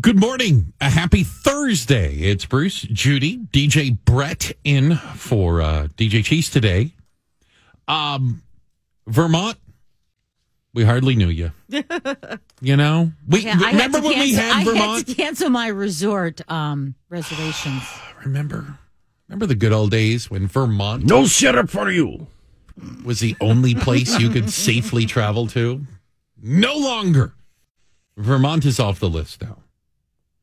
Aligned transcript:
Good 0.00 0.18
morning. 0.18 0.72
A 0.80 0.90
happy 0.90 1.22
Thursday. 1.22 2.14
It's 2.16 2.44
Bruce, 2.46 2.80
Judy, 2.82 3.38
DJ 3.38 3.96
Bret 4.04 4.50
in 4.64 4.96
for 4.96 5.60
uh, 5.62 5.86
DJ 5.96 6.20
Cheez 6.24 6.50
today. 6.50 6.90
Um, 7.86 8.42
Vermont, 9.06 9.56
we 10.72 10.84
hardly 10.84 11.14
knew 11.14 11.28
you. 11.28 11.52
you 12.60 12.76
know, 12.76 13.12
we 13.28 13.40
Yeah, 13.42 13.56
I 13.62 13.70
remember 13.70 13.98
had 13.98 14.02
to 14.02 14.08
when 14.08 14.18
we 14.18 14.34
cancel- 14.34 14.42
had 14.42 14.52
I 14.60 14.64
Vermont. 14.64 14.96
had 14.98 15.06
to 15.06 15.14
cancel 15.14 15.50
my 15.50 15.68
resort 15.68 16.40
um, 16.50 16.96
reservations. 17.08 17.82
remember, 18.24 18.76
remember 19.28 19.46
the 19.46 19.54
good 19.54 19.72
old 19.72 19.92
days 19.92 20.28
when 20.28 20.48
Vermont 20.48 21.04
No 21.04 21.24
setup 21.26 21.70
for 21.70 21.88
you. 21.88 22.26
was 23.04 23.20
the 23.20 23.36
only 23.40 23.76
place 23.76 24.18
you 24.18 24.28
could 24.30 24.50
safely 24.50 25.06
travel 25.06 25.46
to. 25.48 25.86
No 26.42 26.74
longer. 26.76 27.32
Vermont 28.16 28.64
is 28.64 28.80
off 28.80 28.98
the 28.98 29.08
list 29.08 29.40
now. 29.40 29.58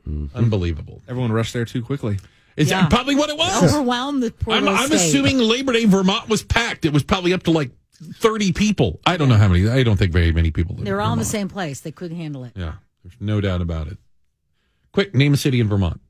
Mm-hmm. 0.07 0.35
Unbelievable. 0.37 1.01
Everyone 1.07 1.31
rushed 1.31 1.53
there 1.53 1.65
too 1.65 1.81
quickly. 1.83 2.19
Is 2.57 2.69
Yeah. 2.69 2.81
that 2.81 2.89
probably 2.89 3.15
what 3.15 3.29
it 3.29 3.37
was? 3.37 3.63
Overwhelmed 3.63 4.21
the 4.23 4.31
poor 4.31 4.53
I'm, 4.55 4.67
I'm 4.67 4.91
assuming 4.91 5.37
Labor 5.39 5.73
Day 5.73 5.85
Vermont 5.85 6.27
was 6.29 6.43
packed. 6.43 6.85
It 6.85 6.93
was 6.93 7.03
probably 7.03 7.33
up 7.33 7.43
to 7.43 7.51
like 7.51 7.71
30 8.15 8.51
people. 8.53 8.99
I 9.05 9.15
don't 9.17 9.29
know 9.29 9.35
how 9.37 9.47
many. 9.47 9.69
I 9.69 9.83
don't 9.83 9.97
think 9.97 10.11
very 10.11 10.31
many 10.31 10.51
people. 10.51 10.75
live 10.75 10.85
they 10.85 10.91
were 10.91 11.01
all 11.01 11.13
in 11.13 11.19
the 11.19 11.25
same 11.25 11.47
place. 11.47 11.79
They 11.81 11.91
couldn't 11.91 12.17
handle 12.17 12.43
it. 12.43 12.53
Yeah, 12.55 12.73
there's 13.03 13.15
no 13.19 13.39
doubt 13.41 13.61
about 13.61 13.87
it. 13.87 13.97
Quick, 14.91 15.15
name 15.15 15.33
a 15.33 15.37
city 15.37 15.59
in 15.59 15.69
Vermont. 15.69 16.01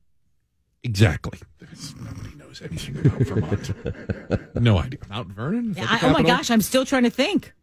Exactly. 0.84 1.38
There's- 1.59 1.94
Nobody 2.00 2.36
knows 2.38 2.62
anything 2.62 3.05
about 3.05 3.22
Vermont. 3.28 4.55
no 4.62 4.78
idea. 4.80 5.00
Mount 5.09 5.28
Vernon? 5.28 5.72
Is 5.78 5.86
I, 5.88 6.00
oh 6.03 6.09
my 6.12 6.23
gosh, 6.23 6.50
I'm 6.50 6.62
still 6.62 6.86
trying 6.86 7.03
to 7.03 7.09
think. 7.12 7.53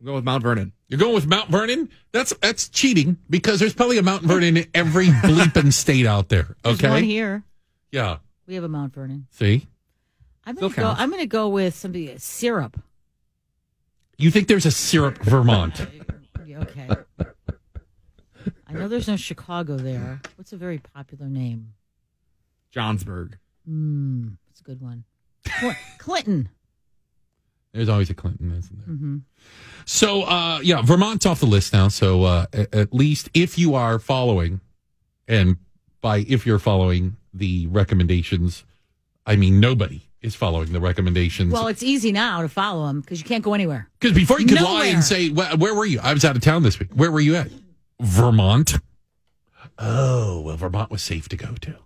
We'll 0.00 0.12
go 0.12 0.14
with 0.14 0.24
Mount 0.24 0.42
Vernon. 0.42 0.72
You're 0.88 0.98
going 0.98 1.14
with 1.14 1.26
Mount 1.26 1.50
Vernon? 1.50 1.90
That's 2.12 2.32
that's 2.40 2.68
cheating 2.68 3.18
because 3.28 3.60
there's 3.60 3.74
probably 3.74 3.98
a 3.98 4.02
Mount 4.02 4.22
Vernon 4.22 4.56
in 4.56 4.66
every 4.74 5.06
bleeping 5.24 5.72
state 5.72 6.06
out 6.06 6.28
there. 6.30 6.56
There's 6.62 6.78
Okay. 6.78 6.88
one 6.90 7.02
here. 7.04 7.44
Yeah. 7.92 8.18
We 8.46 8.54
have 8.54 8.64
a 8.64 8.68
Mount 8.68 8.94
Vernon. 8.94 9.26
See, 9.30 9.66
I'm 10.44 10.54
gonna 10.54 10.70
Still 10.72 10.82
go. 10.82 10.88
counts. 10.88 11.00
I'm 11.02 11.10
gonna 11.10 11.26
go 11.26 11.48
with 11.48 11.74
somebody 11.74 12.14
syrup. 12.18 12.80
you 14.18 14.30
think 14.30 14.48
there's 14.48 14.66
a 14.66 14.70
syrup 14.70 15.18
Vermont? 15.22 15.86
Okay. 16.52 16.88
I 18.66 18.72
know 18.74 18.86
there's 18.88 19.08
no 19.08 19.16
Chicago 19.16 19.76
there. 19.76 20.20
What's 20.36 20.52
a 20.52 20.56
very 20.56 20.78
popular 20.78 21.26
name? 21.26 21.72
Johnsburg. 22.74 23.34
Hmm, 23.66 24.28
it's 24.50 24.60
a 24.60 24.64
good 24.64 24.80
one. 24.82 25.04
Clinton. 25.98 26.48
There's 27.72 27.88
always 27.88 28.10
a 28.10 28.14
Clinton, 28.14 28.52
isn't 28.56 28.78
there? 28.78 28.94
Mm-hmm. 28.94 29.16
So, 29.84 30.22
uh, 30.22 30.60
yeah, 30.62 30.82
Vermont's 30.82 31.26
off 31.26 31.40
the 31.40 31.46
list 31.46 31.72
now. 31.72 31.88
So, 31.88 32.24
uh, 32.24 32.46
at 32.52 32.92
least 32.92 33.28
if 33.34 33.58
you 33.58 33.74
are 33.74 33.98
following, 33.98 34.60
and 35.28 35.56
by 36.00 36.18
if 36.28 36.46
you're 36.46 36.58
following 36.58 37.16
the 37.32 37.66
recommendations, 37.68 38.64
I 39.26 39.36
mean 39.36 39.60
nobody 39.60 40.02
is 40.22 40.34
following 40.34 40.72
the 40.72 40.80
recommendations. 40.80 41.52
Well, 41.52 41.68
it's 41.68 41.82
easy 41.82 42.12
now 42.12 42.42
to 42.42 42.48
follow 42.48 42.86
them 42.86 43.00
because 43.00 43.20
you 43.20 43.24
can't 43.24 43.42
go 43.42 43.54
anywhere. 43.54 43.88
Because 43.98 44.14
before 44.14 44.40
you 44.40 44.46
could 44.46 44.60
lie 44.60 44.86
and 44.86 45.02
say, 45.02 45.30
where, 45.30 45.56
where 45.56 45.74
were 45.74 45.86
you? 45.86 46.00
I 46.02 46.12
was 46.12 46.24
out 46.24 46.36
of 46.36 46.42
town 46.42 46.62
this 46.62 46.78
week. 46.78 46.90
Where 46.92 47.10
were 47.10 47.20
you 47.20 47.36
at? 47.36 47.50
Vermont. 48.00 48.74
Oh, 49.78 50.40
well, 50.42 50.56
Vermont 50.56 50.90
was 50.90 51.02
safe 51.02 51.28
to 51.30 51.36
go 51.36 51.54
to. 51.62 51.76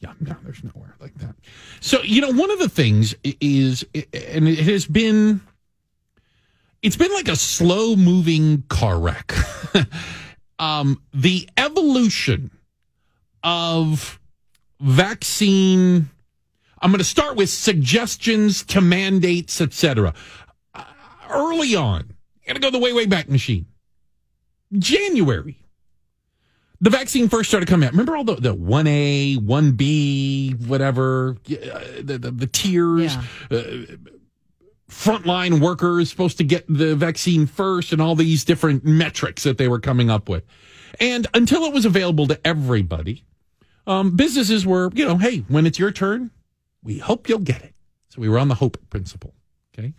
Yeah, 0.00 0.12
no, 0.20 0.36
there's 0.44 0.62
nowhere 0.62 0.94
like 1.00 1.14
that. 1.18 1.34
So, 1.80 2.02
you 2.02 2.20
know, 2.20 2.32
one 2.32 2.50
of 2.50 2.58
the 2.58 2.68
things 2.68 3.14
is, 3.24 3.84
and 3.94 4.48
it 4.48 4.60
has 4.60 4.86
been, 4.86 5.40
it's 6.82 6.96
been 6.96 7.12
like 7.12 7.28
a 7.28 7.36
slow 7.36 7.96
moving 7.96 8.62
car 8.68 8.98
wreck. 8.98 9.34
um, 10.58 11.02
the 11.12 11.48
evolution 11.56 12.52
of 13.42 14.20
vaccine. 14.80 16.10
I'm 16.80 16.90
going 16.90 16.98
to 16.98 17.04
start 17.04 17.36
with 17.36 17.50
suggestions 17.50 18.62
to 18.66 18.80
mandates, 18.80 19.60
etc. 19.60 20.14
Uh, 20.74 20.84
early 21.28 21.74
on, 21.74 22.14
got 22.46 22.54
to 22.54 22.60
go 22.60 22.70
the 22.70 22.78
way, 22.78 22.92
way 22.92 23.06
back 23.06 23.28
machine. 23.28 23.66
January, 24.72 25.56
the 26.80 26.90
vaccine 26.90 27.28
first 27.28 27.48
started 27.48 27.68
coming 27.68 27.86
out. 27.86 27.92
Remember 27.92 28.16
all 28.16 28.24
the, 28.24 28.36
the 28.36 28.54
1A, 28.54 29.38
1B, 29.38 30.66
whatever, 30.66 31.36
uh, 31.50 31.78
the, 32.02 32.18
the, 32.18 32.30
the 32.30 32.46
tiers, 32.46 33.16
uh, 33.50 33.62
frontline 34.88 35.60
workers 35.60 36.08
supposed 36.10 36.38
to 36.38 36.44
get 36.44 36.64
the 36.68 36.96
vaccine 36.96 37.46
first 37.46 37.92
and 37.92 38.00
all 38.00 38.14
these 38.14 38.44
different 38.44 38.84
metrics 38.84 39.42
that 39.42 39.58
they 39.58 39.68
were 39.68 39.80
coming 39.80 40.10
up 40.10 40.28
with. 40.28 40.44
And 41.00 41.26
until 41.34 41.64
it 41.64 41.72
was 41.72 41.84
available 41.84 42.26
to 42.28 42.46
everybody, 42.46 43.24
um, 43.86 44.16
businesses 44.16 44.66
were, 44.66 44.90
you 44.94 45.04
know, 45.04 45.16
hey, 45.16 45.38
when 45.48 45.66
it's 45.66 45.78
your 45.78 45.90
turn, 45.90 46.30
we 46.82 46.98
hope 46.98 47.28
you'll 47.28 47.38
get 47.40 47.62
it. 47.62 47.74
So 48.08 48.20
we 48.20 48.28
were 48.28 48.38
on 48.38 48.48
the 48.48 48.54
hope 48.54 48.78
principle. 48.88 49.34
Okay. 49.76 49.94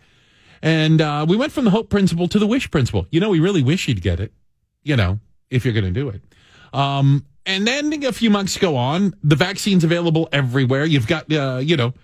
And 0.62 1.00
uh, 1.00 1.24
we 1.28 1.36
went 1.36 1.52
from 1.52 1.64
the 1.64 1.70
hope 1.70 1.88
principle 1.88 2.28
to 2.28 2.38
the 2.38 2.46
wish 2.46 2.70
principle. 2.70 3.06
You 3.10 3.20
know, 3.20 3.30
we 3.30 3.40
really 3.40 3.62
wish 3.62 3.88
you'd 3.88 4.02
get 4.02 4.20
it, 4.20 4.32
you 4.82 4.96
know, 4.96 5.20
if 5.48 5.64
you're 5.64 5.74
going 5.74 5.84
to 5.84 5.90
do 5.90 6.08
it. 6.08 6.22
Um, 6.72 7.26
and 7.46 7.66
then 7.66 8.04
a 8.04 8.12
few 8.12 8.30
months 8.30 8.56
go 8.58 8.76
on, 8.76 9.14
the 9.22 9.36
vaccine's 9.36 9.84
available 9.84 10.28
everywhere. 10.32 10.84
You've 10.84 11.06
got, 11.06 11.32
uh, 11.32 11.60
you 11.62 11.76
know, 11.76 11.94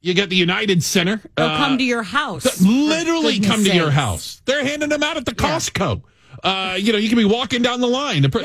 you 0.00 0.14
got 0.14 0.28
the 0.28 0.36
United 0.36 0.82
Center. 0.82 1.20
They'll 1.36 1.46
uh, 1.46 1.56
come 1.56 1.78
to 1.78 1.84
your 1.84 2.02
house. 2.02 2.60
literally 2.60 3.40
come 3.40 3.64
to 3.64 3.74
your 3.74 3.90
house. 3.90 4.40
They're 4.44 4.64
handing 4.64 4.88
them 4.88 5.02
out 5.02 5.16
at 5.16 5.24
the 5.24 5.34
Costco. 5.34 6.02
Uh, 6.42 6.76
you 6.78 6.92
know, 6.92 6.98
you 6.98 7.08
can 7.08 7.18
be 7.18 7.24
walking 7.24 7.62
down 7.62 7.80
the 7.80 7.86
line. 7.86 8.22
The, 8.22 8.28
per- 8.28 8.44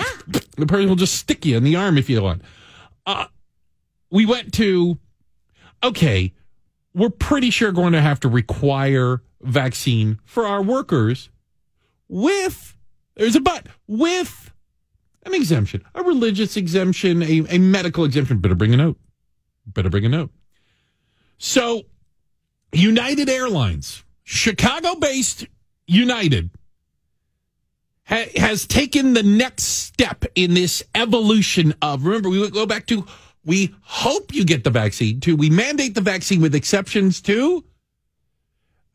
the 0.57 0.65
person 0.65 0.89
will 0.89 0.95
just 0.95 1.15
stick 1.15 1.45
you 1.45 1.57
in 1.57 1.63
the 1.63 1.75
arm 1.75 1.97
if 1.97 2.09
you 2.09 2.21
want. 2.21 2.41
Uh, 3.05 3.27
we 4.09 4.25
went 4.25 4.53
to, 4.55 4.97
okay, 5.83 6.33
we're 6.93 7.09
pretty 7.09 7.49
sure 7.49 7.71
going 7.71 7.93
to 7.93 8.01
have 8.01 8.19
to 8.21 8.29
require 8.29 9.21
vaccine 9.41 10.19
for 10.25 10.45
our 10.45 10.61
workers 10.61 11.29
with, 12.07 12.75
there's 13.15 13.35
a 13.35 13.41
but, 13.41 13.67
with 13.87 14.50
an 15.25 15.33
exemption, 15.33 15.83
a 15.93 16.03
religious 16.03 16.57
exemption, 16.57 17.21
a, 17.21 17.45
a 17.49 17.57
medical 17.57 18.05
exemption. 18.05 18.39
Better 18.39 18.55
bring 18.55 18.73
a 18.73 18.77
note. 18.77 18.97
Better 19.65 19.89
bring 19.89 20.05
a 20.05 20.09
note. 20.09 20.31
So, 21.37 21.83
United 22.71 23.29
Airlines, 23.29 24.03
Chicago 24.23 24.95
based 24.95 25.45
United, 25.87 26.49
ha- 28.05 28.29
has 28.35 28.65
taken 28.65 29.13
the 29.13 29.23
next 29.23 29.63
step 29.63 30.25
in 30.35 30.53
this 30.53 30.83
evolution 30.95 31.73
of, 31.81 32.05
remember, 32.05 32.29
we 32.29 32.49
go 32.49 32.65
back 32.65 32.85
to, 32.87 33.05
we 33.43 33.75
hope 33.81 34.33
you 34.33 34.45
get 34.45 34.63
the 34.63 34.69
vaccine, 34.69 35.19
to 35.21 35.35
we 35.35 35.49
mandate 35.49 35.95
the 35.95 36.01
vaccine 36.01 36.41
with 36.41 36.55
exceptions 36.55 37.21
to, 37.21 37.63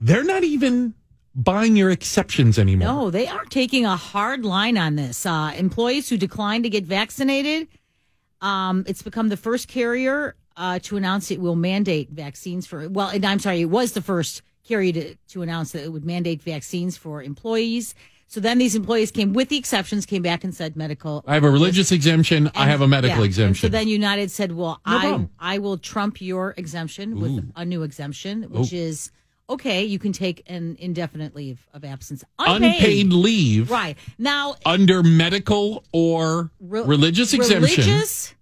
they're 0.01 0.25
not 0.25 0.45
even 0.45 0.95
buying 1.37 1.77
your 1.77 1.91
exceptions 1.91 2.59
anymore. 2.59 2.89
No, 2.89 3.11
they 3.11 3.29
are 3.29 3.45
taking 3.45 3.85
a 3.85 3.97
hard 3.97 4.45
line 4.45 4.79
on 4.79 4.97
this. 4.97 5.27
Uh, 5.27 5.53
employees 5.57 6.09
who 6.09 6.17
decline 6.17 6.63
to 6.63 6.71
get 6.71 6.85
vaccinated, 6.85 7.69
um, 8.41 8.85
it's 8.89 9.03
become 9.03 9.29
the 9.29 9.37
first 9.37 9.69
carrier 9.69 10.35
uh, 10.57 10.79
to 10.81 10.97
announce 10.97 11.31
it 11.31 11.41
will 11.41 11.57
mandate 11.57 12.11
vaccines 12.11 12.67
for. 12.67 12.89
Well, 12.89 13.09
and 13.09 13.25
I'm 13.25 13.39
sorry, 13.39 13.61
it 13.61 13.67
was 13.67 13.93
the 13.93 14.03
first 14.03 14.43
carrier 14.67 14.93
to, 14.93 15.15
to 15.29 15.43
announce 15.43 15.73
that 15.73 15.85
it 15.85 15.93
would 15.93 16.05
mandate 16.05 16.43
vaccines 16.43 16.97
for 16.97 17.23
employees. 17.23 17.95
So 18.29 18.41
then 18.41 18.59
these 18.59 18.75
employees 18.75 19.13
came 19.13 19.35
with 19.35 19.51
the 19.51 19.57
exceptions, 19.57 20.05
came 20.05 20.23
back 20.23 20.43
and 20.43 20.53
said 20.53 20.75
medical. 20.75 21.23
I 21.29 21.35
have 21.35 21.45
a 21.45 21.51
religious 21.51 21.93
exemption. 21.93 22.51
I 22.57 22.67
have 22.67 22.81
a 22.81 22.89
medical 22.89 23.19
yeah. 23.19 23.23
And 23.23 23.25
exemption. 23.27 23.69
so 23.69 23.71
then 23.71 23.87
United 23.87 24.33
said, 24.33 24.53
"Well, 24.53 24.81
No 24.85 24.97
I 24.97 25.01
problem. 25.01 25.31
I 25.39 25.59
will 25.59 25.79
trump 25.79 26.21
your 26.21 26.53
exemption 26.57 27.21
with 27.21 27.53
a 27.55 27.65
new 27.65 27.85
exemption, 27.85 28.45
which 28.45 28.73
Ooh. 28.73 28.77
is 28.77 29.13
okay. 29.49 29.85
You 29.85 29.99
can 29.99 30.13
take 30.13 30.43
an 30.47 30.77
indefinite 30.79 31.35
leave 31.35 31.67
of 31.73 31.85
absence, 31.85 32.25
Unpaid 32.39 33.13
leave 33.13 33.71
Right 33.71 33.97
now, 34.19 34.57
under 34.65 35.03
medical 35.03 35.85
or 35.93 36.51
re- 36.61 36.83
religious 36.83 37.33
exemption. 37.33 37.85
Religious, 37.85 38.35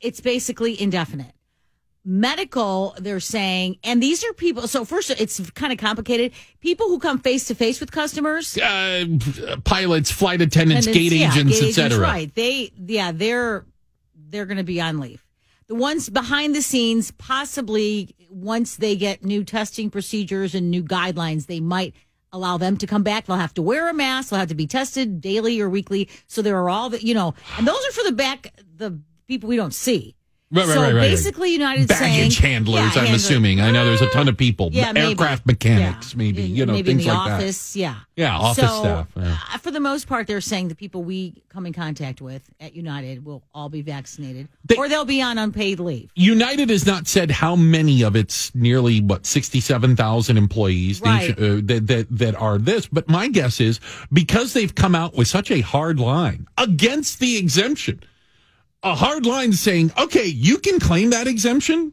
it's 0.00 0.20
basically 0.20 0.80
indefinite. 0.80 1.32
Medical, 2.04 2.96
they're 2.98 3.20
saying, 3.20 3.78
and 3.84 4.02
these 4.02 4.24
are 4.24 4.32
people. 4.32 4.66
So 4.66 4.84
first, 4.84 5.10
it's 5.10 5.38
kind 5.50 5.72
of 5.72 5.78
complicated. 5.78 6.32
People 6.60 6.88
who 6.88 6.98
come 6.98 7.20
face 7.20 7.44
to 7.44 7.54
face 7.54 7.78
with 7.78 7.92
customers, 7.92 8.58
uh, 8.58 9.04
pilots, 9.64 10.10
flight 10.10 10.40
attendants, 10.40 10.88
and 10.88 10.96
it's- 10.96 11.10
gate 11.10 11.18
yeah, 11.18 11.32
agents, 11.32 11.62
etc. 11.62 12.00
Right? 12.00 12.34
They, 12.34 12.72
yeah, 12.76 13.12
they're 13.12 13.64
they're 14.30 14.46
going 14.46 14.56
to 14.56 14.64
be 14.64 14.80
on 14.80 14.98
leave. 14.98 15.24
The 15.68 15.74
ones 15.74 16.10
behind 16.10 16.54
the 16.54 16.62
scenes, 16.62 17.10
possibly 17.12 18.14
once 18.28 18.76
they 18.76 18.96
get 18.96 19.24
new 19.24 19.44
testing 19.44 19.90
procedures 19.90 20.54
and 20.54 20.70
new 20.70 20.82
guidelines, 20.82 21.46
they 21.46 21.60
might 21.60 21.94
allow 22.32 22.56
them 22.56 22.76
to 22.78 22.86
come 22.86 23.02
back. 23.02 23.26
They'll 23.26 23.36
have 23.36 23.54
to 23.54 23.62
wear 23.62 23.88
a 23.88 23.94
mask. 23.94 24.30
They'll 24.30 24.40
have 24.40 24.48
to 24.48 24.54
be 24.54 24.66
tested 24.66 25.20
daily 25.20 25.60
or 25.60 25.68
weekly. 25.68 26.08
So 26.26 26.42
there 26.42 26.58
are 26.58 26.70
all 26.70 26.90
the, 26.90 27.04
you 27.04 27.14
know, 27.14 27.34
and 27.58 27.66
those 27.66 27.86
are 27.86 27.92
for 27.92 28.04
the 28.04 28.12
back, 28.12 28.52
the 28.76 28.98
people 29.28 29.48
we 29.48 29.56
don't 29.56 29.74
see. 29.74 30.16
Right, 30.54 30.66
right, 30.66 30.74
so 30.74 30.82
right, 30.82 30.94
right, 30.94 31.00
basically, 31.10 31.50
United 31.52 31.88
Baggage 31.88 32.36
saying, 32.36 32.52
handlers, 32.52 32.74
Yeah, 32.80 32.84
I'm 32.84 32.90
handler- 32.92 33.14
assuming. 33.16 33.60
I 33.62 33.70
know 33.70 33.86
there's 33.86 34.02
a 34.02 34.08
ton 34.10 34.28
of 34.28 34.36
people. 34.36 34.68
Yeah, 34.70 34.92
maybe. 34.92 35.08
Aircraft 35.08 35.46
mechanics, 35.46 36.12
Yeah. 36.12 36.18
maybe, 36.18 36.42
you 36.42 36.66
know, 36.66 36.74
maybe 36.74 36.90
in 36.90 36.98
things 36.98 37.06
the 37.08 37.14
like 37.14 37.28
that. 37.28 37.34
office. 37.40 37.74
Yeah, 37.74 37.94
Yeah, 38.16 38.36
office 38.36 38.68
so, 38.68 38.80
staff. 38.82 39.06
yeah. 39.16 39.38
uh, 39.54 39.58
for 39.58 39.70
the 39.70 39.80
most 39.80 40.06
part, 40.06 40.26
they're 40.26 40.42
saying 40.42 40.68
the 40.68 40.74
people 40.74 41.02
we 41.04 41.42
come 41.48 41.64
in 41.64 41.72
contact 41.72 42.20
with 42.20 42.42
at 42.60 42.76
United 42.76 43.24
will 43.24 43.42
all 43.54 43.70
be 43.70 43.80
vaccinated, 43.80 44.48
They- 44.66 44.76
or 44.76 44.90
they'll 44.90 45.06
be 45.06 45.22
on 45.22 45.38
unpaid 45.38 45.80
leave. 45.80 46.10
United 46.14 46.68
has 46.68 46.84
not 46.84 47.08
said 47.08 47.30
how 47.30 47.56
many 47.56 48.02
of 48.02 48.14
its 48.14 48.54
nearly 48.54 49.00
what 49.00 49.24
sixty-seven 49.24 49.96
thousand 49.96 50.36
employees 50.36 51.00
Right. 51.00 51.30
uh, 51.30 51.60
that 51.64 51.86
that 51.86 52.06
that 52.10 52.34
are 52.36 52.58
this. 52.58 52.88
But 52.92 53.08
my 53.08 53.28
guess 53.28 53.58
is 53.58 53.80
because 54.12 54.52
they've 54.52 54.74
come 54.74 54.94
out 54.94 55.16
with 55.16 55.28
such 55.28 55.50
a 55.50 55.60
hard 55.62 55.98
line 55.98 56.46
against 56.58 57.20
the 57.20 57.38
exemption, 57.38 58.00
a 58.82 58.94
hard 58.94 59.26
line 59.26 59.52
saying, 59.52 59.92
okay, 59.98 60.26
you 60.26 60.58
can 60.58 60.80
claim 60.80 61.10
that 61.10 61.26
exemption, 61.26 61.92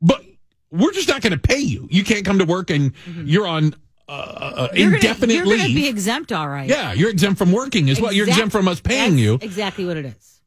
but 0.00 0.24
we're 0.70 0.92
just 0.92 1.08
not 1.08 1.20
going 1.22 1.32
to 1.32 1.38
pay 1.38 1.58
you. 1.58 1.88
You 1.90 2.04
can't 2.04 2.24
come 2.24 2.38
to 2.38 2.44
work 2.44 2.70
and 2.70 2.92
you're 3.24 3.46
on 3.46 3.74
uh, 4.08 4.12
uh, 4.12 4.68
Mm-hmm. 4.68 4.76
You're 4.78 4.94
indefinite 4.94 5.20
gonna, 5.20 5.34
you're 5.34 5.46
leave. 5.46 5.58
gonna 5.60 5.74
be 5.74 5.86
exempt, 5.88 6.32
all 6.32 6.48
right. 6.48 6.68
yeah, 6.68 6.92
you're 6.94 7.10
exempt 7.10 7.38
from 7.38 7.52
working 7.52 7.90
as 7.90 8.00
well. 8.00 8.10
You're 8.12 8.26
exempt 8.28 8.52
from 8.52 8.66
us 8.68 8.80
paying 8.80 9.10
that's 9.12 9.20
you. 9.22 9.34
Exactly 9.42 9.84
what 9.84 9.96
it 9.98 10.06
is. 10.06 10.40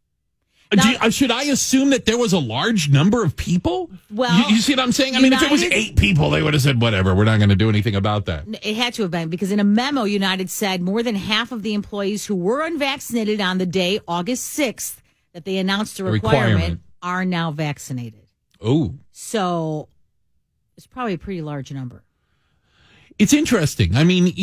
Do 0.71 0.77
Now- 0.77 0.89
you- 0.89 0.97
uh, 1.01 1.09
should 1.09 1.29
I 1.31 1.43
assume 1.43 1.89
that 1.91 2.05
there 2.05 2.17
was 2.17 2.31
a 2.33 2.39
large 2.39 2.89
number 2.89 3.23
of 3.23 3.35
people? 3.35 3.91
Well, 4.09 4.35
you, 4.49 4.55
you 4.55 4.61
see 4.61 4.71
what 4.73 4.79
I'm 4.79 4.91
saying? 4.93 5.15
I 5.15 5.19
mean, 5.21 5.33
if 5.33 5.41
it 5.43 5.51
was 5.51 5.61
eight 5.63 5.95
people, 5.97 6.29
they 6.31 6.41
would 6.41 6.53
have 6.53 6.63
said, 6.63 6.81
whatever, 6.81 7.13
we're 7.13 7.25
not 7.25 7.38
going 7.38 7.49
to 7.49 7.55
do 7.55 7.67
anything 7.69 7.93
about 7.95 8.25
that. 8.25 8.45
It 8.63 8.75
had 8.77 8.93
to 8.95 9.01
have 9.03 9.11
been 9.11 9.29
because 9.29 9.51
in 9.51 9.59
a 9.59 9.63
memo, 9.65 10.05
United 10.05 10.49
said 10.49 10.81
more 10.81 11.03
than 11.03 11.15
half 11.15 11.51
of 11.51 11.61
the 11.61 11.73
employees 11.73 12.25
who 12.25 12.35
were 12.35 12.61
unvaccinated 12.65 13.41
on 13.41 13.57
the 13.59 13.65
day, 13.67 13.99
August 14.07 14.57
6th, 14.57 14.95
that 15.33 15.45
they 15.45 15.57
announced 15.57 16.00
a 16.00 16.04
requirement, 16.04 16.54
requirement. 16.56 16.81
are 17.01 17.25
now 17.25 17.51
vaccinated. 17.51 18.28
Oh, 18.62 18.95
So 19.12 19.88
it's 20.78 20.88
probably 20.88 21.13
a 21.13 21.18
pretty 21.18 21.42
large 21.42 21.72
number. 21.72 22.04
it's 23.19 23.33
interesting. 23.33 23.95
I 23.95 24.04
mean, 24.04 24.33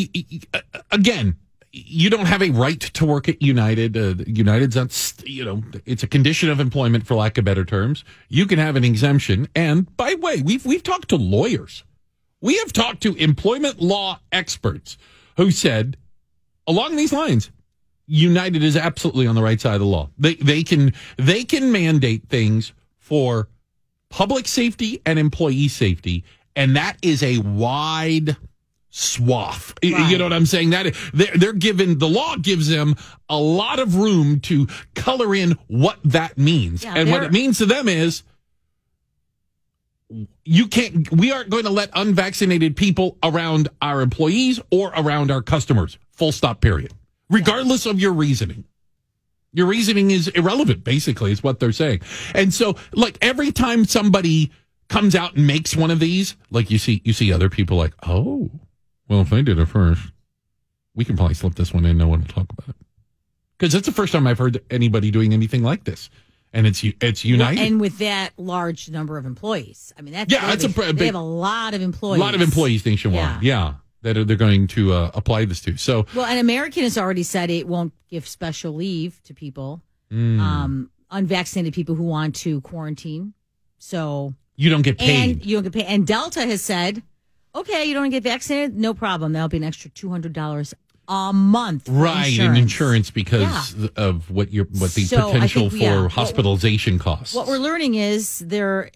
uh, 0.54 0.60
again, 0.90 1.36
you 1.72 2.08
don't 2.10 2.26
have 2.26 2.42
a 2.42 2.50
right 2.50 2.80
to 2.80 3.04
work 3.04 3.28
at 3.28 3.42
United. 3.42 3.96
Uh, 3.96 4.14
United's 4.26 4.74
not, 4.76 5.22
you 5.24 5.44
know, 5.44 5.62
it's 5.84 6.02
a 6.02 6.06
condition 6.06 6.48
of 6.48 6.60
employment, 6.60 7.06
for 7.06 7.14
lack 7.14 7.38
of 7.38 7.44
better 7.44 7.64
terms. 7.64 8.04
You 8.28 8.46
can 8.46 8.58
have 8.58 8.74
an 8.76 8.84
exemption. 8.84 9.48
And 9.54 9.94
by 9.96 10.10
the 10.14 10.18
way, 10.20 10.42
we've, 10.42 10.64
we've 10.64 10.82
talked 10.82 11.08
to 11.10 11.16
lawyers. 11.16 11.84
We 12.40 12.56
have 12.58 12.72
talked 12.72 13.02
to 13.02 13.14
employment 13.16 13.80
law 13.80 14.20
experts 14.32 14.96
who 15.36 15.50
said, 15.50 15.96
along 16.66 16.96
these 16.96 17.12
lines, 17.12 17.50
United 18.08 18.62
is 18.62 18.76
absolutely 18.76 19.26
on 19.26 19.34
the 19.34 19.42
right 19.42 19.60
side 19.60 19.74
of 19.74 19.80
the 19.80 19.86
law. 19.86 20.08
They 20.18 20.34
they 20.34 20.62
can 20.64 20.92
they 21.16 21.44
can 21.44 21.70
mandate 21.70 22.28
things 22.28 22.72
for 22.98 23.48
public 24.08 24.48
safety 24.48 25.00
and 25.04 25.18
employee 25.18 25.68
safety, 25.68 26.24
and 26.56 26.74
that 26.76 26.96
is 27.02 27.22
a 27.22 27.38
wide 27.38 28.36
swath. 28.90 29.74
Right. 29.82 30.10
You 30.10 30.18
know 30.18 30.24
what 30.24 30.32
I'm 30.32 30.46
saying? 30.46 30.70
That 30.70 30.94
they're, 31.12 31.36
they're 31.36 31.52
given 31.52 31.98
the 31.98 32.08
law 32.08 32.36
gives 32.36 32.68
them 32.68 32.96
a 33.28 33.38
lot 33.38 33.78
of 33.78 33.96
room 33.96 34.40
to 34.40 34.66
color 34.94 35.34
in 35.34 35.58
what 35.66 35.98
that 36.04 36.38
means, 36.38 36.84
Yeah, 36.84 36.94
and 36.96 37.10
what 37.10 37.22
it 37.22 37.32
means 37.32 37.58
to 37.58 37.66
them 37.66 37.88
is 37.88 38.22
you 40.44 40.66
can't 40.68 41.10
we 41.12 41.30
aren't 41.32 41.50
going 41.50 41.64
to 41.64 41.70
let 41.70 41.90
unvaccinated 41.92 42.76
people 42.76 43.18
around 43.22 43.68
our 43.82 44.00
employees 44.00 44.58
or 44.70 44.90
around 44.96 45.30
our 45.30 45.42
customers 45.42 45.98
full 46.12 46.32
stop 46.32 46.60
period 46.62 46.92
regardless 47.30 47.86
of 47.86 48.00
your 48.00 48.12
reasoning. 48.12 48.64
Your 49.52 49.66
reasoning 49.66 50.10
is 50.10 50.28
irrelevant 50.28 50.84
basically 50.84 51.32
is 51.32 51.42
what 51.42 51.58
they're 51.58 51.72
saying. 51.72 52.00
And 52.34 52.52
so 52.52 52.76
like 52.92 53.16
every 53.22 53.50
time 53.50 53.84
somebody 53.86 54.50
comes 54.88 55.14
out 55.14 55.34
and 55.36 55.46
makes 55.46 55.74
one 55.76 55.90
of 55.90 56.00
these 56.00 56.36
like 56.50 56.70
you 56.70 56.78
see 56.78 57.00
you 57.04 57.12
see 57.12 57.32
other 57.32 57.48
people 57.48 57.76
like 57.76 57.92
oh 58.04 58.50
well 59.08 59.20
if 59.22 59.30
they 59.30 59.42
did 59.42 59.58
it 59.58 59.66
first 59.66 60.02
we 60.94 61.04
can 61.04 61.16
probably 61.16 61.34
slip 61.34 61.54
this 61.54 61.72
one 61.74 61.84
in 61.86 61.96
no 61.98 62.08
one 62.08 62.20
will 62.20 62.26
talk 62.28 62.46
about 62.52 62.68
it. 62.70 62.76
Because 63.58 63.74
it's 63.74 63.86
the 63.86 63.92
first 63.92 64.12
time 64.12 64.26
i've 64.26 64.38
heard 64.38 64.62
anybody 64.70 65.10
doing 65.10 65.32
anything 65.32 65.62
like 65.62 65.84
this. 65.84 66.10
And 66.52 66.66
it's 66.66 66.82
it's 67.02 67.24
united. 67.26 67.60
And 67.60 67.78
with 67.80 67.98
that 67.98 68.30
large 68.38 68.88
number 68.90 69.18
of 69.18 69.26
employees, 69.26 69.92
I 69.98 70.00
mean, 70.02 70.14
that's 70.14 70.32
Yeah, 70.32 70.40
they 70.42 70.46
that's 70.46 70.64
a 70.64 70.68
have 70.68 70.76
pr- 70.76 70.82
they 70.84 70.92
big- 70.92 71.06
have 71.06 71.14
a 71.14 71.20
lot 71.20 71.74
of 71.74 71.82
employees, 71.82 72.20
a 72.22 72.24
lot 72.24 72.34
of 72.34 72.40
employees. 72.40 72.86
nationwide. 72.86 73.42
Yeah, 73.42 73.74
that 74.02 74.16
are, 74.16 74.24
they're 74.24 74.36
going 74.36 74.66
to 74.68 74.92
uh, 74.92 75.10
apply 75.14 75.44
this 75.44 75.60
to 75.62 75.76
so 75.76 76.06
Well, 76.14 76.26
an 76.26 76.38
American 76.38 76.82
has 76.84 76.96
already 76.96 77.22
said 77.22 77.50
it 77.50 77.66
won't 77.66 77.92
give 78.08 78.26
special 78.26 78.72
leave 78.74 79.20
to 79.24 79.34
people, 79.34 79.82
mm, 80.12 80.38
um, 80.40 80.90
unvaccinated 81.10 81.74
people 81.74 81.94
who 81.94 82.04
want 82.04 82.34
to 82.36 82.60
quarantine. 82.62 83.34
So, 83.78 84.34
you 84.56 84.70
don't 84.70 84.82
get 84.82 84.98
paid 84.98 85.36
and 85.36 85.46
you 85.46 85.56
don't 85.56 85.62
get 85.64 85.72
paid. 85.72 85.86
And 85.86 86.06
Delta 86.06 86.44
has 86.46 86.62
said, 86.62 87.02
okay, 87.54 87.84
you 87.84 87.94
don't 87.94 88.10
get 88.10 88.22
vaccinated, 88.24 88.76
no 88.76 88.92
problem. 88.94 89.32
That'll 89.32 89.48
be 89.48 89.56
an 89.58 89.64
extra 89.64 89.90
two 89.90 90.10
hundred 90.10 90.32
dollars 90.32 90.74
a 91.10 91.32
month, 91.32 91.86
for 91.86 91.92
right 91.92 92.38
in 92.38 92.54
insurance 92.54 93.10
because 93.10 93.74
of 93.96 94.30
what 94.30 94.52
your 94.52 94.66
what 94.66 94.92
the 94.92 95.04
So, 95.04 95.32
potential 95.32 95.70
think, 95.70 95.72
for 95.72 95.78
yeah, 95.78 96.02
what- 96.02 96.12
hospitalization 96.12 96.98
costs. 96.98 97.34
What 97.34 97.46
we're 97.46 97.56
learning 97.58 97.94
is 97.94 98.40
they're 98.40 98.90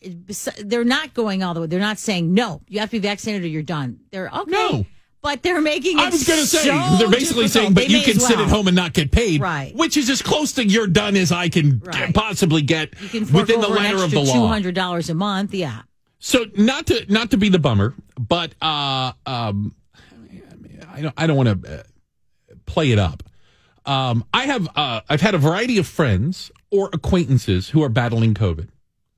they're 0.62 0.84
not 0.84 1.14
going 1.14 1.42
all 1.42 1.54
the 1.54 1.60
way. 1.62 1.68
They're 1.68 1.80
not 1.80 1.98
saying 1.98 2.34
no, 2.34 2.60
you 2.68 2.80
have 2.80 2.90
to 2.90 2.96
be 2.96 2.98
vaccinated 2.98 3.44
or 3.44 3.46
you're 3.48 3.62
done. 3.62 4.00
They're 4.10 4.28
okay, 4.28 4.50
No. 4.50 4.84
But 5.22 5.42
they're 5.44 5.60
making. 5.60 5.98
It 5.98 6.02
I 6.02 6.10
was 6.10 6.24
going 6.26 6.40
to 6.40 6.46
say 6.46 6.64
so 6.64 6.96
they're 6.98 7.08
basically 7.08 7.44
difficult. 7.44 7.50
saying, 7.52 7.74
but 7.74 7.86
They 7.86 7.94
you 7.94 8.02
can 8.02 8.16
as 8.16 8.26
sit 8.26 8.40
at 8.40 8.48
home 8.48 8.66
and 8.66 8.74
not 8.74 8.92
get 8.92 9.12
paid, 9.12 9.40
Right. 9.40 9.72
Which 9.74 9.96
is 9.96 10.10
as 10.10 10.20
close 10.20 10.52
to 10.54 10.66
you're 10.66 10.88
done 10.88 11.16
as 11.16 11.30
I 11.30 11.48
can 11.48 11.78
Right. 11.84 12.12
possibly 12.12 12.62
get 12.62 12.90
within 13.00 13.60
the 13.60 13.68
letter 13.68 14.02
of 14.02 14.10
the 14.10 14.20
law. 14.20 14.32
Two 14.34 14.46
hundred 14.46 14.74
dollars 14.74 15.08
a 15.10 15.14
month, 15.14 15.54
yeah. 15.54 15.82
So 16.18 16.46
not 16.56 16.86
to 16.86 17.06
not 17.12 17.30
to 17.30 17.36
be 17.36 17.48
the 17.48 17.58
bummer, 17.60 17.94
but 18.18 18.52
uh, 18.60 19.12
um, 19.24 19.74
I 20.92 21.00
don't 21.02 21.14
I 21.16 21.26
don't 21.26 21.36
want 21.36 21.62
to 21.62 21.78
uh, 21.78 21.82
play 22.66 22.90
it 22.90 22.98
up. 22.98 23.22
Um, 23.86 24.24
I 24.34 24.46
have 24.46 24.68
uh, 24.76 25.00
I've 25.08 25.20
had 25.20 25.34
a 25.34 25.38
variety 25.38 25.78
of 25.78 25.86
friends 25.86 26.50
or 26.70 26.90
acquaintances 26.92 27.68
who 27.70 27.82
are 27.82 27.88
battling 27.88 28.34
COVID. 28.34 28.68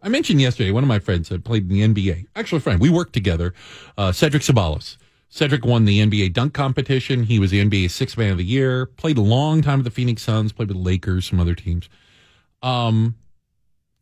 I 0.03 0.09
mentioned 0.09 0.41
yesterday 0.41 0.71
one 0.71 0.85
of 0.85 0.89
my 0.89 0.99
friends 0.99 1.31
had 1.31 1.45
played 1.47 1.71
in 1.71 1.95
the 1.95 2.05
NBA. 2.09 2.27
Actually, 2.37 2.59
a 2.59 2.61
friend 2.61 2.79
we 2.81 2.91
worked 2.91 3.15
together. 3.15 3.55
Uh, 3.97 4.12
Cedric 4.12 4.43
Ceballos. 4.43 4.99
Cedric 5.34 5.64
won 5.64 5.84
the 5.84 5.98
NBA 5.98 6.32
dunk 6.32 6.54
competition. 6.54 7.25
He 7.25 7.40
was 7.40 7.50
the 7.50 7.60
NBA 7.60 7.90
sixth 7.90 8.16
man 8.16 8.31
of 8.31 8.38
the 8.38 8.44
year. 8.44 8.86
Played 8.86 9.19
a 9.19 9.20
long 9.20 9.62
time 9.62 9.81
with 9.81 9.84
the 9.84 9.90
Phoenix 9.90 10.22
Suns. 10.22 10.52
Played 10.52 10.69
with 10.69 10.76
the 10.76 10.82
Lakers, 10.84 11.28
some 11.28 11.40
other 11.40 11.56
teams. 11.56 11.88
Um, 12.62 13.16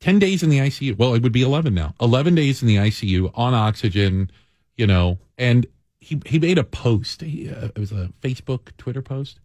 10 0.00 0.18
days 0.18 0.42
in 0.42 0.50
the 0.50 0.58
ICU. 0.58 0.98
Well, 0.98 1.14
it 1.14 1.22
would 1.22 1.32
be 1.32 1.40
11 1.40 1.72
now. 1.72 1.94
11 2.02 2.34
days 2.34 2.60
in 2.60 2.68
the 2.68 2.76
ICU 2.76 3.30
on 3.32 3.54
oxygen, 3.54 4.30
you 4.76 4.86
know, 4.86 5.16
and 5.38 5.64
he, 6.00 6.20
he 6.26 6.38
made 6.38 6.58
a 6.58 6.64
post. 6.64 7.22
He, 7.22 7.48
uh, 7.48 7.68
it 7.68 7.78
was 7.78 7.92
a 7.92 8.10
Facebook, 8.20 8.76
Twitter 8.76 9.00
post, 9.00 9.40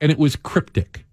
and 0.00 0.10
it 0.10 0.18
was 0.18 0.34
cryptic. 0.34 1.06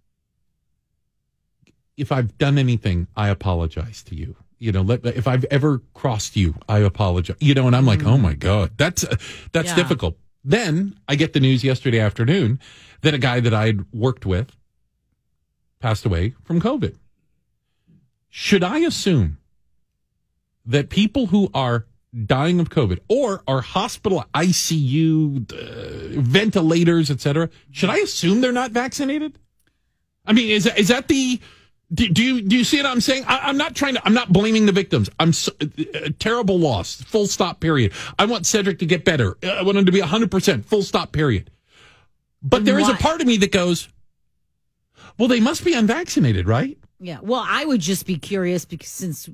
If 1.96 2.12
I've 2.12 2.36
done 2.40 2.58
anything, 2.58 3.06
I 3.16 3.30
apologize 3.30 4.02
to 4.06 4.16
you. 4.16 4.36
You 4.66 4.72
know, 4.72 4.82
let, 4.82 5.06
if 5.06 5.28
I've 5.28 5.46
ever 5.52 5.84
crossed 5.94 6.36
you, 6.36 6.56
I 6.68 6.80
apologize. 6.80 7.38
You 7.40 7.54
know, 7.54 7.68
and 7.68 7.76
I'm 7.76 7.86
like, 7.86 8.04
oh 8.04 8.18
my 8.18 8.34
God, 8.34 8.72
that's, 8.78 9.04
uh, 9.04 9.16
that's 9.52 9.70
Yeah. 9.70 9.76
difficult. 9.76 10.18
Then 10.44 10.98
I 11.08 11.16
get 11.16 11.34
the 11.34 11.40
news 11.40 11.64
yesterday 11.64 12.00
afternoon 12.00 12.60
that 13.02 13.14
a 13.14 13.20
guy 13.20 13.40
that 13.42 13.54
I'd 13.54 13.92
worked 13.94 14.26
with 14.26 14.56
passed 15.80 16.04
away 16.04 16.34
from 16.44 16.60
COVID. 16.60 16.96
Should 18.30 18.64
I 18.64 18.80
assume 18.80 19.38
that 20.66 20.90
people 20.90 21.28
who 21.28 21.50
are 21.54 21.86
dying 22.26 22.60
of 22.60 22.70
COVID 22.70 23.00
or 23.08 23.44
are 23.48 23.62
hospital 23.62 24.26
ICU 24.34 25.52
uh, 25.54 26.20
ventilators, 26.22 27.12
etc., 27.12 27.50
should 27.72 27.92
I 27.92 27.98
assume 27.98 28.42
they're 28.42 28.52
not 28.52 28.72
vaccinated? 28.72 29.38
I 30.26 30.34
mean, 30.34 30.50
is 30.50 30.66
is 30.66 30.88
that 30.88 31.08
the 31.08 31.40
do, 31.96 32.08
do 32.10 32.24
you 32.24 32.42
do 32.42 32.58
you 32.58 32.64
see 32.64 32.78
what 32.78 32.86
I'm 32.86 33.02
saying? 33.02 33.24
I, 33.28 33.40
I'm 33.50 33.58
not 33.58 33.76
trying 33.76 33.96
to. 33.96 34.06
I'm 34.06 34.14
not 34.14 34.32
blaming 34.32 34.66
the 34.68 34.72
victims. 34.72 35.10
I'm 35.20 35.34
so, 35.34 35.52
uh, 35.62 36.10
terrible 36.20 36.60
loss. 36.60 37.02
Full 37.02 37.28
stop. 37.28 37.60
Period. 37.60 37.94
I 38.20 38.26
want 38.26 38.46
Cedric 38.46 38.80
to 38.80 38.86
get 38.86 39.06
better. 39.06 39.38
I 39.44 39.64
want 39.64 39.78
him 39.78 39.86
to 39.86 39.92
be 39.92 40.00
100 40.02 40.30
percent. 40.30 40.66
Full 40.66 40.84
stop. 40.84 41.12
Period. 41.12 41.50
But 42.44 42.66
there 42.66 42.78
is 42.78 42.88
a 42.90 42.94
part 42.94 43.22
of 43.22 43.28
me 43.28 43.38
that 43.38 43.52
goes, 43.52 43.90
well, 45.18 45.28
they 45.28 45.40
must 45.40 45.66
be 45.66 45.74
unvaccinated, 45.74 46.48
right? 46.48 46.78
Yeah. 47.00 47.18
Well, 47.22 47.44
I 47.46 47.66
would 47.66 47.82
just 47.82 48.06
be 48.06 48.18
curious 48.18 48.66
because 48.66 48.90
since 48.90 49.30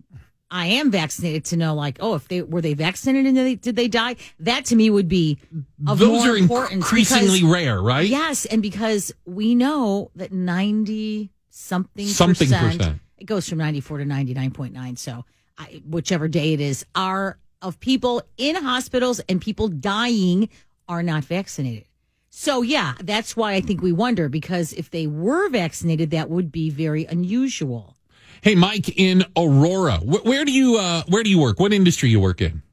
I 0.50 0.68
am 0.68 0.92
vaccinated 0.92 1.46
to 1.46 1.58
know, 1.58 1.76
like, 1.76 1.98
oh, 2.00 2.16
if 2.16 2.28
they 2.28 2.42
were 2.42 2.62
they 2.62 2.74
vaccinated 2.74 3.26
and 3.28 3.38
they, 3.38 3.56
did 3.56 3.76
they 3.76 3.88
die? 3.88 4.16
That 4.40 4.66
to 4.66 4.76
me 4.76 4.90
would 4.90 5.08
be 5.08 5.40
of 5.88 6.00
Those 6.00 6.48
more 6.48 6.66
are 6.66 6.72
increasingly 6.72 7.40
because- 7.40 7.52
rare, 7.52 7.82
right? 7.82 8.08
Yes, 8.08 8.46
and 8.46 8.62
because 8.62 9.14
we 9.26 9.56
know 9.56 10.12
that 10.16 10.32
ninety 10.32 11.32
something 11.52 12.08
Something 12.08 12.48
percent, 12.48 12.78
percent. 12.80 13.00
it 13.20 13.26
goes 13.26 13.48
from 13.48 13.60
ninety 13.60 13.80
four 13.82 14.00
to 14.00 14.06
ninety 14.06 14.34
nine 14.34 14.52
point 14.52 14.74
nine. 14.74 14.96
So, 14.96 15.26
I, 15.58 15.82
whichever 15.88 16.28
day 16.28 16.54
it 16.54 16.60
is, 16.62 16.86
are 16.96 17.38
of 17.62 17.80
people 17.80 18.24
in 18.38 18.56
hospitals 18.56 19.20
and 19.30 19.40
people 19.40 19.68
dying 19.68 20.50
are 20.90 21.04
not 21.04 21.24
vaccinated. 21.24 21.86
So 22.30 22.62
yeah, 22.64 22.94
that's 23.04 23.36
why 23.36 23.54
I 23.54 23.62
think 23.62 23.82
we 23.82 23.92
wonder 23.92 24.30
because 24.30 24.74
if 24.74 24.90
they 24.90 25.06
were 25.06 25.50
vaccinated, 25.50 26.10
that 26.12 26.30
would 26.30 26.52
be 26.52 26.70
very 26.70 27.06
unusual. 27.06 27.98
Hey, 28.42 28.56
Mike 28.56 28.98
in 28.98 29.24
Aurora. 29.38 29.98
Wh- 29.98 30.26
where 30.26 30.44
do 30.46 30.52
you 30.52 30.78
uh, 30.78 31.04
where 31.10 31.22
do 31.22 31.30
you 31.30 31.38
work? 31.40 31.60
What 31.60 31.74
industry 31.74 32.10
you 32.10 32.20
work 32.20 32.42
in? 32.42 32.64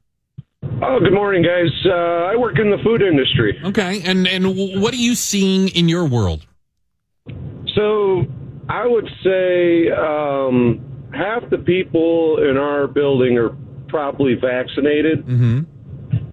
Oh, 0.81 0.99
good 0.99 1.13
morning, 1.13 1.43
guys. 1.43 1.69
Uh, 1.85 1.91
I 2.31 2.35
work 2.35 2.57
in 2.57 2.71
the 2.71 2.77
food 2.83 3.01
industry. 3.01 3.59
Okay, 3.63 4.01
and 4.03 4.27
and 4.27 4.45
w- 4.45 4.79
what 4.79 4.93
are 4.93 4.97
you 4.97 5.13
seeing 5.13 5.67
in 5.69 5.87
your 5.89 6.05
world? 6.05 6.47
So 7.75 8.25
I 8.69 8.85
would 8.85 9.09
say 9.23 9.89
um, 9.91 11.09
half 11.13 11.49
the 11.49 11.57
people 11.57 12.37
in 12.47 12.55
our 12.57 12.87
building 12.87 13.37
are 13.37 13.55
probably 13.87 14.35
vaccinated. 14.35 15.25
Mm-hmm. 15.25 15.59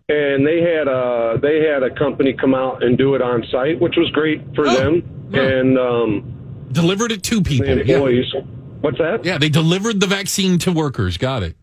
And 0.08 0.46
they 0.46 0.60
had 0.60 0.86
a 0.86 1.38
they 1.42 1.64
had 1.66 1.82
a 1.82 1.90
company 1.92 2.32
come 2.32 2.54
out 2.54 2.84
and 2.84 2.96
do 2.96 3.14
it 3.16 3.22
on 3.22 3.42
site, 3.50 3.80
which 3.80 3.94
was 3.96 4.08
great 4.12 4.40
for 4.54 4.68
Oh, 4.68 4.76
them 4.76 5.28
yeah. 5.32 5.40
and 5.42 5.78
um, 5.78 6.68
Delivered 6.70 7.10
it 7.10 7.22
to 7.24 7.42
people. 7.42 7.66
the 7.66 7.84
Yeah. 7.84 7.94
employees. 7.96 8.32
What's 8.82 8.98
that? 8.98 9.24
yeah, 9.24 9.38
they 9.38 9.48
delivered 9.48 9.98
the 10.00 10.06
vaccine 10.06 10.58
to 10.58 10.70
workers. 10.70 11.16
Got 11.16 11.42
it. 11.42 11.56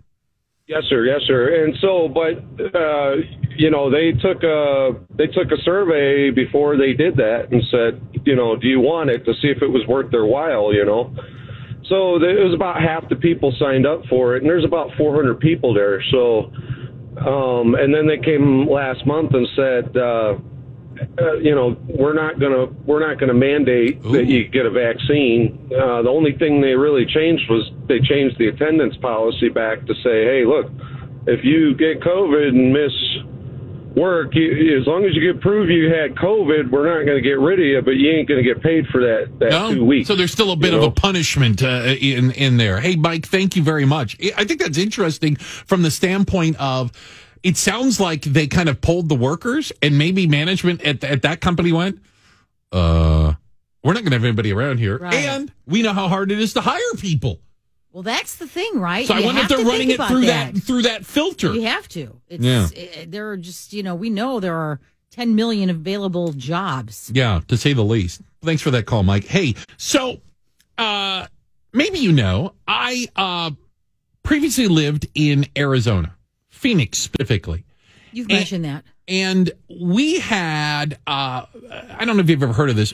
Yes, 0.68 0.84
sir. 0.90 1.06
Yes, 1.06 1.22
sir. 1.28 1.66
And 1.66 1.76
so, 1.82 2.08
but 2.08 2.40
uh, 2.76 3.16
you 3.58 3.70
know, 3.70 3.90
they 3.92 4.14
took 4.14 4.44
a 4.44 4.92
they 5.18 5.28
took 5.28 5.52
a 5.52 5.62
survey 5.64 6.30
before 6.32 6.78
they 6.78 6.94
did 6.94 7.18
that 7.18 7.50
and 7.52 7.62
said, 7.70 8.02
you 8.26 8.36
know, 8.36 8.56
do 8.56 8.68
you 8.68 8.80
want 8.80 9.10
it 9.10 9.26
to 9.26 9.34
see 9.42 9.50
if 9.50 9.62
it 9.62 9.68
was 9.68 9.86
worth 9.88 10.10
their 10.12 10.26
while? 10.26 10.74
You 10.74 10.86
know. 10.86 11.14
So 11.90 12.18
there- 12.18 12.38
it 12.40 12.44
was 12.44 12.54
about 12.54 12.82
half 12.82 13.10
the 13.10 13.16
people 13.18 13.54
signed 13.60 13.86
up 13.86 14.06
for 14.10 14.36
it, 14.36 14.42
and 14.42 14.50
there's 14.50 14.64
about 14.64 14.90
400 14.98 15.40
people 15.42 15.74
there. 15.74 16.02
So, 16.12 16.50
um, 17.20 17.76
and 17.76 17.94
then 17.94 18.08
they 18.08 18.18
came 18.18 18.66
last 18.70 19.06
month 19.06 19.34
and 19.34 19.48
said, 19.58 19.98
uh, 19.98 20.36
uh, 21.22 21.34
you 21.38 21.54
know, 21.56 21.78
we're 21.88 22.14
not 22.14 22.40
gonna 22.40 22.66
we're 22.86 23.06
not 23.06 23.20
gonna 23.20 23.34
mandate 23.34 24.00
Ooh. 24.06 24.12
that 24.14 24.26
you 24.26 24.48
get 24.48 24.66
a 24.66 24.70
vaccine. 24.72 25.70
Uh, 25.72 26.02
the 26.02 26.10
only 26.10 26.34
thing 26.38 26.62
they 26.62 26.76
really 26.76 27.06
changed 27.06 27.50
was 27.50 27.70
they 27.88 28.00
changed 28.00 28.38
the 28.38 28.48
attendance 28.48 28.96
policy 28.98 29.50
back 29.50 29.86
to 29.86 29.94
say, 29.96 30.26
hey, 30.26 30.46
look, 30.46 30.72
if 31.28 31.44
you 31.44 31.76
get 31.76 32.00
COVID 32.02 32.50
and 32.50 32.74
miss 32.74 32.92
work, 33.96 34.34
you, 34.34 34.78
as 34.80 34.88
long 34.88 35.06
as 35.06 35.16
you 35.16 35.32
can 35.32 35.40
prove 35.40 35.70
you 35.70 35.94
had 35.94 36.16
COVID, 36.16 36.72
we're 36.72 36.88
not 36.88 37.06
going 37.06 37.18
to 37.18 37.22
get 37.22 37.40
rid 37.40 37.60
of 37.60 37.66
you, 37.66 37.82
but 37.82 37.92
you 37.92 38.10
ain't 38.12 38.28
going 38.28 38.44
to 38.44 38.54
get 38.54 38.62
paid 38.64 38.88
for 38.88 39.02
that 39.02 39.32
that 39.40 39.52
No? 39.52 39.74
two 39.74 39.86
weeks. 39.86 40.08
So 40.08 40.16
there's 40.16 40.32
still 40.32 40.52
a 40.52 40.56
bit 40.56 40.74
of 40.74 40.82
a 40.82 40.92
punishment 40.92 41.62
uh, 41.62 41.96
in 42.00 42.32
in 42.32 42.58
there. 42.58 42.80
Hey, 42.80 42.96
Mike, 42.96 43.28
thank 43.28 43.56
you 43.56 43.64
very 43.64 43.86
much. 43.86 44.18
I 44.36 44.46
think 44.46 44.60
that's 44.62 44.78
interesting 44.78 45.36
from 45.36 45.84
the 45.84 45.92
standpoint 45.92 46.56
of. 46.60 46.92
It 47.44 47.58
sounds 47.58 48.00
like 48.00 48.22
they 48.24 48.48
kind 48.48 48.70
of 48.70 48.80
pulled 48.82 49.10
the 49.10 49.16
workers, 49.16 49.72
and 49.82 49.98
maybe 49.98 50.28
management 50.28 50.82
at 50.84 51.04
at 51.04 51.22
that 51.24 51.42
company 51.42 51.72
went, 51.72 52.00
"Uh, 52.72 53.34
we're 53.84 53.94
not 53.94 54.04
going 54.04 54.12
to 54.12 54.16
have 54.18 54.24
anybody 54.24 54.52
around 54.54 54.78
here, 54.80 54.98
Right. 54.98 55.14
and 55.14 55.52
we 55.66 55.82
know 55.82 55.94
how 55.94 56.08
hard 56.08 56.32
it 56.32 56.40
is 56.40 56.54
to 56.54 56.62
hire 56.62 56.80
people." 56.98 57.42
Well, 57.92 58.04
that's 58.04 58.36
the 58.38 58.48
thing, 58.48 58.80
right? 58.80 59.06
So 59.06 59.14
I 59.14 59.20
wonder 59.22 59.42
if 59.42 59.50
they're 59.50 59.60
running 59.64 59.92
it 59.92 60.02
through 60.02 60.26
that. 60.26 60.56
through 60.58 60.82
that 60.84 61.06
filter. 61.06 61.54
You 61.54 61.64
have 61.64 61.88
to. 61.90 62.20
It's, 62.28 62.44
Yeah. 62.44 62.68
eh, 62.76 63.06
there 63.08 63.30
are 63.30 63.38
just, 63.38 63.72
you 63.72 63.84
know, 63.84 63.94
we 63.94 64.10
know 64.10 64.40
there 64.40 64.56
are 64.56 64.80
10 65.12 65.36
million 65.36 65.70
available 65.70 66.34
jobs. 66.34 67.12
Yeah, 67.14 67.42
to 67.50 67.56
say 67.56 67.74
the 67.74 67.84
least. 67.84 68.22
Thanks 68.42 68.64
for 68.64 68.72
that 68.72 68.88
call, 68.88 69.04
Mike. 69.04 69.26
Hey, 69.26 69.54
so 69.78 70.22
uh 70.80 71.28
maybe 71.72 72.00
you 72.00 72.12
know, 72.14 72.54
I 72.68 73.08
uh 73.16 73.52
previously 74.24 74.68
lived 74.68 75.06
in 75.14 75.46
Arizona, 75.56 76.16
Phoenix 76.64 76.98
specifically. 76.98 77.66
You've 78.14 78.28
And- 78.30 78.38
mentioned 78.40 78.66
that. 78.66 78.86
And 79.08 79.52
we 79.70 80.20
had 80.20 80.98
uh 81.08 81.46
I 82.00 82.06
don't 82.06 82.16
know 82.16 82.22
if 82.24 82.30
you've 82.30 82.42
ever 82.42 82.54
heard 82.54 82.70
of 82.70 82.78
this. 82.78 82.94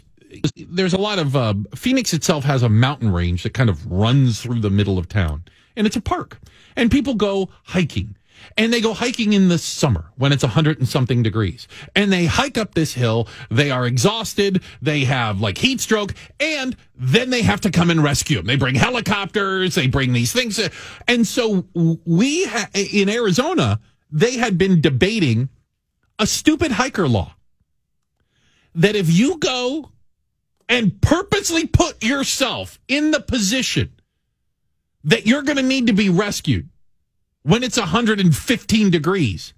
There's 0.56 0.94
a 0.94 0.98
lot 0.98 1.18
of 1.20 1.36
uh, 1.36 1.54
Phoenix 1.76 2.14
itself 2.14 2.44
has 2.46 2.62
a 2.64 2.70
mountain 2.70 3.12
range 3.12 3.44
that 3.44 3.54
kind 3.56 3.70
of 3.70 3.86
runs 3.92 4.42
through 4.42 4.60
the 4.62 4.70
middle 4.70 4.98
of 5.00 5.08
town, 5.08 5.44
and 5.76 5.88
it's 5.88 5.96
a 5.96 6.02
park. 6.02 6.40
And 6.76 6.92
people 6.92 7.16
go 7.16 7.50
hiking, 7.64 8.16
and 8.58 8.74
they 8.74 8.82
go 8.82 8.94
hiking 8.94 9.34
in 9.34 9.48
the 9.48 9.58
summer 9.58 10.12
when 10.16 10.32
it's 10.32 10.44
a 10.44 10.50
hundred 10.50 10.80
and 10.80 10.88
something 10.88 11.24
degrees, 11.24 11.68
and 11.96 12.12
they 12.12 12.26
hike 12.26 12.58
up 12.58 12.74
this 12.74 12.94
hill. 12.94 13.28
They 13.50 13.72
are 13.72 13.86
exhausted. 13.86 14.64
They 14.82 15.06
have 15.06 15.42
like 15.42 15.58
heat 15.58 15.82
stroke, 15.82 16.14
and 16.40 16.76
then 16.96 17.30
they 17.30 17.42
have 17.42 17.62
to 17.62 17.72
come 17.72 17.90
and 17.90 18.04
rescue 18.04 18.38
them. 18.38 18.46
They 18.46 18.56
bring 18.56 18.76
helicopters. 18.76 19.76
They 19.76 19.88
bring 19.88 20.14
these 20.14 20.32
things, 20.32 20.60
and 21.08 21.28
so 21.28 21.66
we 21.74 22.46
ha- 22.46 22.70
in 22.74 23.10
Arizona 23.10 23.80
they 24.12 24.38
had 24.38 24.58
been 24.58 24.82
debating 24.82 25.50
a 26.18 26.26
stupid 26.26 26.72
hiker 26.72 27.08
law 27.08 27.36
that 28.76 28.96
if 28.96 29.12
you 29.12 29.38
go 29.38 29.92
and 30.68 31.02
purposely 31.02 31.66
put 31.66 32.04
yourself 32.04 32.80
in 32.88 33.12
the 33.12 33.20
position 33.20 33.92
that 35.04 35.26
you're 35.26 35.42
going 35.42 35.58
to 35.58 35.64
need 35.64 35.88
to 35.88 35.94
be 35.94 36.10
rescued 36.10 36.70
when 37.44 37.64
it's 37.64 37.78
115 37.78 38.90
degrees, 38.90 39.54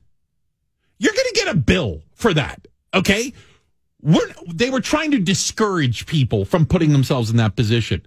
you're 1.00 1.14
going 1.14 1.28
to 1.34 1.40
get 1.44 1.48
a 1.48 1.58
bill 1.58 2.02
for 2.14 2.34
that. 2.34 2.68
Okay. 2.94 3.34
We're, 4.02 4.28
they 4.54 4.70
were 4.70 4.82
trying 4.82 5.12
to 5.12 5.20
discourage 5.20 6.06
people 6.06 6.46
from 6.46 6.66
putting 6.66 6.92
themselves 6.92 7.30
in 7.30 7.38
that 7.38 7.56
position. 7.56 8.06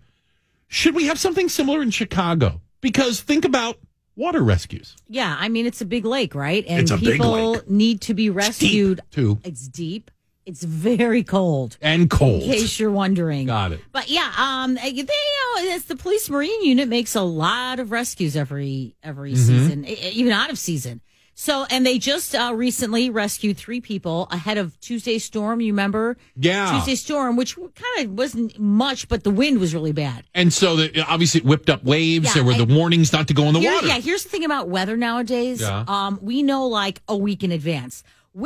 Should 0.68 0.94
we 0.94 1.06
have 1.06 1.18
something 1.18 1.48
similar 1.48 1.82
in 1.82 1.90
Chicago? 1.90 2.60
Because 2.80 3.20
think 3.20 3.44
about 3.44 3.78
water 4.16 4.42
rescues. 4.42 4.96
Yeah, 5.08 5.36
I 5.38 5.48
mean, 5.48 5.66
it's 5.66 5.80
a 5.80 5.84
big 5.86 6.04
lake, 6.04 6.34
right? 6.34 6.64
And 6.66 6.80
It's 6.82 6.90
a 6.90 6.96
big 6.96 7.20
people 7.20 7.60
need 7.68 8.00
to 8.02 8.14
be 8.14 8.30
rescued. 8.30 9.00
too. 9.10 9.38
It's 9.44 9.68
deep. 9.68 10.10
It's 10.46 10.62
very 10.62 11.22
cold. 11.22 11.78
And 11.80 12.10
cold. 12.10 12.42
In 12.42 12.50
case 12.50 12.78
you're 12.78 12.90
wondering. 12.90 13.46
Got 13.46 13.72
it. 13.72 13.80
But 13.92 14.10
yeah, 14.10 14.30
um, 14.36 14.74
they, 14.74 14.90
you 14.90 15.02
know, 15.04 15.74
it's 15.74 15.86
the 15.86 15.96
police 15.96 16.28
marine 16.28 16.62
unit 16.64 16.88
makes 16.88 17.14
a 17.14 17.22
lot 17.22 17.78
of 17.80 17.90
rescues 17.90 18.36
every 18.36 18.94
every 19.02 19.32
Mm-hmm. 19.32 19.42
season, 19.46 19.84
even 19.86 20.32
out 20.32 20.50
of 20.50 20.58
season. 20.58 21.00
So, 21.36 21.66
and 21.68 21.84
they 21.84 21.98
just 21.98 22.32
uh, 22.36 22.52
recently 22.54 23.10
rescued 23.10 23.56
three 23.56 23.80
people 23.80 24.28
ahead 24.30 24.56
of 24.56 24.78
Tuesday 24.80 25.18
storm. 25.18 25.60
You 25.60 25.72
remember? 25.72 26.16
Yeah. 26.36 26.70
Tuesday 26.76 26.94
storm, 26.94 27.34
which 27.36 27.56
kind 27.56 28.06
of 28.06 28.12
wasn't 28.16 28.56
much, 28.56 29.08
but 29.08 29.24
the 29.24 29.30
wind 29.32 29.58
was 29.58 29.74
really 29.74 29.90
bad. 29.90 30.24
And 30.32 30.52
so 30.52 30.76
the, 30.76 31.00
obviously 31.08 31.40
it 31.40 31.44
whipped 31.46 31.70
up 31.70 31.82
waves. 31.82 32.26
Yeah, 32.26 32.34
there 32.34 32.44
were 32.44 32.54
the 32.54 32.72
warnings 32.72 33.12
not 33.12 33.26
to 33.28 33.34
go 33.34 33.44
in 33.46 33.54
the 33.54 33.58
Here- 33.60 33.74
water. 33.74 33.86
Yeah, 33.88 33.98
here's 33.98 34.22
the 34.22 34.28
thing 34.28 34.44
about 34.44 34.68
weather 34.68 34.96
nowadays. 34.96 35.60
Yeah. 35.60 35.84
Um, 35.88 36.20
we 36.22 36.44
know 36.44 36.68
like 36.68 37.00
a 37.08 37.16
week 37.16 37.42
in 37.42 37.50
advance. 37.50 38.04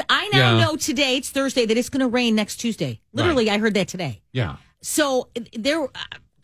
I 0.09 0.29
now 0.33 0.57
Yeah. 0.57 0.65
know 0.65 0.77
today, 0.77 1.17
it's 1.17 1.31
Thursday, 1.31 1.65
that 1.67 1.77
it's 1.77 1.89
going 1.89 2.01
to 2.01 2.09
rain 2.09 2.35
next 2.35 2.57
Tuesday. 2.57 3.01
Literally, 3.13 3.51
I 3.51 3.59
heard 3.59 3.75
that 3.75 3.89
today. 3.89 4.21
Yeah. 4.33 4.57
So 4.83 5.29
there, 5.55 5.87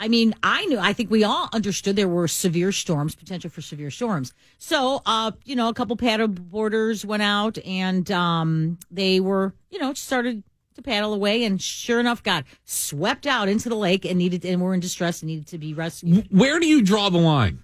I 0.00 0.08
mean, 0.08 0.34
I 0.42 0.64
knew, 0.66 0.78
I 0.78 0.92
think 0.92 1.10
we 1.10 1.24
all 1.24 1.48
understood 1.52 1.94
there 1.96 2.08
were 2.08 2.26
severe 2.26 2.72
storms, 2.72 3.14
potential 3.14 3.50
for 3.50 3.60
severe 3.60 3.90
storms. 3.90 4.32
So, 4.58 5.02
uh, 5.06 5.32
you 5.44 5.54
know, 5.56 5.68
a 5.68 5.74
couple 5.74 5.96
paddle 5.96 6.28
boarders 6.28 7.04
went 7.04 7.22
out 7.22 7.58
and 7.64 8.10
um, 8.10 8.78
they 8.90 9.20
were, 9.20 9.54
you 9.70 9.78
know, 9.78 9.92
started 9.94 10.42
to 10.74 10.82
paddle 10.82 11.14
away, 11.14 11.44
and 11.44 11.62
sure 11.62 12.00
enough, 12.00 12.20
got 12.24 12.44
swept 12.64 13.28
out 13.28 13.48
into 13.48 13.68
the 13.68 13.76
lake 13.76 14.04
and 14.04 14.18
needed 14.18 14.44
and 14.44 14.60
were 14.60 14.74
in 14.74 14.80
distress 14.80 15.22
and 15.22 15.28
needed 15.28 15.46
to 15.46 15.56
be 15.58 15.72
rescued. 15.72 16.26
Where 16.30 16.58
do 16.58 16.66
you 16.66 16.82
draw 16.82 17.10
the 17.10 17.18
line? 17.18 17.62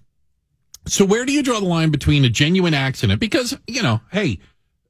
So 0.86 1.04
where 1.04 1.24
do 1.24 1.32
you 1.32 1.42
draw 1.42 1.58
the 1.58 1.66
line 1.66 1.90
between 1.90 2.24
a 2.24 2.28
genuine 2.30 2.72
accident? 2.72 3.18
Because, 3.18 3.58
you 3.66 3.82
know, 3.82 4.00
hey, 4.12 4.38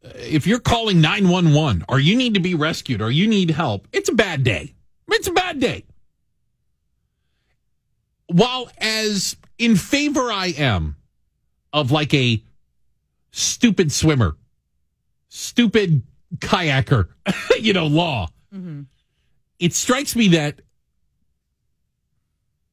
if 0.02 0.46
you're 0.46 0.60
calling 0.60 1.00
911 1.00 1.84
or 1.88 2.00
you 2.00 2.16
need 2.16 2.34
to 2.34 2.40
be 2.40 2.54
rescued 2.54 3.02
or 3.02 3.10
you 3.10 3.26
need 3.26 3.50
help, 3.50 3.86
it's 3.92 4.08
a 4.08 4.14
bad 4.14 4.44
day. 4.44 4.74
It's 5.08 5.28
a 5.28 5.32
bad 5.32 5.60
day. 5.60 5.84
While 8.26 8.70
as 8.78 9.36
in 9.58 9.76
favor 9.76 10.30
I 10.30 10.54
am 10.56 10.96
of 11.72 11.90
like 11.90 12.14
a 12.14 12.42
stupid 13.32 13.92
swimmer, 13.92 14.36
stupid 15.28 16.02
kayaker, 16.38 17.08
you 17.60 17.72
know, 17.72 17.86
law, 17.86 18.28
mm-hmm. 18.54 18.82
it 19.58 19.74
strikes 19.74 20.14
me 20.14 20.28
that 20.28 20.60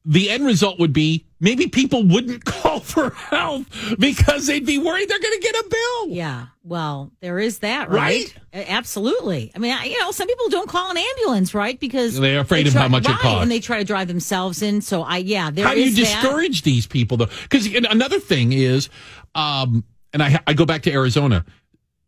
the 0.04 0.30
end 0.30 0.46
result 0.46 0.78
would 0.78 0.92
be 0.92 1.26
maybe 1.40 1.66
people 1.66 2.02
wouldn't 2.04 2.44
call 2.44 2.67
for 2.84 3.10
help 3.10 3.66
because 3.98 4.46
they'd 4.46 4.66
be 4.66 4.78
worried 4.78 5.08
they're 5.08 5.18
going 5.20 5.34
to 5.38 5.42
get 5.42 5.54
a 5.54 5.68
bill. 5.68 6.08
Yeah, 6.14 6.46
well, 6.64 7.10
there 7.20 7.38
is 7.38 7.58
that, 7.60 7.90
right? 7.90 8.34
Right? 8.54 8.66
Absolutely. 8.68 9.52
I 9.54 9.58
mean, 9.58 9.76
you 9.84 9.98
know, 10.00 10.10
some 10.10 10.26
people 10.26 10.48
don't 10.48 10.68
call 10.68 10.90
an 10.90 10.96
ambulance, 10.96 11.54
right? 11.54 11.78
Because 11.78 12.18
They're 12.18 12.40
afraid 12.40 12.64
they 12.66 12.68
of 12.70 12.74
how 12.74 12.88
much 12.88 13.08
it 13.08 13.16
costs. 13.18 13.42
and 13.42 13.50
they 13.50 13.60
try 13.60 13.78
to 13.78 13.84
drive 13.84 14.08
themselves 14.08 14.62
in. 14.62 14.80
So, 14.80 15.02
I 15.02 15.18
yeah, 15.18 15.50
there 15.50 15.66
How 15.66 15.74
do 15.74 15.80
you 15.80 15.86
is 15.86 15.96
that. 15.96 16.22
discourage 16.22 16.62
these 16.62 16.86
people 16.86 17.16
though? 17.16 17.28
Because 17.42 17.66
another 17.66 18.18
thing 18.20 18.52
is, 18.52 18.88
um, 19.34 19.84
and 20.12 20.22
I, 20.22 20.40
I 20.46 20.54
go 20.54 20.64
back 20.64 20.82
to 20.82 20.92
Arizona. 20.92 21.44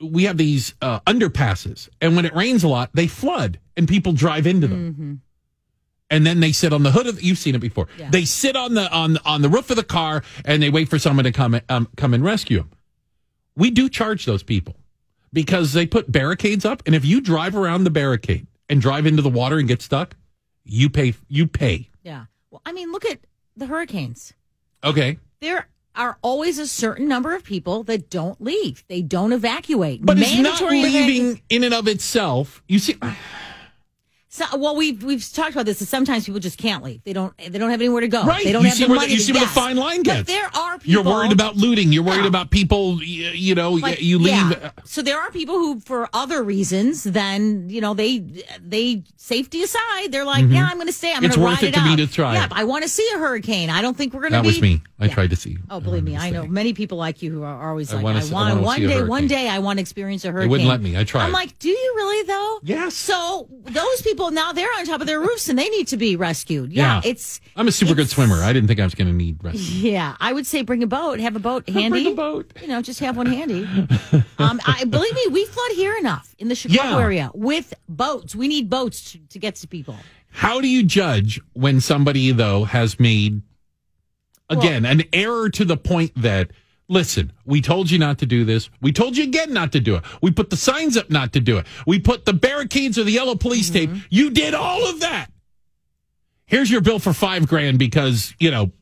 We 0.03 0.25
have 0.25 0.39
these 0.39 0.75
uh, 0.81 1.01
underpasses, 1.01 1.89
and 2.01 2.17
when 2.17 2.25
it 2.25 2.35
rains 2.35 2.65
a 2.65 2.69
lot, 2.69 2.91
they 2.95 3.07
flood, 3.07 3.59
and 3.77 3.87
people 3.87 4.13
drive 4.13 4.47
into 4.47 4.67
them. 4.67 5.21
And 6.11 6.27
then 6.27 6.41
they 6.41 6.53
sit 6.53 6.73
on 6.73 6.83
the 6.83 6.91
hood 6.91 7.07
of. 7.07 7.23
You've 7.23 7.39
seen 7.39 7.55
it 7.55 7.61
before. 7.61 7.87
Yeah. 7.97 8.11
They 8.11 8.25
sit 8.25 8.57
on 8.57 8.75
the 8.75 8.91
on 8.91 9.19
on 9.25 9.43
the 9.43 9.49
roof 9.49 9.71
of 9.71 9.77
the 9.77 9.85
car, 9.85 10.23
and 10.45 10.63
they 10.63 10.69
wait 10.71 10.89
for 10.89 10.99
someone 10.99 11.25
to 11.25 11.33
come 11.33 11.61
um, 11.69 11.89
come 11.97 12.15
and 12.15 12.25
rescue 12.25 12.59
them. 12.59 12.71
We 13.57 13.71
do 13.71 13.89
charge 13.89 14.25
those 14.25 14.43
people 14.43 14.77
because 15.33 15.73
they 15.73 15.87
put 15.87 16.11
barricades 16.11 16.65
up, 16.65 16.83
and 16.87 16.95
if 16.95 17.05
you 17.05 17.21
drive 17.21 17.55
around 17.55 17.85
the 17.85 17.91
barricade 17.91 18.47
and 18.69 18.81
drive 18.81 19.07
into 19.07 19.23
the 19.23 19.29
water 19.29 19.59
and 19.59 19.69
get 19.69 19.83
stuck, 19.83 20.17
you 20.65 20.91
pay. 20.91 21.15
You 21.29 21.47
pay. 21.47 21.89
Yeah. 22.03 22.25
Well, 22.51 22.63
I 22.67 22.73
mean, 22.73 22.91
look 22.91 23.05
at 23.05 23.21
the 23.57 23.67
hurricanes. 23.67 24.33
Okay. 24.83 25.19
there 25.41 25.69
are 25.97 26.17
always 26.23 26.59
a 26.59 26.67
certain 26.67 27.09
number 27.09 27.35
of 27.35 27.45
people 27.45 27.83
that 27.85 28.09
don't 28.11 28.41
leave. 28.41 28.85
They 28.89 29.03
don't 29.03 29.33
evacuate. 29.33 30.05
But 30.05 30.19
it's 30.19 30.35
not 30.37 30.43
Mandatory 30.61 30.83
leaving 30.83 31.43
in 31.51 31.65
and 31.65 31.75
of 31.75 31.89
itself. 31.89 32.63
You 32.69 32.79
see, 32.79 32.97
So, 34.33 34.45
well, 34.57 34.77
we've 34.77 35.03
we've 35.03 35.29
talked 35.33 35.51
about 35.53 35.67
this. 35.67 35.81
That 35.81 35.87
sometimes 35.87 36.25
people 36.25 36.39
just 36.39 36.57
can't 36.57 36.85
leave. 36.85 37.03
They 37.03 37.13
don't. 37.13 37.37
They 37.37 37.59
don't 37.59 37.71
have 37.71 37.81
anywhere 37.81 38.01
to 38.03 38.07
go. 38.07 38.23
Right. 38.23 38.45
They 38.45 38.53
don't 38.53 38.63
You 38.63 38.69
have 38.69 38.79
see 38.79 38.85
the 38.85 38.91
where 38.91 38.99
the- 39.01 39.07
money. 39.07 39.13
you 39.13 39.19
to- 39.19 39.25
see 39.25 39.33
where 39.33 39.41
the 39.43 39.49
fine 39.49 39.77
line 39.77 40.05
gets. 40.05 40.21
But 40.21 40.27
there 40.29 40.45
are 40.57 40.79
people. 40.79 40.93
you're 40.93 41.03
worried 41.03 41.33
about 41.33 41.57
looting. 41.57 41.93
You're 41.93 42.05
worried 42.05 42.21
Yeah. 42.21 42.27
about 42.29 42.51
people. 42.51 43.03
You 43.03 43.57
know, 43.57 43.81
But, 43.81 44.03
you 44.03 44.19
leave. 44.21 44.29
yeah. 44.29 44.71
So 44.85 45.03
there 45.03 45.19
are 45.21 45.33
people 45.33 45.57
who, 45.57 45.81
for 45.81 46.09
other 46.13 46.45
reasons, 46.45 47.03
then 47.03 47.69
you 47.69 47.81
know 47.81 47.93
they 47.93 48.23
they 48.65 49.03
safety 49.17 49.63
aside, 49.65 50.13
they're 50.13 50.25
like, 50.25 50.45
yeah, 50.49 50.67
I'm 50.71 50.77
going 50.77 50.87
to 50.87 50.93
stay. 50.93 51.09
I'm 51.13 51.23
Mm-hmm. 51.23 51.41
Going 51.41 51.57
to 51.59 51.63
ride 51.63 51.63
it 51.69 51.75
to 51.75 51.83
me 51.85 51.91
out. 51.93 51.97
to 51.99 52.07
try 52.07 52.35
Yeah, 52.35 52.47
I 52.53 52.63
want 52.65 52.85
to 52.85 52.89
see 52.89 53.09
a 53.15 53.19
hurricane. 53.19 53.69
I 53.69 53.83
don't 53.83 53.97
think 53.97 54.15
we're 54.15 54.21
going 54.21 54.33
to 54.33 54.39
That 54.39 54.43
be. 54.43 54.49
was 54.49 54.61
me. 54.63 54.83
I 55.01 55.07
Yeah. 55.07 55.15
tried 55.15 55.31
to 55.31 55.37
see. 55.37 55.57
Oh, 55.71 55.81
believe 55.81 56.05
me, 56.05 56.13
to 56.13 56.19
I 56.19 56.31
know 56.31 56.47
many 56.47 56.73
people 56.73 56.99
like 56.99 57.21
you 57.23 57.33
who 57.33 57.43
are 57.43 57.69
always 57.71 57.93
I 57.93 57.97
like, 57.97 58.05
wanna 58.05 58.21
I 58.21 58.29
want 58.31 58.61
one 58.63 58.81
day, 58.81 59.03
one 59.03 59.27
day, 59.27 59.49
I 59.49 59.59
want 59.59 59.79
to 59.79 59.81
experience 59.81 60.25
a 60.25 60.31
hurricane. 60.31 60.49
They 60.49 60.51
wouldn't 60.51 60.69
let 60.69 60.81
me. 60.83 60.97
I 60.97 61.03
tried. 61.05 61.25
I'm 61.27 61.33
like, 61.33 61.59
do 61.59 61.69
you 61.69 61.93
really 61.97 62.27
though? 62.27 62.61
Yes. 62.63 62.95
So 62.95 63.49
those 63.65 64.03
people 64.03 64.20
now 64.29 64.53
they're 64.53 64.69
on 64.79 64.85
top 64.85 65.01
of 65.01 65.07
their 65.07 65.19
roofs 65.21 65.49
and 65.49 65.59
they 65.59 65.69
need 65.71 65.89
to 65.89 65.97
be 65.97 66.15
rescued. 66.17 66.73
Yeah, 66.73 66.97
Yeah. 67.03 67.11
it's. 67.11 67.41
I'm 67.57 67.67
a 67.67 67.73
super 67.73 67.95
good 67.95 68.11
swimmer. 68.11 68.37
I 68.43 68.53
didn't 68.53 68.69
think 68.69 68.79
I 68.79 68.85
was 68.85 68.95
going 68.95 69.09
to 69.09 69.15
need 69.15 69.43
rescue. 69.43 69.91
Yeah, 69.91 70.17
I 70.21 70.33
would 70.35 70.47
say 70.47 70.61
bring 70.63 70.83
a 70.83 70.87
boat. 70.87 71.19
Have 71.21 71.35
a 71.37 71.41
boat 71.41 71.67
handy. 71.69 71.89
Bring 72.05 72.07
a 72.13 72.17
boat. 72.17 72.53
You 72.61 72.69
know, 72.69 72.83
just 72.83 73.01
have 73.01 73.17
one 73.17 73.27
handy. 73.27 73.65
um, 74.39 74.61
I 74.67 74.85
believe 74.85 75.15
me, 75.15 75.27
we 75.33 75.47
flood 75.47 75.71
here 75.73 75.97
enough 75.97 76.35
in 76.39 76.49
the 76.49 76.55
Chicago 76.55 76.83
Yeah. 76.91 76.99
area 77.01 77.31
with 77.35 77.73
boats. 77.89 78.37
We 78.37 78.47
need 78.49 78.69
boats 78.69 79.13
to, 79.13 79.19
to 79.31 79.39
get 79.39 79.55
to 79.57 79.67
people. 79.67 79.97
How 80.31 80.61
do 80.61 80.69
you 80.69 80.83
judge 80.85 81.41
when 81.55 81.81
somebody 81.81 82.31
though 82.33 82.65
has 82.65 83.01
made 83.01 83.43
again 84.49 84.85
an 84.85 85.03
error 85.13 85.49
to 85.51 85.65
the 85.65 85.77
point 85.77 86.13
that 86.17 86.51
listen, 86.91 87.33
we 87.47 87.63
told 87.63 87.91
you 87.91 87.99
not 87.99 88.19
to 88.19 88.27
do 88.27 88.45
this. 88.45 88.69
We 88.83 88.93
told 88.93 89.17
you 89.17 89.25
again 89.25 89.55
not 89.55 89.73
to 89.73 89.81
do 89.81 89.95
it. 89.95 90.05
We 90.21 90.31
put 90.33 90.51
the 90.51 90.57
signs 90.57 90.97
up 90.97 91.09
not 91.09 91.33
to 91.33 91.41
do 91.41 91.57
it. 91.57 91.67
We 91.87 92.01
put 92.01 92.27
the 92.27 92.35
barricades 92.35 92.99
or 92.99 93.05
the 93.05 93.13
yellow 93.13 93.37
police 93.37 93.71
mm-hmm. 93.71 93.95
tape. 93.95 94.05
You 94.11 94.31
did 94.31 94.53
all 94.53 94.91
of 94.91 95.01
that. 95.01 95.29
Here's 96.45 96.71
your 96.71 96.81
bill 96.81 96.99
for 96.99 97.13
five 97.13 97.47
grand 97.47 97.79
because 97.79 98.35
you 98.41 98.51
know 98.51 98.73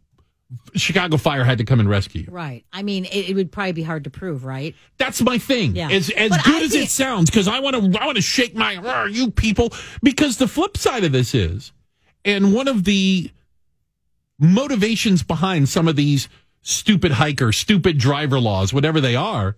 Chicago 0.74 1.18
Fire 1.18 1.44
had 1.44 1.58
to 1.58 1.64
come 1.64 1.80
and 1.80 1.88
rescue 1.88 2.22
you. 2.22 2.28
Right. 2.30 2.64
I 2.72 2.82
mean, 2.82 3.04
it, 3.04 3.30
it 3.30 3.34
would 3.34 3.52
probably 3.52 3.72
be 3.72 3.82
hard 3.82 4.04
to 4.04 4.10
prove, 4.10 4.46
right? 4.46 4.74
That's 4.96 5.20
my 5.20 5.36
thing. 5.36 5.76
Yeah. 5.76 5.90
As 5.90 6.08
as 6.10 6.30
But 6.30 6.44
good 6.44 6.62
I 6.62 6.64
as 6.64 6.72
think- 6.72 6.84
it 6.86 6.90
sounds, 6.90 7.30
because 7.30 7.46
I 7.46 7.60
want 7.60 7.76
to 7.76 8.00
I 8.00 8.06
want 8.06 8.16
to 8.16 8.22
shake 8.22 8.56
my 8.56 8.76
"Arr, 8.76 9.08
you 9.08 9.30
people. 9.30 9.72
Because 10.02 10.38
the 10.38 10.48
flip 10.48 10.78
side 10.78 11.04
of 11.04 11.12
this 11.12 11.34
is, 11.34 11.72
and 12.24 12.54
one 12.54 12.68
of 12.68 12.84
the 12.84 13.30
motivations 14.38 15.22
behind 15.22 15.68
some 15.68 15.88
of 15.88 15.96
these 15.96 16.28
stupid 16.68 17.12
hiker, 17.12 17.50
stupid 17.52 17.98
driver 17.98 18.38
laws, 18.38 18.72
whatever 18.72 19.00
they 19.00 19.16
are, 19.16 19.56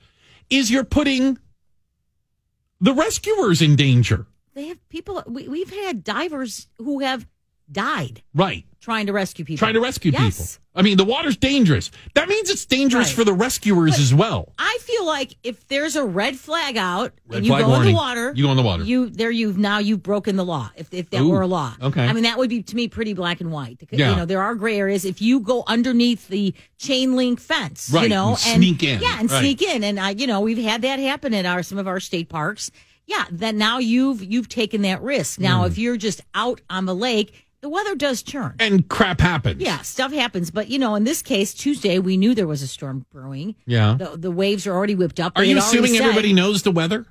is 0.48 0.70
you're 0.70 0.84
putting 0.84 1.38
the 2.80 2.94
rescuers 2.94 3.60
in 3.60 3.76
danger. 3.76 4.26
They 4.54 4.68
have 4.68 4.88
people. 4.88 5.22
We, 5.26 5.48
we've 5.48 5.74
had 5.84 6.04
divers 6.04 6.68
who 6.78 7.00
have 7.00 7.26
died 7.72 8.22
Right. 8.34 8.64
trying 8.80 9.06
to 9.06 9.12
rescue 9.12 9.44
people. 9.44 9.58
Trying 9.58 9.74
to 9.74 9.80
rescue 9.80 10.12
Yes. 10.12 10.36
people. 10.36 10.46
I 10.74 10.82
mean, 10.82 10.96
the 10.96 11.04
water's 11.04 11.36
dangerous. 11.36 11.90
That 12.14 12.28
means 12.28 12.48
it's 12.48 12.64
dangerous 12.64 13.08
Right. 13.08 13.16
for 13.16 13.24
the 13.24 13.32
rescuers 13.32 13.98
as 13.98 14.14
well. 14.14 14.52
I 14.58 14.78
feel 14.82 15.04
like 15.04 15.34
if 15.42 15.66
there's 15.68 15.96
a 15.96 16.04
red 16.04 16.38
flag 16.38 16.76
out 16.76 17.12
Red 17.28 17.38
and 17.38 17.46
you 17.46 17.52
go 17.52 17.74
in 17.74 17.86
the 17.86 17.92
water, 17.92 18.32
You 18.34 18.44
go 18.44 18.50
in 18.52 18.56
the 18.56 18.62
water. 18.62 18.84
You 18.84 19.10
there 19.10 19.30
you've 19.30 19.58
now 19.58 19.78
you've 19.78 20.02
broken 20.02 20.36
the 20.36 20.44
law. 20.44 20.70
If 20.76 20.94
if 20.94 21.10
that 21.10 21.22
Ooh, 21.22 21.30
were 21.30 21.42
a 21.42 21.46
law, 21.46 21.74
okay. 21.82 22.06
I 22.06 22.12
mean 22.12 22.22
that 22.22 22.38
would 22.38 22.50
be 22.50 22.62
to 22.62 22.76
me 22.76 22.88
pretty 22.88 23.14
black 23.14 23.40
and 23.40 23.50
white. 23.50 23.82
Yeah. 23.90 24.10
You 24.10 24.16
know 24.16 24.24
there 24.24 24.42
are 24.42 24.54
gray 24.54 24.78
areas. 24.78 25.04
If 25.04 25.20
you 25.20 25.40
go 25.40 25.64
underneath 25.66 26.28
the 26.28 26.54
chain 26.78 27.16
link 27.16 27.40
fence, 27.40 27.90
right. 27.92 28.04
you 28.04 28.08
know, 28.08 28.30
and 28.46 28.62
sneak 28.62 28.82
in, 28.82 29.00
yeah, 29.02 29.18
and 29.18 29.30
right. 29.30 29.40
sneak 29.40 29.62
in, 29.62 29.82
and 29.84 29.98
I 29.98 30.10
you 30.10 30.26
know 30.26 30.40
we've 30.40 30.58
had 30.58 30.82
that 30.82 30.98
happen 31.00 31.34
in 31.34 31.46
our 31.46 31.62
some 31.62 31.78
of 31.78 31.88
our 31.88 32.00
state 32.00 32.28
parks. 32.28 32.70
Yeah, 33.06 33.24
that 33.32 33.56
now 33.56 33.78
you've 33.78 34.22
you've 34.22 34.48
taken 34.48 34.82
that 34.82 35.02
risk. 35.02 35.40
Now 35.40 35.64
mm. 35.64 35.66
if 35.66 35.78
you're 35.78 35.96
just 35.96 36.20
out 36.32 36.60
on 36.70 36.86
the 36.86 36.94
lake, 36.94 37.34
the 37.60 37.68
weather 37.68 37.94
does 37.94 38.22
turn. 38.22 38.54
and 38.58 38.88
crap 38.88 39.20
happens. 39.20 39.60
Yeah, 39.60 39.78
stuff 39.82 40.12
happens. 40.12 40.50
But, 40.50 40.68
you 40.68 40.78
know, 40.78 40.94
in 40.94 41.04
this 41.04 41.22
case, 41.22 41.52
Tuesday, 41.54 41.98
we 41.98 42.16
knew 42.16 42.34
there 42.34 42.46
was 42.46 42.62
a 42.62 42.66
storm 42.68 43.04
brewing. 43.12 43.54
Yeah. 43.66 43.96
The, 43.98 44.16
the 44.16 44.30
waves 44.30 44.66
are 44.66 44.72
already 44.74 44.94
whipped 44.94 45.20
up. 45.20 45.34
Are 45.36 45.44
you 45.44 45.58
assuming 45.58 45.96
everybody 45.96 46.32
knows 46.32 46.62
the 46.62 46.70
weather? 46.70 47.06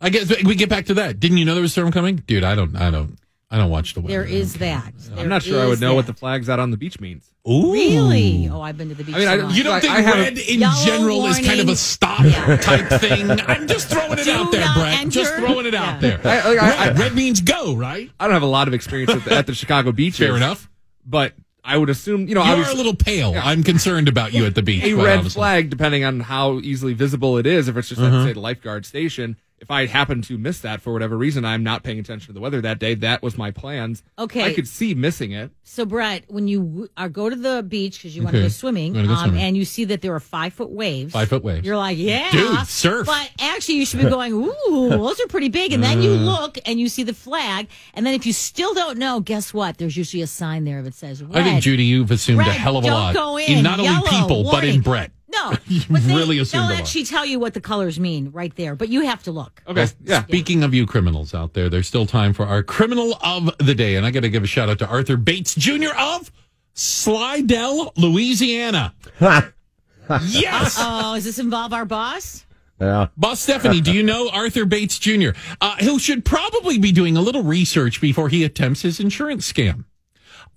I 0.00 0.10
guess 0.10 0.30
we 0.44 0.54
get 0.54 0.68
back 0.68 0.86
to 0.86 0.94
that. 0.94 1.18
Didn't 1.18 1.38
you 1.38 1.44
know 1.44 1.54
there 1.54 1.62
was 1.62 1.70
a 1.70 1.72
storm 1.72 1.90
coming, 1.92 2.16
dude? 2.26 2.44
I 2.44 2.54
don't. 2.54 2.76
I 2.76 2.90
don't. 2.90 3.16
I 3.54 3.58
don't 3.58 3.70
watch 3.70 3.94
the 3.94 4.00
weather. 4.00 4.14
There 4.14 4.24
is 4.24 4.54
that. 4.54 4.92
I'm 5.16 5.28
not 5.28 5.44
sure 5.44 5.62
I 5.62 5.66
would 5.68 5.80
know 5.80 5.94
what 5.94 6.06
the 6.08 6.12
flags 6.12 6.48
out 6.48 6.58
on 6.58 6.72
the 6.72 6.76
beach 6.76 6.98
means. 6.98 7.30
Ooh. 7.48 7.72
Really? 7.72 8.48
Oh, 8.50 8.60
I've 8.60 8.76
been 8.76 8.88
to 8.88 8.96
the 8.96 9.04
beach. 9.04 9.14
I 9.14 9.18
mean, 9.18 9.28
I- 9.28 9.36
much. 9.36 9.54
You 9.54 9.62
don't 9.62 9.74
I- 9.74 9.80
think 9.80 9.92
I 9.92 10.00
have 10.00 10.16
a- 10.16 10.18
red 10.22 10.38
in 10.38 10.60
Yellow 10.60 10.84
general 10.84 11.26
is 11.26 11.38
kind 11.38 11.60
of 11.60 11.68
a 11.68 11.76
stop 11.76 12.18
type 12.62 13.00
thing? 13.00 13.30
I'm 13.46 13.68
just 13.68 13.88
throwing 13.88 14.18
it 14.18 14.24
Do 14.24 14.32
out 14.32 14.50
there, 14.50 14.60
not 14.62 14.76
Bret. 14.76 15.08
Just 15.08 15.34
throwing 15.36 15.66
it 15.66 15.74
Yeah. 15.74 15.84
out 15.84 16.00
there. 16.00 16.20
I- 16.24 16.48
like, 16.48 16.62
I- 16.62 16.68
red, 16.88 16.96
I- 16.96 17.00
red 17.00 17.14
means 17.14 17.40
go, 17.42 17.74
right? 17.76 18.10
I 18.18 18.24
don't 18.24 18.34
have 18.34 18.42
a 18.42 18.46
lot 18.46 18.66
of 18.66 18.74
experience 18.74 19.12
at 19.12 19.24
the, 19.24 19.32
at 19.34 19.46
the 19.46 19.54
Chicago 19.54 19.92
beaches. 19.92 20.18
Fair 20.18 20.36
enough. 20.36 20.68
But 21.06 21.34
I 21.62 21.76
would 21.78 21.90
assume, 21.90 22.26
you 22.28 22.34
know, 22.34 22.42
You're 22.56 22.68
a 22.68 22.74
little 22.74 22.96
pale. 22.96 23.34
I'm 23.36 23.62
concerned 23.62 24.08
about 24.08 24.32
you 24.32 24.46
at 24.46 24.54
the 24.56 24.62
beach. 24.62 24.82
a 24.84 24.94
red 24.94 25.20
honestly. 25.20 25.38
flag, 25.38 25.70
depending 25.70 26.02
on 26.02 26.20
how 26.20 26.58
easily 26.58 26.92
visible 26.94 27.38
it 27.38 27.46
is, 27.46 27.68
if 27.68 27.76
it's 27.76 27.88
just 27.88 28.00
Uh-huh. 28.00 28.16
at, 28.22 28.24
say, 28.26 28.32
the 28.32 28.40
lifeguard 28.40 28.84
station, 28.84 29.36
if 29.60 29.70
I 29.70 29.86
happen 29.86 30.20
to 30.22 30.36
miss 30.36 30.58
that 30.60 30.80
for 30.82 30.92
whatever 30.92 31.16
reason, 31.16 31.44
I'm 31.44 31.62
not 31.62 31.82
paying 31.82 31.98
attention 31.98 32.26
to 32.26 32.32
the 32.34 32.40
weather 32.40 32.60
that 32.60 32.78
day. 32.78 32.94
That 32.96 33.22
was 33.22 33.38
my 33.38 33.50
plans. 33.50 34.02
Okay. 34.18 34.44
I 34.44 34.52
could 34.52 34.68
see 34.68 34.94
missing 34.94 35.32
it. 35.32 35.52
So, 35.62 35.86
Bret, 35.86 36.24
when 36.28 36.48
you 36.48 36.60
w- 36.62 36.88
are 36.98 37.08
go 37.08 37.30
to 37.30 37.36
the 37.36 37.62
beach 37.62 37.98
because 37.98 38.14
you 38.14 38.22
want 38.22 38.34
to 38.34 38.38
Okay. 38.40 38.44
go 38.46 38.50
swimming, 38.50 38.94
wanna 38.94 39.06
go 39.08 39.14
um, 39.14 39.20
swimming. 39.28 39.40
and 39.42 39.56
you 39.56 39.64
see 39.64 39.84
that 39.86 40.02
there 40.02 40.14
are 40.14 40.20
five 40.20 40.52
foot 40.52 40.70
waves, 40.70 41.12
Five 41.12 41.28
foot 41.30 41.42
waves. 41.42 41.64
you're 41.66 41.78
like, 41.78 41.96
yeah, 41.96 42.30
Dude, 42.30 42.66
surf. 42.66 43.06
But 43.06 43.30
actually, 43.40 43.76
you 43.76 43.86
should 43.86 44.00
be 44.00 44.08
going, 44.10 44.32
ooh, 44.34 44.88
those 44.90 45.18
are 45.20 45.26
pretty 45.28 45.48
big. 45.48 45.72
And 45.72 45.82
then 45.82 46.02
you 46.02 46.10
Uh. 46.10 46.16
look 46.16 46.58
and 46.66 46.78
you 46.78 46.88
see 46.88 47.02
the 47.04 47.14
flag, 47.14 47.68
and 47.94 48.04
then 48.04 48.12
if 48.14 48.26
you 48.26 48.32
still 48.34 48.74
don't 48.74 48.98
know, 48.98 49.20
guess 49.20 49.54
what? 49.54 49.78
There's 49.78 49.96
usually 49.96 50.22
a 50.22 50.26
sign 50.26 50.64
there 50.64 50.82
that 50.82 50.94
says, 50.94 51.22
red. 51.22 51.36
I 51.36 51.42
think 51.44 51.62
Judy, 51.62 51.84
you've 51.84 52.10
assumed 52.10 52.40
a 52.40 52.44
Red, 52.44 52.56
hell 52.56 52.76
of 52.76 52.84
a 52.84 52.88
don't 52.88 52.94
lot 53.00 53.14
go 53.14 53.38
in. 53.38 53.62
not 53.62 53.78
only 53.78 53.90
Yellow, 53.90 54.06
people 54.08 54.44
but 54.44 54.64
in 54.64 54.80
warning. 54.80 54.80
Bret. 54.82 55.10
No, 55.28 55.52
You've 55.66 55.88
but 55.88 56.02
they, 56.02 56.14
really 56.14 56.38
assumed 56.38 56.70
they'll 56.70 56.78
actually 56.78 57.04
tell 57.04 57.24
you 57.24 57.38
what 57.38 57.54
the 57.54 57.60
colors 57.60 57.98
mean 57.98 58.30
right 58.32 58.54
there, 58.56 58.74
but 58.74 58.88
you 58.88 59.02
have 59.02 59.22
to 59.24 59.32
look. 59.32 59.62
Okay. 59.66 59.82
Well, 59.82 59.90
yeah. 60.02 60.22
Speaking 60.24 60.62
of 60.62 60.74
you 60.74 60.86
criminals 60.86 61.34
out 61.34 61.54
there, 61.54 61.68
there's 61.68 61.88
still 61.88 62.06
time 62.06 62.32
for 62.32 62.46
our 62.46 62.62
criminal 62.62 63.18
of 63.22 63.56
the 63.58 63.74
day. 63.74 63.96
And 63.96 64.06
I 64.06 64.10
got 64.10 64.20
to 64.20 64.28
give 64.28 64.42
a 64.42 64.46
shout 64.46 64.68
out 64.68 64.78
to 64.80 64.86
Arthur 64.86 65.16
Bates 65.16 65.54
Jr. 65.54 65.94
of 65.98 66.30
Slidell, 66.74 67.92
Louisiana. 67.96 68.94
yes. 69.20 70.76
Oh, 70.78 71.14
does 71.14 71.24
this 71.24 71.38
involve 71.38 71.72
our 71.72 71.84
boss? 71.84 72.44
Yeah. 72.80 73.06
Boss 73.16 73.40
Stephanie, 73.40 73.80
do 73.80 73.92
you 73.92 74.02
know 74.04 74.28
Arthur 74.30 74.64
Bates 74.64 74.98
Jr.? 74.98 75.30
Uh, 75.60 75.76
who 75.76 75.98
should 75.98 76.24
probably 76.24 76.78
be 76.78 76.92
doing 76.92 77.16
a 77.16 77.20
little 77.20 77.42
research 77.42 78.00
before 78.00 78.28
he 78.28 78.44
attempts 78.44 78.82
his 78.82 79.00
insurance 79.00 79.50
scam. 79.50 79.84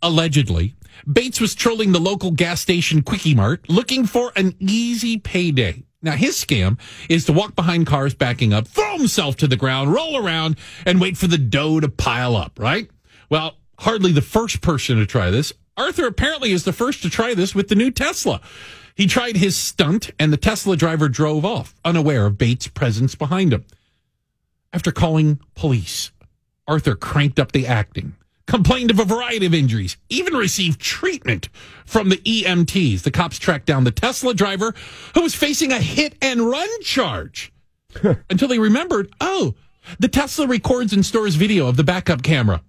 Allegedly, 0.01 0.75
Bates 1.11 1.39
was 1.39 1.55
trolling 1.55 1.91
the 1.91 1.99
local 1.99 2.31
gas 2.31 2.61
station 2.61 3.01
Quickie 3.01 3.35
Mart 3.35 3.69
looking 3.69 4.05
for 4.05 4.31
an 4.35 4.55
easy 4.59 5.17
payday. 5.17 5.83
Now, 6.01 6.13
his 6.13 6.35
scam 6.35 6.79
is 7.09 7.25
to 7.25 7.33
walk 7.33 7.55
behind 7.55 7.87
cars 7.87 8.13
backing 8.13 8.53
up, 8.53 8.67
throw 8.67 8.97
himself 8.97 9.35
to 9.37 9.47
the 9.47 9.55
ground, 9.55 9.93
roll 9.93 10.17
around, 10.17 10.57
and 10.85 11.01
wait 11.01 11.17
for 11.17 11.27
the 11.27 11.37
dough 11.37 11.79
to 11.79 11.89
pile 11.89 12.35
up, 12.35 12.59
right? 12.59 12.89
Well, 13.29 13.57
hardly 13.79 14.11
the 14.11 14.21
first 14.21 14.61
person 14.61 14.97
to 14.97 15.05
try 15.05 15.31
this. 15.31 15.53
Arthur 15.75 16.07
apparently 16.07 16.51
is 16.51 16.63
the 16.63 16.73
first 16.73 17.01
to 17.03 17.09
try 17.09 17.33
this 17.33 17.53
with 17.53 17.67
the 17.67 17.75
new 17.75 17.91
Tesla. 17.91 18.41
He 18.95 19.05
tried 19.05 19.37
his 19.37 19.55
stunt, 19.55 20.09
and 20.19 20.33
the 20.33 20.37
Tesla 20.37 20.75
driver 20.75 21.07
drove 21.07 21.45
off, 21.45 21.75
unaware 21.85 22.25
of 22.25 22.37
Bates' 22.37 22.67
presence 22.67 23.13
behind 23.13 23.53
him. 23.53 23.65
After 24.73 24.91
calling 24.91 25.39
police, 25.55 26.11
Arthur 26.67 26.95
cranked 26.95 27.39
up 27.39 27.51
the 27.51 27.67
acting, 27.67 28.15
complained 28.47 28.89
of 28.89 28.99
a 28.99 29.05
variety 29.05 29.45
of 29.45 29.53
injuries, 29.53 29.97
even 30.09 30.33
received 30.33 30.79
treatment 30.79 31.49
from 31.85 32.09
the 32.09 32.17
EMTs. 32.17 33.03
The 33.03 33.11
cops 33.11 33.37
tracked 33.37 33.65
down 33.65 33.83
the 33.83 33.91
Tesla 33.91 34.33
driver 34.33 34.73
who 35.13 35.21
was 35.21 35.35
facing 35.35 35.71
a 35.71 35.79
hit 35.79 36.15
and 36.21 36.49
run 36.49 36.69
charge 36.81 37.51
until 38.29 38.47
they 38.47 38.59
remembered 38.59 39.13
oh, 39.21 39.55
the 39.99 40.07
Tesla 40.07 40.47
records 40.47 40.93
and 40.93 41.05
stores 41.05 41.35
video 41.35 41.67
of 41.67 41.77
the 41.77 41.83
backup 41.83 42.23
camera. 42.23 42.61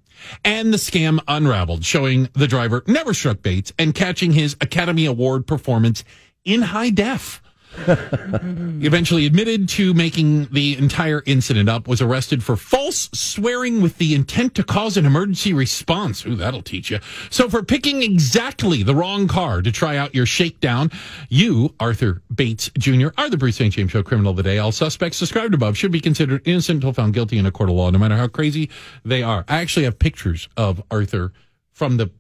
And 0.44 0.72
the 0.72 0.78
scam 0.78 1.20
unraveled, 1.28 1.84
showing 1.84 2.28
the 2.32 2.48
driver 2.48 2.82
never 2.86 3.14
struck 3.14 3.40
Bates 3.40 3.72
and 3.78 3.94
catching 3.94 4.32
his 4.32 4.56
Academy 4.60 5.06
Award 5.06 5.46
performance 5.46 6.02
in 6.44 6.62
high 6.62 6.90
def. 6.90 7.40
Eventually 7.86 9.26
admitted 9.26 9.68
to 9.70 9.94
making 9.94 10.46
the 10.46 10.76
entire 10.76 11.22
incident 11.26 11.68
up, 11.68 11.86
was 11.86 12.00
arrested 12.00 12.42
for 12.42 12.56
false 12.56 13.08
swearing 13.12 13.80
with 13.80 13.98
the 13.98 14.14
intent 14.14 14.54
to 14.54 14.64
cause 14.64 14.96
an 14.96 15.06
emergency 15.06 15.52
response. 15.52 16.24
Ooh, 16.26 16.34
that'll 16.34 16.62
teach 16.62 16.90
you. 16.90 16.98
So 17.30 17.48
for 17.48 17.62
picking 17.62 18.02
exactly 18.02 18.82
the 18.82 18.94
wrong 18.94 19.28
car 19.28 19.62
to 19.62 19.70
try 19.70 19.96
out 19.96 20.14
your 20.14 20.26
shakedown, 20.26 20.90
you, 21.28 21.74
Arthur 21.78 22.22
Bates 22.34 22.70
Jr., 22.78 23.08
are 23.16 23.30
the 23.30 23.36
Bruce 23.36 23.56
St. 23.56 23.72
James 23.72 23.90
Show 23.90 24.02
criminal 24.02 24.30
of 24.30 24.36
the 24.36 24.42
day. 24.42 24.58
All 24.58 24.72
suspects 24.72 25.18
described 25.18 25.54
above 25.54 25.76
should 25.76 25.92
be 25.92 26.00
considered 26.00 26.42
innocent 26.46 26.76
until 26.76 26.92
found 26.92 27.14
guilty 27.14 27.38
in 27.38 27.46
a 27.46 27.50
court 27.50 27.68
of 27.68 27.76
law, 27.76 27.90
no 27.90 27.98
matter 27.98 28.16
how 28.16 28.28
crazy 28.28 28.70
they 29.04 29.22
are. 29.22 29.44
I 29.48 29.60
actually 29.60 29.84
have 29.84 29.98
pictures 29.98 30.48
of 30.56 30.82
Arthur 30.90 31.32
from 31.72 31.96
the 31.96 32.10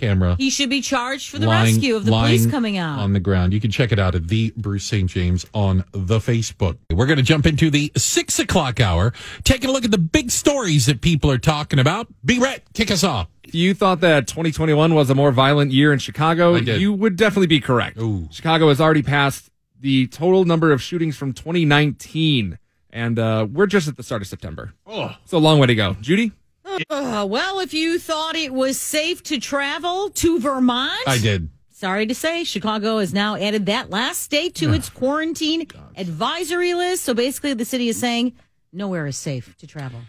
camera. 0.00 0.36
He 0.38 0.50
should 0.50 0.70
be 0.70 0.80
charged 0.80 1.28
for 1.30 1.38
the 1.38 1.46
lying- 1.46 1.74
rescue 1.74 1.94
of 1.96 2.04
the 2.04 2.10
police 2.10 2.46
coming 2.46 2.78
out. 2.78 2.98
on 2.98 3.12
the 3.12 3.20
ground. 3.20 3.52
You 3.52 3.60
can 3.60 3.70
check 3.70 3.92
it 3.92 3.98
out 3.98 4.14
at 4.14 4.28
the 4.28 4.52
Bruce 4.56 4.84
St. 4.84 5.08
James 5.10 5.44
on 5.54 5.84
the 5.92 6.18
Facebook. 6.18 6.78
We're 6.90 7.06
going 7.06 7.18
to 7.18 7.22
jump 7.22 7.46
into 7.46 7.70
the 7.70 7.92
six 7.96 8.38
o'clock 8.38 8.80
hour, 8.80 9.12
taking 9.44 9.70
a 9.70 9.72
look 9.72 9.84
at 9.84 9.90
the 9.90 9.98
big 9.98 10.30
stories 10.30 10.86
that 10.86 11.00
people 11.00 11.30
are 11.30 11.38
talking 11.38 11.78
about. 11.78 12.08
Be 12.24 12.38
Rhett, 12.38 12.62
kick 12.74 12.90
us 12.90 13.04
off. 13.04 13.28
If 13.44 13.54
you 13.54 13.74
thought 13.74 14.00
that 14.00 14.28
2021 14.28 14.94
was 14.94 15.10
a 15.10 15.14
more 15.14 15.32
violent 15.32 15.72
year 15.72 15.92
in 15.92 15.98
Chicago, 15.98 16.54
I 16.54 16.60
did. 16.60 16.80
you 16.80 16.92
would 16.92 17.16
definitely 17.16 17.48
be 17.48 17.60
correct. 17.60 17.98
Ooh. 17.98 18.28
Chicago 18.30 18.68
has 18.68 18.80
already 18.80 19.02
passed 19.02 19.50
the 19.80 20.06
total 20.08 20.44
number 20.44 20.70
of 20.72 20.80
shootings 20.80 21.16
from 21.16 21.32
2019, 21.32 22.58
and 22.90 23.18
uh, 23.18 23.46
we're 23.50 23.66
just 23.66 23.88
at 23.88 23.96
the 23.96 24.02
start 24.02 24.22
of 24.22 24.28
September. 24.28 24.72
Oh, 24.86 25.16
It's 25.24 25.32
a 25.32 25.38
long 25.38 25.58
way 25.58 25.66
to 25.66 25.74
go. 25.74 25.96
Judy? 26.00 26.32
Uh, 26.64 27.26
well, 27.28 27.60
if 27.60 27.74
you 27.74 27.98
thought 27.98 28.36
it 28.36 28.52
was 28.52 28.78
safe 28.78 29.22
to 29.24 29.38
travel 29.38 30.10
to 30.10 30.38
Vermont, 30.40 31.06
I 31.06 31.18
did. 31.18 31.48
Sorry 31.70 32.06
to 32.06 32.14
say, 32.14 32.44
Chicago 32.44 32.98
has 32.98 33.14
now 33.14 33.36
added 33.36 33.66
that 33.66 33.88
last 33.88 34.20
state 34.20 34.54
to 34.56 34.72
its 34.72 34.90
quarantine 34.90 35.66
advisory 35.96 36.74
list. 36.74 37.04
So 37.04 37.14
basically, 37.14 37.54
the 37.54 37.64
city 37.64 37.88
is 37.88 37.98
saying 37.98 38.34
nowhere 38.72 39.06
is 39.06 39.16
safe 39.16 39.56
to 39.58 39.66
travel. 39.66 40.00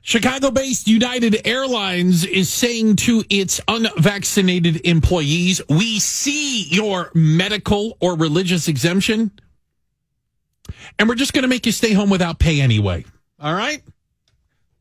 Chicago 0.00 0.50
based 0.52 0.86
United 0.86 1.46
Airlines 1.46 2.24
is 2.24 2.48
saying 2.48 2.94
to 2.96 3.24
its 3.28 3.60
unvaccinated 3.66 4.86
employees, 4.86 5.60
We 5.68 5.98
see 5.98 6.62
your 6.70 7.10
medical 7.12 7.98
or 8.00 8.16
religious 8.16 8.68
exemption, 8.68 9.32
and 10.98 11.08
we're 11.08 11.16
just 11.16 11.32
going 11.32 11.42
to 11.42 11.48
make 11.48 11.66
you 11.66 11.72
stay 11.72 11.92
home 11.92 12.08
without 12.08 12.38
pay 12.38 12.60
anyway. 12.60 13.04
All 13.40 13.52
right? 13.52 13.82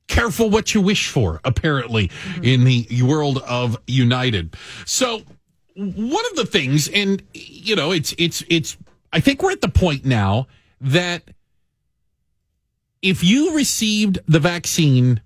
Careful 0.07 0.49
what 0.49 0.73
you 0.73 0.81
wish 0.81 1.09
for, 1.09 1.41
apparently, 1.43 2.11
in 2.41 2.63
the 2.63 2.87
world 3.01 3.39
of 3.39 3.77
United. 3.87 4.55
So, 4.85 5.23
one 5.75 6.25
of 6.31 6.35
the 6.35 6.45
things, 6.45 6.87
and, 6.87 7.21
you 7.33 7.75
know, 7.75 7.91
it's, 7.91 8.13
it's, 8.17 8.43
it's, 8.49 8.77
I 9.11 9.19
think 9.19 9.41
we're 9.41 9.51
at 9.51 9.61
the 9.61 9.69
point 9.69 10.05
now 10.05 10.47
that 10.79 11.23
if 13.01 13.23
you 13.23 13.55
received 13.55 14.19
the 14.27 14.39
vaccine, 14.39 15.21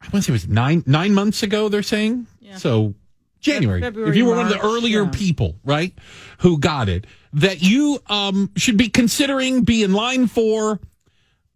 I 0.00 0.06
want 0.06 0.16
to 0.16 0.22
say 0.22 0.30
it 0.30 0.32
was 0.32 0.48
nine 0.48 0.84
nine 0.86 1.12
months 1.12 1.42
ago. 1.42 1.68
They're 1.68 1.82
saying 1.82 2.26
so 2.56 2.94
January. 3.40 3.80
February, 3.80 4.10
if 4.10 4.16
you 4.16 4.24
were 4.24 4.36
one 4.36 4.46
of 4.46 4.52
the 4.52 4.60
earlier 4.60 5.02
yeah. 5.02 5.10
people, 5.10 5.56
right, 5.64 5.92
who 6.38 6.58
got 6.58 6.88
it, 6.88 7.06
that 7.32 7.60
you 7.60 7.98
um, 8.06 8.50
should 8.56 8.76
be 8.76 8.88
considering 8.88 9.64
be 9.64 9.82
in 9.82 9.92
line 9.92 10.28
for 10.28 10.78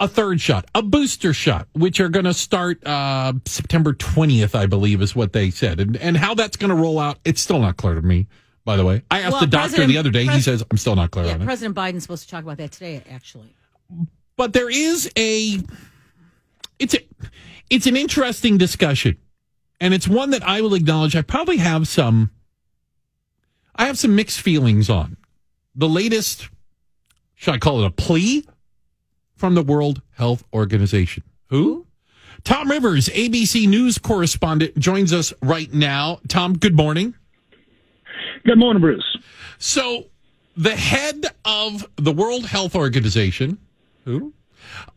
a 0.02 0.08
third 0.08 0.40
shot, 0.40 0.64
a 0.74 0.82
booster 0.82 1.32
shot, 1.32 1.68
which 1.74 2.00
are 2.00 2.08
going 2.08 2.24
to 2.24 2.34
start 2.34 2.84
uh, 2.86 3.32
September 3.46 3.92
twentieth, 3.92 4.54
I 4.54 4.66
believe, 4.66 5.00
is 5.00 5.14
what 5.14 5.32
they 5.32 5.50
said, 5.50 5.78
and 5.80 5.96
and 5.96 6.16
how 6.16 6.34
that's 6.34 6.56
going 6.56 6.70
to 6.70 6.74
roll 6.76 6.98
out. 6.98 7.18
It's 7.24 7.40
still 7.40 7.60
not 7.60 7.76
clear 7.76 7.94
to 7.94 8.02
me. 8.02 8.26
By 8.64 8.76
the 8.76 8.84
way, 8.84 9.02
I 9.10 9.20
asked 9.20 9.32
Well, 9.32 9.40
the 9.40 9.46
doctor 9.46 9.68
President- 9.68 9.88
the 9.92 9.98
other 9.98 10.10
day. 10.10 10.26
he 10.26 10.40
says 10.40 10.64
I'm 10.70 10.76
still 10.76 10.94
not 10.96 11.10
clear 11.10 11.26
Yeah, 11.26 11.34
on 11.34 11.42
it. 11.42 11.44
President 11.44 11.76
Biden's 11.76 12.02
supposed 12.02 12.24
to 12.24 12.30
talk 12.30 12.42
about 12.44 12.58
that 12.58 12.72
today, 12.72 13.02
actually. 13.10 13.54
but 14.36 14.52
there 14.52 14.70
is 14.70 15.10
a 15.16 15.58
it's 16.78 16.94
a 16.94 17.00
it's 17.70 17.86
an 17.86 17.96
interesting 17.96 18.58
discussion 18.58 19.16
and 19.80 19.94
it's 19.94 20.06
one 20.08 20.30
that 20.30 20.42
i 20.42 20.60
will 20.60 20.74
acknowledge 20.74 21.14
i 21.14 21.22
probably 21.22 21.58
have 21.58 21.86
some 21.86 22.30
i 23.76 23.86
have 23.86 23.98
some 23.98 24.14
mixed 24.16 24.40
feelings 24.40 24.88
on 24.90 25.16
the 25.76 25.88
latest 25.88 26.48
should 27.34 27.54
i 27.54 27.58
call 27.58 27.82
it 27.82 27.86
a 27.86 27.90
plea 27.90 28.44
from 29.42 29.56
the 29.56 29.62
world 29.64 30.00
health 30.12 30.44
organization 30.54 31.24
who 31.48 31.84
tom 32.44 32.70
rivers 32.70 33.08
abc 33.08 33.68
news 33.68 33.98
correspondent 33.98 34.78
joins 34.78 35.12
us 35.12 35.32
right 35.42 35.74
now 35.74 36.20
tom 36.28 36.56
good 36.56 36.76
morning 36.76 37.12
Good 38.44 38.56
morning, 38.56 38.80
Bruce. 38.80 39.18
so 39.58 40.06
the 40.56 40.76
head 40.76 41.26
of 41.44 41.84
the 41.96 42.12
World 42.12 42.44
Health 42.46 42.74
Organization, 42.74 43.58
who, 44.04 44.32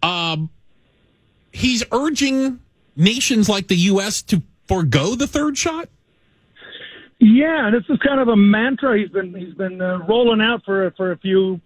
um, 0.03 0.49
he's 1.51 1.83
urging 1.91 2.59
nations 2.95 3.47
like 3.47 3.67
the 3.67 3.75
U.S. 3.93 4.21
to 4.23 4.41
forego 4.67 5.15
the 5.15 5.27
third 5.27 5.57
shot. 5.57 5.89
Yeah, 7.19 7.71
this 7.71 7.83
is 7.89 7.99
kind 7.99 8.19
of 8.19 8.27
a 8.27 8.35
mantra 8.35 8.97
he's 8.99 9.09
been 9.09 9.33
he's 9.33 9.53
been 9.53 9.81
uh, 9.81 9.99
rolling 10.07 10.41
out 10.41 10.63
for 10.65 10.91
for 10.97 11.11
a 11.11 11.17
few 11.17 11.61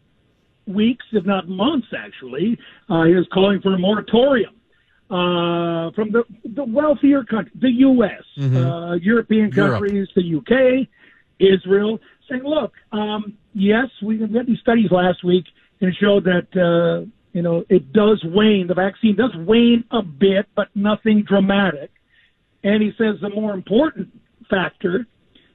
weeks, 0.70 1.06
if 1.12 1.26
not 1.26 1.48
months, 1.50 1.88
actually. 1.98 2.58
Uh, 2.90 3.04
he 3.04 3.16
was 3.16 3.28
calling 3.34 3.62
for 3.62 3.74
a 3.74 3.80
moratorium 3.80 4.56
uh, 5.10 5.92
from 5.92 6.12
the 6.12 6.24
the 6.56 6.64
wealthier 6.64 7.24
countries, 7.24 7.56
the 7.60 7.72
U.S., 7.72 8.24
uh, 8.38 8.94
European 9.02 9.50
Europe. 9.52 9.82
countries, 9.82 10.08
the 10.16 10.24
U.K., 10.24 10.88
Israel, 11.40 12.00
saying, 12.30 12.44
"Look, 12.44 12.74
um, 12.92 13.34
yes, 13.54 13.88
we 14.04 14.18
we 14.18 14.38
had 14.38 14.48
these 14.48 14.60
studies 14.60 14.92
last 14.92 15.24
week 15.24 15.46
and 15.82 15.94
showed 15.96 16.26
that." 16.26 16.48
Uh, 16.56 17.10
you 17.32 17.44
know, 17.44 17.64
it 17.70 17.94
does 17.94 18.24
wane. 18.26 18.66
The 18.66 18.74
vaccine 18.74 19.16
does 19.16 19.30
wane 19.46 19.84
a 19.92 20.02
bit, 20.02 20.48
but 20.56 20.68
nothing 20.74 21.24
dramatic. 21.28 21.92
And 22.64 22.82
he 22.82 22.92
says 22.98 23.18
the 23.22 23.30
more 23.30 23.54
important 23.54 24.10
factor 24.50 25.06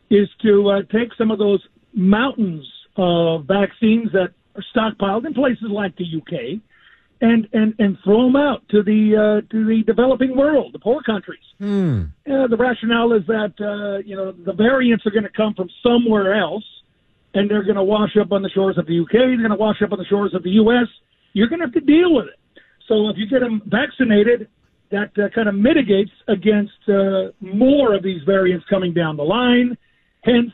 is 0.09 0.29
to 0.43 0.71
uh, 0.71 0.83
take 0.93 1.13
some 1.19 1.33
of 1.33 1.39
those 1.39 1.61
mountains 1.93 2.65
of 2.97 3.47
vaccines 3.47 4.13
that 4.13 4.33
stockpiled 4.75 5.27
in 5.27 5.35
places 5.35 5.67
like 5.71 5.97
the 5.97 6.05
UK 6.05 6.61
and 7.21 7.49
and 7.53 7.75
and 7.79 7.97
throw 8.05 8.27
them 8.27 8.37
out 8.37 8.69
to 8.71 8.83
the 8.83 9.17
uh, 9.17 9.51
to 9.51 9.67
the 9.67 9.83
developing 9.85 10.37
world, 10.37 10.73
the 10.73 10.79
poor 10.79 11.03
countries. 11.03 11.45
Uh, 12.31 12.47
the 12.49 12.57
rationale 12.57 13.13
is 13.13 13.27
that 13.27 13.55
uh, 13.61 13.99
you 14.07 14.17
know 14.17 14.33
the 14.33 14.53
variants 14.53 15.07
are 15.07 15.11
going 15.11 15.25
to 15.25 15.37
come 15.37 15.55
from 15.55 15.69
somewhere 15.83 16.39
else, 16.39 16.65
and 17.35 17.51
they're 17.51 17.63
going 17.63 17.77
to 17.77 17.85
wash 17.85 18.17
up 18.21 18.33
on 18.33 18.43
the 18.43 18.51
shores 18.51 18.79
of 18.79 18.87
the 18.87 19.01
UK. 19.01 19.13
They're 19.13 19.37
going 19.37 19.51
to 19.51 19.57
wash 19.57 19.81
up 19.83 19.93
on 19.93 19.99
the 19.99 20.05
shores 20.07 20.35
of 20.35 20.43
the 20.43 20.51
US. 20.51 20.89
You're 21.33 21.49
going 21.49 21.61
to 21.61 21.67
have 21.67 21.75
to 21.75 21.81
deal 21.81 22.15
with 22.15 22.27
it. 22.27 22.61
So 22.89 23.09
if 23.09 23.17
you 23.17 23.27
get 23.27 23.41
them 23.41 23.63
vaccinated, 23.67 24.49
that 24.91 25.11
uh, 25.19 25.29
kind 25.35 25.49
of 25.49 25.55
mitigates 25.55 26.13
against 26.29 26.73
uh, 26.89 27.33
more 27.41 27.95
of 27.95 28.03
these 28.03 28.23
variants 28.27 28.67
coming 28.69 28.93
down 28.93 29.17
the 29.17 29.25
line. 29.25 29.77
Hence, 30.23 30.53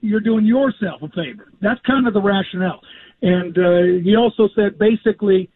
you're 0.00 0.20
doing 0.20 0.44
yourself 0.44 1.02
a 1.02 1.08
favor. 1.08 1.52
That's 1.60 1.80
kind 1.86 2.06
of 2.06 2.14
the 2.14 2.22
rationale. 2.22 2.80
And 3.22 3.58
uh, 3.58 4.02
he 4.02 4.16
also 4.16 4.48
said 4.54 4.78
basically, 4.78 5.50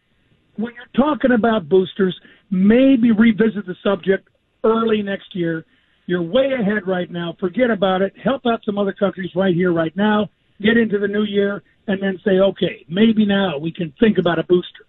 when 0.57 0.73
you're 0.75 0.85
talking 0.95 1.31
about 1.31 1.69
boosters, 1.69 2.19
maybe 2.51 3.11
revisit 3.11 3.65
the 3.65 3.75
subject 3.83 4.27
early 4.63 5.01
next 5.01 5.35
year. 5.35 5.65
You're 6.05 6.21
way 6.21 6.51
ahead 6.53 6.85
right 6.85 7.09
now. 7.09 7.35
Forget 7.39 7.69
about 7.69 8.01
it. 8.01 8.13
Help 8.21 8.45
out 8.45 8.61
some 8.65 8.77
other 8.77 8.93
countries 8.93 9.31
right 9.35 9.55
here, 9.55 9.71
right 9.71 9.95
now. 9.95 10.29
Get 10.61 10.77
into 10.77 10.99
the 10.99 11.07
new 11.07 11.23
year 11.23 11.63
and 11.87 12.01
then 12.01 12.19
say, 12.23 12.39
okay, 12.39 12.85
maybe 12.89 13.25
now 13.25 13.57
we 13.57 13.71
can 13.71 13.93
think 13.99 14.17
about 14.17 14.39
a 14.39 14.43
booster. 14.43 14.85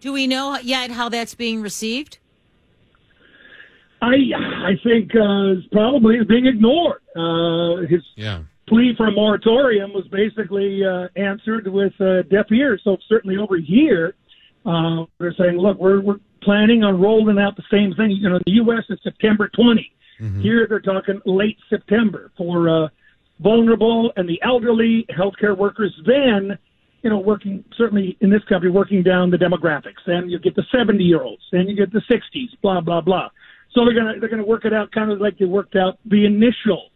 Do 0.00 0.12
we 0.12 0.26
know 0.26 0.58
yet 0.58 0.90
how 0.90 1.08
that's 1.08 1.34
being 1.34 1.60
received? 1.60 2.18
I 4.00 4.14
I 4.36 4.72
think 4.84 5.10
uh, 5.16 5.54
probably 5.72 6.16
is 6.16 6.26
being 6.26 6.46
ignored. 6.46 7.00
Uh, 7.16 7.86
his 7.88 8.02
Yeah. 8.14 8.42
Plea 8.68 8.94
for 8.96 9.08
a 9.08 9.12
moratorium 9.12 9.92
was 9.92 10.06
basically 10.08 10.82
uh, 10.84 11.08
answered 11.16 11.66
with 11.68 11.92
uh, 12.00 12.22
deaf 12.22 12.50
ears. 12.52 12.80
So 12.84 12.96
certainly 13.08 13.36
over 13.36 13.56
here, 13.56 14.14
uh, 14.66 15.04
they're 15.18 15.34
saying, 15.38 15.56
look, 15.56 15.78
we're 15.78 16.00
we're 16.00 16.20
planning 16.42 16.84
on 16.84 17.00
rolling 17.00 17.38
out 17.38 17.56
the 17.56 17.64
same 17.70 17.94
thing. 17.94 18.10
You 18.10 18.28
know, 18.30 18.38
the 18.44 18.52
U.S. 18.52 18.84
is 18.88 18.98
September 19.02 19.48
20. 19.54 19.90
Here 20.42 20.66
they're 20.68 20.80
talking 20.80 21.20
late 21.26 21.58
September 21.70 22.32
for 22.36 22.68
uh, 22.68 22.88
vulnerable 23.40 24.12
and 24.16 24.28
the 24.28 24.40
elderly 24.44 25.06
healthcare 25.16 25.56
workers. 25.56 25.94
Then, 26.04 26.58
you 27.02 27.10
know, 27.10 27.18
working 27.18 27.64
certainly 27.76 28.16
in 28.20 28.30
this 28.30 28.42
country, 28.48 28.70
working 28.70 29.02
down 29.02 29.30
the 29.30 29.36
demographics. 29.36 30.02
Then 30.06 30.28
you 30.28 30.38
get 30.38 30.56
the 30.56 30.64
70 30.76 31.02
year 31.02 31.22
olds. 31.22 31.42
Then 31.52 31.68
you 31.68 31.76
get 31.76 31.92
the 31.92 32.02
60s. 32.10 32.48
Blah 32.62 32.80
blah 32.80 33.00
blah. 33.00 33.28
So 33.74 33.84
they're 33.84 33.94
gonna 33.94 34.18
they're 34.18 34.28
gonna 34.28 34.44
work 34.44 34.64
it 34.64 34.74
out 34.74 34.90
kind 34.92 35.12
of 35.12 35.20
like 35.20 35.38
they 35.38 35.44
worked 35.44 35.76
out 35.76 35.98
the 36.04 36.24
initial 36.24 36.90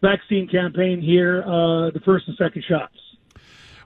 vaccine 0.00 0.48
campaign 0.48 1.00
here, 1.00 1.42
uh, 1.42 1.90
the 1.90 2.00
first 2.04 2.28
and 2.28 2.36
second 2.36 2.64
shots. 2.68 2.94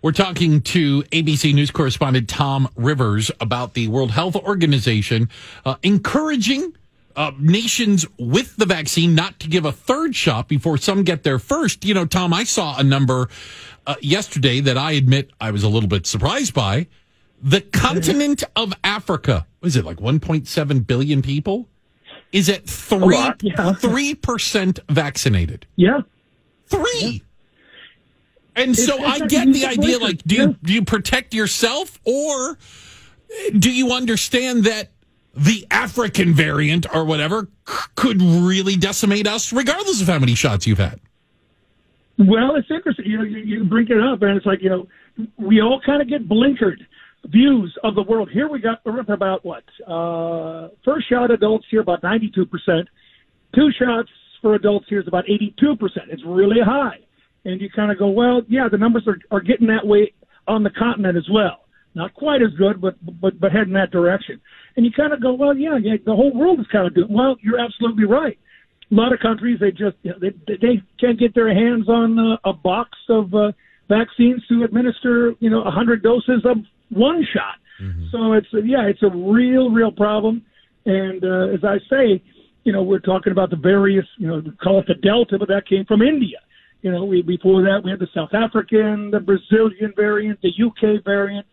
We're 0.03 0.13
talking 0.13 0.61
to 0.61 1.03
ABC 1.05 1.55
News 1.55 1.71
correspondent 1.71 2.29
Tom 2.29 2.69
Rivers 2.77 3.31
about 3.41 3.73
the 3.73 3.89
World 3.89 4.11
Health 4.11 4.37
Organization 4.37 5.31
uh, 5.65 5.77
encouraging 5.83 6.75
uh, 7.17 7.33
nations 7.39 8.05
with 8.19 8.57
the 8.57 8.67
vaccine 8.67 9.15
not 9.15 9.41
to 9.41 9.49
give 9.49 9.65
a 9.65 9.73
third 9.73 10.15
shot 10.15 10.49
before 10.49 10.77
some 10.77 11.05
get 11.05 11.23
their 11.23 11.39
first. 11.39 11.85
You 11.85 11.95
know, 11.95 12.05
Tom, 12.05 12.35
I 12.35 12.45
saw 12.45 12.77
a 12.77 12.83
number 12.83 13.29
uh, 13.87 13.95
yesterday 14.01 14.61
that 14.61 14.77
I 14.77 14.93
admit 14.93 15.31
I 15.41 15.51
was 15.51 15.63
a 15.63 15.69
little 15.69 15.89
bit 15.89 16.07
surprised 16.07 16.53
by. 16.53 16.87
The 17.43 17.61
continent 17.61 18.43
of 18.57 18.73
Africa, 18.83 19.47
was 19.61 19.77
it 19.77 19.85
like 19.85 19.99
1.7 19.99 20.87
billion 20.87 21.23
people? 21.23 21.69
Is 22.35 22.49
at 22.49 22.67
three 22.67 23.15
lot, 23.15 23.41
yeah. 23.43 23.73
three 23.79 24.15
percent 24.15 24.81
vaccinated. 24.89 25.67
Yeah. 25.77 26.01
Three. 26.67 27.23
And 28.57 28.77
so 28.77 28.97
it's 28.99 29.23
I 29.23 29.27
get 29.27 29.53
the 29.53 29.67
idea 29.67 29.99
like 29.99 30.23
do 30.25 30.35
yeah. 30.35 30.43
you 30.43 30.57
do 30.63 30.73
you 30.73 30.85
protect 30.85 31.33
yourself 31.33 32.01
or 32.05 32.59
do 33.57 33.71
you 33.71 33.93
understand 33.93 34.65
that 34.65 34.91
the 35.37 35.67
African 35.71 36.33
variant 36.35 36.87
or 36.95 37.05
whatever 37.05 37.49
c- 37.69 37.75
could 37.97 38.23
really 38.23 38.77
decimate 38.77 39.27
us, 39.27 39.53
regardless 39.53 40.01
of 40.01 40.09
how 40.09 40.19
many 40.19 40.35
shots 40.35 40.67
you've 40.67 40.79
had. 40.79 41.01
Well, 42.19 42.55
it's 42.57 42.71
interesting. 42.71 43.07
You 43.07 43.19
know, 43.19 43.25
you, 43.25 43.39
you 43.39 43.65
bring 43.65 43.89
it 43.89 44.01
up, 44.01 44.23
and 44.23 44.37
it's 44.37 44.47
like 44.47 44.63
you 44.63 44.71
know, 44.71 44.89
we 45.37 45.61
all 45.61 45.81
kind 45.85 46.01
of 46.01 46.09
get 46.09 46.29
blinkered 46.29 46.87
views 47.27 47.77
of 47.83 47.95
the 47.95 48.03
world. 48.03 48.29
Here 48.33 48.49
we 48.49 48.61
got 48.61 48.81
up 48.87 49.09
about 49.09 49.45
what 49.45 49.65
uh, 49.87 50.69
first 50.85 51.09
shot 51.09 51.31
adults 51.31 51.67
here 51.71 51.81
about 51.81 52.03
ninety 52.03 52.31
two 52.35 52.47
percent. 52.47 52.89
Two 53.55 53.69
shots 53.79 54.09
for 54.43 54.55
adults 54.55 54.87
here 54.89 55.01
is 55.01 55.09
about 55.09 55.25
eighty 55.25 55.55
two 55.59 55.77
percent. 55.77 56.07
It's 56.11 56.23
really 56.27 56.61
high, 56.65 56.99
and 57.45 57.61
you 57.61 57.69
kind 57.75 57.91
of 57.91 57.99
go, 57.99 58.09
well, 58.09 58.43
yeah, 58.49 58.69
the 58.71 58.79
numbers 58.79 59.07
are 59.07 59.19
are 59.31 59.41
getting 59.41 59.67
that 59.69 59.87
way 59.87 60.13
on 60.47 60.63
the 60.63 60.71
continent 60.71 61.17
as 61.17 61.29
well. 61.33 61.61
Not 61.95 62.15
quite 62.15 62.43
as 62.43 62.51
good, 62.59 62.81
but 62.81 62.95
but 63.21 63.39
but 63.41 63.53
heading 63.53 63.75
that 63.75 63.91
direction. 63.91 64.41
And 64.77 64.85
you 64.85 64.93
kind 64.93 65.13
of 65.13 65.23
go, 65.23 65.35
well, 65.35 65.57
yeah, 65.57 65.79
yeah, 65.81 65.95
the 66.05 66.15
whole 66.15 66.37
world 66.37 66.61
is 66.61 66.67
kind 66.73 66.87
of 66.87 66.95
doing. 66.95 67.13
Well, 67.13 67.37
you're 67.43 67.61
absolutely 67.61 68.05
right 68.05 68.39
a 68.91 68.95
lot 68.95 69.13
of 69.13 69.19
countries 69.21 69.59
they 69.61 69.71
just 69.71 69.97
you 70.03 70.11
know, 70.11 70.19
they 70.21 70.31
they 70.47 70.83
can't 71.01 71.19
get 71.19 71.35
their 71.35 71.53
hands 71.53 71.89
on 71.89 72.19
uh, 72.19 72.49
a 72.49 72.53
box 72.53 72.91
of 73.09 73.35
uh, 73.35 73.53
vaccines 73.89 74.43
to 74.49 74.63
administer 74.65 75.35
you 75.41 75.51
know 75.51 75.63
a 75.63 75.71
hundred 75.71 76.03
doses 76.03 76.45
of 76.45 76.59
one 76.95 77.27
shot. 77.33 77.57
So 78.13 78.33
it's 78.35 78.47
uh, 78.55 78.59
yeah, 78.59 78.87
it's 78.87 79.03
a 79.03 79.11
real 79.11 79.71
real 79.71 79.93
problem. 79.93 80.45
And 80.87 81.25
uh, 81.25 81.55
as 81.55 81.65
I 81.65 81.79
say, 81.91 82.23
you 82.65 82.73
know, 82.73 82.83
we're 82.83 83.01
talking 83.01 83.33
about 83.33 83.51
the 83.51 83.57
various 83.57 84.07
you 84.19 84.29
know 84.29 84.43
we 84.45 84.53
call 84.63 84.81
it 84.81 84.87
the 84.87 84.95
Delta, 84.95 85.39
but 85.39 85.49
that 85.49 85.69
came 85.69 85.85
from 85.85 86.03
India. 86.03 86.39
You 86.83 86.93
know, 86.93 87.05
we 87.05 87.23
before 87.23 87.63
that 87.63 87.81
we 87.85 87.91
had 87.91 88.01
the 88.01 88.09
South 88.15 88.35
African, 88.35 89.11
the 89.11 89.21
Brazilian 89.21 89.93
variant, 89.97 90.41
the 90.43 90.51
UK 90.51 91.05
variant. 91.05 91.47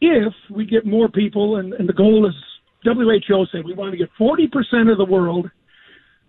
If 0.00 0.32
we 0.50 0.64
get 0.64 0.86
more 0.86 1.08
people, 1.08 1.56
and, 1.56 1.74
and 1.74 1.86
the 1.86 1.92
goal 1.92 2.26
is 2.26 2.34
WHO 2.84 3.46
said 3.52 3.64
we 3.64 3.74
want 3.74 3.92
to 3.92 3.98
get 3.98 4.08
40% 4.18 4.90
of 4.90 4.96
the 4.96 5.04
world 5.04 5.50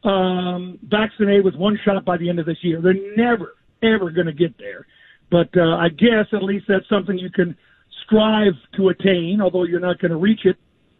um, 0.03 0.79
vaccinated 0.83 1.45
with 1.45 1.55
one 1.55 1.79
shot 1.85 2.03
by 2.03 2.17
the 2.17 2.29
end 2.29 2.39
of 2.39 2.45
this 2.45 2.57
year. 2.61 2.81
They're 2.81 2.93
never, 3.15 3.55
ever 3.81 4.09
going 4.09 4.27
to 4.27 4.33
get 4.33 4.57
there. 4.57 4.85
But 5.29 5.49
uh, 5.55 5.77
I 5.77 5.87
guess 5.89 6.27
at 6.33 6.43
least 6.43 6.65
that's 6.67 6.87
something 6.89 7.17
you 7.17 7.29
can 7.31 7.55
strive 8.11 8.53
to 8.75 8.89
attain, 8.89 9.39
although 9.41 9.63
you're 9.63 9.79
not 9.79 9.99
going 9.99 10.11
to 10.11 10.17
reach 10.17 10.41
it 10.45 10.57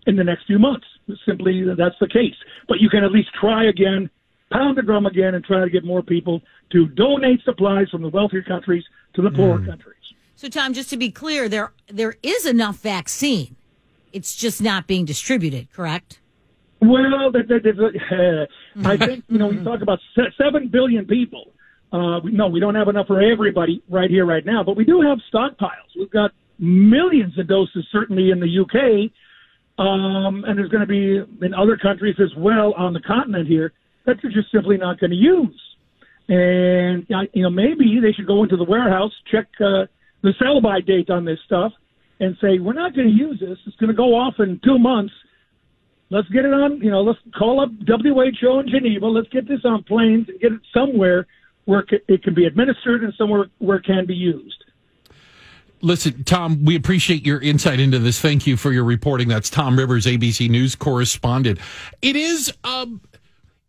in 0.08 0.15
the 0.15 0.24
next 0.24 0.45
few 0.47 0.60
months. 0.60 0.86
Simply, 1.26 1.63
that's 1.78 1.95
the 2.00 2.08
case. 2.08 2.36
But 2.67 2.80
you 2.80 2.89
can 2.89 3.04
at 3.04 3.12
least 3.12 3.30
try 3.39 3.65
again, 3.65 4.10
pound 4.52 4.78
the 4.78 4.82
drum 4.82 5.06
again, 5.06 5.36
and 5.36 5.43
try 5.43 5.60
to 5.60 5.69
get 5.69 5.84
more 5.84 6.02
people 6.02 6.41
to 6.71 6.88
donate 6.88 7.43
supplies 7.43 7.89
from 7.89 8.02
the 8.02 8.10
wealthier 8.10 8.43
countries 8.43 8.84
to 9.15 9.21
the 9.21 9.30
poorer 9.32 9.60
countries. 9.65 9.97
So, 10.36 10.47
Tom, 10.47 10.74
just 10.74 10.89
to 10.91 10.97
be 10.97 11.12
clear, 11.12 11.50
there 11.50 11.74
there 11.88 12.15
is 12.24 12.45
enough 12.45 12.78
vaccine. 12.78 13.56
It's 14.13 14.36
just 14.36 14.62
not 14.62 14.88
being 14.88 15.06
distributed, 15.06 15.71
correct? 15.71 16.19
Well, 16.82 17.32
that, 17.32 17.47
that, 17.47 17.63
that, 17.63 18.47
uh, 18.76 18.88
I 18.88 18.97
think 18.97 19.26
you 19.28 19.38
know 19.38 19.47
we 19.47 19.63
talk 19.63 19.82
about 19.82 20.00
se- 20.15 20.34
seven 20.38 20.69
billion 20.69 21.06
people. 21.06 21.52
Uh, 21.91 22.21
we, 22.24 22.32
no, 22.32 22.47
we 22.47 22.62
don't 22.62 22.76
have 22.76 22.88
enough 22.88 23.08
for 23.08 23.21
everybody 23.21 23.84
right 23.89 24.10
here, 24.10 24.26
right 24.26 24.45
now, 24.45 24.63
but 24.63 24.78
we 24.78 24.86
do 24.86 25.02
have 25.02 25.19
stockpiles. 25.32 25.91
We've 25.95 26.10
got 26.10 26.32
millions 26.62 27.38
of 27.38 27.47
doses, 27.47 27.86
certainly 27.91 28.32
in 28.32 28.39
the 28.39 28.60
UK, 28.62 29.12
um, 29.78 30.45
and 30.47 30.58
there's 30.58 30.69
going 30.69 30.82
to 30.82 30.88
be 30.88 31.17
in 31.45 31.54
other 31.54 31.76
countries 31.76 32.15
as 32.19 32.32
well 32.38 32.74
on 32.78 32.93
the 32.93 33.02
continent 33.02 33.47
here 33.47 33.74
that 34.06 34.17
they're 34.21 34.32
just 34.32 34.52
simply 34.52 34.78
not 34.78 35.00
going 35.00 35.12
to 35.12 35.15
use. 35.15 35.60
And 36.30 37.06
you 37.34 37.43
know, 37.43 37.50
maybe 37.50 38.00
they 38.02 38.13
should 38.13 38.28
go 38.28 38.43
into 38.43 38.56
the 38.56 38.63
warehouse, 38.63 39.12
check 39.30 39.47
uh, 39.60 39.86
the 40.24 40.34
sell-by 40.39 40.82
date 40.82 41.10
on 41.10 41.26
this 41.26 41.39
stuff, 41.45 41.74
and 42.19 42.38
say 42.39 42.60
we're 42.60 42.74
not 42.74 42.95
going 42.95 43.08
to 43.08 43.13
use 43.13 43.39
this. 43.39 43.58
It's 43.65 43.76
going 43.78 43.89
to 43.89 43.95
go 43.95 44.15
off 44.15 44.36
in 44.39 44.62
two 44.63 44.80
months 44.80 45.13
let's 46.12 46.28
get 46.28 46.45
it 46.45 46.54
on, 46.54 46.80
you 46.82 46.91
know, 46.91 47.02
let's 47.02 47.17
call 47.36 47.62
up 47.62 47.69
WHO 47.88 48.60
in 48.60 48.67
Geneva. 48.67 49.08
Let's 49.08 49.30
get 49.30 49.47
this 49.47 49.62
on 49.63 49.84
planes 49.84 50.28
and 50.28 50.39
get 50.39 50.52
it 50.52 50.62
somewhere 50.74 51.26
where 51.65 51.86
it 51.89 52.24
can 52.24 52.36
be 52.36 52.45
administered 52.45 53.04
and 53.04 53.13
somewhere 53.17 53.45
where 53.58 53.78
it 53.78 53.86
can 53.86 54.06
be 54.06 54.13
used. 54.13 54.61
Listen, 55.82 56.24
Tom, 56.24 56.63
we 56.65 56.76
appreciate 56.76 57.26
your 57.26 57.39
insight 57.39 57.80
into 57.80 58.00
this. 58.00 58.20
Thank 58.20 58.46
you 58.48 58.58
for 58.58 58.72
your 58.72 58.84
reporting. 58.84 59.28
That's 59.28 59.50
Tom 59.50 59.78
Rivers, 59.78 60.06
ABC 60.06 60.50
News 60.50 60.76
correspondent. 60.76 61.60
It 62.02 62.15
is, 62.15 62.54
um, 62.63 63.02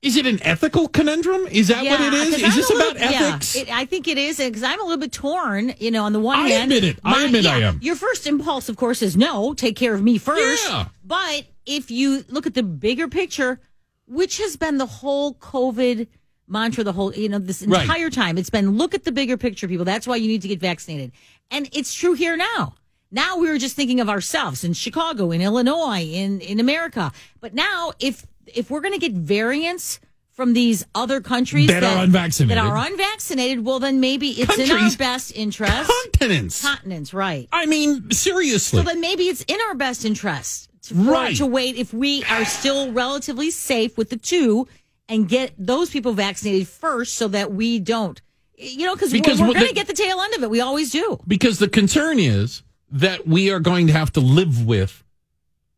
is 0.02 0.16
it 0.16 0.26
an 0.26 0.38
ethical 0.42 0.88
conundrum? 0.88 1.46
Is 1.50 1.68
that 1.68 1.84
what 1.84 2.00
it 2.00 2.12
is? 2.12 2.34
Is 2.34 2.44
I'm 2.44 2.50
this 2.56 2.70
a 2.70 2.74
little- 2.74 2.90
about 2.96 3.02
ethics? 3.14 3.54
Yeah, 3.56 3.62
it, 3.62 3.70
I 3.70 3.84
think 3.84 4.08
it 4.08 4.18
is 4.18 4.38
because 4.38 4.62
I'm 4.62 4.80
a 4.80 4.82
little 4.82 4.98
bit 4.98 5.12
torn. 5.12 5.74
You 5.78 5.90
know, 5.90 6.04
on 6.04 6.12
the 6.12 6.20
one 6.20 6.38
I 6.38 6.48
hand, 6.48 6.72
admit 6.72 6.84
it. 6.84 6.98
I 7.04 7.24
admit 7.24 7.46
I 7.46 7.58
am. 7.60 7.78
Your 7.82 7.96
first 7.96 8.26
impulse, 8.26 8.68
of 8.68 8.76
course, 8.76 9.00
is 9.00 9.16
no. 9.16 9.54
Take 9.54 9.76
care 9.76 9.94
of 9.94 10.02
me 10.02 10.18
first. 10.18 10.68
Yeah. 10.68 10.86
But 11.04 11.44
if 11.66 11.90
you 11.90 12.24
look 12.28 12.46
at 12.46 12.54
the 12.54 12.62
bigger 12.64 13.06
picture, 13.08 13.60
which 14.06 14.38
has 14.38 14.56
been 14.56 14.78
the 14.78 14.86
whole 14.86 15.34
COVID 15.34 16.08
mantra, 16.48 16.84
the 16.84 16.92
whole 16.92 17.14
you 17.14 17.28
know 17.28 17.38
this 17.38 17.62
Right. 17.62 17.82
entire 17.82 18.10
time, 18.10 18.36
it's 18.38 18.50
been 18.50 18.76
look 18.76 18.94
at 18.94 19.04
the 19.04 19.12
bigger 19.12 19.36
picture, 19.36 19.68
people. 19.68 19.84
That's 19.84 20.06
why 20.06 20.16
you 20.16 20.28
need 20.28 20.42
to 20.42 20.48
get 20.48 20.60
vaccinated, 20.60 21.12
and 21.50 21.68
it's 21.72 21.94
true 21.94 22.14
here 22.14 22.36
now. 22.36 22.74
Now 23.10 23.36
we 23.36 23.48
were 23.48 23.58
just 23.58 23.76
thinking 23.76 24.00
of 24.00 24.08
ourselves 24.08 24.64
in 24.64 24.72
Chicago, 24.72 25.30
in 25.30 25.40
Illinois, 25.42 26.02
in 26.04 26.40
in 26.40 26.60
America. 26.60 27.12
But 27.40 27.54
now, 27.54 27.92
if 28.00 28.26
if 28.46 28.70
we're 28.70 28.80
going 28.80 28.94
to 28.94 28.98
get 28.98 29.12
variants 29.12 30.00
from 30.32 30.54
these 30.54 30.84
other 30.94 31.20
countries 31.20 31.66
That 31.68 31.84
are 31.84 32.02
unvaccinated. 32.04 32.56
that 32.56 32.64
are 32.66 32.76
unvaccinated, 32.86 33.64
well, 33.66 33.78
then 33.78 34.00
maybe 34.00 34.28
it's 34.30 34.58
in 34.58 34.70
our 34.70 34.90
best 34.96 35.30
interest. 35.36 35.90
Continents. 36.04 36.62
Continents, 36.62 37.12
right? 37.12 37.48
I 37.52 37.66
mean, 37.66 38.10
seriously. 38.10 38.78
So 38.78 38.82
then 38.82 39.00
maybe 39.02 39.24
it's 39.24 39.42
in 39.42 39.58
our 39.68 39.74
best 39.74 40.06
interest 40.06 40.70
to, 40.84 40.94
Right. 40.94 41.36
to 41.36 41.44
wait 41.44 41.76
if 41.76 41.92
we 41.92 42.24
are 42.24 42.46
still 42.46 42.90
relatively 42.92 43.50
safe 43.50 43.98
with 43.98 44.08
the 44.08 44.16
two 44.16 44.66
and 45.08 45.28
get 45.28 45.52
those 45.58 45.90
people 45.90 46.12
vaccinated 46.12 46.68
first 46.68 47.14
so 47.14 47.28
that 47.28 47.52
we 47.52 47.78
don't. 47.78 48.20
You 48.56 48.86
know, 48.86 48.96
cause 48.96 49.10
Because 49.12 49.40
we're, 49.40 49.48
we're 49.48 49.54
going 49.54 49.68
to 49.68 49.74
get 49.74 49.86
the 49.88 49.92
tail 49.94 50.20
end 50.20 50.34
of 50.34 50.42
it. 50.42 50.50
We 50.50 50.60
always 50.60 50.90
do. 50.90 51.18
because 51.26 51.58
the 51.58 51.68
concern 51.68 52.18
is 52.18 52.62
that 52.90 53.26
we 53.26 53.50
are 53.50 53.58
going 53.60 53.86
to 53.88 53.92
have 53.92 54.12
to 54.12 54.20
live 54.20 54.64
with 54.66 55.02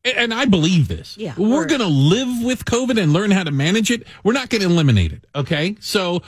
and 0.05 0.35
I 0.35 0.45
believe 0.45 0.89
this. 0.89 1.17
Yeah, 1.17 1.33
we're 1.39 1.49
we're- 1.49 1.67
going 1.67 1.81
to 1.81 1.87
live 1.87 2.45
with 2.45 2.67
COVID 2.67 3.01
and 3.03 3.15
learn 3.15 3.31
how 3.31 3.43
to 3.43 3.51
manage 3.51 3.91
it. 3.91 4.07
We're 4.23 4.35
not 4.35 4.51
going 4.51 4.61
to 4.61 4.69
eliminate 4.69 5.13
it. 5.13 5.25
Okay, 5.35 5.77
so 5.81 6.21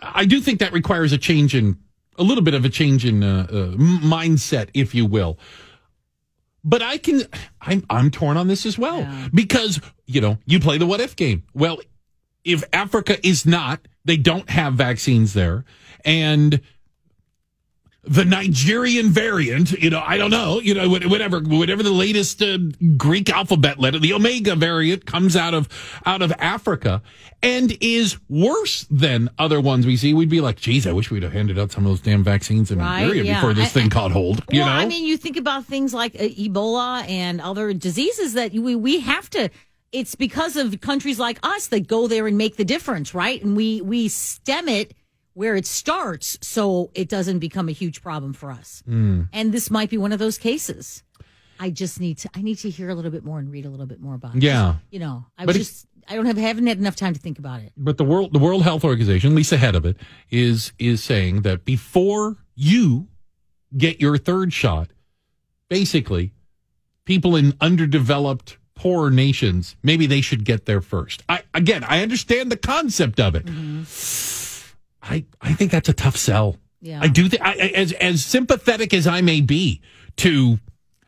I 0.00 0.24
do 0.24 0.40
think 0.40 0.60
that 0.60 0.72
requires 0.72 1.12
a 1.12 1.18
change 1.18 1.54
in 1.54 1.76
a 2.16 2.22
little 2.22 2.42
bit 2.42 2.54
of 2.54 2.64
a 2.64 2.70
change 2.70 3.04
in 3.04 3.22
uh, 3.22 3.46
uh, 3.50 3.54
mindset, 3.76 4.70
if 4.72 4.94
you 4.94 5.04
will. 5.04 5.38
But 6.64 6.80
I 6.80 6.96
can, 6.96 7.22
I'm 7.60 7.84
I'm 7.90 8.10
torn 8.10 8.38
on 8.38 8.46
this 8.48 8.64
as 8.64 8.78
well 8.78 9.00
Yeah. 9.00 9.28
because 9.34 9.78
you 10.06 10.22
know 10.22 10.38
you 10.46 10.58
play 10.58 10.78
the 10.78 10.86
what 10.86 11.00
if 11.02 11.14
game. 11.14 11.42
Well, 11.52 11.80
if 12.44 12.64
Africa 12.72 13.24
is 13.26 13.46
not, 13.46 13.80
they 14.04 14.16
don't 14.16 14.48
have 14.50 14.74
vaccines 14.74 15.32
there, 15.34 15.64
and 16.04 16.60
the 18.04 18.24
Nigerian 18.24 19.10
variant, 19.10 19.70
you 19.70 19.88
know, 19.88 20.02
I 20.04 20.16
don't 20.18 20.32
know, 20.32 20.58
you 20.58 20.74
know, 20.74 20.88
whatever, 20.88 21.38
whatever 21.38 21.84
the 21.84 21.92
latest 21.92 22.42
uh, 22.42 22.58
Greek 22.96 23.30
alphabet 23.30 23.78
letter, 23.78 24.00
the 24.00 24.12
Omega 24.12 24.56
variant 24.56 25.06
comes 25.06 25.36
out 25.36 25.54
of 25.54 25.68
out 26.04 26.20
of 26.20 26.32
Africa 26.40 27.00
and 27.44 27.76
is 27.80 28.18
worse 28.28 28.88
than 28.90 29.30
other 29.38 29.60
ones 29.60 29.86
we 29.86 29.96
see. 29.96 30.14
We'd 30.14 30.28
be 30.28 30.40
like, 30.40 30.56
geez, 30.56 30.84
I 30.84 30.90
wish 30.90 31.12
we'd 31.12 31.22
have 31.22 31.32
handed 31.32 31.60
out 31.60 31.70
some 31.70 31.84
of 31.86 31.92
those 31.92 32.00
damn 32.00 32.24
vaccines 32.24 32.72
in 32.72 32.80
Right, 32.80 33.02
Nigeria 33.02 33.22
yeah. 33.22 33.34
before 33.36 33.54
this 33.54 33.66
I- 33.66 33.68
thing 33.68 33.86
I- 33.86 33.90
caught 33.90 34.10
hold. 34.10 34.42
You 34.50 34.62
well, 34.62 34.68
know, 34.68 34.72
I 34.82 34.86
mean, 34.86 35.04
you 35.04 35.16
think 35.16 35.36
about 35.36 35.66
things 35.66 35.94
like 35.94 36.16
uh, 36.16 36.24
Ebola 36.24 37.08
and 37.08 37.40
other 37.40 37.72
diseases 37.72 38.32
that 38.32 38.50
we, 38.52 38.74
we 38.74 38.98
have 38.98 39.30
to. 39.30 39.48
It's 39.92 40.14
because 40.14 40.56
of 40.56 40.80
countries 40.80 41.18
like 41.18 41.38
us 41.42 41.66
that 41.68 41.86
go 41.86 42.08
there 42.08 42.26
and 42.26 42.38
make 42.38 42.56
the 42.56 42.64
difference, 42.64 43.14
right? 43.14 43.42
And 43.42 43.54
we 43.56 43.80
we 43.82 44.08
stem 44.08 44.68
it 44.68 44.94
where 45.34 45.54
it 45.56 45.66
starts, 45.66 46.38
so 46.42 46.90
it 46.94 47.08
doesn't 47.08 47.38
become 47.38 47.68
a 47.68 47.72
huge 47.72 48.02
problem 48.02 48.32
for 48.32 48.50
us. 48.50 48.82
Hmm. 48.86 49.22
And 49.32 49.52
this 49.52 49.70
might 49.70 49.90
be 49.90 49.98
one 49.98 50.12
of 50.12 50.18
those 50.18 50.38
cases. 50.38 51.02
I 51.60 51.70
just 51.70 52.00
need 52.00 52.18
to. 52.18 52.30
I 52.34 52.42
need 52.42 52.56
to 52.58 52.70
hear 52.70 52.88
a 52.88 52.94
little 52.94 53.10
bit 53.10 53.24
more 53.24 53.38
and 53.38 53.50
read 53.50 53.66
a 53.66 53.70
little 53.70 53.86
bit 53.86 54.00
more 54.00 54.14
about 54.14 54.34
it. 54.36 54.42
Yeah. 54.42 54.76
you 54.90 54.98
know, 54.98 55.26
I 55.38 55.46
But 55.46 55.56
just. 55.56 55.86
I 56.08 56.16
don't 56.16 56.26
have 56.26 56.36
haven't 56.36 56.66
had 56.66 56.78
enough 56.78 56.96
time 56.96 57.14
to 57.14 57.20
think 57.20 57.38
about 57.38 57.60
it. 57.60 57.72
but 57.76 57.96
the 57.96 58.04
world 58.04 58.32
the 58.32 58.40
World 58.40 58.64
Health 58.64 58.82
Organization, 58.84 59.30
at 59.30 59.36
least 59.36 59.52
ahead 59.52 59.76
of 59.76 59.86
it, 59.86 59.96
is 60.30 60.72
is 60.78 61.02
saying 61.04 61.42
that 61.42 61.64
before 61.64 62.38
you 62.56 63.06
get 63.76 64.00
your 64.00 64.18
third 64.18 64.52
shot, 64.52 64.90
basically, 65.68 66.32
people 67.04 67.36
in 67.36 67.54
underdeveloped 67.60 68.58
poor 68.82 69.10
nations 69.10 69.76
maybe 69.82 70.06
they 70.06 70.20
should 70.20 70.44
get 70.44 70.66
there 70.66 70.80
first. 70.80 71.22
I 71.28 71.42
again, 71.54 71.84
I 71.84 72.02
understand 72.02 72.50
the 72.50 72.56
concept 72.56 73.20
of 73.20 73.34
it. 73.36 73.44
I 75.02 75.24
I 75.40 75.52
think 75.54 75.70
that's 75.70 75.88
a 75.88 75.92
tough 75.92 76.16
sell. 76.16 76.56
Yeah. 76.80 76.98
I 77.00 77.08
do 77.08 77.28
think 77.28 77.42
I, 77.42 77.52
I- 77.52 77.72
as 77.82 77.92
as 77.92 78.24
sympathetic 78.24 78.92
as 78.92 79.06
I 79.06 79.20
may 79.20 79.40
be 79.40 79.80
to 80.16 80.58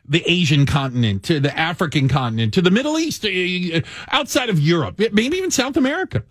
the 0.07 0.23
Asian 0.31 0.67
continent, 0.67 1.23
to 1.25 1.41
the 1.41 1.57
African 1.59 2.09
continent, 2.09 2.53
to 2.55 2.63
the 2.63 2.71
Middle 2.71 2.99
East, 2.99 3.25
uh, 3.25 3.81
outside 4.13 4.51
of 4.51 4.61
Europe, 4.61 4.99
maybe 4.99 5.37
even 5.37 5.51
South 5.51 5.77
America. 5.77 6.23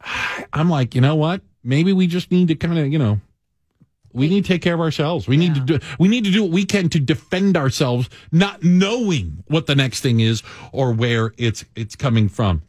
I'm 0.52 0.68
like, 0.68 0.94
you 0.94 1.00
know 1.00 1.14
what? 1.14 1.40
Maybe 1.64 1.92
we 1.92 2.06
just 2.06 2.30
need 2.32 2.48
to 2.48 2.54
kind 2.56 2.78
of, 2.78 2.92
you 2.92 2.98
know, 2.98 3.20
We 4.12 4.28
need 4.28 4.44
to 4.44 4.48
take 4.48 4.62
care 4.62 4.74
of 4.74 4.80
ourselves. 4.80 5.26
We 5.26 5.36
need 5.36 5.54
to 5.54 5.60
do 5.60 5.78
we 5.98 6.08
need 6.08 6.24
to 6.24 6.30
do 6.30 6.42
what 6.42 6.52
we 6.52 6.64
can 6.64 6.88
to 6.90 7.00
defend 7.00 7.56
ourselves, 7.56 8.08
not 8.30 8.62
knowing 8.62 9.44
what 9.48 9.66
the 9.66 9.74
next 9.74 10.00
thing 10.00 10.20
is 10.20 10.42
or 10.72 10.92
where 10.92 11.32
it's 11.38 11.64
it's 11.74 11.96
coming 11.96 12.28
from. 12.28 12.62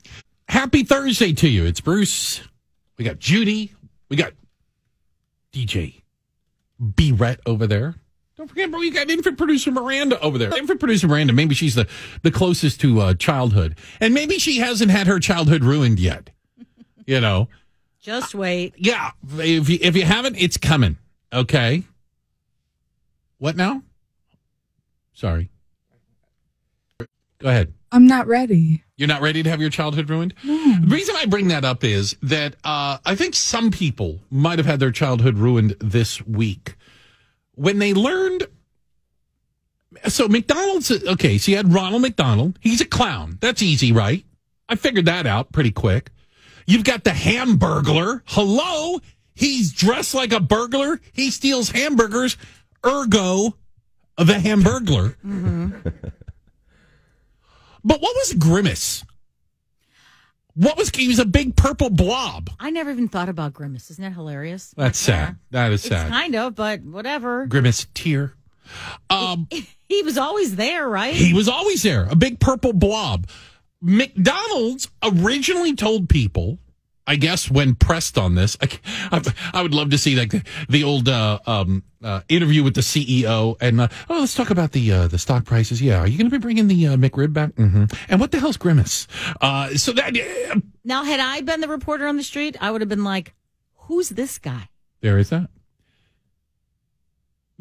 Happy 0.48 0.84
Thursday 0.84 1.34
to 1.34 1.48
you. 1.48 1.66
It's 1.66 1.82
Bruce. 1.82 2.42
We 2.98 3.06
got 3.06 3.20
Judy. 3.20 3.74
We 4.10 4.18
got 4.18 4.34
DJ 5.52 6.02
B 6.96 7.12
Rhett 7.12 7.40
over 7.46 7.68
there. 7.68 7.96
Don't 8.36 8.48
forget, 8.48 8.72
bro, 8.72 8.82
you 8.82 8.92
got 8.92 9.10
infant 9.10 9.38
producer 9.38 9.72
Miranda 9.72 10.20
over 10.20 10.38
there. 10.38 10.56
Infant 10.58 10.80
producer 10.80 11.08
Miranda, 11.08 11.34
maybe 11.34 11.54
she's 11.54 11.76
the, 11.76 11.88
the 12.24 12.32
closest 12.32 12.82
to 12.82 13.00
uh, 13.00 13.14
childhood. 13.14 13.78
And 14.00 14.14
maybe 14.14 14.40
she 14.40 14.58
hasn't 14.58 14.90
had 14.90 15.06
her 15.06 15.20
childhood 15.20 15.64
ruined 15.64 16.00
yet. 16.00 16.32
You 17.06 17.22
know? 17.22 17.48
Just 18.02 18.34
wait. 18.34 18.74
Yeah. 18.76 19.12
If 19.38 19.70
you, 19.70 19.78
if 19.82 19.96
you 19.96 20.04
haven't, 20.04 20.36
it's 20.38 20.58
coming. 20.58 20.98
Okay. 21.34 21.84
What 23.40 23.56
now? 23.56 23.82
Sorry. 25.14 25.50
Go 27.40 27.50
ahead. 27.50 27.74
I'm 27.92 28.08
not 28.08 28.28
ready. 28.28 28.84
You're 28.96 29.08
not 29.08 29.22
ready 29.22 29.44
to 29.44 29.50
have 29.50 29.60
your 29.60 29.70
childhood 29.70 30.10
ruined? 30.10 30.34
The 30.44 30.86
reason 30.88 31.16
I 31.18 31.26
bring 31.26 31.50
that 31.50 31.66
up 31.66 31.84
is 31.84 32.16
that 32.22 32.56
uh, 32.64 33.00
I 33.06 33.16
think 33.16 33.36
some 33.36 33.70
people 33.70 34.20
might 34.32 34.60
have 34.60 34.66
had 34.66 34.80
their 34.80 34.92
childhood 34.92 35.38
ruined 35.38 35.76
this 35.80 36.26
week 36.26 36.76
when 37.56 37.80
they 37.80 37.94
learned. 37.94 38.48
So 40.08 40.28
McDonald's, 40.28 40.90
okay, 40.92 41.38
so 41.38 41.52
you 41.52 41.58
had 41.58 41.74
Ronald 41.74 42.02
McDonald. 42.02 42.58
He's 42.62 42.82
a 42.82 42.86
clown. 42.86 43.38
That's 43.42 43.62
easy, 43.62 43.92
right? 43.92 44.24
I 44.70 44.76
figured 44.76 45.06
that 45.06 45.28
out 45.28 45.52
pretty 45.52 45.72
quick. 45.72 46.12
You've 46.66 46.84
got 46.84 47.04
the 47.04 47.12
Hamburglar. 47.12 48.22
Hello? 48.26 49.00
He's 49.36 49.72
dressed 49.74 50.14
like 50.14 50.32
a 50.32 50.40
burglar. 50.40 51.00
He 51.14 51.32
steals 51.32 51.70
hamburgers. 51.72 52.38
Ergo, 52.86 53.56
the 54.18 54.34
Hamburglar. 54.34 55.16
But 57.86 58.02
what 58.02 58.16
was 58.16 58.34
Grimace? 58.34 59.04
What 60.56 60.78
was 60.78 60.90
he 60.92 61.08
was 61.08 61.20
a 61.20 61.26
big 61.26 61.56
purple 61.56 61.90
blob. 61.90 62.50
I 62.60 62.70
never 62.70 62.92
even 62.92 63.08
thought 63.08 63.28
about 63.28 63.54
Grimace. 63.54 63.90
Isn't 63.90 64.04
that 64.04 64.14
hilarious? 64.14 64.74
That's 64.78 65.00
sad. 65.00 65.38
That 65.52 65.72
is 65.72 65.82
It's 65.86 65.90
sad. 65.90 66.10
kind 66.10 66.36
of, 66.36 66.54
but 66.56 66.82
whatever. 66.84 67.48
Grimace 67.48 67.88
tear. 67.94 68.34
Um, 69.10 69.48
He 69.90 70.02
was 70.02 70.18
always 70.18 70.56
there, 70.56 70.88
right? 70.90 71.14
he 71.14 71.34
was 71.34 71.48
always 71.48 71.84
there, 71.84 72.08
a 72.10 72.16
big 72.16 72.40
purple 72.40 72.74
blob. 72.74 73.28
McDonald's 73.80 74.90
originally 75.04 75.76
told 75.76 76.10
people, 76.10 76.58
I 77.06 77.18
guess, 77.18 77.52
when 77.52 77.76
pressed 77.76 78.18
on 78.18 78.36
this, 78.36 78.56
I, 78.62 78.80
I, 79.12 79.34
I 79.56 79.62
would 79.62 79.74
love 79.74 79.90
to 79.90 79.98
see 79.98 80.16
like 80.16 80.32
the, 80.32 80.44
the 80.70 80.84
old 80.84 81.10
uh, 81.10 81.40
um, 81.46 81.84
uh, 82.02 82.22
interview 82.30 82.64
with 82.64 82.76
the 82.76 82.82
CEO 82.82 83.58
and 83.60 83.82
uh, 83.82 83.88
oh, 84.10 84.22
let's 84.22 84.36
talk 84.36 84.50
about 84.50 84.72
the 84.72 84.92
uh, 84.92 85.08
the 85.08 85.18
stock 85.18 85.46
prices. 85.46 85.82
Yeah, 85.82 86.00
are 86.00 86.08
you 86.08 86.18
going 86.18 86.30
to 86.30 86.38
be 86.38 86.42
bringing 86.42 86.68
the 86.68 86.88
uh, 86.88 86.96
McRib 86.96 87.34
back? 87.34 87.54
hmm 87.56 87.86
And 88.08 88.20
what 88.20 88.32
the 88.32 88.40
hell's 88.40 88.58
Grimace? 88.58 89.08
Uh, 89.42 89.70
so 89.76 89.92
that 89.94 90.14
now, 90.86 91.04
had 91.04 91.20
I 91.20 91.42
been 91.42 91.62
the 91.62 91.68
reporter 91.68 92.08
on 92.08 92.18
the 92.18 92.24
street, 92.24 92.56
I 92.62 92.72
would 92.72 92.82
have 92.82 92.90
been 92.90 93.04
like, 93.04 93.34
"Who's 93.76 94.10
this 94.10 94.38
guy?" 94.38 94.70
There 95.02 95.18
is 95.18 95.30
that. 95.30 95.50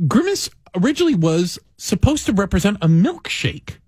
Grimace 0.07 0.49
originally 0.75 1.15
was 1.15 1.59
supposed 1.77 2.27
to 2.27 2.33
represent 2.33 2.79
a 2.81 2.89
milkshake. 2.89 3.79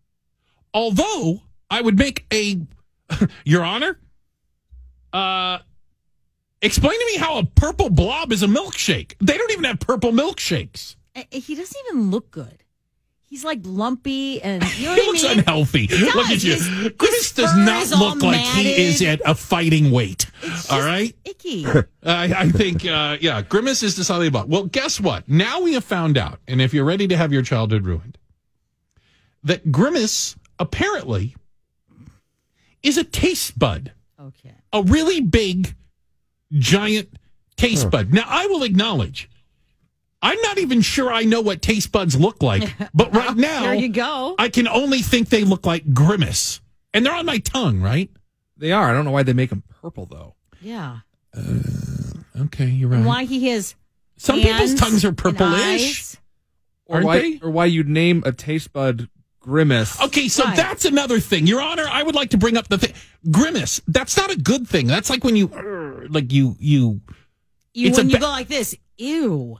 Although 0.72 1.42
I 1.70 1.80
would 1.80 1.98
make 1.98 2.26
a, 2.32 2.60
Your 3.44 3.64
Honor, 3.64 3.98
uh, 5.14 5.58
explain 6.60 6.98
to 6.98 7.06
me 7.06 7.16
how 7.16 7.38
a 7.38 7.44
purple 7.44 7.90
blob 7.90 8.32
is 8.32 8.42
a 8.42 8.46
milkshake. 8.46 9.14
They 9.20 9.36
don't 9.38 9.50
even 9.52 9.64
have 9.64 9.80
purple 9.80 10.12
milkshakes. 10.12 10.96
Uh, 11.16 11.22
He 11.30 11.54
doesn't 11.54 11.76
even 11.90 12.10
look 12.10 12.30
good. 12.30 12.60
He's 13.26 13.44
like 13.44 13.60
lumpy 13.64 14.40
and 14.42 14.62
you 14.78 14.86
know 14.88 14.94
He 14.94 15.00
looks 15.06 15.24
I 15.24 15.28
mean? 15.30 15.38
unhealthy. 15.40 15.86
does. 15.88 16.00
Look 16.14 16.26
at 16.28 16.44
you. 16.44 16.52
His- 16.52 16.66
his 17.00 17.32
does 17.32 17.56
not 17.56 17.88
look 17.98 18.22
like 18.22 18.40
he 18.40 18.70
is 18.82 19.02
at 19.02 19.20
a 19.24 19.34
fighting 19.34 19.90
weight. 19.90 20.26
It's 20.42 20.70
All 20.70 20.78
just 20.78 20.86
right? 20.88 21.16
icky. 21.24 21.66
I, 22.04 22.32
I 22.42 22.48
think, 22.50 22.84
uh, 22.86 23.16
yeah, 23.20 23.42
Grimace 23.42 23.82
is 23.82 23.96
decidedly 23.96 24.28
about. 24.28 24.48
Well, 24.48 24.64
guess 24.66 25.00
what? 25.00 25.28
Now 25.28 25.60
we 25.62 25.72
have 25.74 25.84
found 25.84 26.16
out, 26.18 26.38
and 26.46 26.60
if 26.60 26.72
you're 26.74 26.84
ready 26.84 27.08
to 27.08 27.16
have 27.16 27.32
your 27.32 27.42
childhood 27.42 27.86
ruined, 27.86 28.18
that 29.42 29.72
Grimace 29.72 30.36
apparently 30.60 31.34
is 32.82 32.96
a 32.98 33.04
taste 33.04 33.58
bud, 33.58 33.92
Okay. 34.20 34.54
A 34.74 34.82
really 34.82 35.20
big, 35.22 35.74
giant 36.52 37.08
taste 37.56 37.88
bud. 37.90 38.12
Now, 38.12 38.24
I 38.26 38.46
will 38.48 38.64
acknowledge, 38.64 39.30
I'm 40.20 40.40
not 40.42 40.58
even 40.58 40.82
sure 40.82 41.10
I 41.12 41.22
know 41.22 41.40
what 41.40 41.62
taste 41.62 41.92
buds 41.92 42.18
look 42.18 42.42
like, 42.42 42.74
but 42.94 43.14
right 43.14 43.36
now, 43.36 43.62
There 43.62 43.74
you 43.74 43.88
go. 43.88 44.34
I 44.38 44.48
can 44.50 44.68
only 44.68 45.00
think 45.00 45.30
they 45.30 45.44
look 45.44 45.64
like 45.64 45.94
Grimace, 45.94 46.60
and 46.92 47.06
they're 47.06 47.14
on 47.14 47.24
my 47.24 47.38
tongue, 47.38 47.80
right? 47.80 48.10
They 48.56 48.72
are. 48.72 48.90
I 48.90 48.92
don't 48.92 49.04
know 49.04 49.12
why 49.12 49.22
they 49.22 49.32
make 49.32 49.50
them 49.50 49.62
purple 49.80 50.06
though. 50.06 50.34
Yeah. 50.60 50.98
Uh, 51.36 52.42
okay, 52.42 52.66
you're 52.66 52.88
right. 52.88 52.98
And 52.98 53.06
why 53.06 53.24
he 53.24 53.48
has 53.48 53.74
Some 54.16 54.40
people's 54.40 54.74
tongues 54.74 55.04
are 55.04 55.08
and 55.08 55.18
purplish. 55.18 56.16
Or 56.86 56.96
Aren't 56.96 57.06
why, 57.06 57.18
they? 57.18 57.40
Or 57.42 57.50
why 57.50 57.66
you'd 57.66 57.88
name 57.88 58.22
a 58.26 58.32
taste 58.32 58.72
bud 58.72 59.08
grimace? 59.44 60.00
Okay, 60.00 60.28
so 60.28 60.42
Right. 60.44 60.56
that's 60.56 60.84
another 60.86 61.20
thing. 61.20 61.46
Your 61.46 61.60
Honor, 61.60 61.86
I 61.90 62.02
would 62.02 62.14
like 62.14 62.30
to 62.30 62.38
bring 62.38 62.56
up 62.56 62.68
the 62.68 62.78
thing. 62.78 62.94
Grimace. 63.30 63.80
That's 63.86 64.16
not 64.16 64.30
a 64.32 64.36
good 64.36 64.66
thing. 64.66 64.86
That's 64.86 65.10
like 65.10 65.22
when 65.22 65.36
you, 65.36 65.50
uh, 65.52 66.06
like 66.10 66.32
you, 66.32 66.56
you. 66.58 67.00
You, 67.74 67.88
It's 67.88 67.98
a 67.98 68.00
when 68.00 68.08
you 68.10 68.16
ba- 68.16 68.20
go 68.22 68.28
like 68.28 68.48
this, 68.48 68.74
ew, 68.96 69.58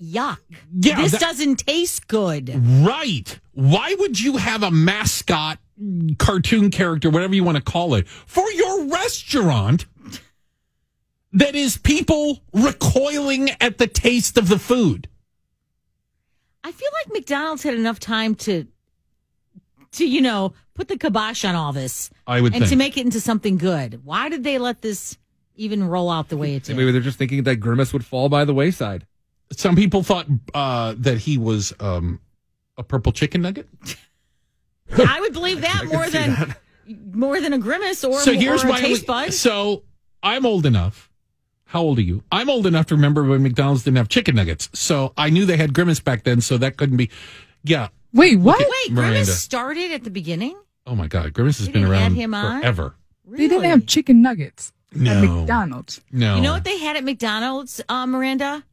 yuck. 0.00 0.38
Yeah, 0.78 1.00
this 1.00 1.12
that- 1.12 1.20
doesn't 1.20 1.56
taste 1.66 2.06
good. 2.08 2.52
Right. 2.84 3.38
Why 3.52 3.94
would 3.98 4.20
you 4.20 4.36
have 4.36 4.62
a 4.62 4.70
mascot, 4.70 5.58
cartoon 6.18 6.70
character, 6.70 7.08
whatever 7.08 7.34
you 7.34 7.44
want 7.44 7.56
to 7.56 7.62
call 7.62 7.94
it, 7.94 8.06
for 8.08 8.50
your 8.52 8.84
restaurant 8.86 9.86
that 11.32 11.54
is 11.54 11.78
people 11.78 12.42
recoiling 12.52 13.50
at 13.60 13.78
the 13.78 13.86
taste 13.86 14.36
of 14.36 14.48
the 14.48 14.58
food? 14.58 15.08
I 16.64 16.72
feel 16.72 16.88
like 17.04 17.14
McDonald's 17.14 17.62
had 17.62 17.74
enough 17.74 18.00
time 18.00 18.34
to, 18.36 18.66
to 19.92 20.08
you 20.08 20.20
know, 20.20 20.52
put 20.74 20.88
the 20.88 20.96
kibosh 20.96 21.44
on 21.44 21.54
all 21.54 21.72
this 21.72 22.10
I 22.26 22.40
would 22.40 22.54
and 22.54 22.66
to 22.66 22.76
make 22.76 22.96
it 22.96 23.04
into 23.04 23.20
something 23.20 23.58
good. 23.58 24.04
Why 24.04 24.28
did 24.28 24.44
they 24.44 24.58
let 24.58 24.82
this 24.82 25.16
even 25.56 25.84
roll 25.84 26.10
out 26.10 26.28
the 26.28 26.36
way 26.36 26.54
it 26.54 26.64
did? 26.64 26.76
Maybe 26.76 26.92
they're 26.92 27.00
just 27.00 27.18
thinking 27.18 27.42
that 27.44 27.56
grimace 27.56 27.92
would 27.92 28.04
fall 28.04 28.28
by 28.28 28.44
the 28.44 28.54
wayside. 28.54 29.06
Some 29.52 29.76
people 29.76 30.02
thought 30.02 30.26
uh, 30.54 30.94
that 30.98 31.18
he 31.18 31.38
was 31.38 31.72
um, 31.80 32.20
a 32.76 32.82
purple 32.82 33.12
chicken 33.12 33.42
nugget. 33.42 33.68
I 34.96 35.20
would 35.20 35.32
believe 35.32 35.62
that 35.62 35.86
more 35.86 36.08
than 36.08 36.54
more 37.12 37.40
than 37.40 37.52
a 37.52 37.58
grimace 37.58 38.04
or, 38.04 38.18
so 38.20 38.32
or 38.32 38.34
here's 38.34 38.64
a 38.64 38.68
my 38.68 38.80
taste 38.80 39.06
bud. 39.06 39.34
So 39.34 39.84
I'm 40.22 40.46
old 40.46 40.64
enough. 40.66 41.10
How 41.64 41.82
old 41.82 41.98
are 41.98 42.02
you? 42.02 42.22
I'm 42.32 42.48
old 42.48 42.66
enough 42.66 42.86
to 42.86 42.94
remember 42.94 43.24
when 43.24 43.42
McDonald's 43.42 43.84
didn't 43.84 43.98
have 43.98 44.08
chicken 44.08 44.36
nuggets. 44.36 44.70
So 44.72 45.12
I 45.18 45.28
knew 45.28 45.44
they 45.44 45.58
had 45.58 45.74
Grimace 45.74 46.00
back 46.00 46.24
then. 46.24 46.40
So 46.40 46.56
that 46.58 46.78
couldn't 46.78 46.96
be. 46.96 47.10
Yeah. 47.62 47.88
Wait, 48.12 48.36
what? 48.38 48.58
Wait, 48.58 48.92
Miranda. 48.92 49.10
grimace 49.12 49.38
started 49.40 49.92
at 49.92 50.04
the 50.04 50.10
beginning. 50.10 50.56
Oh 50.86 50.94
my 50.94 51.06
God, 51.06 51.32
Grimace 51.34 51.58
has 51.58 51.66
They 51.66 51.72
been 51.72 51.84
around 51.84 52.14
him 52.14 52.32
on? 52.34 52.60
forever. 52.60 52.94
Really? 53.26 53.46
They 53.46 53.54
didn't 53.56 53.70
have 53.70 53.86
chicken 53.86 54.22
nuggets 54.22 54.72
at 54.94 54.98
McDonald's. 55.22 56.00
no. 56.10 56.36
You 56.36 56.40
know 56.42 56.52
what 56.52 56.64
they 56.64 56.78
had 56.78 56.96
at 56.96 57.04
McDonald's, 57.04 57.80
uh, 57.90 58.06
Miranda? 58.06 58.64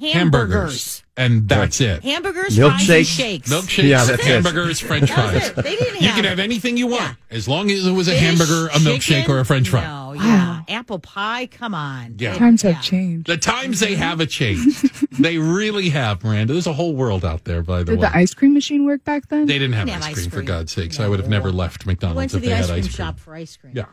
Hamburgers, 0.00 1.02
and 1.16 1.48
that's 1.48 1.80
it. 1.80 2.02
Hamburgers, 2.02 2.56
fries, 2.56 2.60
and 2.60 2.72
Milkshake. 2.80 3.06
shakes. 3.06 3.50
Milkshakes, 3.52 3.82
Yeah, 3.88 4.04
that's 4.04 4.22
it. 4.22 4.26
hamburgers, 4.26 4.80
French 4.80 5.08
That 5.10 5.32
was 5.34 5.42
fries. 5.42 5.58
it. 5.58 5.62
They 5.62 5.76
didn't 5.76 6.00
You 6.00 6.08
have 6.08 6.16
can 6.16 6.24
have 6.24 6.38
anything 6.38 6.76
you 6.76 6.86
want 6.88 7.02
Yeah. 7.30 7.36
as 7.36 7.48
long 7.48 7.70
as 7.70 7.86
it 7.86 7.92
was 7.92 8.08
a 8.08 8.12
fish, 8.12 8.20
hamburger, 8.20 8.66
a 8.68 8.70
milkshake, 8.78 9.00
chicken. 9.00 9.30
or 9.30 9.38
a 9.40 9.44
French 9.44 9.68
fry. 9.68 9.84
No, 9.84 10.12
yeah. 10.14 10.62
Apple 10.68 10.98
pie, 10.98 11.46
come 11.46 11.74
on. 11.74 12.16
Yeah. 12.18 12.34
It- 12.34 12.38
Times 12.38 12.62
have 12.62 12.72
yeah. 12.72 12.80
changed. 12.80 13.26
The 13.26 13.36
times 13.36 13.80
they 13.80 13.94
have 13.96 14.20
a 14.20 14.26
changed. 14.26 14.88
they 15.20 15.38
really 15.38 15.90
have, 15.90 16.22
Miranda. 16.24 16.52
There's 16.52 16.66
a 16.66 16.72
whole 16.72 16.94
world 16.94 17.24
out 17.24 17.44
there, 17.44 17.62
by 17.62 17.82
the 17.82 17.92
way. 17.92 17.96
Did 17.96 18.02
way. 18.02 18.08
the 18.10 18.16
ice 18.16 18.34
cream 18.34 18.54
machine 18.54 18.84
work 18.84 19.04
back 19.04 19.28
then? 19.28 19.46
They 19.46 19.58
didn't 19.58 19.74
have 19.74 19.86
Didn't 19.86 19.98
ice 20.02 20.04
have 20.06 20.14
cream, 20.14 20.24
ice 20.26 20.30
for 20.30 20.36
cream. 20.36 20.46
God's 20.46 20.72
sakes. 20.72 21.00
I 21.00 21.08
would 21.08 21.20
have 21.20 21.28
never 21.28 21.52
left 21.52 21.82
I 21.84 21.88
went 21.90 22.00
McDonald's 22.00 22.32
to 22.32 22.38
if 22.38 22.42
the 22.42 22.48
they 22.48 22.54
ice 22.54 22.60
had 22.60 22.66
cream 22.68 22.78
ice 22.78 22.84
cream. 22.86 22.92
shop 23.06 23.18
for 23.20 23.34
ice 23.34 23.56
cream. 23.56 23.72
Yeah. 23.76 23.84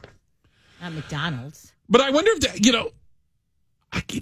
Not 0.81 0.93
McDonald's. 0.93 1.73
But 1.89 2.01
I 2.01 2.09
wonder 2.11 2.31
if 2.31 2.39
that, 2.41 2.65
you 2.65 2.71
know, 2.71 2.87
I- 2.87 2.91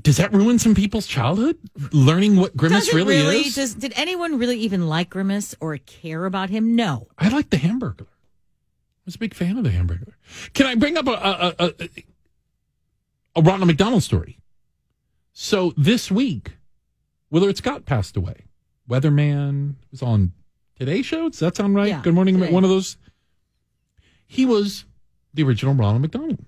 does 0.02 0.18
that 0.18 0.34
ruin 0.34 0.58
some 0.60 0.74
people's 0.76 1.06
childhood? 1.08 1.58
Learning 1.92 2.36
what 2.38 2.56
Grimace 2.58 2.86
Does 2.86 2.90
it 2.90 2.96
really, 2.98 3.18
really? 3.18 3.40
is? 3.42 3.56
Does, 3.56 3.76
did 3.76 3.94
anyone 3.96 4.40
really 4.40 4.58
even 4.60 4.88
like 4.88 5.10
Grimace 5.12 5.56
or 5.60 5.78
care 5.78 6.26
about 6.26 6.50
him? 6.50 6.76
No. 6.76 7.08
I 7.18 7.30
like 7.30 7.50
the 7.52 7.58
hamburger. 7.58 8.06
I 8.10 9.02
was 9.06 9.16
a 9.16 9.20
big 9.20 9.34
fan 9.34 9.58
of 9.58 9.64
the 9.64 9.72
hamburger. 9.72 10.18
Can 10.54 10.66
I 10.66 10.76
bring 10.76 10.98
up 10.98 11.08
a 11.08 11.12
a, 11.12 11.56
a, 11.60 11.74
a, 11.80 11.90
a 13.38 13.42
Ronald 13.42 13.68
McDonald 13.68 14.04
story? 14.04 14.40
So 15.34 15.74
this 15.78 16.10
week, 16.12 16.58
Willard 17.30 17.58
Scott 17.58 17.86
passed 17.86 18.18
away. 18.18 18.46
Weatherman 18.90 19.76
was 19.92 20.02
on 20.02 20.34
Today 20.78 21.02
Show. 21.04 21.30
Does 21.30 21.40
that 21.40 21.56
sound 21.56 21.76
right? 21.76 21.90
Yeah, 21.90 22.02
Good 22.02 22.16
morning, 22.16 22.40
Today. 22.40 22.52
one 22.52 22.64
of 22.64 22.70
those. 22.72 22.98
He 24.26 24.46
was 24.46 24.86
the 25.34 25.44
original 25.44 25.76
Ronald 25.76 26.02
McDonald. 26.02 26.44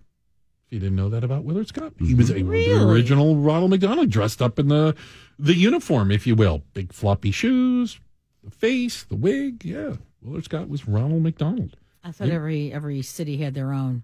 You 0.71 0.79
didn't 0.79 0.95
know 0.95 1.09
that 1.09 1.23
about 1.23 1.43
Willard 1.43 1.67
Scott, 1.67 1.93
he 1.99 2.15
was 2.15 2.29
a, 2.29 2.35
mm-hmm. 2.35 2.49
the 2.49 2.89
original 2.89 3.35
Ronald 3.35 3.71
McDonald, 3.71 4.09
dressed 4.09 4.41
up 4.41 4.57
in 4.57 4.69
the 4.69 4.95
the 5.37 5.53
uniform, 5.53 6.11
if 6.11 6.25
you 6.25 6.33
will, 6.33 6.63
big 6.73 6.93
floppy 6.93 7.31
shoes, 7.31 7.99
the 8.43 8.51
face, 8.51 9.03
the 9.03 9.15
wig. 9.15 9.63
Yeah, 9.65 9.97
Willard 10.21 10.45
Scott 10.45 10.69
was 10.69 10.87
Ronald 10.87 11.23
McDonald. 11.23 11.75
I 12.03 12.11
thought 12.11 12.29
every 12.29 12.71
every 12.71 13.01
city 13.01 13.37
had 13.37 13.53
their 13.53 13.73
own. 13.73 14.03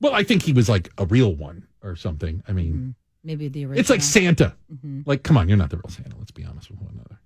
Well, 0.00 0.12
I 0.12 0.24
think 0.24 0.42
he 0.42 0.52
was 0.52 0.68
like 0.68 0.90
a 0.98 1.06
real 1.06 1.34
one 1.34 1.66
or 1.82 1.96
something. 1.96 2.42
I 2.46 2.52
mean, 2.52 2.72
mm-hmm. 2.72 2.90
Maybe 3.24 3.48
the 3.48 3.64
original. 3.64 3.80
it's 3.80 3.90
like 3.90 4.02
Santa. 4.02 4.56
Mm-hmm. 4.72 5.02
Like, 5.04 5.22
come 5.22 5.36
on, 5.36 5.48
you're 5.48 5.58
not 5.58 5.70
the 5.70 5.76
real 5.76 5.90
Santa. 5.90 6.16
Let's 6.16 6.30
be 6.30 6.44
honest 6.44 6.70
with 6.70 6.80
one 6.80 6.94
another. 6.94 7.20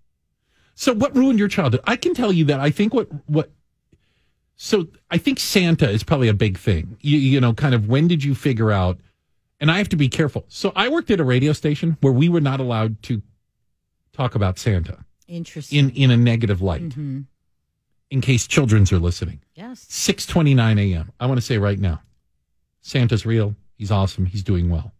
So, 0.74 0.93
what 0.95 1.14
ruined 1.14 1.38
your 1.38 1.49
childhood? 1.49 1.82
I 1.84 1.97
can 1.97 2.14
tell 2.14 2.32
you 2.32 2.45
that 2.47 2.61
I 2.61 2.70
think 2.70 2.95
what 2.95 3.09
what. 3.26 3.51
So, 4.65 4.87
I 5.11 5.19
think 5.19 5.41
Santa 5.41 5.91
is 5.91 6.05
probably 6.05 6.29
a 6.29 6.35
big 6.35 6.57
thing. 6.57 6.97
You, 7.01 7.19
you 7.19 7.41
know, 7.41 7.53
kind 7.53 7.75
of 7.75 7.89
when 7.89 8.07
did 8.07 8.23
you 8.23 8.33
figure 8.33 8.71
out? 8.71 8.97
And 9.59 9.73
I 9.73 9.79
have 9.79 9.89
to 9.89 9.97
be 9.97 10.09
careful. 10.09 10.45
So, 10.47 10.71
I 10.77 10.89
worked 10.89 11.11
at 11.11 11.19
a 11.19 11.25
radio 11.25 11.53
station 11.53 11.97
where 12.01 12.13
we 12.13 12.29
were 12.29 12.41
not 12.41 12.61
allowed 12.61 13.03
to 13.05 13.23
talk 14.13 14.37
about 14.37 14.61
Santa 14.61 15.05
interesting. 15.27 15.77
in 15.81 15.91
in 15.91 16.11
a 16.13 16.17
negative 16.17 16.63
light. 16.63 16.91
Mhm. 16.91 17.25
In 18.09 18.21
case 18.21 18.47
children's 18.47 18.93
are 18.93 19.01
listening. 19.01 19.41
Yes. 19.57 19.85
6:29 19.91 20.79
a.m. 20.79 21.11
I 21.19 21.27
want 21.27 21.39
to 21.39 21.45
say 21.45 21.59
right 21.59 21.81
now, 21.81 22.01
Santa's 22.83 23.27
real. 23.27 23.57
He's 23.75 23.91
awesome. 23.91 24.27
He's 24.27 24.45
doing 24.45 24.71
well. 24.71 24.95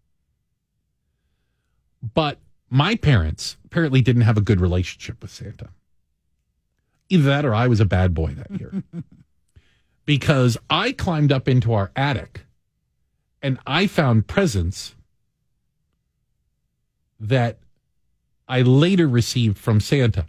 But 2.15 2.41
my 2.69 2.97
parents 2.97 3.59
apparently 3.65 4.01
didn't 4.01 4.23
have 4.23 4.37
a 4.37 4.41
good 4.41 4.61
relationship 4.61 5.23
with 5.23 5.31
Santa. 5.31 5.69
Either 7.09 7.23
that 7.23 7.45
or 7.45 7.55
I 7.55 7.69
was 7.69 7.79
a 7.79 7.85
bad 7.85 8.13
boy 8.13 8.35
that 8.35 8.51
year. 8.59 8.83
because 10.05 10.57
I 10.69 10.93
climbed 10.93 11.33
up 11.33 11.49
into 11.49 11.73
our 11.73 11.91
attic 11.97 12.43
and 13.41 13.59
I 13.67 13.87
found 13.87 14.27
presents 14.27 14.95
that 17.21 17.59
I 18.49 18.63
later 18.63 19.07
received 19.09 19.59
from 19.59 19.81
Santa. 19.81 20.27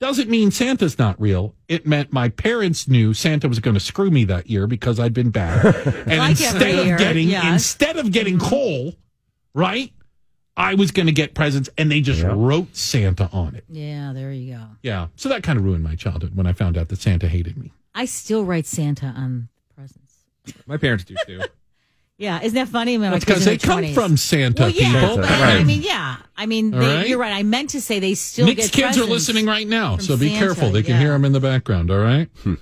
Doesn't 0.00 0.28
mean 0.28 0.50
Santa's 0.50 0.98
not 0.98 1.18
real. 1.20 1.54
It 1.68 1.86
meant 1.86 2.12
my 2.12 2.28
parents 2.28 2.88
knew 2.88 3.14
Santa 3.14 3.48
was 3.48 3.58
going 3.58 3.74
to 3.74 3.80
screw 3.80 4.10
me 4.10 4.24
that 4.24 4.50
year 4.50 4.66
because 4.66 5.00
I'd 5.00 5.14
been 5.14 5.30
bad. 5.30 5.64
And 6.06 6.18
Like 6.18 6.30
instead 6.30 6.78
of 6.78 6.86
year, 6.86 6.98
getting 6.98 7.28
yes. 7.28 7.44
instead 7.44 7.96
of 7.96 8.12
getting 8.12 8.38
mm-hmm. 8.38 8.48
coal, 8.48 8.94
right? 9.54 9.92
I 10.56 10.74
was 10.74 10.90
going 10.90 11.06
to 11.06 11.12
get 11.12 11.34
presents 11.34 11.68
and 11.78 11.90
they 11.90 12.00
just 12.00 12.22
wrote 12.22 12.76
Santa 12.76 13.28
on 13.32 13.54
it. 13.56 13.64
Yeah, 13.68 14.12
there 14.12 14.30
you 14.30 14.54
go. 14.54 14.64
Yeah. 14.82 15.08
So 15.16 15.28
that 15.30 15.42
kind 15.42 15.58
of 15.58 15.64
ruined 15.64 15.82
my 15.82 15.96
childhood 15.96 16.36
when 16.36 16.46
I 16.46 16.52
found 16.52 16.78
out 16.78 16.88
that 16.88 17.00
Santa 17.00 17.26
hated 17.26 17.56
me. 17.56 17.72
I 17.94 18.06
still 18.06 18.44
write 18.44 18.66
Santa 18.66 19.06
on 19.06 19.48
presents. 19.74 20.24
My 20.66 20.76
parents 20.76 21.04
do 21.04 21.14
too. 21.26 21.40
Yeah, 22.16 22.40
isn't 22.42 22.54
that 22.54 22.68
funny? 22.68 22.94
I 22.94 22.98
mean, 22.98 23.10
my 23.10 23.10
That's 23.10 23.24
because 23.24 23.44
they 23.44 23.58
come 23.58 23.80
20s. 23.82 23.92
from 23.94 24.16
Santa 24.16 24.62
Well, 24.62 24.70
yeah, 24.70 25.00
people. 25.00 25.16
but 25.16 25.30
I 25.30 25.64
mean, 25.64 25.82
yeah, 25.82 26.16
I 26.36 26.46
mean, 26.46 26.70
they, 26.70 26.78
right. 26.78 27.08
you're 27.08 27.18
right. 27.18 27.32
I 27.32 27.42
meant 27.42 27.70
to 27.70 27.80
say 27.80 27.98
they 27.98 28.14
still 28.14 28.46
Nick's 28.46 28.70
get 28.70 28.94
kids 28.94 28.98
are 28.98 29.04
listening 29.04 29.46
right 29.46 29.66
now, 29.66 29.96
so 29.96 30.16
be 30.16 30.28
Santa, 30.28 30.38
careful. 30.38 30.70
They 30.70 30.84
can 30.84 30.92
yeah. 30.92 31.00
hear 31.00 31.10
them 31.10 31.24
in 31.24 31.32
the 31.32 31.40
background. 31.40 31.90
All 31.90 31.98
right. 31.98 32.28
Hmm. 32.44 32.54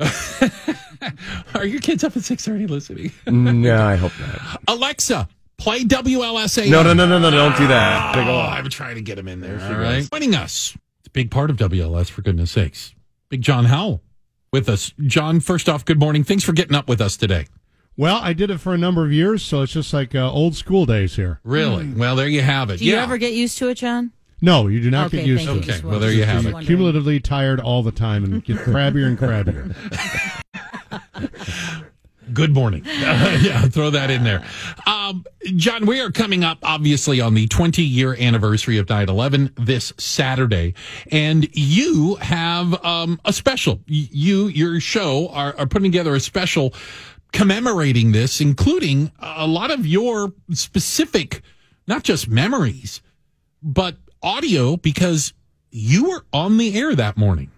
are 1.54 1.64
your 1.64 1.80
kids 1.80 2.02
up 2.02 2.16
at 2.16 2.24
six 2.24 2.44
thirty 2.44 2.66
listening? 2.66 3.12
Mm, 3.26 3.58
no, 3.58 3.80
I 3.86 3.94
hope 3.94 4.12
not. 4.18 4.60
Alexa, 4.66 5.28
play 5.56 5.84
WLSA. 5.84 6.68
No, 6.68 6.82
no, 6.82 6.94
no, 6.94 7.06
no, 7.06 7.20
no, 7.20 7.30
don't 7.30 7.56
do 7.56 7.68
that. 7.68 8.16
Oh, 8.16 8.20
big 8.20 8.28
Oh, 8.28 8.32
ol- 8.32 8.40
I'm 8.40 8.68
trying 8.70 8.96
to 8.96 9.02
get 9.02 9.18
him 9.18 9.28
in 9.28 9.40
there. 9.40 9.60
she 9.60 9.66
All 9.66 10.02
Joining 10.18 10.34
us, 10.34 10.76
it's 10.98 11.06
a 11.06 11.10
big 11.10 11.30
part 11.30 11.48
of 11.48 11.56
WLS, 11.58 12.10
for 12.10 12.22
goodness 12.22 12.50
sakes. 12.50 12.92
Big 13.28 13.40
John 13.42 13.66
Howell 13.66 14.02
with 14.52 14.68
us. 14.68 14.92
John, 15.06 15.40
first 15.40 15.68
off, 15.68 15.84
good 15.84 15.98
morning. 15.98 16.24
Thanks 16.24 16.44
for 16.44 16.52
getting 16.52 16.76
up 16.76 16.86
with 16.86 17.00
us 17.00 17.16
today. 17.16 17.46
Well, 17.96 18.16
I 18.22 18.34
did 18.34 18.50
it 18.50 18.58
for 18.58 18.74
a 18.74 18.78
number 18.78 19.04
of 19.04 19.12
years, 19.12 19.42
so 19.42 19.62
it's 19.62 19.72
just 19.72 19.92
like 19.94 20.14
uh, 20.14 20.30
old 20.30 20.54
school 20.54 20.84
days 20.86 21.16
here. 21.16 21.40
Really? 21.42 21.88
Well, 21.88 22.16
there 22.16 22.28
you 22.28 22.42
have 22.42 22.68
it. 22.70 22.78
Do 22.78 22.84
you 22.84 22.94
yeah. 22.94 23.02
ever 23.02 23.16
get 23.16 23.32
used 23.32 23.56
to 23.58 23.68
it, 23.68 23.76
John? 23.76 24.12
No, 24.42 24.66
you 24.66 24.80
do 24.80 24.90
not 24.90 25.06
Okay, 25.06 25.18
get 25.18 25.26
used 25.26 25.46
to 25.46 25.56
it. 25.56 25.68
Okay, 25.68 25.80
well, 25.86 25.98
there 25.98 26.12
you 26.12 26.24
have 26.24 26.44
it. 26.44 26.66
Cumulatively 26.66 27.20
tired 27.20 27.60
all 27.60 27.82
the 27.82 27.92
time 27.92 28.24
and 28.24 28.44
get 28.44 28.58
crabbier 28.58 29.06
and 29.06 29.18
crabbier. 29.18 29.74
Good 32.32 32.54
morning. 32.54 32.82
yeah, 32.86 33.62
throw 33.68 33.90
that 33.90 34.10
in 34.10 34.24
there. 34.24 34.44
Um, 34.86 35.24
John, 35.56 35.86
we 35.86 36.00
are 36.00 36.10
coming 36.10 36.44
up, 36.44 36.58
obviously, 36.62 37.20
on 37.20 37.34
the 37.34 37.46
20 37.46 37.82
year 37.82 38.16
anniversary 38.18 38.78
of 38.78 38.88
9 38.88 39.08
11 39.08 39.54
this 39.56 39.92
Saturday. 39.98 40.74
And 41.10 41.48
you 41.54 42.16
have 42.16 42.84
um, 42.84 43.20
a 43.24 43.32
special. 43.32 43.80
You, 43.86 44.48
your 44.48 44.80
show, 44.80 45.28
are, 45.28 45.54
are 45.58 45.66
putting 45.66 45.92
together 45.92 46.14
a 46.14 46.20
special 46.20 46.74
commemorating 47.32 48.12
this, 48.12 48.40
including 48.40 49.12
a 49.20 49.46
lot 49.46 49.70
of 49.70 49.86
your 49.86 50.32
specific, 50.52 51.42
not 51.86 52.02
just 52.02 52.28
memories, 52.28 53.00
but 53.62 53.96
audio, 54.22 54.76
because 54.76 55.32
you 55.70 56.10
were 56.10 56.24
on 56.32 56.58
the 56.58 56.78
air 56.78 56.94
that 56.94 57.16
morning. 57.16 57.51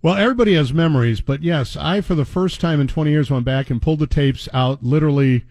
Well, 0.00 0.14
everybody 0.14 0.54
has 0.54 0.72
memories, 0.72 1.20
but 1.20 1.42
yes, 1.42 1.76
I, 1.76 2.02
for 2.02 2.14
the 2.14 2.24
first 2.24 2.60
time 2.60 2.80
in 2.80 2.86
20 2.86 3.10
years, 3.10 3.32
went 3.32 3.44
back 3.44 3.68
and 3.68 3.82
pulled 3.82 3.98
the 3.98 4.06
tapes 4.06 4.48
out. 4.54 4.80
Literally, 4.80 5.44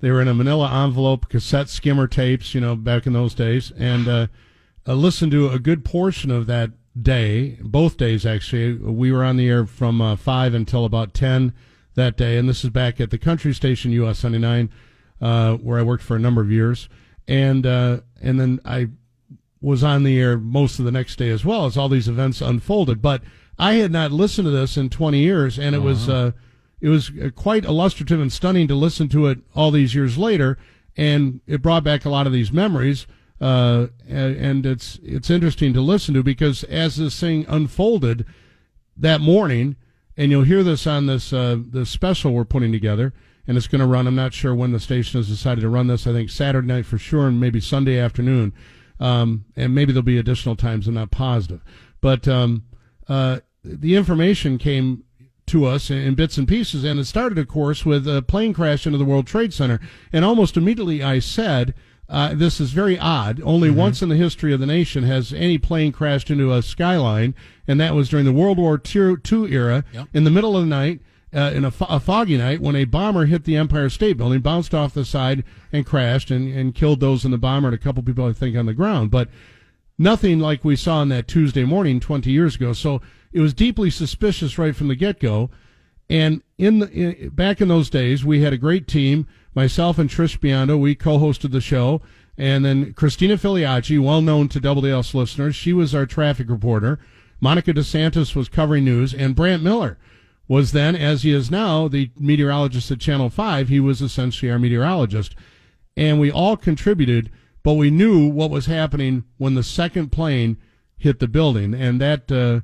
they 0.00 0.10
were 0.10 0.20
in 0.20 0.28
a 0.28 0.34
manila 0.34 0.70
envelope, 0.84 1.30
cassette 1.30 1.70
skimmer 1.70 2.06
tapes, 2.06 2.54
you 2.54 2.60
know, 2.60 2.76
back 2.76 3.06
in 3.06 3.14
those 3.14 3.32
days, 3.32 3.72
and 3.78 4.06
uh, 4.06 4.26
uh, 4.86 4.92
listened 4.92 5.32
to 5.32 5.48
a 5.48 5.58
good 5.58 5.86
portion 5.86 6.30
of 6.30 6.46
that 6.46 6.72
day, 7.00 7.58
both 7.62 7.96
days 7.96 8.26
actually. 8.26 8.74
We 8.74 9.10
were 9.10 9.24
on 9.24 9.38
the 9.38 9.48
air 9.48 9.64
from 9.64 10.02
uh, 10.02 10.16
5 10.16 10.52
until 10.52 10.84
about 10.84 11.14
10 11.14 11.54
that 11.94 12.18
day, 12.18 12.36
and 12.36 12.46
this 12.46 12.62
is 12.62 12.68
back 12.68 13.00
at 13.00 13.10
the 13.10 13.16
country 13.16 13.54
station, 13.54 13.90
US 13.92 14.18
79, 14.18 14.68
uh, 15.22 15.54
where 15.54 15.78
I 15.78 15.82
worked 15.82 16.04
for 16.04 16.14
a 16.14 16.20
number 16.20 16.42
of 16.42 16.50
years. 16.50 16.90
And, 17.26 17.64
uh, 17.64 18.00
and 18.20 18.38
then 18.38 18.60
I 18.66 18.88
was 19.62 19.82
on 19.82 20.02
the 20.02 20.20
air 20.20 20.36
most 20.36 20.78
of 20.78 20.84
the 20.84 20.92
next 20.92 21.16
day 21.16 21.30
as 21.30 21.42
well 21.42 21.64
as 21.64 21.78
all 21.78 21.88
these 21.88 22.06
events 22.06 22.42
unfolded. 22.42 23.00
But 23.00 23.22
I 23.58 23.74
had 23.74 23.92
not 23.92 24.12
listened 24.12 24.46
to 24.46 24.50
this 24.50 24.76
in 24.76 24.90
20 24.90 25.18
years, 25.18 25.58
and 25.58 25.74
it 25.74 25.80
was 25.80 26.08
uh, 26.08 26.32
it 26.80 26.88
was 26.88 27.10
uh, 27.10 27.30
quite 27.34 27.64
illustrative 27.64 28.20
and 28.20 28.32
stunning 28.32 28.68
to 28.68 28.74
listen 28.74 29.08
to 29.10 29.26
it 29.28 29.38
all 29.54 29.70
these 29.70 29.94
years 29.94 30.18
later, 30.18 30.58
and 30.96 31.40
it 31.46 31.62
brought 31.62 31.84
back 31.84 32.04
a 32.04 32.10
lot 32.10 32.26
of 32.26 32.32
these 32.32 32.52
memories. 32.52 33.06
Uh, 33.40 33.88
and, 34.08 34.36
and 34.36 34.66
it's 34.66 34.98
it's 35.02 35.30
interesting 35.30 35.72
to 35.72 35.80
listen 35.80 36.14
to 36.14 36.22
because 36.22 36.64
as 36.64 36.96
this 36.96 37.18
thing 37.18 37.44
unfolded 37.48 38.24
that 38.96 39.20
morning, 39.20 39.76
and 40.16 40.30
you'll 40.30 40.44
hear 40.44 40.62
this 40.62 40.86
on 40.86 41.06
this 41.06 41.32
uh, 41.32 41.56
this 41.58 41.90
special 41.90 42.32
we're 42.32 42.44
putting 42.44 42.72
together, 42.72 43.12
and 43.46 43.56
it's 43.56 43.66
going 43.66 43.80
to 43.80 43.86
run. 43.86 44.06
I'm 44.06 44.14
not 44.14 44.34
sure 44.34 44.54
when 44.54 44.72
the 44.72 44.80
station 44.80 45.18
has 45.18 45.28
decided 45.28 45.60
to 45.62 45.68
run 45.68 45.86
this. 45.86 46.06
I 46.06 46.12
think 46.12 46.30
Saturday 46.30 46.66
night 46.66 46.86
for 46.86 46.98
sure, 46.98 47.28
and 47.28 47.40
maybe 47.40 47.60
Sunday 47.60 47.98
afternoon, 47.98 48.52
um, 49.00 49.44
and 49.56 49.74
maybe 49.74 49.92
there'll 49.92 50.02
be 50.02 50.18
additional 50.18 50.56
times. 50.56 50.86
I'm 50.86 50.94
not 50.94 51.10
positive, 51.10 51.62
but 52.00 52.28
um, 52.28 52.64
uh, 53.08 53.40
the 53.62 53.96
information 53.96 54.58
came 54.58 55.04
to 55.46 55.66
us 55.66 55.90
in, 55.90 56.14
bits 56.14 56.38
and 56.38 56.48
pieces, 56.48 56.84
and 56.84 56.98
it 56.98 57.04
started, 57.04 57.38
of 57.38 57.48
course, 57.48 57.84
with 57.84 58.08
a 58.08 58.22
plane 58.22 58.54
crash 58.54 58.86
into 58.86 58.98
the 58.98 59.04
World 59.04 59.26
Trade 59.26 59.52
Center, 59.52 59.78
and 60.12 60.24
almost 60.24 60.56
immediately 60.56 61.02
I 61.02 61.18
said. 61.18 61.74
Uh, 62.06 62.34
this 62.34 62.60
is 62.60 62.72
very 62.72 62.98
odd. 62.98 63.40
Only 63.42 63.70
once 63.70 64.02
in 64.02 64.10
the 64.10 64.16
history 64.16 64.52
of 64.52 64.60
the 64.60 64.66
nation 64.66 65.04
has 65.04 65.32
any 65.32 65.56
plane 65.56 65.90
crashed 65.90 66.30
into 66.30 66.52
a 66.52 66.60
skyline, 66.60 67.34
and 67.66 67.80
that 67.80 67.94
was 67.94 68.10
during 68.10 68.26
the 68.26 68.32
World 68.32 68.58
War 68.58 68.78
II 68.94 69.16
era 69.50 69.84
Yep. 69.90 70.08
in 70.12 70.24
the 70.24 70.30
middle 70.30 70.54
of 70.54 70.64
the 70.64 70.68
night, 70.68 71.00
uh, 71.34 71.50
in 71.54 71.64
a, 71.64 71.70
fo- 71.70 71.86
a 71.86 71.98
foggy 71.98 72.36
night, 72.36 72.60
when 72.60 72.76
a 72.76 72.84
bomber 72.84 73.24
hit 73.24 73.44
the 73.44 73.56
Empire 73.56 73.88
State 73.88 74.18
Building, 74.18 74.40
bounced 74.40 74.74
off 74.74 74.92
the 74.92 75.06
side 75.06 75.44
and 75.72 75.86
crashed 75.86 76.30
and, 76.30 76.46
and 76.54 76.74
killed 76.74 77.00
those 77.00 77.24
in 77.24 77.30
the 77.30 77.38
bomber 77.38 77.68
and 77.68 77.74
a 77.74 77.78
couple 77.78 78.02
people, 78.02 78.26
I 78.26 78.34
think, 78.34 78.54
on 78.54 78.66
the 78.66 78.74
ground. 78.74 79.10
But 79.10 79.30
nothing 79.98 80.38
like 80.38 80.64
we 80.64 80.76
saw 80.76 80.98
on 80.98 81.08
that 81.10 81.28
Tuesday 81.28 81.64
morning 81.64 82.00
20 82.00 82.30
years 82.30 82.56
ago. 82.56 82.72
So 82.72 83.00
it 83.32 83.40
was 83.40 83.54
deeply 83.54 83.90
suspicious 83.90 84.58
right 84.58 84.74
from 84.74 84.88
the 84.88 84.94
get 84.94 85.20
go. 85.20 85.50
And 86.08 86.42
in, 86.58 86.80
the, 86.80 86.90
in 86.90 87.28
back 87.30 87.60
in 87.60 87.68
those 87.68 87.90
days, 87.90 88.24
we 88.24 88.42
had 88.42 88.52
a 88.52 88.58
great 88.58 88.86
team. 88.86 89.26
Myself 89.54 89.98
and 89.98 90.10
Trish 90.10 90.38
Biondo, 90.38 90.78
we 90.78 90.94
co-hosted 90.94 91.52
the 91.52 91.60
show, 91.60 92.02
and 92.36 92.64
then 92.64 92.92
Christina 92.92 93.36
Filiacci, 93.36 94.00
well 94.00 94.20
known 94.20 94.48
to 94.48 94.60
WLS 94.60 95.14
listeners, 95.14 95.54
she 95.54 95.72
was 95.72 95.94
our 95.94 96.06
traffic 96.06 96.50
reporter. 96.50 96.98
Monica 97.40 97.72
DeSantis 97.72 98.34
was 98.34 98.48
covering 98.48 98.84
news, 98.84 99.14
and 99.14 99.36
Brant 99.36 99.62
Miller 99.62 99.96
was 100.48 100.72
then, 100.72 100.96
as 100.96 101.22
he 101.22 101.32
is 101.32 101.50
now, 101.50 101.88
the 101.88 102.10
meteorologist 102.18 102.90
at 102.90 103.00
Channel 103.00 103.30
Five. 103.30 103.68
He 103.68 103.80
was 103.80 104.02
essentially 104.02 104.50
our 104.50 104.58
meteorologist, 104.58 105.34
and 105.96 106.18
we 106.18 106.30
all 106.30 106.56
contributed, 106.56 107.30
but 107.64 107.74
we 107.74 107.90
knew 107.90 108.28
what 108.28 108.50
was 108.50 108.66
happening 108.66 109.24
when 109.38 109.54
the 109.56 109.64
second 109.64 110.12
plane 110.12 110.56
hit 110.96 111.18
the 111.18 111.26
building, 111.26 111.74
and 111.74 112.00
that 112.00 112.30
uh, 112.30 112.60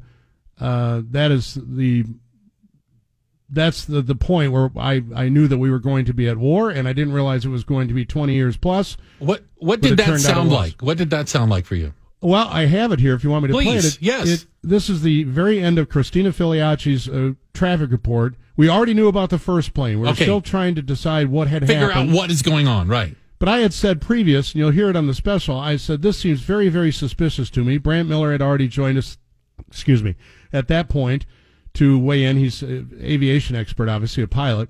uh, 0.65 1.03
that 1.11 1.33
is 1.33 1.59
the 1.61 2.05
that's 3.53 3.85
the, 3.85 4.01
the 4.01 4.15
point 4.15 4.53
where 4.53 4.71
I, 4.79 5.03
I 5.15 5.29
knew 5.29 5.49
that 5.49 5.59
we 5.59 5.71
were 5.71 5.81
going 5.81 6.05
to 6.05 6.15
be 6.15 6.29
at 6.29 6.37
war, 6.37 6.71
and 6.71 6.87
I 6.87 6.93
didn't 6.93 7.13
realize 7.15 7.45
it 7.45 7.49
was 7.49 7.65
going 7.65 7.89
to 7.89 7.95
be 7.95 8.05
20 8.05 8.33
years 8.33 8.57
plus. 8.57 8.97
What 9.19 9.43
what 9.57 9.81
did 9.81 9.99
that 9.99 10.09
it 10.09 10.19
sound 10.21 10.51
like? 10.53 10.81
What 10.81 10.99
did 10.99 11.11
that 11.11 11.29
sound 11.29 11.51
like 11.51 11.65
for 11.67 11.75
you? 11.75 11.93
Well, 12.23 12.47
I 12.49 12.67
have 12.67 12.93
it 12.93 13.01
here 13.01 13.15
if 13.15 13.25
you 13.25 13.31
want 13.31 13.45
me 13.45 13.49
to 13.49 13.55
play 13.55 13.65
Please, 13.65 13.97
it. 13.97 14.03
yes. 14.03 14.29
It, 14.29 14.47
this 14.63 14.91
is 14.91 15.01
the 15.03 15.25
very 15.25 15.59
end 15.59 15.79
of 15.79 15.89
Christina 15.89 16.31
Filiacci's 16.31 17.09
uh, 17.09 17.33
traffic 17.55 17.91
report. 17.91 18.35
We 18.57 18.69
already 18.69 18.93
knew 18.93 19.09
about 19.09 19.31
the 19.31 19.39
first 19.39 19.73
plane. 19.73 20.01
We 20.01 20.07
are 20.07 20.11
Okay. 20.11 20.25
still 20.25 20.43
trying 20.43 20.75
to 20.75 20.83
decide 20.83 21.29
what 21.29 21.49
had 21.49 21.67
Figure 21.67 21.89
happened. 21.91 22.11
out 22.11 22.15
what 22.17 22.31
is 22.31 22.43
going 22.43 22.69
on, 22.69 22.89
right? 22.89 23.17
But 23.41 23.49
I 23.49 23.61
had 23.61 23.73
said 23.73 24.03
previous, 24.03 24.53
and 24.53 24.61
you'll 24.61 24.71
hear 24.71 24.91
it 24.91 24.97
on 24.97 25.07
the 25.07 25.15
special, 25.15 25.59
I 25.59 25.77
said, 25.77 26.03
this 26.03 26.19
seems 26.19 26.41
very, 26.41 26.69
very 26.69 26.93
suspicious 26.93 27.49
to 27.51 27.65
me. 27.65 27.79
Brant 27.79 28.07
Miller 28.07 28.33
had 28.33 28.43
already 28.43 28.69
joined 28.69 28.99
us, 28.99 29.17
excuse 29.67 30.03
me, 30.03 30.15
at 30.53 30.69
that 30.69 30.91
point 30.91 31.25
to 31.75 31.99
weigh 31.99 32.23
in. 32.25 32.37
He's 32.37 32.61
an 32.61 33.01
aviation 33.01 33.57
expert, 33.57 33.89
obviously, 33.89 34.23
a 34.23 34.29
pilot. 34.29 34.69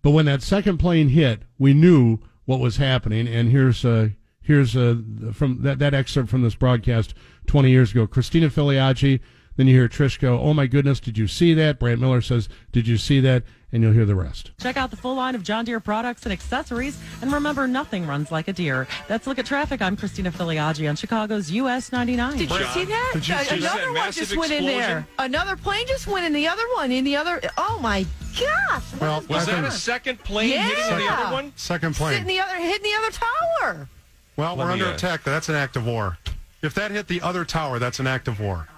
But 0.00 0.12
when 0.12 0.24
that 0.24 0.42
second 0.42 0.78
plane 0.78 1.10
hit, 1.10 1.42
we 1.58 1.74
knew 1.74 2.18
what 2.46 2.58
was 2.58 2.78
happening. 2.78 3.28
And 3.28 3.50
here's, 3.50 3.84
uh, 3.84 4.08
here's 4.40 4.74
uh, 4.74 4.96
from 5.34 5.60
that, 5.60 5.78
that 5.80 5.92
excerpt 5.92 6.30
from 6.30 6.40
this 6.40 6.54
broadcast 6.54 7.12
20 7.48 7.68
years 7.68 7.90
ago. 7.90 8.06
Christina 8.06 8.48
Filiaggi, 8.48 9.20
then 9.56 9.66
you 9.66 9.74
hear 9.74 9.88
Trish 9.88 10.18
go, 10.18 10.38
oh 10.40 10.54
my 10.54 10.66
goodness, 10.66 11.00
did 11.00 11.16
you 11.18 11.26
see 11.28 11.54
that? 11.54 11.78
Brant 11.78 12.00
Miller 12.00 12.20
says, 12.20 12.48
did 12.72 12.86
you 12.86 12.96
see 12.96 13.20
that? 13.20 13.42
And 13.72 13.82
you'll 13.82 13.92
hear 13.92 14.04
the 14.06 14.14
rest. 14.14 14.52
Check 14.60 14.76
out 14.76 14.90
the 14.90 14.96
full 14.96 15.16
line 15.16 15.34
of 15.34 15.42
John 15.42 15.64
Deere 15.64 15.80
products 15.80 16.22
and 16.24 16.32
accessories. 16.32 16.96
And 17.20 17.32
remember, 17.32 17.66
nothing 17.66 18.06
runs 18.06 18.30
like 18.30 18.46
a 18.48 18.52
deer. 18.52 18.86
That's 19.08 19.26
Look 19.26 19.38
at 19.40 19.44
Traffic. 19.44 19.82
I'm 19.82 19.96
Christina 19.96 20.30
Filiaggi 20.30 20.88
on 20.88 20.94
Chicago's 20.96 21.50
US 21.50 21.90
99. 21.92 22.38
Did 22.38 22.48
you 22.50 22.64
see 22.66 22.84
that? 22.84 23.10
Did 23.14 23.28
you 23.28 23.34
Uh, 23.34 23.38
see 23.42 23.56
Another 23.56 23.78
that 23.78 23.84
one 23.86 23.94
massive 23.94 24.28
just 24.28 24.36
went 24.36 24.52
in 24.52 24.64
there. 24.66 25.06
Another 25.18 25.56
plane 25.56 25.86
just 25.88 26.06
went 26.06 26.24
in 26.24 26.32
the 26.32 26.46
other 26.46 26.62
one. 26.74 26.92
In 26.92 27.04
the 27.04 27.16
other. 27.16 27.40
Oh 27.58 27.78
my 27.82 28.06
gosh! 28.38 28.82
Well, 29.00 29.24
Was 29.28 29.48
I 29.48 29.56
that 29.56 29.64
a 29.64 29.70
second 29.72 30.22
plane 30.22 30.50
Yeah. 30.50 30.68
hitting 30.68 30.98
the 31.06 31.12
other 31.12 31.32
one? 31.32 31.52
Second 31.56 31.96
Sitting 31.96 32.24
plane. 32.24 32.26
the 32.26 32.40
other, 32.40 32.54
hitting 32.56 32.82
the 32.82 32.96
other 32.98 33.10
tower. 33.10 33.88
Well, 34.36 34.54
Let 34.54 34.64
we're 34.66 34.72
under 34.72 34.86
uh, 34.86 34.94
attack. 34.94 35.24
That's 35.24 35.48
an 35.48 35.54
act 35.56 35.76
of 35.76 35.84
war. 35.86 36.18
If 36.62 36.72
that 36.74 36.92
hit 36.92 37.08
the 37.08 37.20
other 37.20 37.44
tower, 37.44 37.78
that's 37.78 37.98
an 38.00 38.06
act 38.06 38.28
of 38.28 38.38
war. 38.40 38.68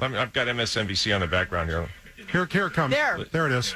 Let 0.00 0.10
me, 0.10 0.18
I've 0.18 0.32
got 0.32 0.46
MSNBC 0.48 1.14
on 1.14 1.20
the 1.20 1.26
background 1.26 1.68
here. 1.68 1.86
Here, 2.32 2.46
here 2.46 2.66
it 2.66 2.72
comes. 2.72 2.94
There. 2.94 3.24
There 3.30 3.46
it 3.46 3.52
is. 3.52 3.74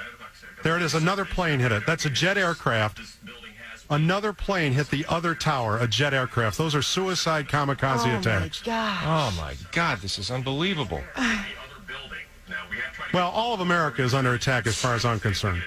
There 0.63 0.77
it 0.77 0.83
is. 0.83 0.95
Another 0.95 1.25
plane 1.25 1.61
hit 1.61 1.71
it. 1.71 1.85
That's 1.87 2.07
a 2.07 2.11
jet 2.11 2.39
aircraft. 2.39 3.01
Another 3.91 4.33
plane 4.33 4.73
hit 4.73 4.89
the 4.89 5.05
other 5.09 5.35
tower, 5.35 5.79
a 5.79 5.87
jet 5.87 6.15
aircraft. 6.15 6.57
Those 6.57 6.75
are 6.75 6.81
suicide 6.81 7.49
kamikaze 7.49 8.15
oh 8.15 8.19
attacks. 8.19 8.67
my 8.67 8.73
gosh! 8.73 9.03
Oh 9.05 9.41
my 9.41 9.55
God, 9.73 9.99
this 9.99 10.19
is 10.19 10.31
unbelievable. 10.31 11.03
Well, 13.13 13.31
all 13.31 13.53
of 13.53 13.61
America 13.61 14.03
is 14.03 14.15
under 14.15 14.33
attack 14.33 14.67
as 14.67 14.77
far 14.77 14.95
as 14.95 15.05
I'm 15.05 15.21
concerned. 15.21 15.63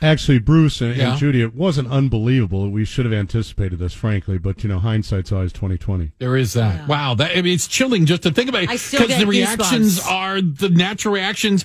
Actually, 0.00 0.38
Bruce 0.38 0.80
and, 0.80 0.96
Yeah. 0.96 1.10
and 1.10 1.18
Judy, 1.18 1.42
it 1.42 1.56
wasn't 1.56 1.90
unbelievable. 1.90 2.70
We 2.70 2.84
should 2.84 3.04
have 3.04 3.12
anticipated 3.12 3.80
this, 3.80 3.94
frankly, 3.94 4.38
but 4.38 4.62
you 4.62 4.68
know, 4.68 4.78
hindsight's 4.78 5.32
always 5.32 5.52
twenty 5.52 5.76
twenty. 5.76 6.12
There 6.18 6.36
is 6.36 6.52
that. 6.52 6.86
Wow, 6.86 7.14
that 7.14 7.32
I 7.36 7.42
mean, 7.42 7.54
it's 7.54 7.66
chilling 7.66 8.06
just 8.06 8.22
to 8.22 8.30
think 8.30 8.48
about 8.48 8.62
it 8.62 8.70
I 8.70 8.76
still 8.76 9.00
because 9.00 9.18
the 9.18 9.26
reactions 9.26 9.98
goosebumps. 9.98 10.02
Mm-hmm. 10.06 10.14
are 10.14 10.40
the 10.40 10.68
natural 10.68 11.14
reactions 11.14 11.64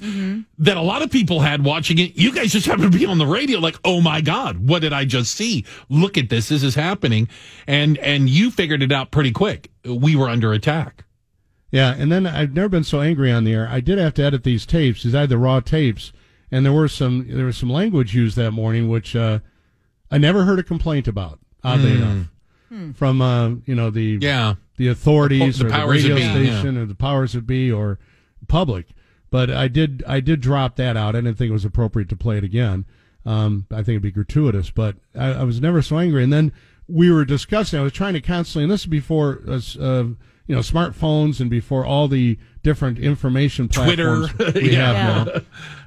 that 0.58 0.78
a 0.78 0.82
lot 0.82 1.04
of 1.04 1.12
people 1.12 1.42
had 1.42 1.64
watching 1.64 2.00
it. 2.00 2.16
You 2.16 2.34
guys 2.34 2.52
just 2.52 2.66
happen 2.66 2.90
to 2.90 2.98
be 2.98 3.06
on 3.06 3.20
the 3.20 3.28
radio, 3.28 3.60
like, 3.60 3.78
oh 3.86 4.02
my 4.02 4.20
god, 4.22 4.68
what 4.68 4.82
did 4.82 4.94
I 4.94 5.06
just 5.06 5.36
see? 5.36 5.64
Look 5.90 6.18
at 6.18 6.30
this, 6.30 6.50
this 6.50 6.64
is 6.64 6.74
happening, 6.74 7.28
and 7.68 8.00
and 8.00 8.28
you 8.30 8.50
figured 8.50 8.82
it 8.82 8.92
out 8.92 9.12
pretty 9.12 9.32
quick. 9.32 9.70
We 9.86 10.16
were 10.16 10.28
under 10.30 10.54
attack. 10.54 11.06
Yeah, 11.72 11.94
and 11.98 12.12
then 12.12 12.26
I've 12.26 12.54
never 12.54 12.70
been 12.70 12.84
so 12.84 13.02
angry 13.02 13.32
on 13.32 13.44
the 13.44 13.54
air. 13.54 13.68
I 13.70 13.80
did 13.80 13.98
have 14.00 14.14
to 14.16 14.24
edit 14.24 14.44
these 14.44 14.66
tapes. 14.66 15.04
These 15.04 15.14
I 15.16 15.22
had 15.22 15.30
the 15.30 15.38
raw 15.40 15.60
tapes, 15.60 16.14
and 16.54 16.64
there 16.64 16.72
were 16.72 16.88
some 16.88 17.26
there 17.28 17.46
was 17.46 17.58
some 17.58 17.70
language 17.70 18.14
used 18.14 18.38
that 18.38 18.52
morning 18.52 18.88
which 18.88 19.16
uh, 19.16 19.40
I 20.12 20.20
never 20.20 20.46
heard 20.46 20.60
a 20.60 20.64
complaint 20.64 21.08
about. 21.08 21.40
Oddly 21.64 21.94
enough, 21.94 22.28
from 22.96 23.22
uh, 23.22 23.50
you 23.66 23.74
know 23.74 23.90
the 23.90 24.20
Yeah, 24.22 24.56
the 24.78 24.90
authorities 24.90 25.58
The 25.58 25.66
or 25.66 25.70
the 25.72 25.88
radio 25.88 26.16
that 26.16 26.40
be, 26.40 26.46
station 26.46 26.78
or 26.78 26.86
the 26.86 26.94
powers 26.96 27.34
that 27.34 27.48
be 27.48 27.72
or 27.72 27.98
public. 28.48 28.88
But 29.32 29.50
I 29.50 29.68
did 29.68 30.04
I 30.08 30.20
did 30.20 30.42
drop 30.42 30.76
that 30.76 30.96
out. 30.96 31.16
I 31.16 31.22
didn't 31.22 31.40
think 31.40 31.50
it 31.50 31.54
was 31.54 31.66
appropriate 31.66 32.10
to 32.10 32.16
play 32.16 32.38
it 32.38 32.44
again. 32.44 32.86
Um, 33.26 33.66
I 33.72 33.78
think 33.78 33.90
it'd 33.90 34.02
be 34.04 34.12
gratuitous, 34.12 34.70
but 34.70 34.98
I, 35.16 35.32
I 35.32 35.44
was 35.44 35.60
never 35.60 35.82
so 35.82 35.98
angry. 35.98 36.24
And 36.24 36.32
then 36.32 36.52
we 36.88 37.12
were 37.12 37.26
discussing. 37.26 37.80
I 37.80 37.84
was 37.84 37.94
trying 37.94 38.14
to 38.14 38.22
constantly, 38.22 38.64
and 38.64 38.72
this 38.72 38.82
is 38.82 38.88
before 38.88 39.42
us, 39.48 39.76
uh, 39.78 40.04
you 40.46 40.54
know, 40.54 40.60
smartphones 40.60 41.40
and 41.40 41.50
before 41.50 41.84
all 41.86 42.08
the 42.08 42.38
different 42.64 42.98
information 43.00 43.68
Twitter. 43.68 44.28
platforms 44.28 44.54
we 44.56 44.72
Yeah. 44.72 44.94
have 44.94 45.28
now. 45.28 45.42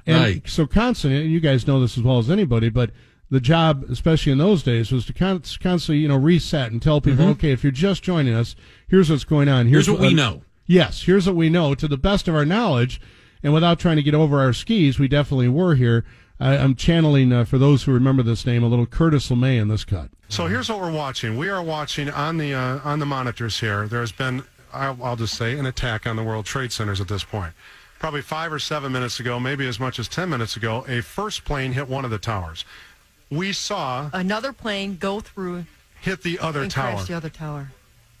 And 0.05 0.15
Right. 0.23 0.49
so 0.49 0.65
constantly, 0.65 1.21
and 1.23 1.31
you 1.31 1.39
guys 1.39 1.67
know 1.67 1.79
this 1.81 1.97
as 1.97 2.03
well 2.03 2.19
as 2.19 2.29
anybody, 2.29 2.69
but 2.69 2.91
the 3.29 3.41
job, 3.41 3.83
especially 3.89 4.31
in 4.31 4.37
those 4.37 4.63
days, 4.63 4.91
was 4.91 5.05
to 5.07 5.13
constantly, 5.13 5.97
you 5.97 6.07
know, 6.07 6.15
reset 6.15 6.71
and 6.71 6.81
tell 6.81 7.01
people, 7.01 7.25
okay, 7.29 7.51
if 7.51 7.61
you're 7.63 7.71
just 7.71 8.01
joining 8.03 8.33
us, 8.33 8.55
here's 8.87 9.09
what's 9.09 9.25
going 9.25 9.49
on. 9.49 9.65
Mm-hmm. 9.65 9.73
here's 9.73 9.89
what 9.89 9.99
we 9.99 10.13
know. 10.13 10.43
Yes, 10.65 11.03
here's 11.03 11.27
what 11.27 11.35
we 11.35 11.49
know 11.49 11.75
to 11.75 11.87
the 11.87 11.97
best 11.97 12.27
of 12.27 12.35
our 12.35 12.45
knowledge, 12.45 13.01
and 13.43 13.53
without 13.53 13.79
trying 13.79 13.97
to 13.97 14.03
get 14.03 14.13
over 14.15 14.39
our 14.39 14.53
skis, 14.53 14.97
we 14.99 15.07
definitely 15.07 15.47
were 15.49 15.75
here. 15.75 16.05
I, 16.39 16.55
I'm 16.57 16.75
channeling 16.75 17.33
uh, 17.33 17.43
for 17.45 17.57
those 17.57 17.83
who 17.83 17.91
remember 17.91 18.21
this 18.23 18.45
name 18.45 18.63
a 18.63 18.67
little 18.67 18.85
Curtis 18.85 19.29
LeMay 19.29 19.59
in 19.59 19.67
this 19.69 19.83
cut. 19.83 20.09
So 20.29 20.47
here's 20.47 20.69
what 20.69 20.79
we're 20.79 20.91
watching. 20.91 21.35
We 21.37 21.49
are 21.49 21.61
watching 21.63 22.09
on 22.09 22.37
the 22.37 22.53
uh, 22.53 22.79
on 22.83 22.99
the 22.99 23.05
monitors 23.05 23.59
here. 23.59 23.87
There's 23.87 24.11
been, 24.11 24.43
I'll, 24.77 24.97
I'll 25.03 25.15
just 25.15 25.35
say, 25.35 25.57
an 25.57 25.65
attack 25.65 26.05
on 26.07 26.15
the 26.15 26.23
World 26.23 26.45
Trade 26.45 26.71
Centers 26.71 27.01
at 27.01 27.07
this 27.07 27.23
point. 27.23 27.53
Probably 27.99 28.21
five 28.21 28.53
or 28.53 28.59
seven 28.59 28.91
minutes 28.91 29.19
ago, 29.19 29.39
maybe 29.39 29.67
as 29.67 29.79
much 29.79 29.97
as 29.99 30.07
ten 30.07 30.29
minutes 30.29 30.55
ago, 30.55 30.85
a 30.87 31.01
first 31.01 31.45
plane 31.45 31.73
hit 31.73 31.87
one 31.87 32.05
of 32.05 32.11
the 32.11 32.19
towers. 32.19 32.63
We 33.29 33.51
saw 33.53 34.09
Another 34.13 34.53
plane 34.53 34.97
go 34.97 35.19
through 35.19 35.65
hit 36.01 36.23
the 36.23 36.39
other 36.39 36.61
and 36.63 36.71
tower. 36.71 36.93
crash 36.95 37.07
the 37.07 37.15
other 37.15 37.29
tower. 37.29 37.71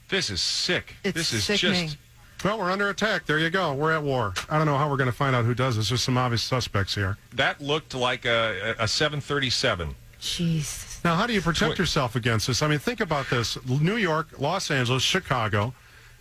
This 0.09 0.29
is 0.29 0.41
sick. 0.41 0.95
It's 1.03 1.15
this 1.15 1.33
is 1.33 1.43
sickening. 1.43 1.87
just. 1.87 1.97
Well, 2.43 2.59
we're 2.59 2.71
under 2.71 2.89
attack. 2.89 3.25
There 3.25 3.39
you 3.39 3.49
go. 3.49 3.73
We're 3.73 3.93
at 3.93 4.03
war. 4.03 4.33
I 4.49 4.57
don't 4.57 4.67
know 4.67 4.77
how 4.77 4.89
we're 4.89 4.97
going 4.97 5.09
to 5.09 5.15
find 5.15 5.35
out 5.35 5.45
who 5.45 5.55
does 5.55 5.75
this. 5.75 5.89
There's 5.89 6.03
some 6.03 6.17
obvious 6.17 6.43
suspects 6.43 6.93
here. 6.93 7.17
That 7.33 7.61
looked 7.61 7.95
like 7.95 8.25
a, 8.25 8.75
a 8.77 8.87
737. 8.87 9.95
Jesus. 10.19 10.99
Now, 11.03 11.15
how 11.15 11.25
do 11.25 11.33
you 11.33 11.41
protect 11.41 11.79
yourself 11.79 12.15
against 12.15 12.47
this? 12.47 12.61
I 12.61 12.67
mean, 12.67 12.79
think 12.79 12.99
about 12.99 13.29
this: 13.29 13.57
New 13.65 13.95
York, 13.95 14.39
Los 14.39 14.69
Angeles, 14.69 15.03
Chicago, 15.03 15.73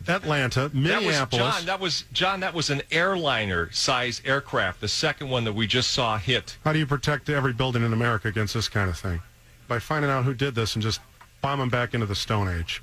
Atlanta, 0.09 0.71
Minneapolis. 0.73 0.83
That 0.83 1.01
was 1.01 1.05
Minneapolis. 1.05 1.57
John. 1.57 1.67
That 1.67 1.81
was 1.81 2.05
John. 2.13 2.41
That 2.41 2.55
was 2.55 2.71
an 2.71 2.83
airliner 2.91 3.71
size 3.73 4.23
aircraft. 4.25 4.81
The 4.81 4.89
second 4.89 5.29
one 5.31 5.45
that 5.45 5.53
we 5.53 5.67
just 5.67 5.91
saw 5.91 6.17
hit. 6.19 6.57
How 6.65 6.73
do 6.73 6.79
you 6.79 6.87
protect 6.87 7.29
every 7.29 7.53
building 7.53 7.85
in 7.85 7.93
America 7.93 8.29
against 8.29 8.55
this 8.55 8.69
kind 8.69 8.89
of 8.91 8.99
thing? 8.99 9.21
By 9.69 9.79
finding 9.79 10.11
out 10.11 10.25
who 10.25 10.35
did 10.35 10.55
this 10.55 10.75
and 10.75 10.83
just 10.83 11.01
bomb 11.43 11.59
them 11.59 11.69
back 11.69 11.95
into 11.95 12.07
the 12.07 12.15
Stone 12.15 12.49
Age. 12.49 12.83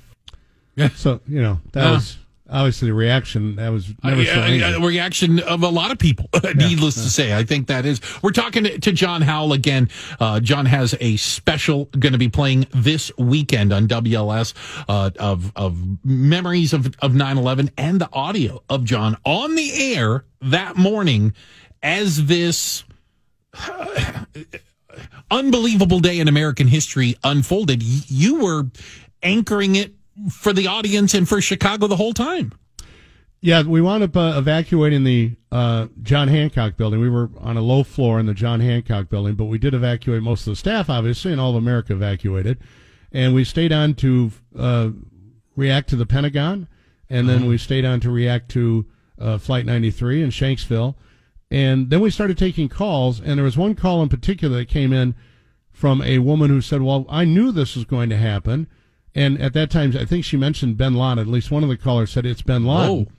Yeah. 0.76 0.88
So 0.94 1.20
you 1.28 1.40
know 1.42 1.60
that 1.72 1.84
Yeah. 1.84 1.90
was 1.92 2.16
obviously 2.54 2.88
the 2.88 2.94
reaction. 2.94 3.56
That 3.56 3.70
was 3.70 3.92
never 4.02 4.22
Uh, 4.22 4.24
so 4.24 4.40
uh, 4.40 4.78
a 4.78 4.86
reaction 4.86 5.40
of 5.40 5.62
a 5.62 5.68
lot 5.68 5.90
of 5.90 5.98
people. 5.98 6.28
Needless 6.54 6.94
to 6.94 7.10
say, 7.10 7.36
I 7.36 7.44
think 7.44 7.66
that 7.66 7.84
is. 7.84 8.00
We're 8.22 8.30
talking 8.30 8.64
to, 8.64 8.92
John 8.92 9.22
Howell 9.22 9.52
again. 9.52 9.90
Uh, 10.20 10.40
John 10.40 10.66
has 10.66 10.94
a 11.00 11.16
special 11.16 11.86
going 11.98 12.12
to 12.12 12.18
be 12.18 12.28
playing 12.28 12.66
this 12.72 13.10
weekend 13.18 13.72
on 13.72 13.88
WLS 13.88 14.54
uh, 14.88 15.10
of 15.18 15.52
of 15.56 15.76
memories 16.04 16.72
of 16.72 16.86
of 17.00 17.12
9/11 17.12 17.70
and 17.76 18.00
the 18.00 18.08
audio 18.12 18.62
of 18.70 18.84
John 18.84 19.16
on 19.24 19.56
the 19.56 19.94
air 19.94 20.24
that 20.40 20.76
morning 20.76 21.34
as 21.82 22.24
this. 22.26 22.84
unbelievable 25.30 25.98
day 25.98 26.20
in 26.20 26.28
American 26.28 26.68
history 26.68 27.16
unfolded. 27.24 27.82
You 27.82 28.36
were 28.40 28.66
anchoring 29.22 29.74
it 29.74 29.92
for 30.30 30.52
the 30.52 30.66
audience 30.66 31.14
and 31.14 31.28
for 31.28 31.40
Chicago 31.40 31.86
the 31.86 31.96
whole 31.96 32.12
time. 32.12 32.52
Yeah, 33.40 33.62
we 33.62 33.82
wound 33.82 34.02
up 34.02 34.16
uh, 34.16 34.34
evacuating 34.36 35.04
the 35.04 35.36
uh, 35.52 35.88
John 36.02 36.28
Hancock 36.28 36.78
building. 36.78 36.98
We 36.98 37.10
were 37.10 37.28
on 37.40 37.58
a 37.58 37.60
low 37.60 37.82
floor 37.82 38.18
in 38.18 38.24
the 38.24 38.32
John 38.32 38.60
Hancock 38.60 39.10
building, 39.10 39.34
but 39.34 39.44
we 39.44 39.58
did 39.58 39.74
evacuate 39.74 40.22
most 40.22 40.46
of 40.46 40.52
the 40.52 40.56
staff, 40.56 40.88
obviously, 40.88 41.30
and 41.30 41.38
all 41.38 41.50
of 41.50 41.56
America 41.56 41.92
evacuated. 41.92 42.58
And 43.12 43.34
we 43.34 43.44
stayed 43.44 43.70
on 43.70 43.94
to 43.96 44.30
uh, 44.58 44.90
react 45.56 45.90
to 45.90 45.96
the 45.96 46.06
Pentagon, 46.06 46.68
and 47.10 47.28
then 47.28 47.44
we 47.46 47.58
stayed 47.58 47.84
on 47.84 48.00
to 48.00 48.10
react 48.10 48.48
to 48.52 48.86
uh, 49.18 49.36
Flight 49.36 49.66
93 49.66 50.22
in 50.22 50.30
Shanksville. 50.30 50.94
And 51.50 51.90
then 51.90 52.00
we 52.00 52.10
started 52.10 52.38
taking 52.38 52.70
calls, 52.70 53.20
and 53.20 53.36
there 53.36 53.44
was 53.44 53.58
one 53.58 53.74
call 53.74 54.02
in 54.02 54.08
particular 54.08 54.56
that 54.56 54.68
came 54.68 54.92
in 54.92 55.14
from 55.70 56.00
a 56.02 56.18
woman 56.18 56.48
who 56.48 56.60
said, 56.60 56.80
Well, 56.80 57.04
I 57.10 57.24
knew 57.24 57.52
this 57.52 57.76
was 57.76 57.84
going 57.84 58.08
to 58.08 58.16
happen. 58.16 58.68
And 59.14 59.40
at 59.40 59.52
that 59.52 59.70
time, 59.70 59.94
I 59.96 60.04
think 60.04 60.24
she 60.24 60.36
mentioned 60.36 60.76
Bin 60.76 60.94
Laden. 60.94 61.18
At 61.20 61.26
least 61.28 61.50
one 61.50 61.62
of 61.62 61.68
the 61.68 61.76
callers 61.76 62.10
said 62.10 62.26
it's 62.26 62.42
Bin 62.42 62.64
Laden 62.64 63.06
Oh. 63.08 63.12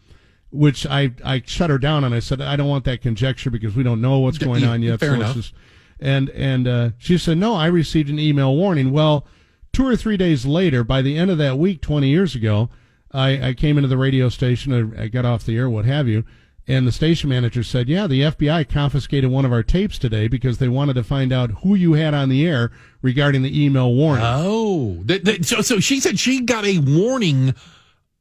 which 0.52 0.86
I, 0.86 1.12
I 1.24 1.42
shut 1.46 1.70
her 1.70 1.78
down 1.78 2.04
and 2.04 2.14
I 2.14 2.20
said 2.20 2.42
I 2.42 2.56
don't 2.56 2.68
want 2.68 2.84
that 2.86 3.02
conjecture 3.02 3.50
because 3.50 3.76
we 3.76 3.84
don't 3.84 4.02
know 4.02 4.20
what's 4.20 4.38
going 4.38 4.64
on 4.66 4.82
yet. 4.82 5.00
fair 5.00 5.16
enough. 5.16 5.52
And 6.00 6.30
and 6.32 6.68
uh, 6.68 6.90
she 6.98 7.18
said 7.18 7.38
no, 7.38 7.56
I 7.56 7.68
received 7.68 8.10
an 8.10 8.20
email 8.20 8.54
warning. 8.56 8.92
Well, 8.92 9.26
two 9.72 9.86
or 9.88 9.96
three 9.96 10.18
days 10.18 10.46
later, 10.46 10.84
by 10.84 11.02
the 11.02 11.18
end 11.18 11.32
of 11.32 11.38
that 11.38 11.58
week, 11.58 11.82
twenty 11.82 12.10
years 12.10 12.36
ago, 12.36 12.70
I, 13.14 13.50
I 13.50 13.54
came 13.54 13.78
into 13.78 13.88
the 13.88 13.98
radio 13.98 14.28
station. 14.28 14.94
I, 14.98 15.04
I 15.04 15.08
got 15.08 15.24
off 15.26 15.46
the 15.46 15.56
air, 15.58 15.70
what 15.70 15.86
have 15.86 16.08
you. 16.10 16.26
And 16.68 16.88
the 16.88 16.92
station 16.92 17.30
manager 17.30 17.62
said, 17.62 17.88
"Yeah, 17.88 18.08
the 18.08 18.22
FBI 18.24 18.68
confiscated 18.68 19.30
one 19.30 19.46
of 19.46 19.52
our 19.54 19.62
tapes 19.62 20.00
today 20.00 20.28
because 20.28 20.58
they 20.58 20.68
wanted 20.68 20.94
to 20.94 21.04
find 21.04 21.32
out 21.32 21.52
who 21.62 21.76
you 21.76 21.94
had 21.94 22.14
on 22.16 22.30
the 22.30 22.46
air 22.48 22.72
regarding 23.04 23.44
the 23.44 23.64
email 23.64 23.94
warning." 23.94 24.26
Oh, 24.28 25.04
Th- 25.08 25.24
th- 25.24 25.46
so 25.46 25.62
so 25.62 25.80
she 25.80 26.00
said 26.00 26.18
she 26.18 26.42
got 26.42 26.66
a 26.66 26.80
warning 26.80 27.54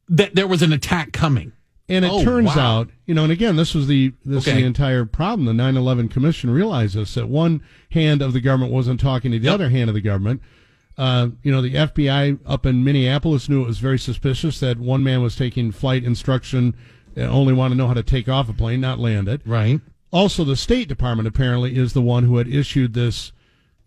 that 0.09 0.35
there 0.35 0.47
was 0.47 0.61
an 0.63 0.73
attack 0.73 1.13
coming. 1.13 1.53
And 1.87 2.05
it 2.05 2.11
Oh, 2.11 2.25
turns 2.25 2.57
wow. 2.57 2.81
out, 2.81 2.91
you 3.07 3.15
know, 3.15 3.25
and 3.25 3.33
again, 3.33 3.57
this 3.57 3.75
was 3.75 3.87
the 3.87 4.13
this 4.25 4.43
is 4.45 4.49
Okay. 4.49 4.61
the 4.61 4.67
entire 4.67 5.05
problem. 5.07 5.45
The 5.47 5.53
9/11 5.63 6.09
Commission 6.11 6.51
realized 6.51 6.95
this 6.97 7.15
that 7.15 7.29
one 7.29 7.61
hand 7.91 8.21
of 8.23 8.33
the 8.35 8.41
government 8.41 8.73
wasn't 8.73 9.01
talking 9.01 9.33
to 9.33 9.39
the 9.39 9.49
other 9.49 9.69
hand 9.71 9.89
of 9.91 9.95
the 9.95 10.01
government. 10.03 10.41
Uh, 10.97 11.29
you 11.43 11.51
know, 11.51 11.61
the 11.61 11.75
FBI 11.77 12.39
up 12.47 12.65
in 12.67 12.85
Minneapolis 12.85 13.49
knew 13.49 13.63
it 13.63 13.67
was 13.67 13.79
very 13.79 13.99
suspicious 13.99 14.61
that 14.61 14.79
one 14.79 15.03
man 15.03 15.23
was 15.23 15.35
taking 15.35 15.73
flight 15.73 16.05
instruction 16.05 16.75
and 17.17 17.29
only 17.31 17.53
want 17.53 17.73
to 17.73 17.77
know 17.77 17.87
how 17.87 17.95
to 17.95 18.03
take 18.03 18.29
off 18.29 18.49
a 18.49 18.53
plane, 18.53 18.81
not 18.81 18.99
land 18.99 19.29
it. 19.29 19.41
Right. 19.45 19.81
Also, 20.11 20.45
the 20.45 20.57
State 20.57 20.89
Department 20.89 21.27
apparently 21.27 21.77
is 21.77 21.93
the 21.93 22.03
one 22.03 22.25
who 22.25 22.37
had 22.37 22.49
issued 22.49 22.95
this 22.95 23.33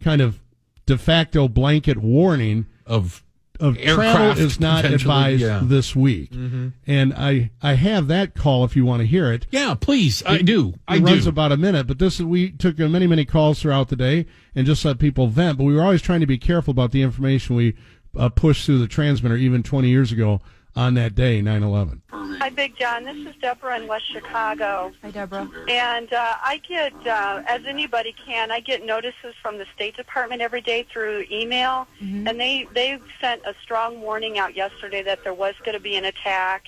kind 0.02 0.22
of 0.22 0.40
de 0.86 0.98
facto 0.98 1.48
blanket 1.48 1.98
warning 1.98 2.66
of 2.86 3.24
of 3.60 3.76
aircraft 3.80 4.16
travel 4.16 4.44
is 4.44 4.60
not 4.60 4.86
advised 4.86 5.42
yeah. 5.42 5.62
this 5.64 5.96
week. 5.96 6.32
Mhm. 6.32 6.74
And 6.86 7.14
I 7.14 7.50
I 7.62 7.74
have 7.74 8.08
that 8.08 8.36
call 8.36 8.64
if 8.64 8.76
you 8.76 8.86
want 8.86 9.02
to 9.02 9.08
hear 9.08 9.32
it. 9.32 9.48
Yeah, 9.52 9.74
please. 9.74 10.22
I 10.26 10.40
do. 10.40 10.70
It 10.70 10.76
I 10.88 10.98
runs 11.00 11.24
do. 11.24 11.30
about 11.30 11.52
a 11.52 11.58
minute, 11.58 11.88
but 11.88 11.98
this 11.98 12.20
we 12.20 12.52
took 12.52 12.80
uh, 12.80 12.88
many 12.88 13.08
many 13.08 13.26
calls 13.26 13.60
throughout 13.60 13.90
the 13.90 13.96
day 13.96 14.26
and 14.54 14.68
just 14.68 14.86
let 14.86 15.00
people 15.00 15.28
vent. 15.28 15.58
But 15.58 15.64
we 15.64 15.76
were 15.76 15.82
always 15.82 16.02
trying 16.02 16.20
to 16.20 16.28
be 16.28 16.38
careful 16.38 16.72
about 16.72 16.92
the 16.92 17.02
information 17.02 17.56
we 17.56 17.74
uh, 18.16 18.30
pushed 18.30 18.66
through 18.66 18.80
the 18.80 18.88
transmitter, 18.88 19.36
even 19.36 19.64
20 19.64 19.90
years 19.90 20.12
ago 20.12 20.42
on 20.78 20.94
that 20.94 21.16
day, 21.16 21.42
9/11. 21.42 22.00
Hi, 22.40 22.50
Big 22.50 22.78
John. 22.78 23.04
This 23.04 23.18
is 23.18 23.36
Deborah 23.42 23.78
in 23.80 23.88
West 23.88 24.06
Chicago. 24.12 24.92
Hi, 25.02 25.10
Deborah. 25.10 25.50
And 25.68 26.14
uh, 26.14 26.36
I 26.44 26.62
get, 26.68 26.94
uh, 27.08 27.42
as 27.48 27.66
anybody 27.66 28.14
can, 28.26 28.52
I 28.52 28.60
get 28.60 28.86
notices 28.86 29.34
from 29.42 29.58
the 29.58 29.66
State 29.76 29.98
Department 29.98 30.42
every 30.42 30.62
day 30.62 30.86
through 30.92 31.26
email, 31.32 31.88
Mm-hmm. 32.02 32.28
and 32.28 32.40
they 32.40 32.68
they 32.74 33.00
sent 33.20 33.42
a 33.46 33.56
strong 33.64 34.02
warning 34.02 34.38
out 34.38 34.56
yesterday 34.56 35.02
that 35.04 35.24
there 35.24 35.34
was 35.34 35.56
going 35.66 35.74
to 35.74 35.80
be 35.82 35.96
an 35.96 36.06
attack, 36.06 36.66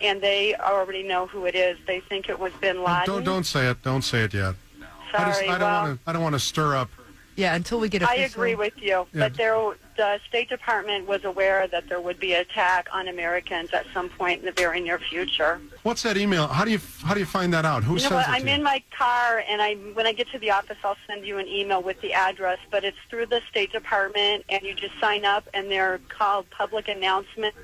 and 0.00 0.20
they 0.20 0.56
already 0.56 1.04
know 1.04 1.28
who 1.28 1.46
it 1.46 1.54
is. 1.54 1.78
They 1.86 2.00
think 2.00 2.28
it 2.28 2.38
was 2.38 2.52
Bin 2.60 2.82
Laden. 2.82 3.06
Don't 3.06 3.24
don't 3.24 3.44
say 3.46 3.68
it. 3.70 3.82
Don't 3.82 4.02
say 4.02 4.24
it 4.24 4.34
yet. 4.34 4.56
I, 5.16 5.26
just, 5.26 5.38
Sorry, 5.38 5.48
I 5.48 5.58
don't 5.58 5.60
well- 5.60 5.82
want 5.84 6.04
to. 6.04 6.10
I 6.10 6.12
don't 6.12 6.22
want 6.22 6.34
to 6.34 6.40
stir 6.40 6.74
up. 6.74 6.90
Yeah, 7.36 7.54
until 7.54 7.78
we 7.80 7.88
get 7.88 8.02
a 8.02 8.08
I 8.08 8.14
agree 8.14 8.54
with 8.56 8.74
you, 8.80 9.06
but 9.12 9.34
there, 9.34 9.56
the 9.96 10.20
State 10.28 10.48
Department 10.48 11.06
was 11.06 11.24
aware 11.24 11.66
that 11.68 11.88
there 11.88 12.00
would 12.00 12.18
be 12.18 12.34
an 12.34 12.40
attack 12.40 12.88
on 12.92 13.08
Americans 13.08 13.70
at 13.72 13.86
some 13.92 14.08
point 14.08 14.40
in 14.40 14.46
the 14.46 14.52
very 14.52 14.80
near 14.80 14.98
future. 14.98 15.60
What's 15.82 16.02
that 16.02 16.16
email? 16.16 16.46
How 16.46 16.64
do 16.64 16.70
you 16.70 16.80
how 17.02 17.14
do 17.14 17.20
you 17.20 17.26
find 17.26 17.52
that 17.52 17.64
out? 17.64 17.84
Who 17.84 17.94
you 17.94 18.02
know 18.02 18.08
sends 18.08 18.14
what? 18.14 18.28
it 18.28 18.32
I'm 18.32 18.42
to 18.42 18.48
you? 18.48 18.54
in 18.54 18.62
my 18.62 18.82
car, 18.96 19.44
and 19.48 19.62
I 19.62 19.74
when 19.94 20.06
I 20.06 20.12
get 20.12 20.28
to 20.30 20.38
the 20.38 20.50
office, 20.50 20.76
I'll 20.84 20.96
send 21.06 21.26
you 21.26 21.38
an 21.38 21.46
email 21.46 21.82
with 21.82 22.00
the 22.00 22.12
address. 22.12 22.58
But 22.70 22.84
it's 22.84 22.96
through 23.08 23.26
the 23.26 23.40
State 23.50 23.72
Department, 23.72 24.44
and 24.48 24.62
you 24.62 24.74
just 24.74 24.98
sign 25.00 25.24
up, 25.24 25.48
and 25.54 25.70
they're 25.70 26.00
called 26.08 26.46
public 26.50 26.88
announcements. 26.88 27.56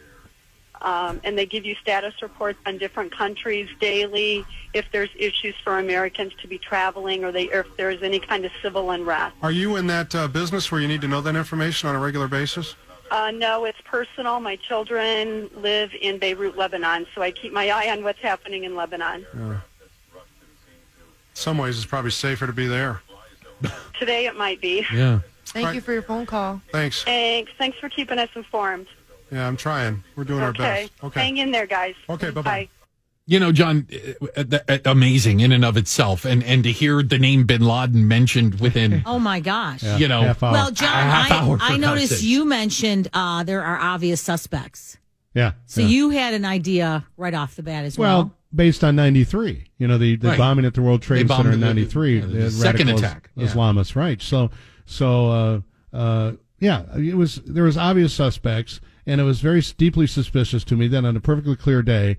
Um, 0.82 1.20
and 1.24 1.36
they 1.36 1.44
give 1.44 1.64
you 1.66 1.74
status 1.74 2.14
reports 2.22 2.58
on 2.64 2.78
different 2.78 3.12
countries 3.14 3.68
daily 3.80 4.44
if 4.72 4.86
there's 4.92 5.10
issues 5.16 5.54
for 5.62 5.78
Americans 5.78 6.32
to 6.40 6.48
be 6.48 6.56
traveling, 6.58 7.22
or 7.24 7.30
they 7.32 7.48
or 7.48 7.60
if 7.60 7.76
there's 7.76 8.02
any 8.02 8.18
kind 8.18 8.44
of 8.46 8.52
civil 8.62 8.90
unrest. 8.90 9.36
Are 9.42 9.50
you 9.52 9.76
in 9.76 9.86
that 9.88 10.14
uh, 10.14 10.26
business 10.28 10.72
where 10.72 10.80
you 10.80 10.88
need 10.88 11.02
to 11.02 11.08
know 11.08 11.20
that 11.20 11.36
information 11.36 11.88
on 11.90 11.96
a 11.96 11.98
regular 11.98 12.28
basis? 12.28 12.76
Uh, 13.10 13.30
no, 13.32 13.64
it's 13.64 13.80
personal. 13.84 14.40
My 14.40 14.56
children 14.56 15.50
live 15.56 15.90
in 16.00 16.18
Beirut, 16.18 16.56
Lebanon, 16.56 17.06
so 17.14 17.20
I 17.22 17.30
keep 17.32 17.52
my 17.52 17.68
eye 17.68 17.90
on 17.90 18.02
what's 18.04 18.20
happening 18.20 18.64
in 18.64 18.74
Lebanon. 18.76 19.26
Yeah. 19.36 19.60
Some 21.34 21.58
ways, 21.58 21.76
it's 21.76 21.86
probably 21.86 22.10
safer 22.12 22.46
to 22.46 22.52
be 22.52 22.66
there. 22.68 23.02
Today 23.98 24.26
it 24.26 24.36
might 24.36 24.60
be. 24.60 24.86
Yeah. 24.92 25.20
Thank 25.46 25.66
Right. 25.66 25.74
you 25.74 25.80
for 25.80 25.92
your 25.92 26.02
phone 26.02 26.24
call. 26.24 26.62
Thanks. 26.70 27.02
Thanks. 27.02 27.50
Thanks 27.58 27.76
for 27.78 27.88
keeping 27.88 28.18
us 28.18 28.28
informed. 28.34 28.86
Yeah, 29.30 29.46
I'm 29.46 29.56
trying. 29.56 30.02
We're 30.16 30.24
doing 30.24 30.42
our 30.42 30.52
best. 30.52 30.92
Okay. 31.02 31.20
Hang 31.20 31.36
in 31.38 31.50
there, 31.50 31.66
guys. 31.66 31.94
Okay. 32.08 32.30
Bye-bye. 32.30 32.68
You 33.26 33.38
know, 33.38 33.52
John, 33.52 33.86
uh, 34.36 34.78
amazing 34.86 35.38
in 35.40 35.52
and 35.52 35.64
of 35.64 35.76
itself, 35.76 36.24
and 36.24 36.42
and 36.42 36.64
to 36.64 36.72
hear 36.72 37.00
the 37.00 37.18
name 37.18 37.44
Bin 37.44 37.60
Laden 37.62 38.08
mentioned 38.08 38.58
within, 38.58 39.02
Oh 39.06 39.20
my 39.20 39.38
gosh. 39.38 39.84
you 39.84 40.08
know, 40.08 40.22
half. 40.22 40.42
Well, 40.42 40.72
John, 40.72 40.88
I, 40.90 41.56
I 41.60 41.76
noticed 41.76 42.08
sakes. 42.08 42.22
you 42.24 42.44
mentioned 42.44 43.06
uh, 43.12 43.44
there 43.44 43.62
are 43.62 43.78
obvious 43.78 44.20
suspects. 44.20 44.98
Yeah. 45.32 45.52
So 45.66 45.80
yeah. 45.80 45.86
you 45.86 46.10
had 46.10 46.34
an 46.34 46.44
idea 46.44 47.06
right 47.16 47.34
off 47.34 47.54
the 47.54 47.62
bat 47.62 47.84
as 47.84 47.96
well. 47.96 48.16
Well, 48.18 48.34
based 48.52 48.82
on 48.82 48.96
93, 48.96 49.64
you 49.78 49.86
know, 49.86 49.96
the, 49.96 50.16
the 50.16 50.28
Right. 50.28 50.38
bombing 50.38 50.64
at 50.64 50.74
the 50.74 50.82
World 50.82 51.02
Trade 51.02 51.28
bombed 51.28 51.44
Center 51.44 51.52
in 51.54 51.60
93, 51.60 52.18
yeah, 52.18 52.26
the 52.26 52.32
the 52.32 52.50
second 52.50 52.88
radical 52.88 52.98
attack, 52.98 53.30
yeah. 53.36 53.46
Islamists, 53.46 53.94
right. 53.94 54.20
So, 54.20 54.50
so, 54.86 55.62
uh, 55.92 55.96
uh, 55.96 56.32
yeah, 56.58 56.82
it 56.96 57.14
was, 57.16 57.36
there 57.46 57.62
was 57.64 57.76
obvious 57.76 58.12
suspects 58.12 58.80
and 59.10 59.20
it 59.20 59.24
was 59.24 59.40
very 59.40 59.60
deeply 59.76 60.06
suspicious 60.06 60.62
to 60.64 60.76
me 60.76 60.86
that 60.88 61.04
on 61.04 61.16
a 61.16 61.20
perfectly 61.20 61.56
clear 61.56 61.82
day 61.82 62.16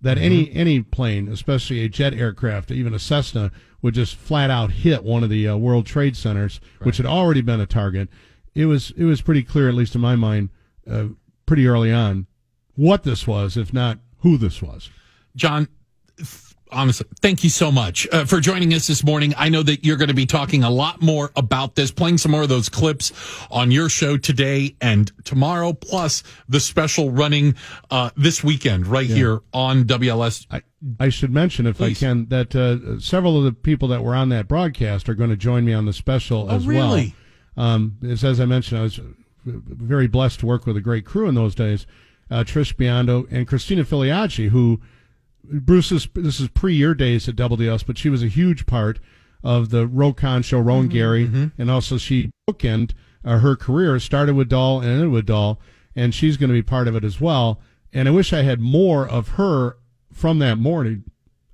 that 0.00 0.16
any, 0.18 0.46
Mm-hmm. 0.46 0.58
any 0.58 0.80
plane, 0.82 1.28
especially 1.28 1.82
a 1.82 1.88
jet 1.88 2.14
aircraft, 2.14 2.70
even 2.70 2.94
a 2.94 2.98
Cessna 2.98 3.50
would 3.82 3.94
just 3.94 4.14
flat 4.14 4.48
out 4.50 4.70
hit 4.70 5.02
one 5.02 5.24
of 5.24 5.30
the 5.30 5.48
uh, 5.48 5.56
World 5.56 5.86
Trade 5.86 6.16
Centers, 6.16 6.60
which 6.82 6.98
had 6.98 7.06
already 7.06 7.40
been 7.40 7.60
a 7.60 7.66
target. 7.66 8.08
It 8.54 8.66
was, 8.66 8.92
it 8.96 9.04
was 9.04 9.20
pretty 9.22 9.42
clear, 9.42 9.68
at 9.68 9.74
least 9.74 9.94
in 9.96 10.00
my 10.00 10.14
mind, 10.16 10.50
uh, 10.88 11.06
pretty 11.46 11.66
early 11.66 11.92
on 11.92 12.26
what 12.76 13.02
this 13.02 13.26
was, 13.26 13.56
if 13.56 13.72
not 13.72 13.98
who 14.18 14.36
this 14.38 14.62
was. 14.62 14.90
John, 15.34 15.66
th- 16.16 16.47
honestly, 16.70 17.06
thank 17.20 17.44
you 17.44 17.50
so 17.50 17.70
much 17.72 18.06
uh, 18.12 18.24
for 18.24 18.40
joining 18.40 18.72
us 18.74 18.86
this 18.86 19.04
morning. 19.04 19.34
I 19.36 19.48
know 19.48 19.62
that 19.62 19.84
you're 19.84 19.96
going 19.96 20.08
to 20.08 20.14
be 20.14 20.26
talking 20.26 20.64
a 20.64 20.70
lot 20.70 21.00
more 21.02 21.30
about 21.36 21.74
this, 21.74 21.90
playing 21.90 22.18
some 22.18 22.32
more 22.32 22.42
of 22.42 22.48
those 22.48 22.68
clips 22.68 23.12
on 23.50 23.70
your 23.70 23.88
show 23.88 24.16
today 24.16 24.76
and 24.80 25.10
tomorrow, 25.24 25.72
plus 25.72 26.22
the 26.48 26.60
special 26.60 27.10
running 27.10 27.54
uh, 27.90 28.10
this 28.16 28.42
weekend 28.44 28.86
right 28.86 29.06
here 29.06 29.40
on 29.52 29.84
WLS. 29.84 30.46
I, 30.50 30.62
I 31.00 31.08
should 31.08 31.32
mention, 31.32 31.66
if 31.66 31.76
Please. 31.78 32.02
I 32.02 32.06
can, 32.06 32.26
that 32.28 32.54
uh, 32.54 33.00
several 33.00 33.38
of 33.38 33.44
the 33.44 33.52
people 33.52 33.88
that 33.88 34.02
were 34.02 34.14
on 34.14 34.28
that 34.30 34.48
broadcast 34.48 35.08
are 35.08 35.14
going 35.14 35.30
to 35.30 35.36
join 35.36 35.64
me 35.64 35.72
on 35.74 35.86
the 35.86 35.92
special 35.92 36.46
Oh, 36.50 36.56
as 36.56 36.66
really? 36.66 37.14
well. 37.56 37.66
Um, 37.66 37.98
as, 38.08 38.22
as 38.24 38.40
I 38.40 38.44
mentioned, 38.44 38.78
I 38.80 38.82
was 38.84 39.00
very 39.44 40.06
blessed 40.06 40.40
to 40.40 40.46
work 40.46 40.66
with 40.66 40.76
a 40.76 40.80
great 40.80 41.04
crew 41.04 41.28
in 41.28 41.34
those 41.34 41.54
days. 41.54 41.86
Uh, 42.30 42.44
Trish 42.44 42.74
Biondo 42.74 43.26
and 43.32 43.48
Christina 43.48 43.84
Filiacci, 43.84 44.50
who 44.50 44.80
Bruce 45.50 45.92
is 45.92 46.08
this 46.14 46.40
is 46.40 46.48
pre 46.48 46.74
your 46.74 46.94
days 46.94 47.28
at 47.28 47.36
WLS, 47.36 47.84
but 47.86 47.98
she 47.98 48.08
was 48.08 48.22
a 48.22 48.28
huge 48.28 48.66
part 48.66 48.98
of 49.42 49.70
the 49.70 49.86
Roe 49.86 50.12
Conn 50.12 50.42
show, 50.42 50.58
Roe 50.58 50.80
and 50.80 50.90
Garry, 50.90 51.24
and 51.58 51.70
also 51.70 51.96
she 51.96 52.30
bookend 52.48 52.92
uh, 53.24 53.38
her 53.38 53.56
career 53.56 53.98
started 53.98 54.34
with 54.34 54.48
Dahl 54.48 54.80
and 54.80 54.90
ended 54.90 55.10
with 55.10 55.26
Dahl, 55.26 55.60
and 55.94 56.14
she's 56.14 56.36
going 56.36 56.48
to 56.48 56.54
be 56.54 56.62
part 56.62 56.88
of 56.88 56.96
it 56.96 57.04
as 57.04 57.20
well. 57.20 57.60
And 57.92 58.08
I 58.08 58.10
wish 58.10 58.32
I 58.32 58.42
had 58.42 58.60
more 58.60 59.08
of 59.08 59.28
her 59.30 59.76
from 60.12 60.38
that 60.40 60.58
morning, 60.58 61.04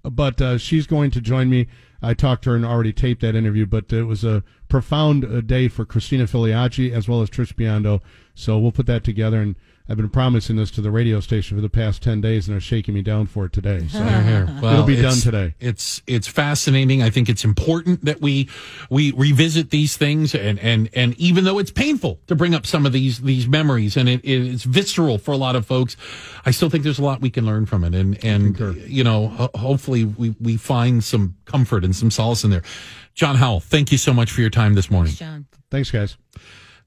but 0.03 0.41
uh, 0.41 0.59
she's 0.59 0.87
going 0.87 1.11
to 1.13 1.21
join 1.21 1.51
me. 1.51 1.67
I 2.03 2.15
talked 2.15 2.45
to 2.45 2.51
her 2.51 2.57
and 2.57 2.67
already 2.67 2.93
taped 2.93 3.23
that 3.23 3.35
interview, 3.35 3.67
but 3.67 3.93
it 3.93 4.05
was 4.05 4.25
a 4.25 4.43
profound 4.69 5.25
uh, 5.25 5.41
day 5.41 5.69
for 5.69 5.85
Christina 5.85 6.25
Filiacci 6.25 6.93
as 6.93 7.09
well 7.09 7.23
as 7.23 7.31
Trish 7.31 7.55
Biondo. 7.55 8.01
So 8.35 8.59
we'll 8.59 8.73
put 8.73 8.87
that 8.87 9.05
together, 9.05 9.41
and 9.41 9.57
I've 9.87 9.99
been 9.99 10.09
promising 10.09 10.57
this 10.57 10.71
to 10.73 10.81
the 10.81 10.91
radio 10.91 11.21
station 11.21 11.59
for 11.59 11.61
the 11.61 11.69
past 11.69 12.03
ten 12.03 12.23
days, 12.23 12.49
and 12.49 12.55
they're 12.55 12.61
shaking 12.61 12.95
me 12.95 13.03
down 13.03 13.27
for 13.27 13.45
it 13.45 13.53
today. 13.53 13.87
So 13.89 14.03
Here, 14.03 14.23
here. 14.47 14.59
Well, 14.63 14.73
it'll 14.73 14.87
be 14.87 14.97
done 15.01 15.19
today. 15.19 15.55
It's 15.61 16.01
it's 16.07 16.27
fascinating. 16.27 17.03
I 17.03 17.11
think 17.11 17.29
it's 17.29 17.45
important 17.45 18.03
that 18.07 18.23
we 18.23 18.49
we 18.89 19.13
revisit 19.13 19.69
these 19.69 19.99
things, 19.99 20.35
and 20.35 20.59
and 20.59 20.89
and 20.95 21.15
even 21.19 21.45
though 21.45 21.59
it's 21.59 21.71
painful 21.71 22.19
to 22.29 22.35
bring 22.35 22.55
up 22.55 22.65
some 22.65 22.87
of 22.87 22.93
these 22.93 23.21
these 23.21 23.47
memories, 23.47 23.99
and 23.99 24.09
it, 24.09 24.23
it's 24.25 24.65
visceral 24.65 25.19
for 25.19 25.33
a 25.33 25.37
lot 25.37 25.55
of 25.55 25.67
folks, 25.67 25.99
I 26.47 26.51
still 26.51 26.71
think 26.71 26.83
there's 26.83 26.99
a 26.99 27.05
lot 27.05 27.21
we 27.21 27.29
can 27.29 27.45
learn 27.45 27.67
from 27.67 27.85
it, 27.85 27.95
and 27.95 28.25
and 28.25 28.59
you 28.89 29.05
know 29.05 29.29
ho- 29.29 29.51
hopefully 29.55 30.07
we 30.07 30.35
we 30.41 30.57
find 30.57 31.05
some 31.05 31.37
comfort 31.45 31.85
and 31.85 31.95
some 31.95 32.11
solace 32.11 32.43
in 32.43 32.49
there. 32.49 32.63
John 33.15 33.37
Howell, 33.37 33.61
thank 33.61 33.93
you 33.93 33.99
so 33.99 34.15
much 34.15 34.31
for 34.33 34.41
your 34.41 34.51
time 34.51 34.73
this 34.73 34.91
morning. 34.91 35.13
John. 35.13 35.45
Thanks, 35.71 35.91
guys. 35.91 36.17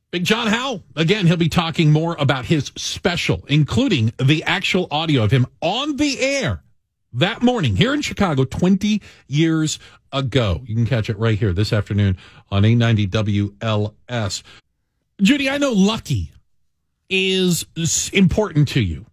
Big 0.09 0.23
John 0.23 0.47
Howell. 0.47 0.83
Again, 0.95 1.27
he'll 1.27 1.35
be 1.35 1.49
talking 1.49 1.91
more 1.91 2.15
about 2.17 2.45
his 2.45 2.71
special, 2.77 3.43
including 3.49 4.13
the 4.17 4.43
actual 4.43 4.87
audio 4.89 5.23
of 5.23 5.31
him 5.31 5.45
on 5.61 5.97
the 5.97 6.19
air 6.21 6.63
that 7.11 7.41
morning 7.41 7.75
here 7.75 7.93
in 7.93 8.01
Chicago 8.01 8.45
20 8.45 9.01
years 9.27 9.79
ago. 10.13 10.61
You 10.65 10.75
can 10.75 10.85
catch 10.85 11.09
it 11.09 11.17
right 11.19 11.37
here 11.37 11.51
this 11.51 11.73
afternoon 11.73 12.17
on 12.49 12.63
890 12.63 13.51
WLS. 13.51 14.43
Judy, 15.21 15.49
I 15.49 15.57
know 15.57 15.73
Lucky 15.73 16.31
is 17.09 17.65
important 18.13 18.69
to 18.69 18.81
you. 18.81 19.05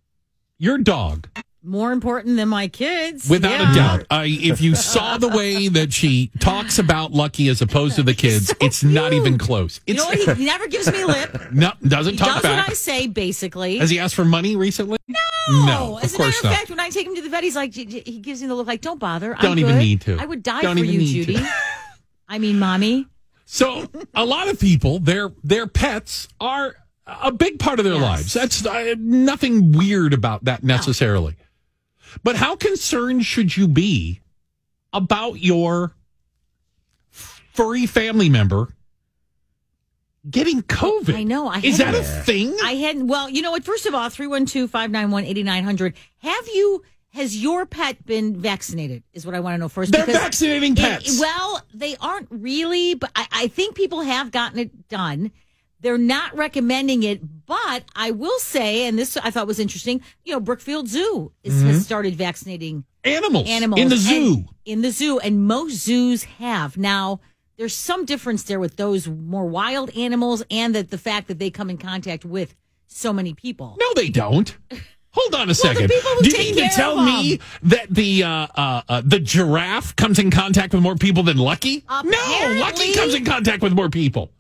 Your 0.59 0.79
dog, 0.79 1.29
More 1.67 1.93
important 1.93 2.37
than 2.37 2.49
my 2.51 2.69
kids. 2.69 3.29
without 3.29 3.59
Yeah. 3.59 3.73
a 3.73 3.75
doubt. 3.75 4.07
I, 4.11 4.27
if 4.27 4.61
you 4.61 4.75
saw 4.75 5.17
the 5.17 5.29
way 5.29 5.69
that 5.69 5.93
she 5.95 6.31
talks 6.39 6.79
about 6.79 7.13
Lucky 7.13 7.49
as 7.49 7.63
opposed 7.63 7.97
to 7.97 8.03
the 8.03 8.13
kids, 8.13 8.53
it's 8.61 8.85
not 8.85 9.15
even 9.15 9.39
close. 9.39 9.81
You 9.87 9.95
know 9.95 10.05
what? 10.05 10.37
He, 10.37 10.45
never 10.45 10.67
gives 10.69 10.93
me 10.93 11.05
lip. 11.05 11.35
no, 11.53 11.73
doesn't 11.83 12.17
talk 12.19 12.35
does 12.35 12.43
back. 12.43 12.59
what 12.67 12.71
I 12.71 12.75
say, 12.75 13.07
basically. 13.07 13.79
Has 13.79 13.89
he 13.89 13.99
asked 13.99 14.15
for 14.15 14.27
money 14.27 14.57
recently? 14.57 14.99
No, 15.09 15.19
no, 15.67 15.99
As 16.03 16.13
of 16.13 16.15
a 16.15 16.23
course 16.23 16.35
matter 16.35 16.39
of 16.39 16.45
not. 16.45 16.55
fact, 16.59 16.71
when 16.71 16.81
I 16.81 16.91
take 16.91 17.07
him 17.07 17.15
to 17.17 17.23
the 17.23 17.29
vet, 17.31 17.43
he's 17.45 17.57
like, 17.57 17.75
he 17.75 17.85
gives 18.21 18.43
me 18.43 18.49
the 18.49 18.55
look 18.55 18.67
like, 18.67 18.81
don't 18.83 19.01
bother. 19.01 19.35
I'm 19.35 19.41
Don't 19.43 19.59
even 19.59 19.75
good. 19.77 19.79
need 19.79 20.01
to. 20.03 20.19
I 20.19 20.27
would 20.27 20.43
die 20.43 20.61
Don't 20.63 20.77
for 20.79 20.85
even 20.85 21.01
you. 21.01 21.25
Judy. 21.25 21.39
I 22.29 22.39
mean, 22.39 22.59
mommy. 22.59 23.07
So 23.47 23.87
a 24.15 24.25
lot 24.25 24.49
of 24.49 24.59
people, 24.59 24.99
their 24.99 25.31
their 25.43 25.67
pets 25.67 26.29
are 26.41 26.75
a 27.07 27.31
big 27.31 27.59
part 27.59 27.79
of 27.79 27.85
their 27.85 27.97
lives. 27.97 28.33
That's 28.33 28.65
uh, 28.65 28.95
nothing 28.99 29.73
weird 29.73 30.15
about 30.15 30.45
that 30.45 30.65
necessarily. 30.65 31.37
But 32.23 32.37
how 32.37 32.57
concerned 32.57 33.25
should 33.25 33.57
you 33.57 33.67
be 33.69 34.21
about 34.93 35.41
your 35.41 35.95
furry 37.11 37.87
family 37.87 38.29
member 38.29 38.69
getting 40.29 40.63
COVID? 40.63 41.15
I 41.15 41.25
know. 41.25 41.49
I 41.49 41.61
Is 41.61 41.79
that 41.79 41.95
a 41.95 42.03
thing? 42.03 42.57
I 42.63 42.73
hadn't. 42.75 43.07
Well, 43.09 43.29
you 43.29 43.43
know 43.43 43.51
what? 43.51 43.65
First 43.65 43.87
of 43.87 43.95
all, 43.95 44.09
312 44.09 44.71
591 44.71 45.25
8900. 45.25 45.95
Have 46.19 46.49
you, 46.49 46.83
has 47.13 47.37
your 47.37 47.67
pet 47.67 48.05
been 48.07 48.41
vaccinated? 48.41 49.03
Is 49.13 49.27
what 49.27 49.35
I 49.35 49.41
want 49.41 49.55
to 49.55 49.59
know 49.59 49.69
first. 49.69 49.93
They're 49.93 50.07
vaccinating 50.07 50.73
it- 50.73 50.79
pets. 50.79 51.21
well, 51.21 51.63
they 51.75 51.97
aren't 52.01 52.29
really, 52.31 52.95
but 52.95 53.11
I, 53.15 53.27
I 53.33 53.47
think 53.49 53.75
people 53.77 54.01
have 54.03 54.31
gotten 54.31 54.59
it 54.59 54.89
done. 54.89 55.31
They're 55.85 55.99
not 55.99 56.35
recommending 56.35 57.03
it, 57.03 57.21
but 57.45 57.85
I 57.95 58.11
will 58.11 58.39
say, 58.39 58.87
and 58.87 58.99
this 58.99 59.19
I 59.19 59.31
thought 59.31 59.47
was 59.47 59.59
interesting, 59.61 60.01
you 60.25 60.33
know, 60.33 60.41
Brookfield 60.41 60.89
Zoo 60.89 61.31
is, 61.43 61.63
Mhm. 61.63 61.67
has 61.67 61.85
started 61.85 62.17
vaccinating 62.17 62.85
Animals, 63.05 63.47
animals 63.47 63.79
in 63.83 63.89
the 63.91 63.97
zoo. 63.99 64.45
in 64.65 64.81
the 64.81 64.91
zoo, 64.91 65.19
and 65.19 65.47
most 65.47 65.75
zoos 65.75 66.23
have. 66.39 66.79
Now, 66.79 67.21
there's 67.59 67.75
some 67.75 68.07
difference 68.07 68.45
there 68.45 68.59
with 68.59 68.77
those 68.77 69.07
more 69.07 69.45
wild 69.45 69.91
animals, 69.95 70.43
and 70.51 70.75
that 70.75 70.89
the 70.91 70.97
fact 70.97 71.29
that 71.29 71.39
they 71.39 71.51
come 71.51 71.69
in 71.69 71.77
contact 71.77 72.25
with 72.25 72.55
so 72.87 73.13
many 73.13 73.35
people. 73.35 73.77
No, 73.79 73.87
they 73.95 74.09
don't. 74.09 74.57
Hold 75.11 75.35
on 75.35 75.51
a 75.51 75.55
second. 75.55 75.89
Do 76.23 76.29
you 76.31 76.39
mean 76.39 76.55
to 76.57 76.69
tell 76.75 77.01
me 77.05 77.41
that 77.63 77.89
the 77.95 78.25
uh, 78.25 78.47
uh, 78.57 78.83
uh, 78.89 79.03
the 79.05 79.21
giraffe 79.21 79.95
comes 79.97 80.19
in 80.19 80.31
contact 80.31 80.73
with 80.73 80.83
more 80.83 80.97
people 80.97 81.23
than 81.25 81.37
Lucky? 81.37 81.85
No, 81.91 82.57
Lucky 82.59 82.95
comes 82.95 83.13
in 83.13 83.27
contact 83.27 83.63
with 83.63 83.75
more 83.75 83.91
people. 83.91 84.31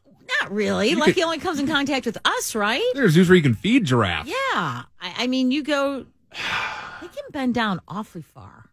Not 0.40 0.52
really. 0.52 0.90
You 0.90 0.96
Lucky 0.96 1.14
could- 1.14 1.24
only 1.24 1.38
comes 1.38 1.58
in 1.58 1.66
contact 1.66 2.06
with 2.06 2.18
us, 2.24 2.54
right? 2.54 2.82
There's 2.94 3.12
zoos 3.12 3.28
where 3.28 3.36
you 3.36 3.42
can 3.42 3.54
feed 3.54 3.84
giraffe. 3.84 4.26
Yeah. 4.26 4.34
I, 4.54 4.84
I 5.00 5.26
mean, 5.26 5.50
you 5.50 5.62
go. 5.62 6.06
They 7.00 7.08
can 7.08 7.24
bend 7.30 7.54
down 7.54 7.80
awfully 7.86 8.22
far. 8.22 8.70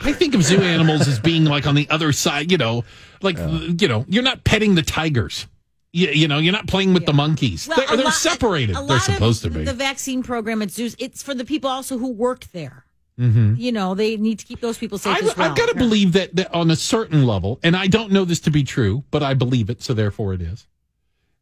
I 0.00 0.12
think 0.12 0.34
of 0.34 0.44
zoo 0.44 0.60
animals 0.62 1.08
as 1.08 1.18
being 1.18 1.44
like 1.44 1.66
on 1.66 1.74
the 1.74 1.88
other 1.90 2.12
side. 2.12 2.52
You 2.52 2.58
know, 2.58 2.84
like 3.22 3.36
you 3.38 3.88
know, 3.88 4.04
you're 4.08 4.22
not 4.22 4.44
petting 4.44 4.74
the 4.76 4.82
tigers. 4.82 5.46
You, 5.92 6.08
you 6.08 6.28
know, 6.28 6.38
you're 6.38 6.52
not 6.52 6.66
playing 6.68 6.92
with 6.94 7.06
the 7.06 7.12
monkeys. 7.14 7.66
Well, 7.66 7.78
they're 7.78 7.96
they're 7.96 8.04
lot- 8.04 8.14
separated. 8.14 8.76
a 8.76 8.84
They're 8.84 9.00
supposed 9.00 9.44
of 9.44 9.52
to 9.54 9.58
be. 9.58 9.64
The 9.64 9.72
vaccine 9.72 10.22
program 10.22 10.62
at 10.62 10.70
zoos, 10.70 10.94
it's 10.98 11.22
for 11.22 11.34
the 11.34 11.44
people 11.44 11.68
also 11.70 11.98
who 11.98 12.12
work 12.12 12.44
there. 12.52 12.84
Mm-hmm. 13.18 13.54
You 13.56 13.72
know, 13.72 13.94
they 13.94 14.16
need 14.16 14.38
to 14.38 14.46
keep 14.46 14.60
those 14.60 14.78
people 14.78 14.98
safe 14.98 15.16
I've, 15.16 15.24
as 15.24 15.36
well. 15.36 15.50
I've 15.50 15.56
got 15.56 15.68
to 15.68 15.74
believe 15.74 16.12
that, 16.12 16.36
that 16.36 16.54
on 16.54 16.70
a 16.70 16.76
certain 16.76 17.26
level, 17.26 17.58
and 17.62 17.76
I 17.76 17.86
don't 17.86 18.12
know 18.12 18.24
this 18.24 18.40
to 18.40 18.50
be 18.50 18.64
true, 18.64 19.04
but 19.10 19.22
I 19.22 19.34
believe 19.34 19.70
it, 19.70 19.82
so 19.82 19.94
therefore 19.94 20.34
it 20.34 20.42
is. 20.42 20.66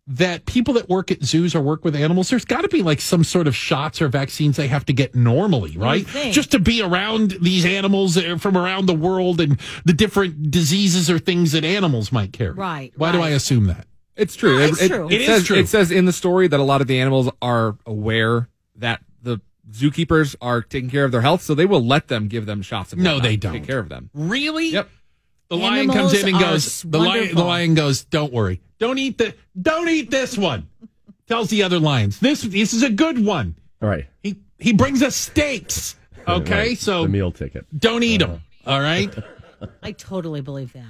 That 0.08 0.46
people 0.46 0.74
that 0.74 0.88
work 0.88 1.10
at 1.10 1.24
zoos 1.24 1.54
or 1.54 1.60
work 1.60 1.84
with 1.84 1.96
animals, 1.96 2.30
there's 2.30 2.44
got 2.44 2.62
to 2.62 2.68
be 2.68 2.80
like 2.82 3.00
some 3.00 3.24
sort 3.24 3.48
of 3.48 3.56
shots 3.56 4.00
or 4.00 4.06
vaccines 4.06 4.56
they 4.56 4.68
have 4.68 4.86
to 4.86 4.92
get 4.92 5.16
normally, 5.16 5.76
right? 5.76 6.06
Just 6.06 6.52
to 6.52 6.60
be 6.60 6.80
around 6.80 7.32
these 7.40 7.64
animals 7.64 8.16
from 8.38 8.56
around 8.56 8.86
the 8.86 8.94
world 8.94 9.40
and 9.40 9.58
the 9.84 9.92
different 9.92 10.50
diseases 10.50 11.10
or 11.10 11.18
things 11.18 11.52
that 11.52 11.64
animals 11.64 12.12
might 12.12 12.32
carry. 12.32 12.52
Right, 12.52 12.92
Why 12.96 13.10
do 13.10 13.20
I 13.20 13.30
assume 13.30 13.66
that? 13.66 13.86
It's 14.14 14.34
true. 14.34 14.58
No, 14.58 14.64
it's 14.64 14.80
it, 14.80 14.88
true. 14.88 15.10
It 15.10 15.20
is 15.20 15.26
says, 15.26 15.44
true. 15.44 15.56
It 15.56 15.68
says 15.68 15.90
in 15.90 16.04
the 16.04 16.12
story 16.12 16.48
that 16.48 16.58
a 16.58 16.62
lot 16.62 16.80
of 16.80 16.86
the 16.86 17.00
animals 17.00 17.28
are 17.42 17.76
aware 17.84 18.48
that 18.76 19.00
the 19.00 19.05
zookeepers 19.70 20.36
are 20.40 20.62
taking 20.62 20.90
care 20.90 21.04
of 21.04 21.12
their 21.12 21.20
health, 21.22 21.42
so 21.42 21.54
they 21.54 21.66
will 21.66 21.84
let 21.84 22.08
them 22.08 22.28
give 22.28 22.46
them 22.46 22.62
shots. 22.62 22.92
And 22.92 23.02
No, 23.02 23.20
they 23.20 23.36
don't. 23.36 23.52
Take 23.52 23.66
care 23.66 23.78
of 23.78 23.88
them. 23.88 24.10
Really? 24.14 24.70
Yep. 24.70 24.88
The 25.48 25.56
lion 25.56 25.88
comes 25.90 26.12
in 26.12 26.28
and 26.28 26.38
goes. 26.40 26.82
The 26.82 26.98
lion, 26.98 27.34
the 27.34 27.44
lion 27.44 27.74
goes. 27.74 28.04
Don't 28.04 28.32
worry. 28.32 28.60
Don't 28.78 28.98
eat 28.98 29.18
the. 29.18 29.34
Don't 29.60 29.88
eat 29.88 30.10
this 30.10 30.36
one. 30.36 30.68
Tells 31.28 31.50
the 31.50 31.62
other 31.62 31.78
lions. 31.78 32.18
This 32.20 32.42
this 32.42 32.72
is 32.74 32.82
a 32.82 32.90
good 32.90 33.24
one. 33.24 33.54
All 33.80 33.88
right. 33.88 34.06
He 34.22 34.36
he 34.58 34.72
brings 34.72 35.02
us 35.02 35.14
steaks. 35.14 35.96
Okay, 36.26 36.58
Right. 36.70 36.78
so 36.78 37.02
the 37.02 37.08
meal 37.08 37.30
ticket. 37.30 37.64
don't 37.78 38.02
eat 38.02 38.18
them. 38.18 38.42
Uh-huh. 38.64 38.72
All 38.74 38.80
right. 38.80 39.14
I 39.82 39.92
totally 39.92 40.40
believe 40.40 40.72
that. 40.72 40.84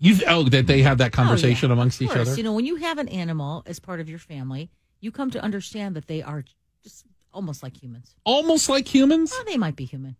You 0.00 0.16
oh 0.26 0.42
that 0.44 0.66
they 0.66 0.82
have 0.82 0.98
that 0.98 1.12
Oh, 1.12 1.16
conversation 1.16 1.68
yeah, 1.70 1.74
amongst 1.74 2.00
of 2.00 2.08
each 2.10 2.16
other. 2.16 2.34
You 2.34 2.42
know, 2.42 2.52
when 2.54 2.66
you 2.66 2.76
have 2.76 2.98
an 2.98 3.08
animal 3.08 3.62
as 3.66 3.78
part 3.78 4.00
of 4.00 4.08
your 4.08 4.18
family, 4.18 4.70
you 5.00 5.12
come 5.12 5.30
to 5.30 5.40
understand 5.42 5.94
that 5.96 6.06
they 6.08 6.22
are 6.22 6.44
just 6.82 7.04
almost 7.38 7.62
like 7.62 7.80
humans. 7.80 8.14
almost 8.24 8.68
like 8.68 8.92
humans. 8.92 9.30
Well, 9.30 9.44
they 9.46 9.56
might 9.56 9.76
be 9.76 9.84
human. 9.84 10.16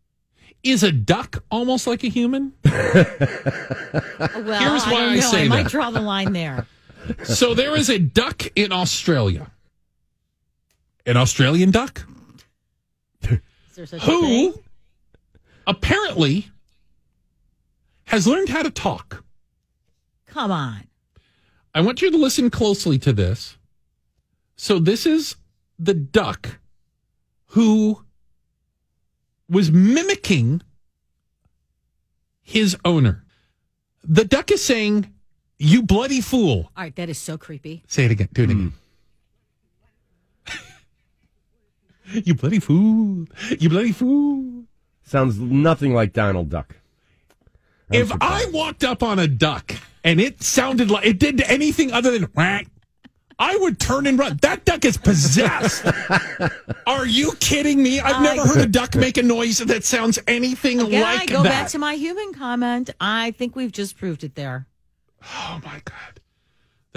Is 0.62 0.82
a 0.84 0.92
duck 0.92 1.42
almost 1.50 1.86
like 1.86 2.04
a 2.04 2.08
human? 2.08 2.52
Well, 2.64 4.60
Here's 4.60 4.82
I 4.84 4.92
why 4.92 5.00
don't 5.00 5.12
I 5.12 5.14
know. 5.16 5.20
say 5.20 5.44
I 5.44 5.48
might 5.48 5.62
that. 5.64 5.70
draw 5.72 5.90
the 5.90 6.00
line 6.00 6.32
there. 6.32 6.66
so 7.24 7.54
there 7.54 7.74
is 7.76 7.88
a 7.88 7.98
duck 7.98 8.42
in 8.56 8.72
Australia. 8.72 9.50
An 11.06 11.16
Australian 11.16 11.70
duck 11.70 12.04
Is 13.22 13.38
there 13.74 13.86
such 13.86 14.00
a 14.02 14.04
who 14.04 14.60
apparently 15.66 16.48
has 18.06 18.26
learned 18.26 18.48
how 18.48 18.62
to 18.62 18.70
talk. 18.70 19.24
Come 20.26 20.50
on. 20.50 20.84
I 21.74 21.80
want 21.80 22.00
you 22.02 22.10
to 22.10 22.16
listen 22.16 22.50
closely 22.50 22.98
to 22.98 23.12
this. 23.12 23.56
So 24.56 24.78
this 24.78 25.06
is 25.06 25.36
the 25.78 25.94
duck 25.94 26.58
who 27.48 28.04
was 29.48 29.70
mimicking 29.70 30.62
his 32.42 32.76
owner. 32.84 33.24
The 34.04 34.24
duck 34.24 34.50
is 34.50 34.64
saying, 34.64 35.12
"You 35.58 35.82
bloody 35.82 36.20
fool." 36.20 36.70
All 36.76 36.84
right, 36.84 36.96
that 36.96 37.08
is 37.08 37.18
so 37.18 37.36
creepy. 37.36 37.82
Say 37.86 38.04
it 38.04 38.10
again. 38.10 38.28
Do 38.32 38.44
it 38.44 38.50
again. 38.50 38.72
you 42.24 42.34
bloody 42.34 42.58
fool. 42.58 43.26
You 43.58 43.68
bloody 43.68 43.92
fool. 43.92 44.64
Sounds 45.02 45.38
nothing 45.38 45.94
like 45.94 46.12
Donald 46.12 46.50
Duck. 46.50 46.76
I'm 47.90 48.02
if 48.02 48.12
I 48.20 48.46
walked 48.52 48.84
up 48.84 49.02
on 49.02 49.18
a 49.18 49.26
duck 49.26 49.74
and 50.04 50.20
it 50.20 50.42
sounded 50.42 50.90
like 50.90 51.06
it 51.06 51.18
did 51.18 51.40
anything 51.42 51.92
other 51.92 52.10
than 52.10 52.24
whack, 52.34 52.66
I 53.38 53.56
would 53.56 53.78
turn 53.78 54.06
and 54.06 54.18
run. 54.18 54.38
That 54.42 54.64
duck 54.64 54.84
is 54.84 54.96
possessed. 54.96 55.84
Are 56.86 57.06
you 57.06 57.32
kidding 57.38 57.80
me? 57.82 58.00
I've 58.00 58.20
never 58.22 58.46
heard 58.46 58.58
a 58.58 58.66
duck 58.66 58.96
make 58.96 59.16
a 59.16 59.22
noise 59.22 59.58
that 59.58 59.84
sounds 59.84 60.18
anything 60.26 60.80
Again, 60.80 61.04
I 61.04 61.24
go 61.26 61.42
that. 61.44 61.48
back 61.48 61.68
to 61.68 61.78
my 61.78 61.94
human 61.94 62.32
comment. 62.34 62.90
I 63.00 63.30
think 63.32 63.54
we've 63.54 63.70
just 63.72 63.96
proved 63.96 64.24
it 64.24 64.34
there. 64.34 64.66
oh 65.24 65.60
my 65.64 65.80
god, 65.84 66.17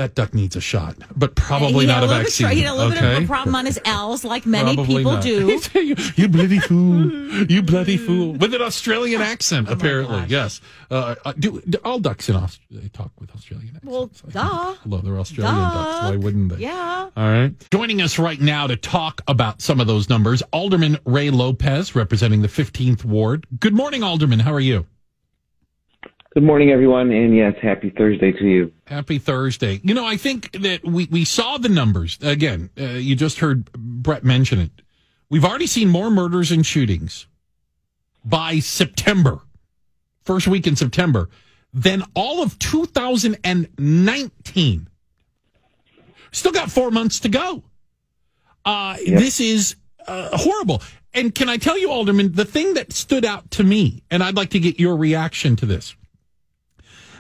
that 0.02 0.16
duck 0.16 0.34
needs 0.34 0.56
a 0.56 0.62
shot, 0.62 0.95
but 1.16 1.36
probably 1.36 1.86
not 1.86 2.04
a 2.04 2.08
vaccine. 2.08 2.49
he 2.49 2.62
had 2.62 2.72
a 2.72 2.76
little 2.76 2.91
bit 2.91 3.04
of 3.04 3.24
a 3.24 3.28
problem 3.28 3.56
on 3.56 3.68
his 3.68 3.80
L's, 3.86 4.24
like 4.24 4.47
many 4.47 4.74
Probably 4.76 4.97
people 4.97 5.12
not. 5.14 5.24
do. 5.24 5.62
you, 5.80 5.95
you 6.16 6.28
bloody 6.28 6.58
fool. 6.60 7.12
You 7.49 7.62
bloody 7.62 7.97
fool. 7.97 8.34
With 8.34 8.56
an 8.56 8.62
Australian 8.64 9.22
accent, 9.22 9.70
apparently. 9.70 10.26
Yes. 10.28 10.60
Uh, 10.89 11.16
uh, 11.24 11.34
do, 11.34 11.62
do 11.70 11.78
all 11.86 11.99
ducks 11.99 12.30
in 12.30 12.36
Australia 12.36 12.89
talk 12.89 13.12
with 13.20 13.34
Australian 13.36 13.76
accents? 13.76 13.91
Well, 13.93 14.10
duh. 14.30 14.74
Hello, 14.82 14.97
they're 14.97 15.20
Australian 15.20 15.56
ducks. 15.56 16.10
Why 16.10 16.18
wouldn't 16.18 16.49
they? 16.49 16.58
Yeah. 16.64 17.10
All 17.16 17.30
right. 17.30 17.54
Joining 17.72 18.02
us 18.02 18.18
right 18.18 18.41
now 18.41 18.66
to 18.68 18.76
talk 18.76 19.22
about 19.28 19.62
some 19.62 19.80
of 19.80 19.86
those 19.86 20.10
numbers, 20.10 20.41
Alderman 20.52 20.97
Ray 21.06 21.30
Lopez, 21.30 21.95
representing 21.95 22.41
the 22.41 22.47
15th 22.47 23.06
Ward. 23.06 23.45
Good 23.60 23.76
morning, 23.76 24.02
Alderman. 24.02 24.39
How 24.39 24.54
are 24.54 24.60
you? 24.60 24.88
Good 26.34 26.44
morning, 26.44 26.72
everyone, 26.72 27.12
and 27.12 27.36
yes, 27.36 27.56
happy 27.62 27.90
Thursday 27.90 28.32
to 28.32 28.46
you. 28.46 28.72
Happy 28.88 29.20
Thursday. 29.20 29.82
You 29.84 29.94
know, 29.94 30.06
I 30.06 30.16
think 30.16 30.50
that 30.54 30.86
we, 30.86 31.06
we 31.12 31.26
saw 31.26 31.58
the 31.58 31.68
numbers. 31.68 32.18
Again, 32.22 32.70
uh, 32.80 32.86
you 32.86 33.18
just 33.18 33.40
heard 33.40 33.70
Bret 33.74 34.24
mention 34.24 34.60
it. 34.60 34.72
We've 35.30 35.44
already 35.44 35.68
seen 35.68 35.90
more 35.90 36.10
murders 36.10 36.50
and 36.50 36.66
shootings 36.66 37.28
by 38.24 38.60
September, 38.60 39.42
first 40.24 40.48
week 40.48 40.68
in 40.68 40.78
September, 40.78 41.28
than 41.74 42.02
all 42.16 42.42
of 42.42 42.58
2019. 42.60 44.88
Still 46.32 46.52
got 46.54 46.72
four 46.72 46.92
months 46.92 47.20
to 47.20 47.28
go. 47.28 47.62
Uh, 48.64 48.96
This 49.06 49.42
is 49.42 49.76
uh, 50.08 50.30
horrible. 50.38 50.82
And 51.14 51.36
can 51.36 51.50
I 51.50 51.58
tell 51.58 51.78
you, 51.78 51.92
Alderman, 51.92 52.32
the 52.32 52.46
thing 52.46 52.76
that 52.76 52.94
stood 52.94 53.26
out 53.26 53.52
to 53.52 53.66
me, 53.66 54.02
and 54.10 54.24
I'd 54.24 54.38
like 54.38 54.52
to 54.52 54.60
get 54.60 54.80
your 54.80 54.96
reaction 54.96 55.58
to 55.58 55.66
this 55.66 55.94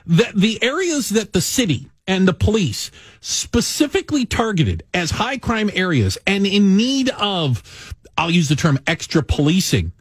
that 0.05 0.33
the 0.35 0.61
areas 0.63 1.09
that 1.09 1.33
the 1.33 1.41
city 1.41 1.87
and 2.07 2.27
the 2.27 2.33
police 2.33 2.91
specifically 3.19 4.25
targeted 4.25 4.83
as 4.93 5.11
high 5.11 5.37
crime 5.37 5.69
areas 5.73 6.17
and 6.25 6.45
in 6.45 6.75
need 6.75 7.09
of, 7.09 7.93
I'll 8.17 8.31
use 8.31 8.49
the 8.49 8.55
term 8.55 8.79
extra 8.87 9.23
policing, 9.23 9.91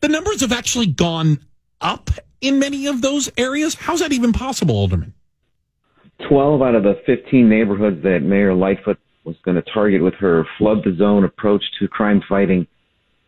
the 0.00 0.08
numbers 0.08 0.40
have 0.40 0.52
actually 0.52 0.86
gone 0.86 1.40
up 1.80 2.10
in 2.40 2.58
many 2.58 2.86
of 2.86 3.02
those 3.02 3.30
areas. 3.36 3.74
How's 3.74 4.00
that 4.00 4.12
even 4.12 4.32
possible, 4.32 4.76
Alderman? 4.76 5.14
12 6.28 6.62
out 6.62 6.74
of 6.74 6.82
the 6.82 7.00
15 7.06 7.48
neighborhoods 7.48 8.02
that 8.02 8.20
Mayor 8.20 8.54
Lightfoot 8.54 8.98
was 9.24 9.36
going 9.44 9.56
to 9.56 9.70
target 9.72 10.02
with 10.02 10.14
her 10.14 10.44
flood 10.56 10.78
the 10.84 10.96
zone 10.96 11.24
approach 11.24 11.62
to 11.78 11.86
crime 11.86 12.22
fighting 12.28 12.66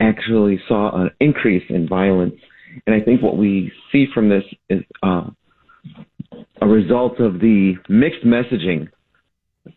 actually 0.01 0.61
saw 0.67 1.03
an 1.03 1.11
increase 1.21 1.65
in 1.69 1.87
violence. 1.87 2.35
And 2.87 2.95
I 2.95 3.01
think 3.01 3.23
what 3.23 3.37
we 3.37 3.71
see 3.93 4.07
from 4.13 4.29
this 4.29 4.45
is 4.69 4.83
uh, 5.03 5.29
a 6.61 6.67
result 6.67 7.21
of 7.21 7.41
the 7.41 7.75
mixed 7.89 8.25
messaging 8.25 8.89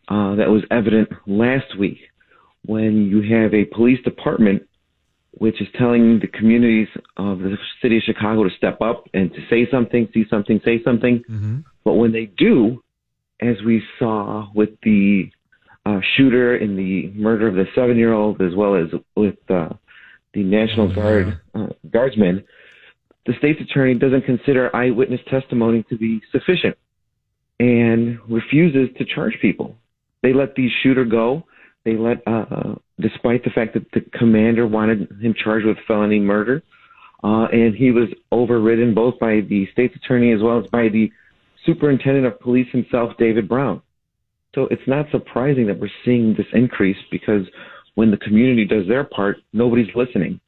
uh, 0.07 0.35
that 0.35 0.49
was 0.49 0.63
evident 0.71 1.09
last 1.27 1.77
week 1.77 1.97
when 2.65 3.05
you 3.05 3.21
have 3.21 3.53
a 3.53 3.65
police 3.65 4.01
department 4.03 4.63
which 5.37 5.59
is 5.61 5.67
telling 5.77 6.19
the 6.19 6.27
communities 6.27 6.87
of 7.17 7.39
the 7.39 7.57
city 7.81 7.97
of 7.97 8.03
Chicago 8.03 8.43
to 8.43 8.49
step 8.55 8.79
up 8.81 9.05
and 9.13 9.33
to 9.33 9.39
say 9.49 9.67
something, 9.71 10.07
see 10.13 10.25
something, 10.29 10.61
say 10.63 10.81
something. 10.83 11.23
But 11.83 11.93
when 11.93 12.11
they 12.11 12.25
do, 12.25 12.83
as 13.41 13.55
we 13.65 13.81
saw 13.97 14.47
with 14.53 14.69
the 14.83 15.29
uh, 15.85 15.99
shooter 16.15 16.55
in 16.55 16.75
the 16.77 17.09
murder 17.19 17.47
of 17.47 17.55
the 17.55 17.65
seven-year-old, 17.75 18.41
as 18.41 18.55
well 18.55 18.75
as 18.75 18.87
with 19.15 19.35
uh, 19.49 19.69
the 20.33 20.43
National 20.43 20.93
Guard 20.93 21.39
uh, 21.55 21.67
guardsman, 21.91 22.43
the 23.25 23.33
state's 23.37 23.61
attorney 23.61 23.95
doesn't 23.95 24.25
consider 24.25 24.75
eyewitness 24.75 25.21
testimony 25.29 25.83
to 25.89 25.97
be 25.97 26.21
sufficient 26.31 26.77
and 27.59 28.19
refuses 28.29 28.89
to 28.97 29.05
charge 29.05 29.37
people. 29.41 29.75
They 30.21 30.33
let 30.33 30.55
the 30.55 30.69
shooter 30.81 31.05
go. 31.05 31.43
They 31.85 31.95
let, 31.95 32.25
uh, 32.27 32.75
despite 32.99 33.43
the 33.43 33.49
fact 33.49 33.73
that 33.73 33.85
the 33.91 34.01
commander 34.17 34.67
wanted 34.67 35.09
him 35.21 35.33
charged 35.41 35.65
with 35.65 35.77
felony 35.87 36.19
murder, 36.19 36.63
uh, 37.23 37.47
and 37.51 37.75
he 37.75 37.91
was 37.91 38.09
overridden 38.31 38.93
both 38.93 39.17
by 39.19 39.41
the 39.41 39.67
state's 39.71 39.95
attorney 39.95 40.33
as 40.33 40.41
well 40.41 40.59
as 40.59 40.65
by 40.67 40.89
the 40.89 41.11
superintendent 41.65 42.25
of 42.25 42.39
police 42.39 42.67
himself, 42.71 43.13
David 43.17 43.47
Brown. 43.47 43.81
So 44.55 44.67
it's 44.69 44.87
not 44.87 45.05
surprising 45.11 45.65
that 45.67 45.79
we're 45.79 45.89
seeing 46.05 46.35
this 46.35 46.47
increase 46.53 46.97
because 47.11 47.45
when 47.95 48.11
the 48.11 48.17
community 48.17 48.65
does 48.65 48.87
their 48.87 49.03
part, 49.03 49.37
nobody's 49.51 49.93
listening. 49.95 50.39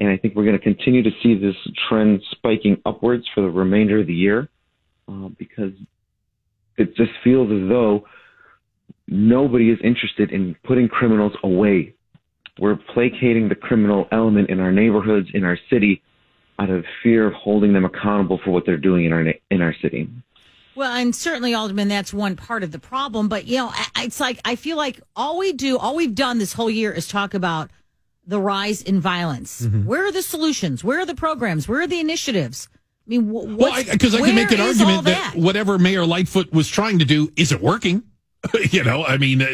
And 0.00 0.08
I 0.08 0.16
think 0.16 0.34
we're 0.34 0.44
going 0.44 0.58
to 0.58 0.62
continue 0.62 1.02
to 1.02 1.10
see 1.22 1.38
this 1.38 1.54
trend 1.88 2.22
spiking 2.30 2.80
upwards 2.86 3.24
for 3.34 3.42
the 3.42 3.50
remainder 3.50 4.00
of 4.00 4.06
the 4.06 4.14
year 4.14 4.48
uh, 5.06 5.28
because 5.38 5.72
it 6.78 6.96
just 6.96 7.12
feels 7.22 7.50
as 7.52 7.68
though 7.68 8.06
nobody 9.06 9.70
is 9.70 9.78
interested 9.84 10.32
in 10.32 10.56
putting 10.64 10.88
criminals 10.88 11.32
away. 11.44 11.94
We're 12.58 12.76
placating 12.94 13.48
the 13.48 13.54
criminal 13.54 14.08
element 14.10 14.48
in 14.48 14.58
our 14.58 14.72
neighborhoods, 14.72 15.28
in 15.34 15.44
our 15.44 15.58
city, 15.68 16.02
out 16.58 16.70
of 16.70 16.84
fear 17.02 17.26
of 17.26 17.34
holding 17.34 17.72
them 17.72 17.84
accountable 17.84 18.40
for 18.42 18.50
what 18.50 18.64
they're 18.66 18.76
doing 18.76 19.04
in 19.04 19.12
our 19.12 19.24
in 19.50 19.62
our 19.62 19.74
city. 19.82 20.08
Well, 20.74 20.92
and 20.94 21.14
certainly, 21.14 21.52
Alderman, 21.52 21.88
that's 21.88 22.12
one 22.12 22.36
part 22.36 22.62
of 22.62 22.72
the 22.72 22.78
problem. 22.78 23.28
But, 23.28 23.46
you 23.46 23.56
know, 23.56 23.72
it's 23.98 24.20
like, 24.20 24.40
I 24.44 24.56
feel 24.56 24.76
like 24.76 25.00
all 25.16 25.36
we 25.36 25.52
do, 25.52 25.76
all 25.76 25.96
we've 25.96 26.14
done 26.14 26.38
this 26.38 26.52
whole 26.52 26.70
year 26.70 26.92
is 26.92 27.08
talk 27.08 27.34
about 27.34 27.70
the 28.30 28.40
rise 28.40 28.80
in 28.80 29.00
violence. 29.00 29.60
Mm-hmm. 29.62 29.84
Where 29.86 30.06
are 30.06 30.12
the 30.12 30.22
solutions? 30.22 30.84
Where 30.84 31.00
are 31.00 31.06
the 31.06 31.16
programs? 31.16 31.66
Where 31.68 31.82
are 31.82 31.86
the 31.88 31.98
initiatives? 32.00 32.68
I 32.72 33.10
mean, 33.10 33.28
wh- 33.28 33.32
Well, 33.32 33.46
what's- 33.72 33.90
because 33.90 34.14
I, 34.14 34.20
can 34.20 34.36
make 34.36 34.52
an 34.52 34.58
where 34.60 34.68
is 34.68 34.80
all 34.80 34.86
argument 34.86 35.04
that, 35.06 35.34
whatever 35.36 35.78
Mayor 35.78 36.06
Lightfoot 36.06 36.52
was 36.52 36.68
trying 36.68 37.00
to 37.00 37.04
do 37.04 37.30
isn't 37.36 37.60
working. 37.60 38.04
you 38.70 38.84
know, 38.84 39.04
I 39.04 39.18
mean, 39.18 39.42
uh, 39.42 39.48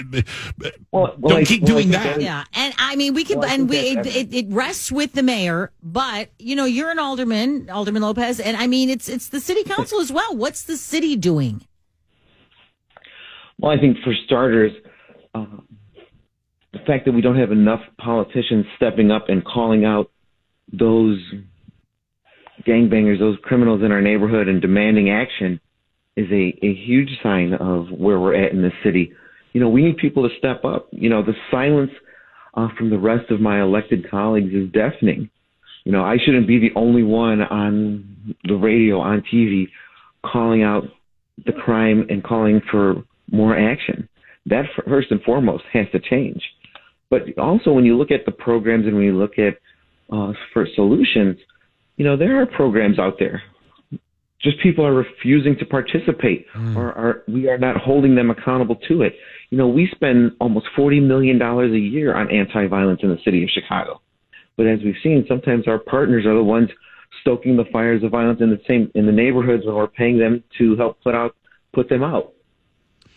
don't 0.93 1.33
I- 1.33 1.45
keep 1.45 1.63
well, 1.63 1.73
doing 1.73 1.91
think 1.91 2.03
that. 2.05 2.21
Yeah, 2.21 2.45
and 2.55 2.73
I 2.79 2.95
mean, 2.97 3.15
we 3.15 3.25
can, 3.25 3.39
Well, 3.41 3.49
and 3.49 3.69
we 3.69 3.79
it, 3.79 4.07
it, 4.07 4.35
it 4.35 4.47
rests 4.51 4.93
with 4.93 5.15
the 5.15 5.23
mayor, 5.25 5.73
but 5.83 6.29
you 6.39 6.55
know, 6.55 6.67
you're 6.67 6.91
an 6.91 6.99
alderman, 7.01 7.69
Alderman 7.71 8.03
Lopez, 8.03 8.39
and 8.39 8.57
I 8.59 8.67
mean, 8.69 8.89
it's 8.91 9.09
it's 9.09 9.29
the 9.31 9.41
city 9.41 9.65
council 9.65 9.99
as 10.01 10.13
well. 10.13 10.37
What's 10.37 10.63
the 10.63 10.77
city 10.77 11.17
doing? 11.17 11.63
Well, 13.59 13.73
I 13.73 13.81
think 13.81 13.97
for 14.05 14.15
starters, 14.27 14.73
uh, 15.35 15.47
the 16.79 16.85
fact 16.87 17.05
that 17.07 17.13
we 17.13 17.21
don't 17.21 17.39
have 17.39 17.53
enough 17.53 17.81
politicians 17.99 18.67
stepping 18.77 19.11
up 19.11 19.29
and 19.29 19.45
calling 19.45 19.85
out 19.85 20.11
those 20.73 21.19
gangbangers, 22.67 23.19
those 23.19 23.37
criminals 23.43 23.83
in 23.83 23.93
our 23.93 24.01
neighborhood 24.01 24.49
and 24.49 24.61
demanding 24.61 25.11
action 25.11 25.61
is 26.17 26.27
a, 26.31 26.59
a 26.63 26.75
huge 26.75 27.11
sign 27.23 27.55
of 27.55 27.87
where 27.91 28.19
we're 28.19 28.35
at 28.35 28.53
in 28.53 28.63
this 28.63 28.73
city. 28.85 29.13
You 29.53 29.61
know, 29.61 29.69
we 29.69 29.83
need 29.83 29.97
people 29.99 30.29
to 30.29 30.35
step 30.39 30.65
up. 30.65 30.89
You 30.91 31.09
know, 31.09 31.23
the 31.23 31.35
silence 31.51 31.91
uh, 32.55 32.69
from 32.77 32.91
the 32.91 32.99
rest 32.99 33.31
of 33.31 33.41
my 33.41 33.61
elected 33.61 34.11
colleagues 34.11 34.53
is 34.53 34.71
deafening. 34.73 35.31
You 35.85 35.93
know, 35.93 36.03
I 36.03 36.17
shouldn't 36.25 36.49
be 36.49 36.59
the 36.59 36.73
only 36.75 37.03
one 37.03 37.43
on 37.43 38.35
the 38.45 38.55
radio, 38.55 38.99
on 38.99 39.23
TV, 39.33 39.69
calling 40.25 40.63
out 40.63 40.85
the 41.45 41.53
crime 41.53 42.07
and 42.09 42.25
calling 42.25 42.61
for 42.71 43.05
more 43.31 43.57
action. 43.57 44.09
That 44.47 44.65
first 44.89 45.11
and 45.11 45.21
foremost 45.23 45.65
has 45.73 45.87
to 45.93 46.01
change. 46.01 46.43
But 47.11 47.23
also, 47.39 47.73
when 47.73 47.85
you 47.85 47.97
look 47.97 48.11
at 48.11 48.27
the 48.27 48.33
programs 48.33 48.87
and 48.87 48.95
when 48.95 49.05
you 49.05 49.17
look 49.17 49.39
at 49.39 49.59
uh, 50.13 50.33
for 50.53 50.67
solutions, 50.75 51.39
you 51.97 52.05
know 52.05 52.17
there 52.17 52.41
are 52.41 52.47
programs 52.47 52.99
out 52.99 53.15
there. 53.19 53.43
Just 54.43 54.61
people 54.63 54.85
are 54.85 54.95
refusing 54.95 55.57
to 55.59 55.65
participate, 55.65 56.47
or 56.77 56.93
are 56.93 57.23
we 57.27 57.49
are 57.49 57.59
not 57.59 57.77
holding 57.77 58.15
them 58.15 58.31
accountable 58.31 58.77
to 58.89 59.03
it. 59.03 59.15
You 59.51 59.59
know, 59.59 59.69
we 59.69 59.89
spend 59.95 60.33
almost 60.41 60.67
forty 60.77 61.01
million 61.01 61.39
dollars 61.39 61.73
a 61.73 61.79
year 61.79 62.15
on 62.15 62.31
anti-violence 62.31 63.01
in 63.03 63.09
the 63.09 63.19
city 63.25 63.43
of 63.43 63.51
Chicago, 63.51 64.01
but 64.57 64.67
as 64.67 64.81
we've 64.85 64.97
seen, 65.03 65.25
sometimes 65.29 65.67
our 65.67 65.79
partners 65.79 66.27
are 66.27 66.35
the 66.35 66.43
ones 66.43 66.69
stoking 67.21 67.57
the 67.57 67.65
fires 67.73 68.03
of 68.03 68.11
violence 68.11 68.41
in 68.41 68.51
the 68.51 68.61
same 68.69 68.91
in 68.95 69.07
the 69.07 69.13
neighborhoods 69.13 69.65
when 69.65 69.75
we're 69.75 69.87
paying 69.87 70.19
them 70.19 70.43
to 70.59 70.77
help 70.77 71.01
put 71.03 71.15
out 71.15 71.35
put 71.73 71.89
them 71.89 72.03
out. 72.03 72.33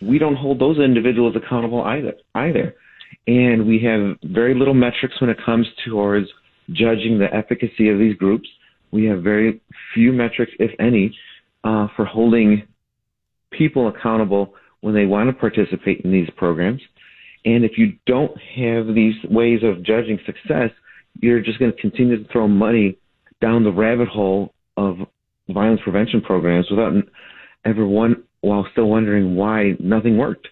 We 0.00 0.18
don't 0.18 0.36
hold 0.36 0.58
those 0.58 0.78
individuals 0.78 1.36
accountable 1.36 1.82
either 1.82 2.14
either. 2.34 2.74
And 3.26 3.66
we 3.66 3.78
have 3.80 4.16
very 4.22 4.54
little 4.54 4.74
metrics 4.74 5.20
when 5.20 5.30
it 5.30 5.38
comes 5.44 5.66
towards 5.84 6.28
judging 6.72 7.18
the 7.18 7.32
efficacy 7.34 7.88
of 7.88 7.98
these 7.98 8.16
groups. 8.16 8.48
We 8.90 9.04
have 9.06 9.22
very 9.22 9.60
few 9.94 10.12
metrics, 10.12 10.52
if 10.58 10.72
any, 10.78 11.16
uh, 11.64 11.88
for 11.96 12.04
holding 12.04 12.66
people 13.50 13.88
accountable 13.88 14.54
when 14.80 14.94
they 14.94 15.06
want 15.06 15.28
to 15.28 15.32
participate 15.32 16.00
in 16.00 16.12
these 16.12 16.30
programs. 16.36 16.80
And 17.44 17.64
if 17.64 17.78
you 17.78 17.94
don't 18.06 18.36
have 18.38 18.94
these 18.94 19.14
ways 19.24 19.62
of 19.62 19.82
judging 19.82 20.18
success, 20.26 20.70
you're 21.20 21.40
just 21.40 21.58
going 21.58 21.72
to 21.72 21.80
continue 21.80 22.22
to 22.22 22.32
throw 22.32 22.48
money 22.48 22.98
down 23.40 23.64
the 23.64 23.72
rabbit 23.72 24.08
hole 24.08 24.52
of 24.76 24.98
violence 25.48 25.80
prevention 25.82 26.20
programs 26.20 26.70
without 26.70 26.92
ever 27.64 27.86
one 27.86 28.22
while 28.40 28.66
still 28.72 28.86
wondering 28.86 29.36
why 29.36 29.76
nothing 29.78 30.16
worked. 30.16 30.48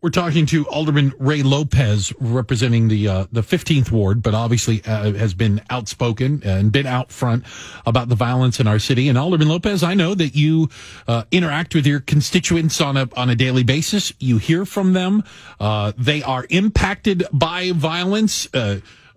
We're 0.00 0.10
talking 0.10 0.46
to 0.46 0.64
Alderman 0.68 1.12
Ray 1.18 1.42
Lopez, 1.42 2.12
representing 2.20 2.86
the 2.86 3.08
uh, 3.08 3.26
the 3.32 3.40
15th 3.40 3.90
ward, 3.90 4.22
but 4.22 4.32
obviously 4.32 4.80
uh, 4.84 5.12
has 5.14 5.34
been 5.34 5.60
outspoken 5.70 6.40
and 6.44 6.70
been 6.70 6.86
out 6.86 7.10
front 7.10 7.44
about 7.84 8.08
the 8.08 8.14
violence 8.14 8.60
in 8.60 8.68
our 8.68 8.78
city. 8.78 9.08
And 9.08 9.18
Alderman 9.18 9.48
Lopez, 9.48 9.82
I 9.82 9.94
know 9.94 10.14
that 10.14 10.36
you 10.36 10.68
uh, 11.08 11.24
interact 11.32 11.74
with 11.74 11.84
your 11.84 11.98
constituents 11.98 12.80
on 12.80 12.96
a 12.96 13.08
on 13.16 13.28
a 13.28 13.34
daily 13.34 13.64
basis. 13.64 14.12
You 14.20 14.38
hear 14.38 14.64
from 14.64 14.92
them. 14.92 15.24
Uh, 15.58 15.90
they 15.98 16.22
are 16.22 16.46
impacted 16.48 17.24
by 17.32 17.72
violence. 17.72 18.46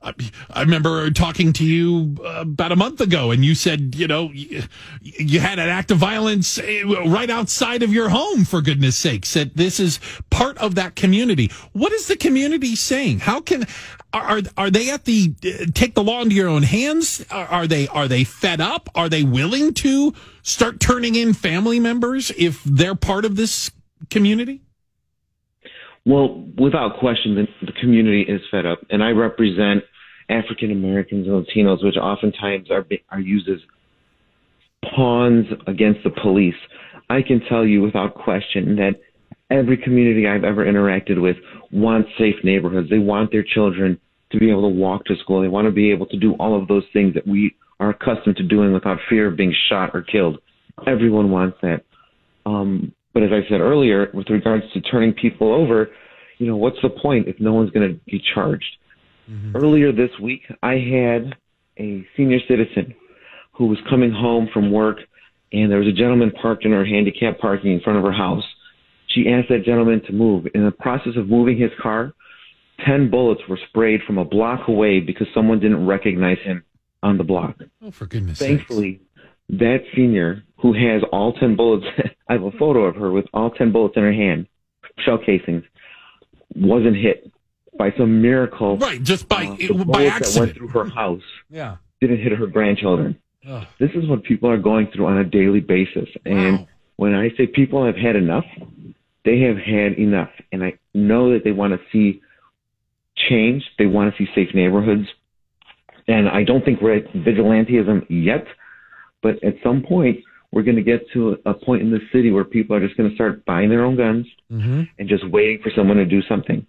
I 0.03 0.61
remember 0.61 1.11
talking 1.11 1.53
to 1.53 1.65
you 1.65 2.15
uh, 2.25 2.41
about 2.41 2.71
a 2.71 2.75
month 2.75 3.01
ago, 3.01 3.29
and 3.29 3.45
you 3.45 3.53
said, 3.53 3.93
you 3.95 4.07
know, 4.07 4.31
you, 4.31 5.39
had 5.39 5.59
an 5.59 5.69
act 5.69 5.91
of 5.91 5.99
violence 5.99 6.57
eh, 6.57 6.83
right 6.83 7.29
outside 7.29 7.83
of 7.83 7.93
your 7.93 8.09
home, 8.09 8.43
for 8.43 8.61
goodness 8.61 8.95
sakes. 8.95 9.33
That 9.35 9.55
this 9.55 9.79
is 9.79 9.99
part 10.31 10.57
of 10.57 10.75
that 10.75 10.95
community. 10.95 11.51
What 11.73 11.91
is 11.91 12.07
the 12.07 12.15
community 12.15 12.75
saying? 12.75 13.19
How 13.19 13.41
can 13.41 13.67
are 14.11 14.41
are 14.57 14.71
they 14.71 14.89
at 14.89 15.05
the 15.05 15.35
uh, 15.45 15.65
take 15.73 15.93
the 15.93 16.03
law 16.03 16.21
into 16.21 16.35
your 16.35 16.49
own 16.49 16.63
hands? 16.63 17.23
Are, 17.29 17.67
they 17.67 17.87
are 17.87 18.07
they 18.07 18.23
fed 18.23 18.59
up? 18.59 18.89
Are 18.95 19.07
they 19.07 19.23
willing 19.23 19.73
to 19.75 20.13
start 20.41 20.79
turning 20.79 21.13
in 21.15 21.33
family 21.33 21.79
members 21.79 22.31
if 22.37 22.63
they're 22.63 22.95
part 22.95 23.23
of 23.23 23.35
this 23.35 23.71
community? 24.09 24.61
Well, 26.05 26.47
without 26.57 26.97
question, 26.99 27.35
the 27.35 27.71
community 27.79 28.23
is 28.23 28.41
fed 28.49 28.65
up, 28.65 28.79
and 28.89 29.03
I 29.03 29.11
represent 29.11 29.83
African 30.31 30.71
Americans 30.71 31.27
and 31.27 31.45
Latinos, 31.45 31.83
which 31.83 31.97
oftentimes 31.97 32.71
are 32.71 32.85
are 33.09 33.19
used 33.19 33.49
as 33.49 33.59
pawns 34.95 35.45
against 35.67 35.99
the 36.03 36.09
police. 36.09 36.55
I 37.09 37.21
can 37.21 37.41
tell 37.49 37.65
you 37.65 37.81
without 37.81 38.15
question 38.15 38.75
that 38.77 38.93
every 39.49 39.77
community 39.77 40.27
I've 40.27 40.43
ever 40.43 40.65
interacted 40.65 41.21
with 41.21 41.35
wants 41.71 42.09
safe 42.17 42.35
neighborhoods. 42.43 42.89
They 42.89 42.99
want 42.99 43.31
their 43.31 43.43
children 43.43 43.99
to 44.31 44.39
be 44.39 44.49
able 44.49 44.61
to 44.61 44.75
walk 44.75 45.05
to 45.05 45.15
school. 45.17 45.41
They 45.41 45.49
want 45.49 45.65
to 45.65 45.71
be 45.71 45.91
able 45.91 46.05
to 46.07 46.17
do 46.17 46.33
all 46.39 46.59
of 46.59 46.67
those 46.67 46.83
things 46.93 47.13
that 47.15 47.27
we 47.27 47.53
are 47.79 47.89
accustomed 47.89 48.37
to 48.37 48.43
doing 48.43 48.73
without 48.73 48.97
fear 49.09 49.27
of 49.27 49.35
being 49.35 49.53
shot 49.69 49.91
or 49.93 50.01
killed. 50.01 50.39
Everyone 50.87 51.31
wants 51.31 51.57
that. 51.61 51.83
Um, 52.45 52.93
but 53.13 53.23
as 53.23 53.29
I 53.31 53.47
said 53.49 53.59
earlier, 53.59 54.09
with 54.13 54.29
regards 54.29 54.63
to 54.73 54.81
turning 54.81 55.13
people 55.13 55.53
over, 55.53 55.89
you 56.37 56.47
know, 56.47 56.55
what's 56.55 56.77
the 56.81 56.89
point 56.89 57.27
if 57.27 57.39
no 57.39 57.53
one's 57.53 57.71
going 57.71 57.87
to 57.87 57.99
be 58.05 58.21
charged? 58.33 58.77
Mm-hmm. 59.29 59.55
Earlier 59.55 59.91
this 59.91 60.11
week, 60.21 60.41
I 60.61 60.73
had 60.73 61.35
a 61.77 62.05
senior 62.15 62.39
citizen 62.47 62.93
who 63.53 63.67
was 63.67 63.77
coming 63.89 64.11
home 64.11 64.49
from 64.53 64.71
work, 64.71 64.97
and 65.51 65.71
there 65.71 65.79
was 65.79 65.87
a 65.87 65.93
gentleman 65.93 66.31
parked 66.31 66.65
in 66.65 66.71
her 66.71 66.85
handicapped 66.85 67.39
parking 67.39 67.73
in 67.73 67.79
front 67.81 67.99
of 67.99 68.05
her 68.05 68.11
house. 68.11 68.43
She 69.07 69.27
asked 69.29 69.49
that 69.49 69.65
gentleman 69.65 70.01
to 70.07 70.13
move. 70.13 70.47
In 70.53 70.63
the 70.65 70.71
process 70.71 71.13
of 71.17 71.27
moving 71.27 71.57
his 71.57 71.71
car, 71.81 72.13
10 72.85 73.09
bullets 73.09 73.41
were 73.47 73.59
sprayed 73.69 74.01
from 74.07 74.17
a 74.17 74.25
block 74.25 74.67
away 74.67 74.99
because 74.99 75.27
someone 75.33 75.59
didn't 75.59 75.85
recognize 75.85 76.37
him 76.43 76.63
on 77.03 77.17
the 77.17 77.23
block. 77.23 77.55
Oh, 77.83 77.91
for 77.91 78.05
goodness 78.05 78.39
Thankfully, 78.39 79.01
that 79.49 79.79
senior 79.95 80.43
who 80.57 80.73
has 80.73 81.01
all 81.11 81.33
10 81.33 81.55
bullets, 81.55 81.85
I 82.29 82.33
have 82.33 82.43
a 82.43 82.51
photo 82.51 82.85
of 82.85 82.95
her 82.95 83.11
with 83.11 83.25
all 83.33 83.51
10 83.51 83.71
bullets 83.71 83.97
in 83.97 84.03
her 84.03 84.13
hand, 84.13 84.47
shell 84.99 85.17
casings, 85.17 85.63
wasn't 86.55 86.95
hit 86.95 87.31
by 87.81 87.89
some 87.97 88.21
miracle, 88.21 88.77
right? 88.77 89.01
Just 89.01 89.27
by 89.27 89.43
uh, 89.47 89.55
the 89.55 89.73
by 89.73 89.83
bullets 90.09 90.33
that 90.35 90.39
went 90.39 90.55
through 90.55 90.67
her 90.77 90.85
house 90.89 91.23
Yeah. 91.49 91.77
didn't 91.99 92.19
hit 92.25 92.31
her 92.41 92.47
grandchildren. 92.47 93.17
Ugh. 93.47 93.65
This 93.79 93.89
is 93.99 94.07
what 94.07 94.23
people 94.23 94.49
are 94.49 94.57
going 94.69 94.85
through 94.93 95.07
on 95.07 95.17
a 95.17 95.23
daily 95.39 95.61
basis. 95.61 96.07
And 96.25 96.67
when 96.97 97.13
I 97.15 97.29
say 97.37 97.47
people 97.47 97.83
have 97.85 97.95
had 98.07 98.15
enough, 98.15 98.45
they 99.25 99.39
have 99.47 99.57
had 99.57 99.93
enough. 100.07 100.29
And 100.51 100.63
I 100.63 100.71
know 100.93 101.23
that 101.33 101.43
they 101.43 101.51
want 101.61 101.73
to 101.73 101.79
see 101.91 102.21
change. 103.29 103.63
They 103.79 103.87
want 103.87 104.13
to 104.13 104.17
see 104.23 104.29
safe 104.35 104.53
neighborhoods. 104.53 105.07
And 106.07 106.29
I 106.29 106.43
don't 106.43 106.63
think 106.65 106.81
we're 106.81 106.97
at 106.97 107.07
vigilantism 107.13 108.05
yet, 108.09 108.45
but 109.23 109.43
at 109.43 109.55
some 109.63 109.81
point, 109.81 110.19
we're 110.51 110.63
going 110.63 110.75
to 110.83 110.83
get 110.93 111.01
to 111.13 111.37
a 111.45 111.53
point 111.53 111.81
in 111.81 111.91
the 111.91 112.01
city 112.11 112.29
where 112.31 112.43
people 112.43 112.75
are 112.75 112.79
just 112.85 112.97
going 112.97 113.09
to 113.09 113.15
start 113.15 113.45
buying 113.45 113.69
their 113.69 113.83
own 113.85 113.95
guns 113.95 114.27
Mm-hmm. 114.51 114.81
and 114.99 115.07
just 115.07 115.25
waiting 115.29 115.59
for 115.63 115.71
someone 115.77 115.95
to 115.95 116.03
do 116.05 116.21
something. 116.23 116.59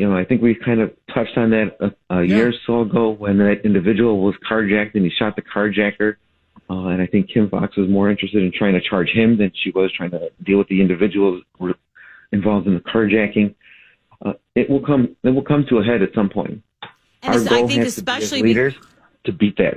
You 0.00 0.08
know, 0.08 0.16
I 0.16 0.24
think 0.24 0.40
we 0.40 0.54
kind 0.54 0.80
of 0.80 0.92
touched 1.14 1.36
on 1.36 1.50
that 1.50 1.76
a, 1.78 2.20
a 2.20 2.24
year 2.24 2.48
or 2.48 2.54
so 2.66 2.80
ago 2.80 3.10
when 3.10 3.36
that 3.36 3.60
individual 3.66 4.22
was 4.22 4.34
carjacked 4.50 4.94
and 4.94 5.04
he 5.04 5.10
shot 5.10 5.36
the 5.36 5.42
carjacker. 5.42 6.16
Uh, 6.70 6.86
and 6.86 7.02
I 7.02 7.06
think 7.06 7.28
Kim 7.28 7.50
Foxx 7.50 7.76
was 7.76 7.86
more 7.86 8.10
interested 8.10 8.42
in 8.42 8.50
trying 8.50 8.72
to 8.72 8.80
charge 8.80 9.10
him 9.10 9.36
than 9.36 9.52
she 9.62 9.70
was 9.72 9.92
trying 9.94 10.12
to 10.12 10.30
deal 10.42 10.56
with 10.56 10.68
the 10.68 10.80
individuals 10.80 11.42
who 11.58 11.66
were 11.66 11.74
involved 12.32 12.66
in 12.66 12.72
the 12.72 12.80
carjacking. 12.80 13.54
Uh, 14.24 14.32
it 14.54 14.70
will 14.70 14.80
come. 14.80 15.14
It 15.22 15.34
will 15.34 15.44
come 15.44 15.66
to 15.68 15.80
a 15.80 15.84
head 15.84 16.00
at 16.00 16.14
some 16.14 16.30
point. 16.30 16.62
And 17.22 17.34
Our 17.34 17.40
it's- 17.42 17.52
I 17.52 17.66
think 17.66 17.82
has 17.82 17.96
to 17.96 18.02
be 18.02 18.12
as 18.12 18.22
especially 18.22 18.40
be- 18.40 18.48
leaders 18.48 18.74
to 19.24 19.32
beat 19.32 19.58
that. 19.58 19.74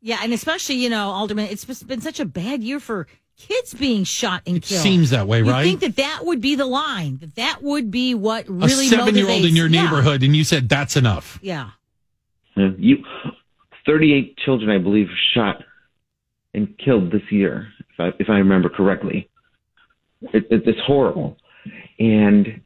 Yeah, 0.00 0.18
and 0.22 0.32
especially 0.32 0.76
you 0.76 0.88
know, 0.90 1.10
Alderman, 1.10 1.46
it's 1.46 1.64
been 1.82 2.00
such 2.00 2.20
a 2.20 2.24
bad 2.24 2.62
year 2.62 2.78
for 2.80 3.06
kids 3.36 3.74
being 3.74 4.04
shot 4.04 4.42
and 4.46 4.62
killed. 4.62 4.80
seems 4.82 5.10
that 5.10 5.26
way, 5.28 5.42
right? 5.42 5.64
you 5.64 5.76
think 5.76 5.80
that 5.80 5.96
that 6.02 6.24
would 6.24 6.40
be 6.40 6.54
the 6.56 6.66
line? 6.66 7.18
That 7.18 7.34
that 7.36 7.62
would 7.62 7.90
be 7.90 8.14
what 8.14 8.48
really 8.48 8.64
A 8.64 8.66
really 8.66 8.86
seven-year-old 8.88 9.44
in 9.44 9.52
motivates- 9.52 9.56
your 9.56 9.66
Yeah. 9.68 9.84
neighborhood, 9.84 10.22
and 10.22 10.34
you 10.36 10.44
said 10.44 10.68
that's 10.68 10.96
enough. 10.96 11.38
Yeah. 11.42 11.70
Yeah, 12.56 12.70
You, 12.78 13.04
38 13.86 14.36
children, 14.38 14.70
I 14.70 14.78
believe, 14.78 15.06
shot 15.34 15.62
and 16.54 16.76
killed 16.78 17.12
this 17.12 17.22
year, 17.30 17.68
if 17.92 18.00
I, 18.00 18.08
if 18.18 18.28
I 18.28 18.38
remember 18.38 18.68
correctly. 18.68 19.28
It, 20.32 20.46
it, 20.50 20.62
it's 20.66 20.80
horrible. 20.84 21.36
And 22.00 22.60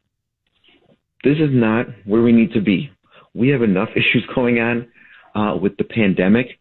this 1.23 1.37
is 1.37 1.49
not 1.51 1.85
where 2.05 2.21
we 2.23 2.31
need 2.31 2.51
to 2.53 2.61
be. 2.61 2.89
We 3.35 3.49
have 3.49 3.61
enough 3.61 3.89
issues 3.95 4.25
going 4.33 4.59
on 4.59 4.87
uh, 5.35 5.55
with 5.57 5.77
the 5.77 5.83
pandemic 5.83 6.59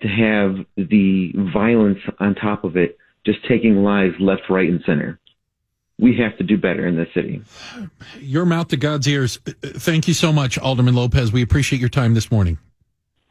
to 0.00 0.08
have 0.08 0.64
the 0.76 1.32
violence 1.52 1.98
on 2.20 2.34
top 2.34 2.64
of 2.64 2.76
it 2.76 2.98
just 3.26 3.44
taking 3.46 3.82
lives 3.82 4.14
left, 4.20 4.42
right, 4.48 4.68
and 4.68 4.82
center. 4.86 5.18
We 5.98 6.16
have 6.18 6.38
to 6.38 6.44
do 6.44 6.56
better 6.56 6.86
in 6.86 6.96
this 6.96 7.08
city. 7.12 7.42
Your 8.20 8.46
mouth 8.46 8.68
to 8.68 8.76
God's 8.76 9.08
ears. 9.08 9.38
Thank 9.62 10.06
you 10.06 10.14
so 10.14 10.32
much, 10.32 10.56
Alderman 10.56 10.94
Lopez. 10.94 11.32
We 11.32 11.42
appreciate 11.42 11.80
your 11.80 11.88
time 11.88 12.14
this 12.14 12.30
morning. 12.30 12.58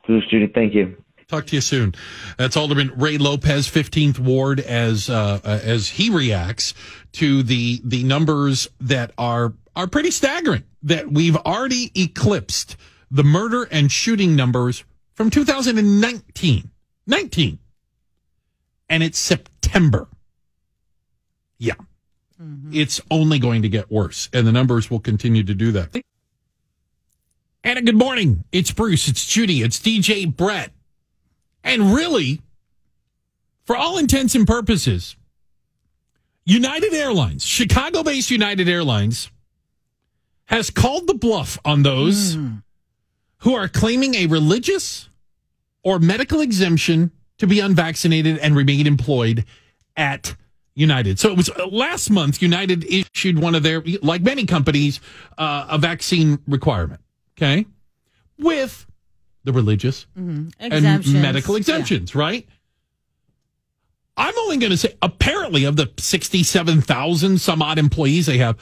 Judy, 0.08 0.48
thank 0.48 0.74
you. 0.74 1.02
Talk 1.28 1.46
to 1.48 1.56
you 1.56 1.62
soon. 1.62 1.94
That's 2.38 2.56
Alderman 2.56 2.94
Ray 2.96 3.18
Lopez, 3.18 3.68
15th 3.68 4.18
Ward, 4.18 4.62
as 4.62 5.10
uh, 5.10 5.40
uh, 5.44 5.60
as 5.62 5.90
he 5.90 6.10
reacts 6.10 6.74
to 7.14 7.44
the 7.44 7.82
the 7.84 8.04
numbers 8.04 8.70
that 8.80 9.12
are 9.18 9.54
are 9.76 9.88
pretty 9.88 10.12
staggering. 10.12 10.64
That 10.84 11.12
we've 11.12 11.36
already 11.36 11.92
eclipsed 11.96 12.78
the 13.12 13.26
murder 13.26 13.68
and 13.72 13.92
shooting 13.92 14.38
numbers 14.38 14.86
from 15.18 15.32
2019, 15.32 16.70
19, 17.08 17.60
and 18.88 19.04
it's 19.04 19.18
September. 19.18 20.08
Yeah, 21.58 21.74
mm-hmm. 22.42 22.70
it's 22.72 23.02
only 23.10 23.40
going 23.40 23.64
to 23.64 23.70
get 23.70 23.92
worse, 23.92 24.30
and 24.32 24.46
the 24.46 24.52
numbers 24.52 24.92
will 24.92 25.00
continue 25.00 25.44
to 25.44 25.56
do 25.56 25.72
that. 25.72 25.90
And 27.64 27.80
a 27.80 27.82
good 27.82 27.98
morning. 27.98 28.46
It's 28.52 28.72
Bruce. 28.72 29.08
It's 29.08 29.26
Judy. 29.26 29.64
It's 29.64 29.80
DJ 29.80 30.34
Bret. 30.34 30.72
And 31.64 31.94
really, 31.94 32.40
for 33.66 33.76
all 33.76 33.98
intents 33.98 34.36
and 34.36 34.48
purposes, 34.48 35.18
United 36.46 36.94
Airlines, 36.94 37.44
Chicago 37.44 38.04
based 38.04 38.30
United 38.30 38.70
Airlines, 38.70 39.32
has 40.46 40.70
called 40.70 41.08
the 41.08 41.14
bluff 41.16 41.58
on 41.66 41.84
those 41.84 42.38
mm. 42.38 42.62
Who 43.40 43.56
are 43.56 43.68
claiming 43.68 44.16
a 44.16 44.26
religious 44.28 45.10
or 45.84 46.00
medical 46.00 46.42
exemption 46.42 47.12
to 47.38 47.48
be 47.48 47.60
unvaccinated 47.60 48.38
and 48.40 48.56
remain 48.56 48.88
employed 48.88 49.46
at 49.96 50.36
United. 50.76 51.20
So 51.20 51.30
it 51.30 51.38
was 51.38 51.50
uh, 51.50 51.68
last 51.68 52.10
month, 52.10 52.42
United 52.42 52.84
issued 52.86 53.40
one 53.40 53.56
of 53.56 53.64
their, 53.64 53.84
like 54.02 54.22
many 54.22 54.46
companies, 54.46 55.00
uh, 55.38 55.66
a 55.70 55.78
vaccine 55.78 56.40
requirement. 56.48 57.02
Okay. 57.38 57.66
With 58.40 58.86
the 59.44 59.54
religious 59.54 60.06
and 60.60 61.14
medical 61.24 61.56
exemptions, 61.56 62.14
right? 62.16 62.48
I'm 64.18 64.38
only 64.40 64.58
going 64.58 64.72
to 64.72 64.78
say, 64.78 64.96
apparently, 65.02 65.64
of 65.64 65.76
the 65.76 65.92
67,000 65.98 67.40
some 67.40 67.62
odd 67.62 67.78
employees 67.78 68.26
they 68.26 68.40
have, 68.40 68.58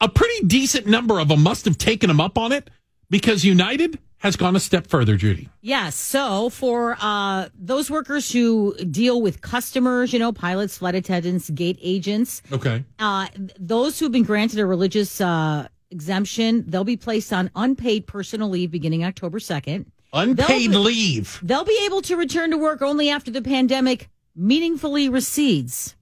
a 0.00 0.08
pretty 0.08 0.46
decent 0.46 0.86
number 0.86 1.18
of 1.20 1.28
them 1.28 1.42
must 1.42 1.64
have 1.64 1.78
taken 1.78 2.08
them 2.08 2.20
up 2.20 2.36
on 2.36 2.52
it 2.52 2.70
because 3.08 3.44
United 3.44 3.98
has 4.18 4.34
gone 4.36 4.56
a 4.56 4.60
step 4.60 4.86
further, 4.86 5.16
Judy. 5.16 5.48
Yes. 5.60 5.94
So 5.94 6.48
for 6.50 6.96
uh, 7.00 7.48
those 7.54 7.90
workers 7.90 8.32
who 8.32 8.74
deal 8.90 9.20
with 9.20 9.40
customers, 9.42 10.12
you 10.12 10.18
know, 10.18 10.32
pilots, 10.32 10.78
flight 10.78 10.94
attendants, 10.94 11.50
gate 11.50 11.78
agents, 11.82 12.42
Okay. 12.50 12.82
uh, 12.98 13.26
those 13.58 13.98
who've 13.98 14.10
been 14.12 14.24
granted 14.24 14.58
a 14.58 14.66
religious 14.66 15.20
uh, 15.20 15.68
exemption, 15.90 16.64
they'll 16.66 16.82
be 16.84 16.96
placed 16.96 17.32
on 17.32 17.50
unpaid 17.54 18.06
personal 18.06 18.48
leave 18.48 18.70
beginning 18.70 19.04
October 19.04 19.38
2nd. 19.38 19.86
Unpaid 20.12 20.70
They'll 20.72 20.82
be- 20.84 20.88
leave. 20.88 21.38
They'll 21.42 21.64
be 21.64 21.78
able 21.84 22.00
to 22.02 22.16
return 22.16 22.50
to 22.52 22.56
work 22.58 22.80
only 22.80 23.10
after 23.10 23.30
the 23.30 23.42
pandemic 23.42 24.08
meaningfully 24.34 25.08
recedes. 25.08 25.94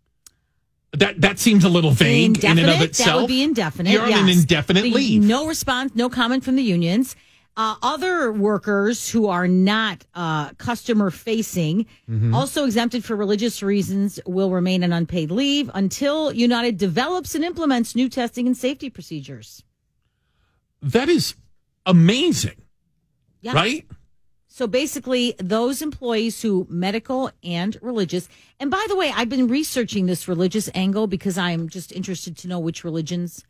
That 0.92 1.20
that 1.22 1.40
seems 1.40 1.64
a 1.64 1.68
little 1.68 1.90
vague 1.90 2.44
in 2.44 2.58
and 2.58 2.70
of 2.70 2.80
itself. 2.80 3.08
That 3.08 3.16
would 3.22 3.26
be 3.28 3.42
indefinite. 3.42 3.90
You're 3.90 4.02
on 4.04 4.12
an 4.12 4.28
indefinite 4.28 4.82
The- 4.82 4.92
leave. 4.92 5.22
No 5.24 5.48
response, 5.48 5.92
no 5.96 6.08
comment 6.08 6.44
from 6.44 6.54
the 6.54 6.62
unions. 6.62 7.16
Uh, 7.56 7.76
other 7.82 8.32
workers 8.32 9.08
who 9.08 9.28
are 9.28 9.46
not 9.46 10.04
uh, 10.14 10.50
customer 10.54 11.08
facing, 11.10 11.86
Mhm. 12.10 12.34
also 12.34 12.64
exempted 12.64 13.04
for 13.04 13.14
religious 13.14 13.62
reasons, 13.62 14.18
will 14.26 14.50
remain 14.50 14.82
on 14.82 14.92
unpaid 14.92 15.30
leave 15.30 15.70
until 15.72 16.32
United 16.32 16.78
develops 16.78 17.34
and 17.36 17.44
implements 17.44 17.94
new 17.94 18.08
testing 18.08 18.48
and 18.48 18.56
safety 18.56 18.90
procedures. 18.90 19.62
That 20.82 21.08
is 21.08 21.34
amazing, 21.86 22.56
Yeah. 23.40 23.52
right? 23.52 23.86
So 24.48 24.66
basically, 24.66 25.34
those 25.38 25.80
employees 25.80 26.42
who 26.42 26.66
medical 26.68 27.30
and 27.44 27.76
religious, 27.80 28.28
and 28.58 28.68
by 28.70 28.84
the 28.88 28.96
way, 28.96 29.12
I've 29.14 29.28
been 29.28 29.46
researching 29.48 30.06
this 30.06 30.26
religious 30.26 30.68
angle 30.74 31.06
because 31.06 31.38
I'm 31.38 31.68
just 31.68 31.92
interested 31.92 32.36
to 32.38 32.48
know 32.48 32.58
which 32.58 32.82
religions 32.84 33.44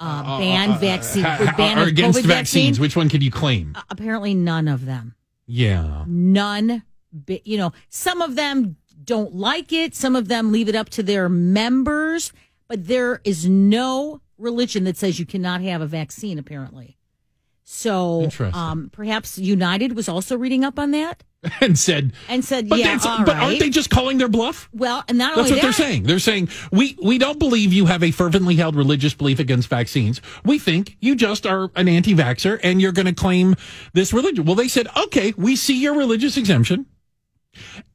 uh, 0.00 0.38
ban 0.38 0.70
Uh, 0.70 0.74
uh, 0.74 0.78
vaccine, 0.78 1.24
would 1.38 1.56
ban 1.56 1.78
a 1.78 1.82
against 1.84 2.18
COVID 2.18 2.24
vaccines. 2.24 2.68
vaccine. 2.76 2.80
Which 2.82 2.96
one 2.96 3.08
could 3.08 3.22
you 3.22 3.30
claim? 3.30 3.72
Uh, 3.74 3.82
apparently, 3.90 4.34
none 4.34 4.68
of 4.68 4.84
them. 4.86 5.14
Yeah. 5.46 6.04
None. 6.06 6.82
You 7.26 7.58
know, 7.58 7.72
some 7.88 8.22
of 8.22 8.34
them 8.36 8.76
don't 9.04 9.34
like 9.34 9.72
it. 9.72 9.94
Some 9.94 10.16
of 10.16 10.28
them 10.28 10.50
leave 10.52 10.68
it 10.68 10.74
up 10.74 10.88
to 10.90 11.02
their 11.02 11.28
members. 11.28 12.32
But 12.68 12.86
there 12.86 13.20
is 13.24 13.46
no 13.48 14.20
religion 14.38 14.84
that 14.84 14.96
says 14.96 15.18
you 15.18 15.26
cannot 15.26 15.60
have 15.60 15.80
a 15.82 15.86
vaccine. 15.86 16.38
Apparently, 16.38 16.96
so 17.64 18.28
um, 18.52 18.90
perhaps 18.92 19.38
United 19.38 19.94
was 19.96 20.08
also 20.08 20.36
reading 20.36 20.64
up 20.64 20.78
on 20.78 20.90
that 20.90 21.22
and 21.60 21.78
said, 21.78 22.12
and 22.28 22.44
said, 22.44 22.68
but, 22.68 22.78
"Yeah, 22.78 22.98
all 23.04 23.24
but 23.24 23.34
right." 23.34 23.42
aren't 23.42 23.58
they 23.58 23.70
just 23.70 23.90
calling 23.90 24.18
their 24.18 24.28
bluff? 24.28 24.68
Well, 24.72 25.04
and 25.08 25.18
not 25.18 25.34
That's 25.34 25.50
what 25.50 25.60
they're 25.60 25.72
saying. 25.72 26.04
They're 26.04 26.20
saying 26.20 26.48
we 26.70 26.96
we 27.02 27.18
don't 27.18 27.38
believe 27.38 27.72
you 27.72 27.86
have 27.86 28.02
a 28.02 28.12
fervently 28.12 28.54
held 28.54 28.76
religious 28.76 29.12
belief 29.14 29.40
against 29.40 29.68
vaccines. 29.68 30.20
We 30.44 30.58
think 30.58 30.96
you 31.00 31.16
just 31.16 31.46
are 31.46 31.70
an 31.74 31.88
anti-vaxxer 31.88 32.60
and 32.62 32.80
you're 32.80 32.92
going 32.92 33.06
to 33.06 33.14
claim 33.14 33.56
this 33.92 34.12
religion. 34.12 34.44
Well, 34.44 34.54
they 34.54 34.68
said, 34.68 34.86
okay, 34.96 35.32
we 35.36 35.56
see 35.56 35.80
your 35.80 35.94
religious 35.94 36.36
exemption, 36.36 36.86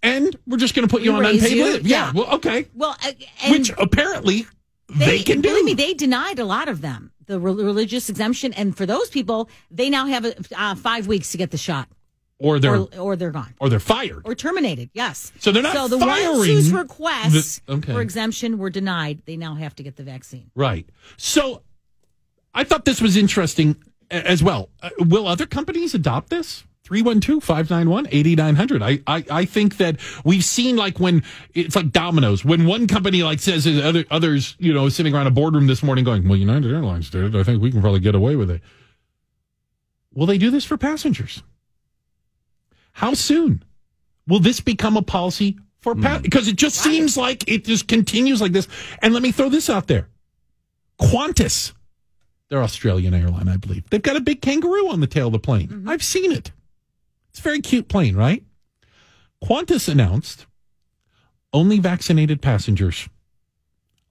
and 0.03 0.35
we're 0.45 0.57
just 0.57 0.75
going 0.75 0.87
to 0.87 0.91
put 0.91 1.03
you 1.03 1.13
on 1.13 1.25
unpaid 1.25 1.51
you. 1.51 1.65
leave. 1.65 1.87
Yeah. 1.87 2.07
Yeah. 2.07 2.11
Well, 2.13 2.35
okay. 2.35 2.67
Well, 2.73 2.97
uh, 3.05 3.11
Which 3.49 3.71
apparently 3.77 4.45
they, 4.89 5.19
can 5.19 5.39
do. 5.41 5.49
Believe 5.49 5.65
me, 5.65 5.73
they 5.73 5.93
denied 5.93 6.39
a 6.39 6.45
lot 6.45 6.67
of 6.67 6.81
them 6.81 7.11
the 7.27 7.39
re- 7.39 7.53
religious 7.53 8.09
exemption, 8.09 8.51
and 8.53 8.75
for 8.75 8.85
those 8.85 9.09
people, 9.09 9.49
they 9.69 9.89
now 9.89 10.07
have 10.07 10.25
uh, 10.55 10.75
five 10.75 11.07
weeks 11.07 11.31
to 11.31 11.37
get 11.37 11.51
the 11.51 11.57
shot, 11.57 11.87
or 12.39 12.59
they're 12.59 12.75
or, 12.77 12.89
or 12.97 13.15
they're 13.15 13.31
gone, 13.31 13.53
or 13.59 13.69
they're 13.69 13.79
fired. 13.79 14.21
or 14.25 14.33
terminated. 14.35 14.89
Yes. 14.93 15.31
So 15.39 15.51
they're 15.51 15.63
not 15.63 15.73
So 15.75 15.87
the 15.87 15.99
firing 15.99 16.37
ones 16.39 16.47
whose 16.47 16.71
requests 16.73 17.61
the- 17.65 17.73
okay. 17.73 17.93
for 17.93 18.01
exemption 18.01 18.57
were 18.57 18.69
denied, 18.69 19.21
they 19.25 19.37
now 19.37 19.55
have 19.55 19.75
to 19.75 19.83
get 19.83 19.95
the 19.95 20.03
vaccine. 20.03 20.49
Right. 20.55 20.87
So 21.17 21.61
I 22.53 22.63
thought 22.63 22.85
this 22.85 23.01
was 23.01 23.15
interesting 23.15 23.75
as 24.09 24.41
well. 24.41 24.69
Uh, 24.81 24.89
will 24.99 25.27
other 25.27 25.45
companies 25.45 25.93
adopt 25.93 26.29
this? 26.29 26.63
312 26.87 27.43
591 27.43 28.07
8900. 28.09 28.81
I 28.81 29.23
I 29.29 29.43
think 29.43 29.75
that 29.77 29.99
we've 30.23 30.43
seen 30.43 30.77
like 30.77 31.01
when 31.01 31.23
it's 31.53 31.75
like 31.75 31.91
dominoes, 31.91 32.45
when 32.45 32.65
one 32.65 32.87
company 32.87 33.23
like 33.23 33.39
says 33.39 33.65
and 33.65 33.81
other, 33.81 34.05
others, 34.09 34.55
you 34.57 34.73
know, 34.73 34.87
sitting 34.87 35.13
around 35.13 35.27
a 35.27 35.31
boardroom 35.31 35.67
this 35.67 35.83
morning 35.83 36.05
going, 36.05 36.25
well, 36.25 36.37
United 36.37 36.71
Airlines 36.71 37.09
did 37.09 37.35
it. 37.35 37.37
I 37.37 37.43
think 37.43 37.61
we 37.61 37.71
can 37.71 37.81
probably 37.81 37.99
get 37.99 38.15
away 38.15 38.37
with 38.37 38.49
it. 38.49 38.61
will 40.13 40.25
they 40.25 40.37
do 40.37 40.49
this 40.49 40.63
for 40.63 40.77
passengers? 40.77 41.43
How 42.93 43.13
soon 43.13 43.65
will 44.27 44.39
this 44.39 44.61
become 44.61 44.95
a 44.95 45.01
policy 45.01 45.57
for 45.79 45.93
pa- 45.93 46.15
hmm. 46.15 46.21
because 46.21 46.47
it 46.47 46.55
just 46.55 46.77
seems 46.77 47.17
like 47.17 47.49
it 47.49 47.65
just 47.65 47.89
continues 47.89 48.41
like 48.41 48.53
this. 48.53 48.69
And 49.01 49.13
let 49.13 49.21
me 49.21 49.33
throw 49.33 49.49
this 49.49 49.69
out 49.69 49.87
there. 49.87 50.07
Qantas, 51.01 51.73
they're 52.47 52.63
Australian 52.63 53.13
airline, 53.13 53.49
I 53.49 53.57
believe. 53.57 53.89
They've 53.89 54.01
got 54.01 54.15
a 54.15 54.21
big 54.21 54.41
kangaroo 54.41 54.89
on 54.89 55.01
the 55.01 55.07
tail 55.07 55.27
of 55.27 55.33
the 55.33 55.39
plane. 55.39 55.67
Mm-hmm. 55.67 55.89
I've 55.89 56.03
seen 56.03 56.31
it. 56.31 56.51
It's 57.37 57.45
a 57.45 57.49
very 57.49 57.61
cute 57.61 57.87
plane, 57.87 58.15
right? 58.15 58.43
Qantas 59.43 59.87
announced 59.87 60.47
only 61.53 61.77
vaccinated 61.77 62.41
passengers 62.41 63.07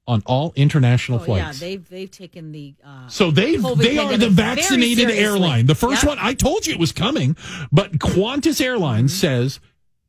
on 0.07 0.23
all 0.27 0.53
international 0.55 1.19
Oh, 1.19 1.35
yeah, 1.35 1.43
flights. 1.47 1.59
they've 1.59 1.89
they've 1.89 2.11
taken 2.11 2.53
the 2.53 2.75
uh, 2.85 3.09
So 3.09 3.33
they 3.33 3.57
they 3.57 3.99
are 3.99 4.17
the 4.17 4.31
vaccinated 4.31 5.11
airline. 5.11 5.67
The 5.67 5.75
first 5.75 6.05
Yep. 6.05 6.09
one 6.09 6.19
I 6.21 6.35
told 6.35 6.69
you 6.69 6.75
it 6.75 6.79
was 6.79 6.93
coming, 6.93 7.37
but 7.73 7.95
Qantas 7.99 8.61
Airlines 8.61 9.11
Mm-hmm. 9.13 9.19
says 9.19 9.61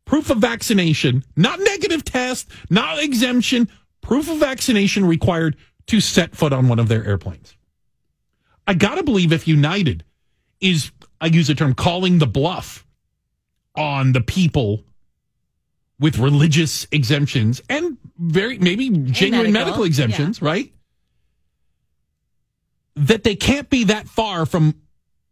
proof 0.05 0.30
of 0.30 0.38
vaccination, 0.38 1.24
not 1.36 1.59
negative 1.59 2.03
test, 2.03 2.47
not 2.70 2.99
exemption, 3.01 3.68
proof 4.01 4.30
of 4.30 4.38
vaccination 4.38 5.05
required 5.05 5.57
to 5.88 5.99
set 5.99 6.36
foot 6.36 6.53
on 6.53 6.68
one 6.68 6.78
of 6.78 6.88
their 6.88 7.03
airplanes. 7.03 7.55
I 8.68 8.76
got 8.76 8.95
to 8.95 9.03
believe 9.03 9.32
if 9.34 9.47
United 9.47 10.03
is 10.61 10.91
I 11.20 11.26
use 11.26 11.47
the 11.47 11.55
term 11.55 11.74
calling 11.74 12.20
the 12.20 12.28
bluff 12.28 12.84
on 13.78 14.11
the 14.11 14.21
people 14.21 14.84
with 15.99 16.17
religious 16.17 16.88
exemptions 16.91 17.61
and 17.69 17.97
very 18.17 18.57
maybe 18.57 18.89
genuine 18.89 19.51
medical, 19.51 19.51
medical, 19.51 19.84
exemptions, 19.84 20.41
right? 20.41 20.71
That 22.95 23.23
they 23.23 23.36
can't 23.36 23.69
be 23.69 23.86
that 23.86 24.07
far 24.07 24.45
from 24.45 24.75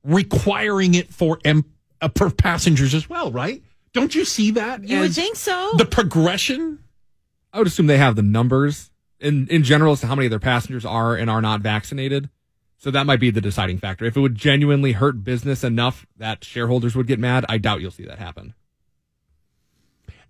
requiring 0.03 0.93
it 0.93 1.11
for 1.13 1.39
em- 1.43 1.65
uh, 2.01 2.09
for 2.15 2.29
passengers 2.29 2.93
as 2.93 3.09
well, 3.09 3.31
right? 3.31 3.63
Don't 3.93 4.13
you 4.13 4.25
see 4.25 4.51
that? 4.51 4.83
You 4.83 4.99
would 4.99 5.13
think 5.13 5.35
so. 5.35 5.71
The 5.77 5.85
progression. 5.85 6.79
I 7.53 7.57
would 7.59 7.67
assume 7.67 7.87
they 7.87 7.97
have 7.97 8.15
the 8.15 8.21
numbers 8.21 8.91
in 9.19 9.47
in 9.47 9.63
general 9.63 9.93
as 9.93 10.01
to 10.01 10.07
how 10.07 10.15
many 10.15 10.27
of 10.27 10.29
their 10.29 10.39
passengers 10.39 10.85
are 10.85 11.15
and 11.15 11.29
are 11.29 11.41
not 11.41 11.61
vaccinated. 11.61 12.29
So 12.85 12.91
that 12.91 13.07
might 13.07 13.19
be 13.19 13.31
the 13.31 13.41
deciding 13.41 13.79
factor. 13.79 14.05
If 14.05 14.15
it 14.15 14.19
would 14.19 14.35
genuinely 14.35 14.91
hurt 14.91 15.23
business 15.23 15.63
enough 15.63 16.05
that 16.17 16.43
shareholders 16.43 16.95
would 16.95 17.07
get 17.07 17.17
mad, 17.17 17.43
I 17.49 17.57
doubt 17.57 17.81
you'll 17.81 17.89
see 17.89 18.05
that 18.05 18.19
happen. 18.19 18.53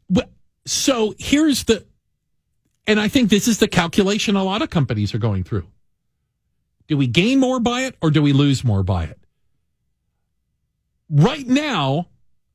Well, 0.09 0.29
so 0.65 1.15
here's 1.19 1.65
the, 1.65 1.85
and 2.87 2.97
I 2.97 3.09
think 3.09 3.29
this 3.29 3.49
is 3.49 3.57
the 3.57 3.67
calculation 3.67 4.37
a 4.37 4.43
lot 4.45 4.61
of 4.61 4.69
companies 4.69 5.13
are 5.13 5.17
going 5.17 5.43
through. 5.43 5.67
Do 6.87 6.95
we 6.95 7.07
gain 7.07 7.41
more 7.41 7.59
by 7.59 7.81
it 7.81 7.97
or 8.01 8.09
do 8.09 8.21
we 8.21 8.31
lose 8.31 8.63
more 8.63 8.83
by 8.83 9.03
it? 9.03 9.19
Right 11.09 11.45
now, 11.45 12.07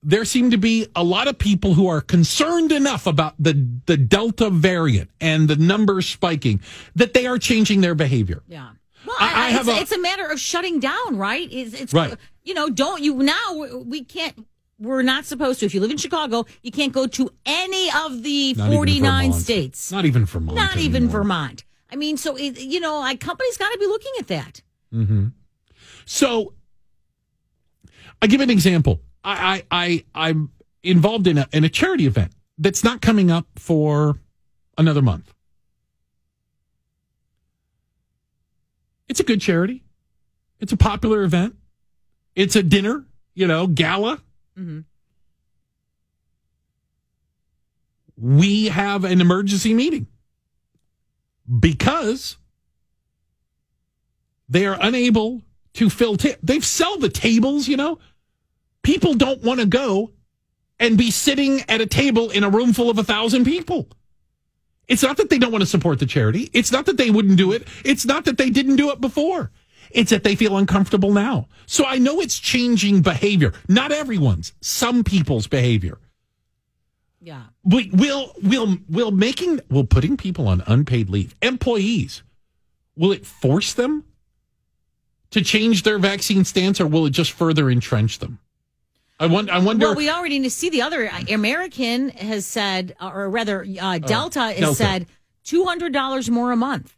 there 0.03 0.24
seem 0.24 0.53
to 0.53 0.57
be 0.57 0.86
a 0.96 1.05
lot 1.05 1.28
of 1.28 1.36
people 1.36 1.74
who 1.74 1.88
are 1.88 2.01
concerned 2.01 2.72
enough 2.72 3.07
about 3.07 3.34
the, 3.38 3.68
the 3.84 3.98
Delta 3.98 4.48
variant 4.48 5.11
and 5.20 5.46
the 5.46 5.57
numbers 5.57 6.09
spiking 6.09 6.62
that 6.94 7.12
they 7.12 7.26
are 7.26 7.36
changing 7.36 7.82
their 7.82 7.94
behavior. 7.94 8.42
Yeah. 8.48 8.70
Well, 9.18 9.28
I- 9.28 9.46
I 9.46 9.50
have 9.50 9.68
it's, 9.68 9.78
a- 9.78 9.80
it's 9.82 9.92
a 9.92 10.00
matter 10.00 10.26
of 10.26 10.38
shutting 10.40 10.80
down, 10.80 11.16
right? 11.16 11.48
It's, 11.52 11.74
it's 11.74 11.92
Right. 11.94 12.14
You 12.44 12.54
know, 12.54 12.70
don't 12.70 13.02
you 13.02 13.14
now? 13.22 13.66
we- 13.84 14.04
can't. 14.04 14.46
We're 14.78 15.02
not 15.02 15.26
supposed 15.26 15.61
to. 15.61 15.66
If 15.66 15.74
you 15.74 15.80
live 15.80 15.90
in 15.90 15.98
Chicago, 15.98 16.46
you 16.62 16.70
can't 16.70 16.92
go 16.92 17.06
to 17.06 17.28
any 17.44 17.90
of 18.04 18.22
the 18.22 18.54
Not 18.54 18.72
forty 18.72 18.98
nine 18.98 19.34
states. 19.34 19.92
Not 19.92 20.06
even 20.06 20.24
Vermont. 20.24 20.56
Not 20.56 20.78
even. 20.78 21.06
Vermont. 21.08 21.64
I 21.92 21.96
mean, 21.96 22.16
so 22.16 22.34
it, 22.36 22.58
you 22.58 22.80
know, 22.80 22.98
like 23.00 23.20
companies 23.20 23.58
got 23.58 23.70
to 23.72 23.78
be 23.78 23.86
looking 23.86 24.12
at 24.20 24.28
that. 24.28 24.62
Mm-hmm. 24.94 25.26
So, 26.06 26.54
I 28.22 28.26
give 28.26 28.40
an 28.40 28.48
example. 28.48 29.00
I, 29.22 29.62
I, 29.70 30.04
I 30.14 30.28
I'm 30.30 30.50
involved 30.82 31.26
in 31.26 31.36
a 31.36 31.46
in 31.52 31.64
a 31.64 31.68
charity 31.68 32.06
event 32.06 32.32
that's 32.56 32.82
not 32.82 33.02
coming 33.02 33.30
up 33.30 33.46
for 33.56 34.18
another 34.78 35.02
month. 35.02 35.34
It's 39.11 39.18
a 39.18 39.24
good 39.24 39.40
charity. 39.40 39.82
It's 40.61 40.70
a 40.70 40.76
popular 40.76 41.24
event. 41.24 41.56
It's 42.36 42.54
a 42.54 42.62
dinner, 42.62 43.04
you 43.34 43.48
know, 43.48 43.66
gala. 43.66 44.22
Mm-hmm. 44.56 44.80
We 48.16 48.66
have 48.68 49.02
an 49.02 49.20
emergency 49.20 49.74
meeting 49.74 50.06
because 51.58 52.36
they 54.48 54.64
are 54.64 54.78
unable 54.80 55.42
to 55.74 55.90
fill. 55.90 56.16
Ta- 56.16 56.36
They've 56.40 56.64
sell 56.64 56.96
the 56.98 57.08
tables, 57.08 57.66
you 57.66 57.76
know. 57.76 57.98
People 58.84 59.14
don't 59.14 59.42
want 59.42 59.58
to 59.58 59.66
go 59.66 60.12
and 60.78 60.96
be 60.96 61.11
sitting 61.11 61.62
at 61.68 61.80
a 61.80 61.86
table 61.86 62.30
in 62.30 62.44
a 62.44 62.48
room 62.48 62.72
full 62.72 62.90
of 62.90 62.98
a 62.98 63.04
thousand 63.04 63.44
people. 63.44 63.88
It's 64.91 65.05
not 65.05 65.16
that 65.18 65.30
they 65.30 65.38
don't 65.38 65.53
want 65.53 65.62
to 65.62 65.66
support 65.66 66.01
the 66.01 66.07
charity. 66.07 66.51
It's 66.53 66.72
not 66.72 66.84
that 66.86 66.97
they 66.97 67.11
wouldn't 67.11 67.38
do 67.38 67.53
it. 67.53 67.68
It's 67.84 68.05
not 68.05 68.24
that 68.24 68.38
they 68.38 68.51
didn't 68.51 68.74
do 68.74 68.91
it 68.91 69.01
before. 69.01 69.53
It's 69.93 70.11
that 70.11 70.24
they 70.24 70.34
feel 70.34 70.57
uncomfortable 70.57 71.12
now. 71.12 71.47
So 71.66 71.86
I 71.86 71.99
know 71.99 72.20
it's 72.20 72.41
changing 72.41 73.03
behavior. 73.03 73.55
Not 73.68 73.93
everyone's, 73.93 74.53
some 74.61 75.05
people's 75.05 75.47
behavior. 75.47 75.99
Yeah. 77.20 77.45
We 77.62 77.91
will 77.93 78.32
will 78.43 78.78
will 78.88 79.12
making 79.12 79.61
will 79.70 79.84
putting 79.84 80.16
people 80.16 80.49
on 80.49 80.64
unpaid 80.66 81.09
leave, 81.09 81.36
employees, 81.41 82.24
will 82.97 83.12
it 83.12 83.24
force 83.24 83.72
them 83.72 84.05
to 85.30 85.41
change 85.41 85.84
their 85.84 85.99
vaccine 85.99 86.45
stance 86.45 86.80
or 86.80 86.86
will 86.88 87.07
it 87.07 87.11
just 87.11 87.30
further 87.30 87.70
entrench 87.70 88.18
them? 88.18 88.41
I 89.21 89.27
wonder 89.27 89.53
I 89.53 89.59
wonder 89.59 89.87
Well, 89.87 89.95
we 89.95 90.09
already 90.11 90.39
need 90.39 90.49
to 90.49 90.51
see 90.55 90.71
the 90.71 90.83
other. 90.83 91.09
uh, 91.09 91.21
American 91.31 92.09
has 92.11 92.47
said, 92.47 92.97
or 93.01 93.29
rather, 93.29 93.64
uh, 93.81 93.99
Delta 93.99 94.41
has 94.41 94.57
Oh, 94.57 94.61
Delta. 94.61 94.75
said 94.77 95.07
two 95.45 95.64
hundred 95.66 95.93
dollars 95.93 96.31
more 96.31 96.51
a 96.53 96.57
month 96.57 96.97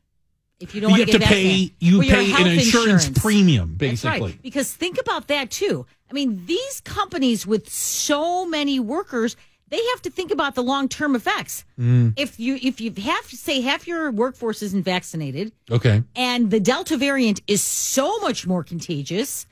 if 0.60 0.74
you 0.74 0.80
don't 0.80 0.90
you 0.92 0.98
have 1.00 1.10
to 1.10 1.18
pay 1.18 1.68
vaccinated. 1.68 1.74
you 1.80 2.00
pay 2.02 2.24
an 2.26 2.30
health 2.30 2.46
insurance, 2.46 3.08
premium 3.10 3.74
basically. 3.74 4.20
Right. 4.20 4.42
Because 4.42 4.72
think 4.72 4.98
about 5.00 5.26
that 5.28 5.50
too. 5.50 5.84
I 6.08 6.12
mean, 6.14 6.46
these 6.46 6.80
companies 6.82 7.46
with 7.46 7.68
so 7.70 8.46
many 8.46 8.78
workers, 8.78 9.34
they 9.70 9.80
have 9.92 10.02
to 10.02 10.10
think 10.10 10.30
about 10.30 10.54
the 10.54 10.62
long 10.62 10.88
term 10.88 11.16
effects. 11.16 11.64
Mm. 11.80 12.12
If 12.16 12.38
you 12.38 12.56
if 12.62 12.80
you 12.80 12.92
have 13.02 13.28
to 13.30 13.36
say 13.36 13.62
half 13.62 13.88
your 13.88 14.10
workforce 14.12 14.62
isn't 14.62 14.84
vaccinated, 14.84 15.52
Okay. 15.70 16.04
and 16.14 16.50
the 16.52 16.60
Delta 16.60 16.96
variant 16.96 17.40
is 17.48 17.62
so 17.62 18.18
much 18.20 18.46
more 18.46 18.62
contagious, 18.62 19.46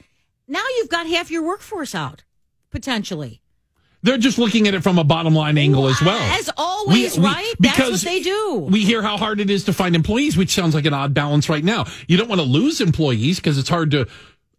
now 0.46 0.62
you've 0.76 0.90
got 0.90 1.06
half 1.08 1.30
your 1.32 1.42
workforce 1.42 1.94
out 1.94 2.22
potentially. 2.70 3.40
They're 4.02 4.16
just 4.18 4.38
looking 4.38 4.66
at 4.66 4.72
it 4.72 4.82
from 4.82 4.98
a 4.98 5.04
bottom 5.04 5.34
line 5.34 5.58
angle 5.58 5.86
as 5.86 6.00
well. 6.00 6.18
As 6.38 6.48
always, 6.56 7.18
right? 7.18 7.52
That's 7.58 7.78
what 7.90 8.00
they 8.00 8.20
do. 8.20 8.66
We 8.70 8.82
hear 8.84 9.02
how 9.02 9.18
hard 9.18 9.40
it 9.40 9.50
is 9.50 9.64
to 9.64 9.74
find 9.74 9.94
employees, 9.94 10.38
which 10.38 10.50
sounds 10.50 10.74
like 10.74 10.86
an 10.86 10.94
odd 10.94 11.12
balance 11.12 11.50
right 11.50 11.62
now. 11.62 11.84
You 12.08 12.16
don't 12.16 12.28
want 12.28 12.40
to 12.40 12.46
lose 12.46 12.80
employees 12.80 13.36
because 13.40 13.58
it's 13.58 13.68
hard 13.68 13.90
to 13.90 14.06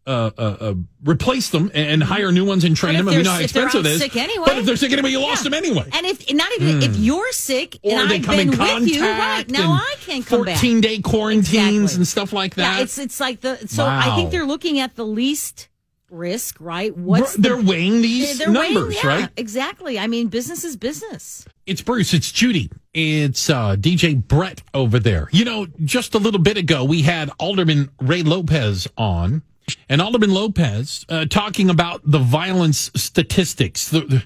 uh, 0.06 0.30
uh, 0.38 0.42
uh, 0.60 0.74
replace 1.04 1.50
them 1.50 1.72
and 1.74 2.04
hire 2.04 2.32
new 2.32 2.46
ones 2.46 2.64
and 2.64 2.76
train 2.76 2.96
them. 2.98 3.08
And 3.08 3.18
we 3.18 3.24
know 3.24 3.32
how 3.32 3.40
expensive 3.40 3.84
it 3.86 3.90
is. 3.94 4.00
sick 4.02 4.16
anyway. 4.16 4.46
But 4.48 4.58
if 4.60 4.66
they're 4.66 4.76
sick 4.76 4.92
anyway, 4.92 5.10
you 5.12 5.20
lost 5.20 5.44
Yeah. 5.44 5.50
them 5.50 5.54
anyway. 5.56 5.90
And 5.94 6.06
if 6.06 6.32
not 6.34 6.52
even 6.60 6.82
if 6.84 6.96
Hmm. 6.96 7.04
you're 7.04 7.32
sick 7.32 7.78
Or 7.84 8.00
and 8.00 8.12
they 8.12 8.16
I've 8.16 8.24
come 8.26 8.36
been 8.36 8.54
in 8.54 8.60
with 8.82 8.90
you, 8.90 9.02
right 9.02 9.18
contact 9.48 9.52
now 9.52 9.72
I 9.74 9.96
can't 10.06 10.26
come 10.26 10.44
back. 10.44 10.56
14 10.58 10.82
day 10.82 11.00
quarantines 11.00 11.54
Exactly. 11.82 11.96
and 11.98 12.08
stuff 12.08 12.34
like 12.34 12.56
that. 12.56 12.78
Yeah, 12.78 12.84
it's 12.84 12.98
it's 13.00 13.20
like 13.20 13.42
the 13.42 13.58
so 13.68 13.86
I 13.88 14.16
think 14.16 14.30
they're 14.32 14.46
looking 14.46 14.80
at 14.80 14.96
the 14.96 15.06
least 15.06 15.68
risk, 16.12 16.58
right? 16.60 16.96
What's 16.96 17.36
They're 17.36 17.56
the- 17.58 17.64
weighing 17.64 18.02
these 18.02 18.38
they're 18.38 18.52
weighing- 18.52 18.74
numbers, 18.76 18.96
yeah, 19.04 19.08
right? 19.08 19.30
Exactly. 19.38 19.98
I 19.98 20.08
mean, 20.08 20.28
business 20.28 20.64
is 20.64 20.76
business. 20.76 21.46
It's 21.66 21.82
Bruce. 21.82 22.14
It's 22.14 22.32
Judy. 22.32 22.70
It's 22.94 23.50
uh, 23.50 23.76
DJ 23.78 24.16
Bret 24.28 24.62
over 24.74 25.00
there. 25.00 25.30
You 25.32 25.46
know, 25.46 25.68
just 25.86 26.14
a 26.14 26.18
little 26.20 26.40
bit 26.42 26.58
ago, 26.58 26.84
we 26.84 27.02
had 27.04 27.30
Alderman 27.40 27.90
Ray 28.02 28.24
Lopez 28.24 28.88
on, 28.98 29.44
and 29.88 30.02
Alderman 30.02 30.34
Lopez 30.34 31.06
uh, 31.08 31.26
talking 31.26 31.70
about 31.70 32.02
the 32.04 32.20
violence 32.20 32.92
statistics, 32.96 33.88
the 33.90 34.02
the, 34.02 34.24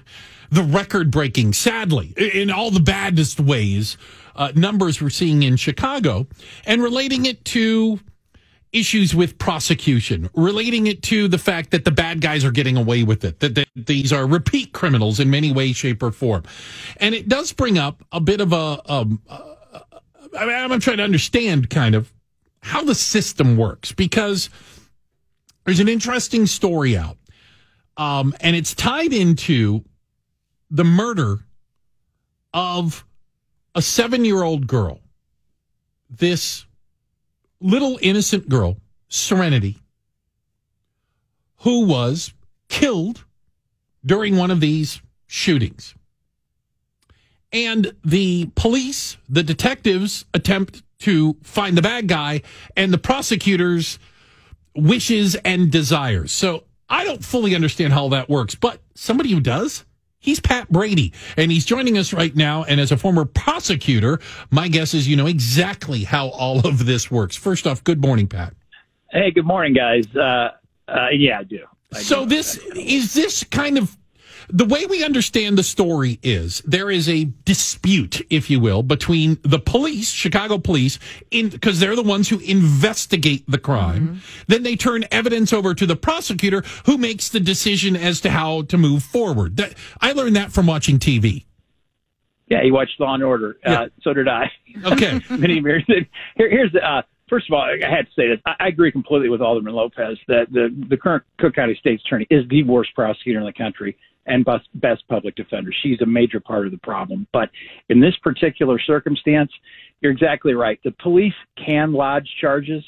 the 0.50 0.62
record 0.62 1.10
breaking, 1.10 1.52
sadly, 1.52 2.14
in 2.16 2.50
all 2.50 2.70
the 2.70 2.80
baddest 2.80 3.38
ways, 3.38 3.96
uh, 4.34 4.50
numbers 4.56 5.00
we're 5.00 5.10
seeing 5.10 5.42
in 5.44 5.56
Chicago, 5.56 6.26
and 6.64 6.82
relating 6.82 7.26
it 7.26 7.44
to 7.44 8.00
issues 8.76 9.14
with 9.14 9.38
prosecution, 9.38 10.28
relating 10.34 10.86
it 10.86 11.02
to 11.04 11.28
the 11.28 11.38
fact 11.38 11.70
that 11.70 11.84
the 11.84 11.90
bad 11.90 12.20
guys 12.20 12.44
are 12.44 12.50
getting 12.50 12.76
away 12.76 13.02
with 13.02 13.24
it, 13.24 13.40
that, 13.40 13.66
these 13.74 14.12
are 14.12 14.26
repeat 14.26 14.72
criminals 14.72 15.18
in 15.18 15.30
many 15.30 15.52
ways, 15.52 15.76
shape, 15.76 16.02
or 16.02 16.10
form. 16.10 16.42
And 16.98 17.14
it 17.14 17.28
does 17.28 17.52
bring 17.52 17.78
up 17.78 18.04
a 18.12 18.20
bit 18.20 18.40
of 18.40 18.52
a, 18.52 18.80
um, 18.90 19.22
uh, 19.28 19.54
I 20.38 20.46
mean, 20.46 20.72
I'm 20.72 20.80
trying 20.80 20.98
to 20.98 21.04
understand 21.04 21.70
kind 21.70 21.94
of 21.94 22.12
how 22.60 22.82
the 22.82 22.94
system 22.94 23.56
works 23.56 23.92
because 23.92 24.50
there's 25.64 25.80
an 25.80 25.88
interesting 25.88 26.46
story 26.46 26.96
out. 26.96 27.16
Um, 27.96 28.34
and 28.40 28.54
it's 28.54 28.74
tied 28.74 29.12
into 29.12 29.84
the 30.70 30.84
murder 30.84 31.38
of 32.52 33.06
a 33.74 33.80
seven 33.80 34.24
year 34.24 34.42
old 34.42 34.66
girl. 34.66 35.00
This 36.10 36.65
little 37.60 37.98
innocent 38.02 38.48
girl, 38.48 38.76
Serenity, 39.08 39.78
who 41.58 41.86
was 41.86 42.32
killed 42.68 43.24
during 44.04 44.36
one 44.36 44.50
of 44.50 44.60
these 44.60 45.00
shootings. 45.26 45.94
And 47.52 47.92
the 48.04 48.50
police, 48.54 49.16
the 49.28 49.42
detectives 49.42 50.24
attempt 50.34 50.82
to 51.00 51.36
find 51.42 51.76
the 51.76 51.82
bad 51.82 52.08
guy, 52.08 52.42
and 52.76 52.92
the 52.92 52.98
prosecutors' 52.98 53.98
wishes 54.74 55.34
and 55.36 55.70
desires. 55.70 56.32
So 56.32 56.64
I 56.88 57.04
don't 57.04 57.24
fully 57.24 57.54
understand 57.54 57.92
how 57.92 58.08
that 58.10 58.28
works, 58.28 58.54
but 58.54 58.80
somebody 58.94 59.30
who 59.32 59.40
does, 59.40 59.84
he's 60.26 60.40
Pat 60.40 60.70
Brady, 60.70 61.14
and 61.38 61.50
he's 61.50 61.64
joining 61.64 61.96
us 61.96 62.12
right 62.12 62.36
now. 62.36 62.64
And 62.64 62.78
as 62.78 62.92
a 62.92 62.98
former 62.98 63.24
prosecutor, 63.24 64.20
my 64.50 64.68
guess 64.68 64.92
is 64.92 65.08
you 65.08 65.16
know 65.16 65.26
exactly 65.26 66.04
how 66.04 66.28
all 66.28 66.66
of 66.66 66.84
this 66.84 67.10
works. 67.10 67.34
First 67.36 67.66
off, 67.66 67.82
good 67.82 68.02
morning, 68.02 68.26
Pat. 68.26 68.52
Hey, 69.10 69.30
good 69.30 69.46
morning, 69.46 69.72
guys. 69.72 70.04
Uh, 70.14 70.50
uh, 70.88 71.08
yeah, 71.12 71.38
I 71.38 71.44
do. 71.44 71.60
I 71.94 72.00
So 72.00 72.24
do. 72.24 72.28
this 72.28 72.58
is 72.74 73.14
this 73.14 73.44
kind 73.44 73.78
of 73.78 73.96
the 74.48 74.64
way 74.64 74.86
we 74.86 75.04
understand 75.04 75.58
the 75.58 75.62
story 75.62 76.18
is 76.22 76.60
there 76.66 76.90
is 76.90 77.08
a 77.08 77.24
dispute, 77.44 78.24
if 78.30 78.50
you 78.50 78.60
will, 78.60 78.82
between 78.82 79.38
the 79.42 79.58
police, 79.58 80.10
Chicago 80.10 80.58
police, 80.58 80.98
in 81.30 81.48
because 81.48 81.80
they're 81.80 81.96
the 81.96 82.02
ones 82.02 82.28
who 82.28 82.38
investigate 82.40 83.44
the 83.48 83.58
crime. 83.58 84.20
Then 84.46 84.62
they 84.62 84.76
turn 84.76 85.04
evidence 85.10 85.52
over 85.52 85.74
to 85.74 85.86
the 85.86 85.96
prosecutor, 85.96 86.62
who 86.84 86.98
makes 86.98 87.28
the 87.28 87.40
decision 87.40 87.96
as 87.96 88.20
to 88.20 88.30
how 88.30 88.62
to 88.62 88.78
move 88.78 89.02
forward. 89.02 89.56
That 89.56 89.74
I 90.00 90.12
learned 90.12 90.36
that 90.36 90.52
from 90.52 90.66
watching 90.66 90.98
TV. 90.98 91.44
Yeah, 92.48 92.62
you 92.62 92.72
watched 92.72 93.00
Law 93.00 93.14
and 93.14 93.24
Order. 93.24 93.58
Uh, 93.64 93.86
so 94.02 94.12
did 94.12 94.28
I. 94.28 94.50
Okay. 94.84 95.20
Many 95.30 95.60
years. 95.60 95.84
Here, 95.86 96.06
here's 96.36 96.72
the. 96.72 96.80
Uh, 96.80 97.02
first 97.28 97.48
of 97.48 97.54
all, 97.54 97.62
I 97.62 97.76
had 97.88 98.06
to 98.06 98.12
say 98.14 98.28
this. 98.28 98.38
I, 98.46 98.54
I 98.60 98.68
agree 98.68 98.92
completely 98.92 99.28
with 99.28 99.40
Alderman 99.40 99.74
Lopez 99.74 100.16
that 100.28 100.46
the 100.52 100.68
the 100.88 100.96
current 100.96 101.24
Cook 101.38 101.54
County 101.54 101.76
State's 101.80 102.04
Attorney 102.04 102.26
is 102.30 102.48
the 102.48 102.62
worst 102.62 102.94
prosecutor 102.94 103.40
in 103.40 103.46
the 103.46 103.52
country 103.52 103.96
and 104.26 104.44
best, 104.44 104.68
best 104.74 105.06
public 105.08 105.36
defender. 105.36 105.70
She's 105.82 106.00
a 106.00 106.06
major 106.06 106.40
part 106.40 106.66
of 106.66 106.72
the 106.72 106.78
problem. 106.78 107.26
But 107.32 107.50
in 107.88 108.00
this 108.00 108.14
particular 108.22 108.78
circumstance, 108.78 109.50
you're 110.00 110.12
exactly 110.12 110.54
right. 110.54 110.78
The 110.84 110.94
police 111.02 111.34
can 111.64 111.92
lodge 111.92 112.28
charges 112.40 112.84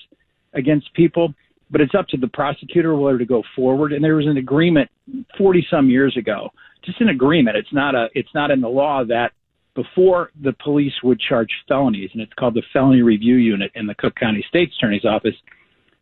against 0.55 0.93
people, 0.95 1.35
but 1.71 1.81
it's 1.81 1.95
up 1.97 2.09
to 2.09 2.17
the 2.17 2.29
prosecutor 2.29 2.95
whether 2.95 3.19
to 3.19 3.25
go 3.25 3.43
forward. 3.55 3.93
And 3.93 4.03
there 4.03 4.17
was 4.17 4.27
an 4.27 4.37
agreement 4.37 4.91
40 5.37 5.67
some 5.71 5.89
years 5.89 6.17
ago, 6.17 6.51
just 6.85 7.01
an 7.01 7.09
agreement. 7.09 7.57
It's 7.57 7.73
not 7.73 7.95
a, 7.95 8.09
it's 8.15 8.35
not 8.35 8.51
in 8.51 8.61
the 8.61 8.69
law 8.69 9.05
that 9.05 9.33
before 9.75 10.31
the 10.43 10.55
police 10.65 10.93
would 11.05 11.21
charge 11.21 11.51
felonies, 11.69 12.11
and 12.13 12.21
it's 12.21 12.33
called 12.33 12.55
the 12.55 12.63
Felony 12.73 13.03
Review 13.03 13.37
Unit 13.37 13.71
in 13.77 13.87
the 13.87 13.95
Cook 13.95 14.17
County 14.17 14.45
State's 14.49 14.75
Attorney's 14.77 15.05
Office, 15.05 15.37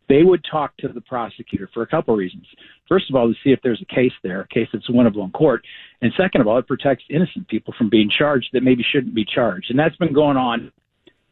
they 0.09 0.23
would 0.23 0.43
talk 0.49 0.75
to 0.77 0.87
the 0.87 1.01
prosecutor 1.01 1.69
for 1.73 1.83
a 1.83 1.87
couple 1.87 2.13
of 2.13 2.17
reasons. 2.17 2.45
First 2.87 3.09
of 3.09 3.15
all, 3.15 3.27
to 3.27 3.33
see 3.43 3.51
if 3.51 3.59
there's 3.61 3.81
a 3.81 3.93
case 3.93 4.13
there, 4.23 4.41
a 4.41 4.47
case 4.47 4.67
that's 4.71 4.89
winnable 4.89 5.23
in 5.23 5.31
court. 5.31 5.63
And 6.01 6.13
second 6.17 6.41
of 6.41 6.47
all, 6.47 6.57
it 6.57 6.67
protects 6.67 7.03
innocent 7.09 7.47
people 7.47 7.73
from 7.77 7.89
being 7.89 8.09
charged 8.09 8.49
that 8.53 8.63
maybe 8.63 8.83
shouldn't 8.89 9.15
be 9.15 9.25
charged. 9.25 9.69
And 9.69 9.77
that's 9.77 9.95
been 9.97 10.13
going 10.13 10.37
on 10.37 10.71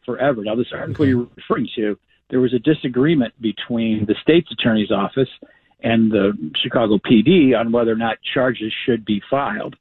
forever. 0.06 0.44
Now, 0.44 0.56
this 0.56 0.68
article 0.74 1.06
you're 1.06 1.28
referring 1.36 1.70
to, 1.78 1.98
there 2.30 2.40
was 2.40 2.54
a 2.54 2.60
disagreement 2.60 3.34
between 3.42 4.06
the 4.08 4.16
state's 4.22 4.52
attorney's 4.52 4.92
office 4.92 5.30
and 5.82 6.12
the 6.12 6.34
Chicago 6.62 6.98
PD 6.98 7.58
on 7.58 7.72
whether 7.72 7.92
or 7.92 7.98
not 7.98 8.18
charges 8.34 8.74
should 8.86 9.06
be 9.06 9.22
filed. 9.30 9.76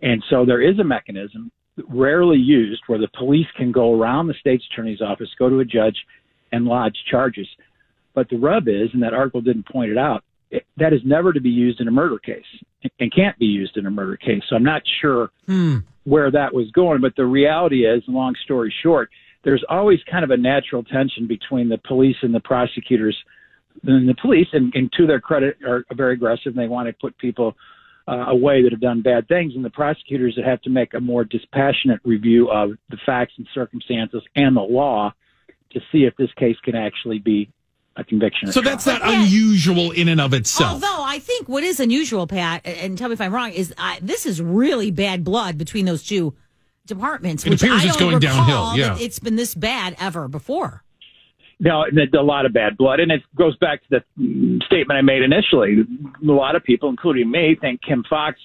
And 0.00 0.22
so 0.30 0.44
there 0.44 0.62
is 0.62 0.78
a 0.78 0.84
mechanism, 0.84 1.50
rarely 1.88 2.38
used, 2.38 2.82
where 2.86 2.98
the 2.98 3.08
police 3.18 3.46
can 3.56 3.72
go 3.72 3.98
around 3.98 4.28
the 4.28 4.34
state's 4.34 4.64
attorney's 4.72 5.02
office, 5.02 5.28
go 5.38 5.48
to 5.48 5.58
a 5.60 5.64
judge, 5.64 5.96
and 6.52 6.66
lodge 6.66 6.96
charges. 7.10 7.48
But 8.18 8.30
the 8.30 8.36
rub 8.36 8.66
is, 8.66 8.88
and 8.94 9.04
that 9.04 9.14
article 9.14 9.40
didn't 9.40 9.68
point 9.68 9.92
it 9.92 9.96
out, 9.96 10.24
it, 10.50 10.66
that 10.76 10.92
is 10.92 11.00
never 11.04 11.32
to 11.32 11.40
be 11.40 11.50
used 11.50 11.80
in 11.80 11.86
a 11.86 11.92
murder 11.92 12.18
case 12.18 12.42
and 12.98 13.14
can't 13.14 13.38
be 13.38 13.46
used 13.46 13.76
in 13.76 13.86
a 13.86 13.92
murder 13.92 14.16
case. 14.16 14.42
So 14.50 14.56
I'm 14.56 14.64
not 14.64 14.82
sure 15.00 15.30
where 16.02 16.28
that 16.28 16.52
was 16.52 16.68
going. 16.72 17.00
But 17.00 17.14
the 17.14 17.26
reality 17.26 17.86
is, 17.86 18.02
long 18.08 18.34
story 18.42 18.74
short, 18.82 19.08
there's 19.44 19.64
always 19.68 20.00
kind 20.10 20.24
of 20.24 20.32
a 20.32 20.36
natural 20.36 20.82
tension 20.82 21.28
between 21.28 21.68
the 21.68 21.78
police 21.78 22.16
and 22.22 22.34
the 22.34 22.40
prosecutors. 22.40 23.16
And 23.84 24.08
the 24.08 24.16
police, 24.20 24.48
and, 24.52 24.74
and 24.74 24.90
to 24.94 25.06
their 25.06 25.20
credit, 25.20 25.58
are 25.64 25.84
very 25.94 26.14
aggressive. 26.14 26.46
And 26.46 26.58
they 26.58 26.66
want 26.66 26.88
to 26.88 26.92
put 27.00 27.16
people 27.18 27.54
uh, 28.08 28.24
away 28.30 28.64
that 28.64 28.72
have 28.72 28.80
done 28.80 29.00
bad 29.00 29.28
things, 29.28 29.52
and 29.54 29.64
the 29.64 29.70
prosecutors 29.70 30.34
that 30.34 30.44
have 30.44 30.60
to 30.62 30.70
make 30.70 30.92
a 30.94 31.00
more 31.00 31.22
dispassionate 31.22 32.00
review 32.04 32.50
of 32.50 32.70
the 32.90 32.98
facts 33.06 33.34
and 33.38 33.46
circumstances 33.54 34.24
and 34.34 34.56
the 34.56 34.60
law 34.60 35.14
to 35.70 35.80
see 35.92 35.98
if 35.98 36.16
this 36.16 36.32
case 36.36 36.56
can 36.64 36.74
actually 36.74 37.20
be 37.20 37.48
a 37.98 38.04
conviction. 38.04 38.48
or 38.48 38.52
So 38.52 38.62
trial. 38.62 38.76
that's 38.76 38.86
not 38.86 39.00
unusual 39.02 39.90
in 39.90 40.08
and 40.08 40.20
of 40.20 40.32
itself. 40.32 40.74
Although 40.74 41.02
I 41.02 41.18
think 41.18 41.48
what 41.48 41.64
is 41.64 41.80
unusual, 41.80 42.26
Pat, 42.26 42.62
and 42.64 42.96
tell 42.96 43.08
me 43.08 43.14
if 43.14 43.20
I'm 43.20 43.34
wrong, 43.34 43.50
is 43.50 43.74
I, 43.76 43.98
this 44.00 44.24
is 44.24 44.40
really 44.40 44.90
bad 44.90 45.24
blood 45.24 45.58
between 45.58 45.84
those 45.84 46.04
two 46.04 46.34
departments. 46.86 47.44
It 47.44 47.50
which 47.50 47.62
appears 47.62 47.82
I 47.82 47.88
it's 47.88 47.96
don't 47.96 48.10
going 48.10 48.20
downhill, 48.20 48.76
yeah. 48.76 48.94
that 48.94 49.02
It's 49.02 49.18
been 49.18 49.36
this 49.36 49.54
bad 49.54 49.96
ever 50.00 50.28
before. 50.28 50.84
No, 51.60 51.84
a 51.84 52.22
lot 52.22 52.46
of 52.46 52.52
bad 52.52 52.76
blood, 52.76 53.00
and 53.00 53.10
it 53.10 53.20
goes 53.36 53.56
back 53.56 53.82
to 53.82 53.88
the 53.90 54.22
mm, 54.22 54.62
statement 54.62 54.96
I 54.96 55.02
made 55.02 55.22
initially. 55.22 55.78
A 56.22 56.32
lot 56.32 56.54
of 56.54 56.62
people, 56.62 56.88
including 56.88 57.28
me, 57.28 57.56
think 57.60 57.80
Kim 57.82 58.04
Foxx, 58.08 58.38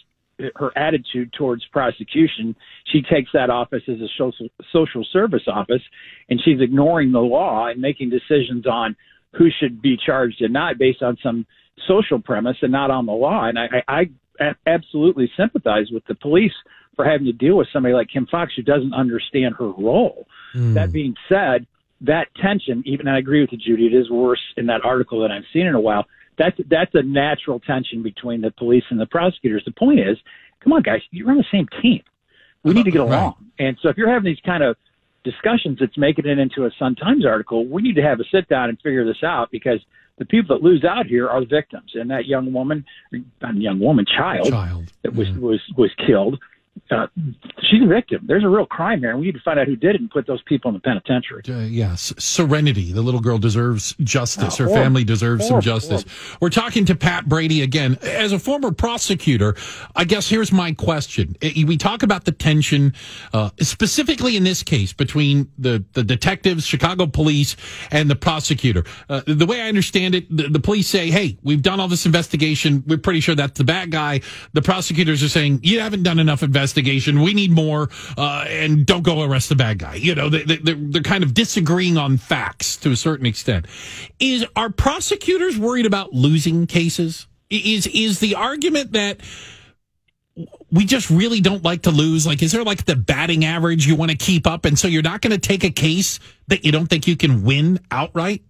her 0.56 0.76
attitude 0.76 1.32
towards 1.38 1.64
prosecution, 1.68 2.56
she 2.92 3.04
takes 3.04 3.30
that 3.34 3.52
office 3.52 3.84
as 3.88 4.02
a 4.02 4.08
social 4.18 4.48
social 4.72 5.06
service 5.14 5.44
office, 5.46 5.82
and 6.28 6.42
she's 6.44 6.60
ignoring 6.60 7.12
the 7.12 7.20
law 7.20 7.68
and 7.68 7.80
making 7.80 8.10
decisions 8.10 8.66
on 8.66 8.96
who 9.34 9.50
should 9.60 9.82
be 9.82 9.98
charged 9.98 10.42
and 10.42 10.54
not 10.54 10.78
based 10.78 11.02
on 11.02 11.18
some 11.22 11.46
social 11.88 12.20
premise 12.20 12.58
and 12.62 12.72
not 12.72 12.92
on 12.92 13.06
the 13.06 13.12
law. 13.12 13.46
And 13.46 13.58
I, 13.60 13.84
I, 13.88 14.10
I 14.40 14.56
absolutely 14.66 15.32
sympathize 15.36 15.88
with 15.92 16.06
the 16.08 16.16
police 16.16 16.54
for 16.96 17.06
having 17.06 17.26
to 17.26 17.34
deal 17.34 17.58
with 17.58 17.68
somebody 17.74 17.94
like 17.94 18.10
Kim 18.10 18.28
Foxx 18.30 18.54
who 18.56 18.62
doesn't 18.62 18.94
understand 18.94 19.56
her 19.58 19.70
role. 19.70 20.28
Hmm. 20.54 20.74
That 20.76 20.92
being 20.92 21.16
said, 21.28 21.66
that 22.02 22.28
tension, 22.36 22.84
even 22.86 23.08
I 23.08 23.18
agree 23.18 23.42
with 23.42 23.52
you, 23.52 23.58
Judy, 23.58 23.88
it 23.88 23.94
is 23.94 24.10
worse 24.10 24.42
in 24.58 24.68
that 24.68 24.84
article 24.84 25.22
than 25.22 25.32
I've 25.32 25.46
seen 25.52 25.66
in 25.66 25.74
a 25.74 25.80
while. 25.80 26.06
That's 26.38 26.60
that's 26.68 26.94
a 26.96 27.04
natural 27.04 27.60
tension 27.60 28.02
between 28.02 28.42
the 28.42 28.52
police 28.52 28.84
and 28.90 29.00
the 29.00 29.06
prosecutors. 29.06 29.64
The 29.66 29.72
point 29.72 30.00
is, 30.00 30.18
come 30.64 30.74
on, 30.74 30.82
guys, 30.82 31.02
you're 31.12 31.30
on 31.30 31.38
the 31.38 31.46
same 31.52 31.68
team. 31.82 32.02
We 32.64 32.74
need 32.74 32.86
to 32.86 32.92
get 32.92 33.02
along. 33.02 33.36
And 33.60 33.78
so 33.82 33.90
if 33.90 33.98
you're 33.98 34.10
having 34.10 34.26
these 34.26 34.42
kind 34.46 34.64
of 34.64 34.78
discussions 35.24 35.78
that's 35.80 35.98
making 35.98 36.26
it 36.26 36.40
into 36.40 36.66
a 36.66 36.72
Sun 36.78 36.96
Times 36.96 37.26
article, 37.26 37.68
we 37.68 37.82
need 37.82 37.96
to 37.96 38.04
have 38.04 38.20
a 38.20 38.24
sit 38.32 38.48
down 38.50 38.70
and 38.70 38.80
figure 38.82 39.06
this 39.06 39.24
out 39.24 39.50
because 39.52 39.80
the 40.18 40.26
people 40.26 40.56
that 40.56 40.64
lose 40.64 40.84
out 40.84 41.08
here 41.08 41.30
are 41.30 41.40
the 41.40 41.48
victims. 41.48 41.92
And 41.96 42.10
that 42.12 42.26
young 42.26 42.54
woman, 42.54 42.86
not 43.42 43.56
young 43.56 43.80
woman, 43.80 44.06
child, 44.06 44.50
Child. 44.50 44.92
that 45.04 45.16
was 45.16 45.28
mm-hmm. 45.30 45.42
was 45.42 45.62
was 45.78 45.92
killed. 46.06 46.40
Uh, 46.90 47.08
she's 47.62 47.82
a 47.84 47.88
victim. 47.88 48.24
There's 48.28 48.44
a 48.44 48.50
real 48.50 48.66
crime 48.66 49.00
here, 49.00 49.12
and 49.12 49.20
we 49.20 49.28
need 49.28 49.34
to 49.36 49.42
find 49.42 49.60
out 49.60 49.68
who 49.68 49.76
did 49.76 49.96
it 49.96 50.02
and 50.02 50.10
put 50.10 50.28
those 50.28 50.42
people 50.44 50.70
in 50.70 50.74
the 50.74 50.80
penitentiary. 50.80 51.42
Uh, 51.48 51.60
yes, 51.60 52.14
serenity. 52.18 52.92
The 52.92 53.02
little 53.02 53.20
girl 53.20 53.38
deserves 53.38 53.96
justice. 54.02 54.60
Oh, 54.60 54.66
Her 54.66 54.70
family 54.70 55.04
deserves 55.04 55.48
some 55.48 55.62
justice. 55.62 56.04
We're 56.42 56.50
talking 56.50 56.86
to 56.86 56.96
Pat 56.96 57.28
Brady 57.30 57.62
again. 57.62 57.98
As 58.02 58.32
a 58.32 58.40
former 58.40 58.72
prosecutor, 58.72 59.56
I 59.96 60.04
guess 60.04 60.28
here's 60.28 60.52
my 60.52 60.72
question. 60.74 61.36
We 61.42 61.78
talk 61.78 62.04
about 62.04 62.26
the 62.26 62.32
tension, 62.32 62.94
uh, 63.34 63.52
specifically 63.62 64.36
in 64.36 64.44
this 64.44 64.64
case, 64.64 64.94
between 64.94 65.52
the, 65.58 65.84
the 65.94 66.04
detectives, 66.04 66.66
Chicago 66.66 67.06
police, 67.06 67.56
and 67.92 68.10
the 68.10 68.16
prosecutor. 68.16 68.84
Uh, 69.10 69.22
the 69.28 69.46
way 69.46 69.62
I 69.62 69.68
understand 69.68 70.16
it, 70.16 70.36
the, 70.36 70.50
the 70.50 70.60
police 70.60 70.88
say, 70.88 71.12
hey, 71.12 71.38
we've 71.44 71.62
done 71.62 71.80
all 71.80 71.88
this 71.88 72.06
investigation. 72.06 72.84
We're 72.88 72.98
pretty 72.98 73.20
sure 73.20 73.36
that's 73.36 73.58
the 73.58 73.64
bad 73.64 73.92
guy. 73.92 74.22
The 74.54 74.62
prosecutors 74.62 75.22
are 75.24 75.30
saying, 75.30 75.62
you 75.64 75.80
haven't 75.80 76.04
done 76.04 76.20
enough 76.20 76.42
investigation. 76.42 76.63
We 77.22 77.34
need 77.34 77.52
more, 77.52 77.90
uh, 78.18 78.46
and 78.48 78.86
don't 78.86 79.04
go 79.04 79.22
arrest 79.24 79.50
the 79.50 79.56
bad 79.56 79.80
guy. 79.80 79.96
You 79.96 80.16
know, 80.16 80.30
they, 80.30 80.44
they, 80.44 80.58
they're, 80.58 80.76
they're 80.76 81.02
kind 81.02 81.24
of 81.24 81.34
disagreeing 81.34 81.98
on 81.98 82.18
facts 82.18 82.78
to 82.78 82.92
a 82.92 82.96
certain 82.96 83.26
extent. 83.26 83.66
Is 84.20 84.46
are 84.56 84.70
prosecutors 84.70 85.58
worried 85.58 85.86
about 85.86 86.14
losing 86.14 86.68
cases? 86.68 87.28
Is 87.50 87.88
is 87.88 88.20
the 88.20 88.36
argument 88.36 88.94
that 88.94 89.20
we 90.72 90.86
just 90.86 91.10
really 91.10 91.42
don't 91.42 91.64
like 91.64 91.84
to 91.84 91.92
lose? 91.92 92.26
Like, 92.26 92.42
is 92.42 92.52
there 92.52 92.64
like 92.64 92.86
the 92.86 92.96
batting 92.96 93.46
average 93.46 93.86
you 93.86 93.96
want 93.96 94.12
to 94.12 94.18
keep 94.18 94.48
up, 94.48 94.66
and 94.66 94.78
so 94.78 94.88
you're 94.88 95.04
not 95.04 95.22
going 95.22 95.32
to 95.32 95.38
take 95.38 95.64
a 95.64 95.70
case 95.70 96.20
that 96.48 96.66
you 96.66 96.72
don't 96.72 96.88
think 96.88 97.08
you 97.08 97.16
can 97.16 97.44
win 97.44 97.80
outright? 97.92 98.44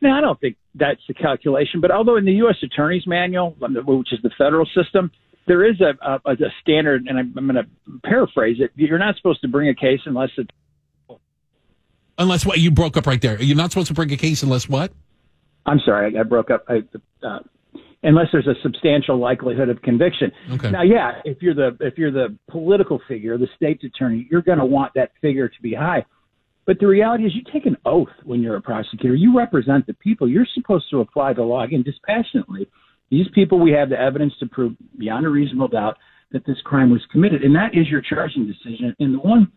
No, 0.00 0.10
I 0.12 0.20
don't 0.20 0.38
think 0.40 0.56
that's 0.74 1.00
the 1.08 1.14
calculation. 1.14 1.80
But 1.80 1.90
although 1.90 2.16
in 2.16 2.24
the 2.24 2.34
U.S. 2.34 2.56
Attorney's 2.62 3.06
Manual, 3.06 3.56
which 3.58 4.12
is 4.12 4.20
the 4.22 4.30
federal 4.36 4.66
system, 4.66 5.10
there 5.46 5.64
is 5.64 5.80
a, 5.80 5.94
a, 6.04 6.32
a 6.32 6.36
standard, 6.60 7.06
and 7.06 7.18
I'm, 7.18 7.34
I'm 7.36 7.46
going 7.46 7.64
to 7.64 8.00
paraphrase 8.04 8.56
it. 8.60 8.70
You're 8.74 8.98
not 8.98 9.16
supposed 9.16 9.40
to 9.42 9.48
bring 9.48 9.68
a 9.68 9.74
case 9.74 10.00
unless 10.06 10.30
it's 10.36 10.50
Unless 12.18 12.46
what 12.46 12.58
you 12.58 12.70
broke 12.70 12.96
up 12.96 13.06
right 13.06 13.20
there. 13.20 13.40
You're 13.42 13.56
not 13.56 13.70
supposed 13.70 13.88
to 13.88 13.94
bring 13.94 14.10
a 14.10 14.16
case 14.16 14.42
unless 14.42 14.68
what? 14.68 14.92
I'm 15.66 15.80
sorry, 15.84 16.16
I, 16.16 16.20
I 16.20 16.22
broke 16.22 16.50
up. 16.50 16.64
I, 16.68 16.82
uh, 17.26 17.40
unless 18.02 18.28
there's 18.32 18.46
a 18.46 18.54
substantial 18.62 19.18
likelihood 19.18 19.68
of 19.68 19.82
conviction. 19.82 20.32
Okay. 20.52 20.70
Now, 20.70 20.82
yeah, 20.82 21.20
if 21.24 21.42
you're 21.42 21.54
the 21.54 21.76
if 21.80 21.98
you're 21.98 22.12
the 22.12 22.36
political 22.50 23.00
figure, 23.06 23.36
the 23.36 23.48
state's 23.56 23.84
attorney, 23.84 24.26
you're 24.30 24.42
going 24.42 24.58
to 24.58 24.64
want 24.64 24.92
that 24.94 25.10
figure 25.20 25.48
to 25.48 25.62
be 25.62 25.74
high. 25.74 26.06
But 26.64 26.78
the 26.80 26.86
reality 26.86 27.24
is, 27.24 27.32
you 27.34 27.42
take 27.52 27.66
an 27.66 27.76
oath 27.84 28.08
when 28.24 28.40
you're 28.42 28.56
a 28.56 28.62
prosecutor. 28.62 29.14
You 29.14 29.36
represent 29.36 29.86
the 29.86 29.94
people. 29.94 30.28
You're 30.28 30.46
supposed 30.54 30.86
to 30.90 31.00
apply 31.00 31.34
the 31.34 31.42
law 31.42 31.62
again 31.62 31.82
dispassionately. 31.82 32.68
These 33.10 33.26
people, 33.34 33.60
we 33.60 33.72
have 33.72 33.88
the 33.88 34.00
evidence 34.00 34.32
to 34.40 34.46
prove 34.46 34.72
beyond 34.98 35.26
a 35.26 35.28
reasonable 35.28 35.68
doubt 35.68 35.96
that 36.32 36.44
this 36.44 36.56
crime 36.64 36.90
was 36.90 37.02
committed, 37.12 37.42
and 37.42 37.54
that 37.54 37.74
is 37.74 37.88
your 37.88 38.02
charging 38.02 38.46
decision. 38.46 38.94
And 38.98 39.14
the 39.14 39.18
one 39.18 39.52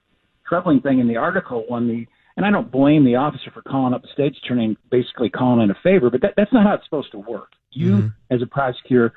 troubling 0.48 0.82
thing 0.82 1.00
in 1.00 1.08
the 1.08 1.18
article, 1.18 1.66
when 1.68 1.88
the 1.88 2.06
and 2.38 2.46
I 2.46 2.52
don't 2.52 2.72
blame 2.72 3.04
the 3.04 3.16
officer 3.16 3.52
for 3.54 3.62
calling 3.62 3.94
up 3.94 4.02
the 4.02 4.08
state's 4.14 4.38
attorney 4.46 4.64
and 4.64 4.78
basically 4.90 5.30
calling 5.30 5.62
in 5.62 5.72
a 5.72 5.78
favor, 5.84 6.10
but 6.10 6.22
that, 6.22 6.36
that's 6.38 6.54
not 6.54 6.66
how 6.66 6.76
it's 6.76 6.86
supposed 6.86 7.12
to 7.12 7.18
work. 7.18 7.50
You, 7.72 7.92
mm-hmm. 7.92 8.34
as 8.34 8.42
a 8.42 8.46
prosecutor, 8.46 9.12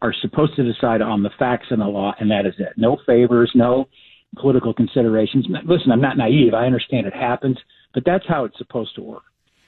are 0.00 0.14
supposed 0.22 0.56
to 0.56 0.64
decide 0.64 1.02
on 1.02 1.22
the 1.22 1.28
facts 1.38 1.66
and 1.68 1.82
the 1.82 1.86
law, 1.86 2.14
and 2.18 2.30
that 2.30 2.46
is 2.46 2.54
it. 2.58 2.72
No 2.78 2.96
favors, 3.06 3.52
no 3.54 3.88
political 4.38 4.72
considerations. 4.72 5.46
Listen, 5.66 5.92
I'm 5.92 6.00
not 6.00 6.16
naive. 6.16 6.54
I 6.54 6.64
understand 6.64 7.06
it 7.06 7.12
happens, 7.12 7.58
but 7.92 8.04
that's 8.06 8.24
how 8.26 8.44
it's 8.44 8.56
supposed 8.56 8.94
to 8.94 9.02
work. 9.02 9.24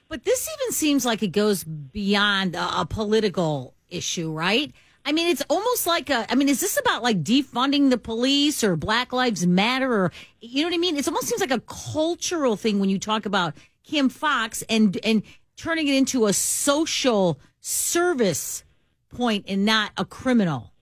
But 0.09 0.25
this 0.25 0.49
even 0.49 0.73
seems 0.73 1.05
like 1.05 1.23
it 1.23 1.33
goes 1.33 1.63
beyond 1.63 2.57
a, 2.57 2.81
a 2.81 2.87
political 2.87 3.75
issue, 3.95 4.33
right? 4.33 4.73
I 5.07 5.13
mean, 5.13 5.29
it's 5.29 5.43
almost 5.51 5.87
like 5.87 6.11
a. 6.11 6.31
I 6.31 6.35
mean, 6.35 6.49
is 6.49 6.61
this 6.61 6.79
about 6.79 7.03
like 7.03 7.23
defunding 7.23 7.91
the 7.91 7.99
police 7.99 8.65
or 8.65 8.77
Black 8.77 9.13
Lives 9.13 9.47
Matter 9.47 9.93
or 9.93 10.13
you 10.41 10.63
know 10.63 10.69
what 10.69 10.75
I 10.75 10.79
mean? 10.79 10.97
It 10.97 11.07
almost 11.07 11.29
seems 11.29 11.41
like 11.41 11.51
a 11.51 11.61
cultural 11.61 12.57
thing 12.57 12.81
when 12.81 12.89
you 12.89 12.99
talk 12.99 13.27
about 13.27 13.55
Kim 13.85 14.09
Foxx 14.09 14.63
and 14.69 14.99
and 15.05 15.23
turning 15.57 15.89
it 15.89 15.95
into 15.95 16.27
a 16.27 16.33
social 16.33 17.39
service 17.61 18.65
point 19.11 19.45
and 19.47 19.65
not 19.65 19.93
a 19.97 20.05
criminal 20.05 20.75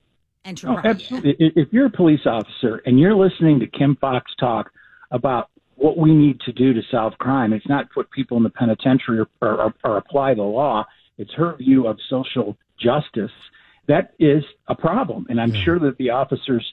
Oh, 0.44 0.76
absolutely. 0.84 1.36
If 1.39 1.72
you're 1.72 1.86
a 1.86 1.90
police 1.90 2.26
officer 2.26 2.82
and 2.84 2.98
you're 2.98 3.14
listening 3.14 3.60
to 3.60 3.66
Kim 3.66 3.97
Foxx 4.01 4.30
talk 4.40 4.70
about 5.10 5.51
what 5.76 5.97
we 5.97 6.12
need 6.12 6.40
to 6.40 6.52
do 6.52 6.72
to 6.72 6.80
solve 6.90 7.12
crime, 7.18 7.52
it's 7.52 7.68
not 7.68 7.90
put 7.93 8.10
people 8.10 8.36
in 8.36 8.43
the 8.43 8.51
penitentiary 8.51 9.20
or, 9.20 9.28
or, 9.40 9.74
or 9.84 9.97
apply 9.97 10.34
the 10.34 10.43
law. 10.43 10.84
It's 11.18 11.32
her 11.34 11.56
view 11.56 11.86
of 11.86 11.98
social 12.09 12.56
justice. 12.78 13.30
That 13.89 14.14
is 14.18 14.44
a 14.68 14.74
problem, 14.74 15.26
and 15.28 15.40
I'm 15.40 15.52
sure 15.52 15.78
that 15.80 15.98
the 15.98 16.10
officers 16.10 16.64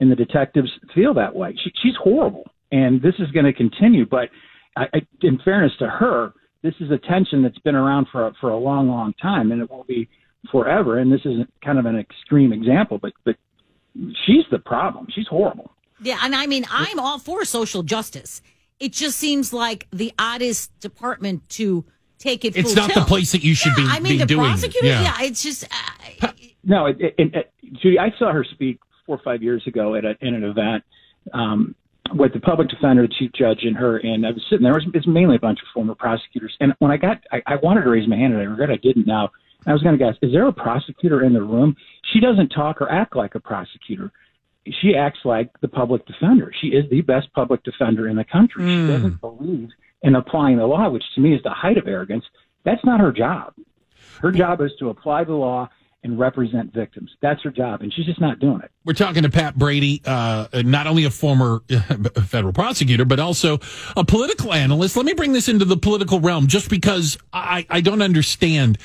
and 0.00 0.10
the 0.10 0.16
detectives 0.16 0.70
feel 0.94 1.14
that 1.14 1.34
way. 1.34 1.54
She, 1.62 1.70
she's 1.82 1.94
horrible, 2.02 2.44
and 2.72 3.00
this 3.02 3.14
is 3.18 3.30
going 3.30 3.44
to 3.44 3.52
continue. 3.52 4.06
But 4.06 4.30
I, 4.76 4.84
I, 4.94 5.06
in 5.22 5.38
fairness 5.44 5.72
to 5.78 5.86
her, 5.86 6.32
this 6.62 6.74
is 6.80 6.90
a 6.90 6.98
tension 6.98 7.42
that's 7.42 7.58
been 7.58 7.74
around 7.74 8.06
for 8.10 8.28
a, 8.28 8.32
for 8.40 8.50
a 8.50 8.56
long, 8.58 8.88
long 8.88 9.12
time, 9.20 9.52
and 9.52 9.60
it 9.60 9.70
will 9.70 9.84
be 9.84 10.08
forever. 10.50 10.98
And 10.98 11.12
this 11.12 11.20
is 11.24 11.46
kind 11.62 11.78
of 11.78 11.86
an 11.86 11.98
extreme 11.98 12.52
example, 12.52 12.98
but 13.00 13.12
but 13.24 13.36
she's 14.26 14.44
the 14.50 14.58
problem. 14.58 15.06
She's 15.14 15.26
horrible. 15.28 15.70
Yeah, 16.02 16.18
and 16.22 16.34
I 16.34 16.46
mean, 16.46 16.64
I'm 16.70 16.98
all 16.98 17.18
for 17.18 17.44
social 17.44 17.82
justice. 17.82 18.42
It 18.80 18.92
just 18.92 19.16
seems 19.18 19.52
like 19.52 19.86
the 19.92 20.12
oddest 20.18 20.78
department 20.80 21.48
to 21.50 21.84
take 22.18 22.44
it. 22.44 22.56
It's 22.56 22.72
full 22.74 22.86
not 22.86 22.94
the 22.94 23.00
place 23.02 23.32
that 23.32 23.42
you 23.44 23.54
should 23.54 23.72
Yeah, 23.76 23.84
be- 23.84 23.90
I 23.90 24.00
mean, 24.00 24.12
be 24.14 24.18
the 24.18 24.26
doing 24.26 24.44
it. 24.46 24.48
prosecutors. 24.48 24.88
Yeah. 24.88 25.02
Yeah. 25.02 25.26
it's 25.26 25.42
just 25.42 25.64
uh, 26.22 26.28
No, 26.62 26.86
it, 26.86 26.96
it, 27.00 27.14
it, 27.18 27.52
Judy, 27.82 27.98
I 27.98 28.12
saw 28.18 28.32
her 28.32 28.44
speak 28.44 28.78
four 29.06 29.16
or 29.16 29.22
five 29.24 29.42
years 29.42 29.62
ago 29.66 29.94
at 29.94 30.04
a, 30.04 30.16
in 30.20 30.34
an 30.34 30.44
event 30.44 30.82
um, 31.32 31.74
with 32.14 32.32
the 32.32 32.40
public 32.40 32.68
defender, 32.68 33.02
the 33.06 33.12
chief 33.18 33.30
judge, 33.32 33.60
and 33.62 33.76
her. 33.76 33.98
And 33.98 34.26
I 34.26 34.30
was 34.30 34.42
sitting 34.48 34.62
there. 34.62 34.72
It 34.78 34.84
was, 34.86 34.94
it's 34.94 35.06
mainly 35.06 35.36
a 35.36 35.40
bunch 35.40 35.58
of 35.60 35.66
former 35.74 35.94
prosecutors. 35.94 36.54
And 36.60 36.74
when 36.78 36.90
I 36.90 36.96
got, 36.96 37.20
I, 37.32 37.42
I 37.46 37.56
wanted 37.62 37.82
to 37.84 37.90
raise 37.90 38.08
my 38.08 38.16
hand, 38.16 38.32
and 38.32 38.40
I 38.42 38.46
regret 38.46 38.70
I 38.70 38.76
didn't. 38.76 39.06
Now, 39.06 39.30
I 39.66 39.72
was 39.72 39.82
going 39.82 39.98
to 39.98 40.02
guess, 40.04 40.14
is 40.22 40.32
there 40.32 40.46
a 40.46 40.52
prosecutor 40.52 41.22
in 41.22 41.32
the 41.32 41.42
room? 41.42 41.76
She 42.12 42.20
doesn't 42.20 42.50
talk 42.50 42.80
or 42.82 42.90
act 42.90 43.16
like 43.16 43.34
a 43.34 43.40
prosecutor. 43.40 44.12
She 44.80 44.94
acts 44.96 45.18
like 45.24 45.50
the 45.60 45.68
public 45.68 46.06
defender. 46.06 46.52
She 46.60 46.68
is 46.68 46.88
the 46.90 47.00
best 47.02 47.30
public 47.34 47.62
defender 47.64 48.08
in 48.08 48.16
the 48.16 48.24
country. 48.24 48.64
She 48.66 48.86
doesn't 48.86 49.20
believe 49.20 49.68
in 50.02 50.14
applying 50.14 50.58
the 50.58 50.66
law, 50.66 50.88
which 50.88 51.04
to 51.14 51.20
me 51.20 51.34
is 51.34 51.42
the 51.42 51.50
height 51.50 51.78
of 51.78 51.86
arrogance. 51.86 52.24
That's 52.64 52.84
not 52.84 53.00
her 53.00 53.12
job. 53.12 53.54
Her 54.20 54.30
job 54.30 54.60
is 54.60 54.70
to 54.78 54.90
apply 54.90 55.24
the 55.24 55.34
law 55.34 55.68
and 56.04 56.18
represent 56.18 56.72
victims. 56.72 57.10
That's 57.22 57.42
her 57.42 57.50
job, 57.50 57.80
and 57.80 57.92
she's 57.92 58.04
just 58.04 58.20
not 58.20 58.38
doing 58.38 58.60
it. 58.62 58.70
We're 58.84 58.92
talking 58.92 59.22
to 59.22 59.30
Pat 59.30 59.56
Brady, 59.56 60.02
uh, 60.04 60.46
not 60.62 60.86
only 60.86 61.04
a 61.04 61.10
former 61.10 61.62
federal 62.26 62.52
prosecutor, 62.52 63.06
but 63.06 63.18
also 63.18 63.58
a 63.96 64.04
political 64.04 64.52
analyst. 64.52 64.96
Let 64.96 65.06
me 65.06 65.14
bring 65.14 65.32
this 65.32 65.48
into 65.48 65.64
the 65.64 65.78
political 65.78 66.20
realm 66.20 66.46
just 66.46 66.68
because 66.68 67.16
I, 67.32 67.66
I 67.70 67.80
don't 67.80 68.02
understand. 68.02 68.78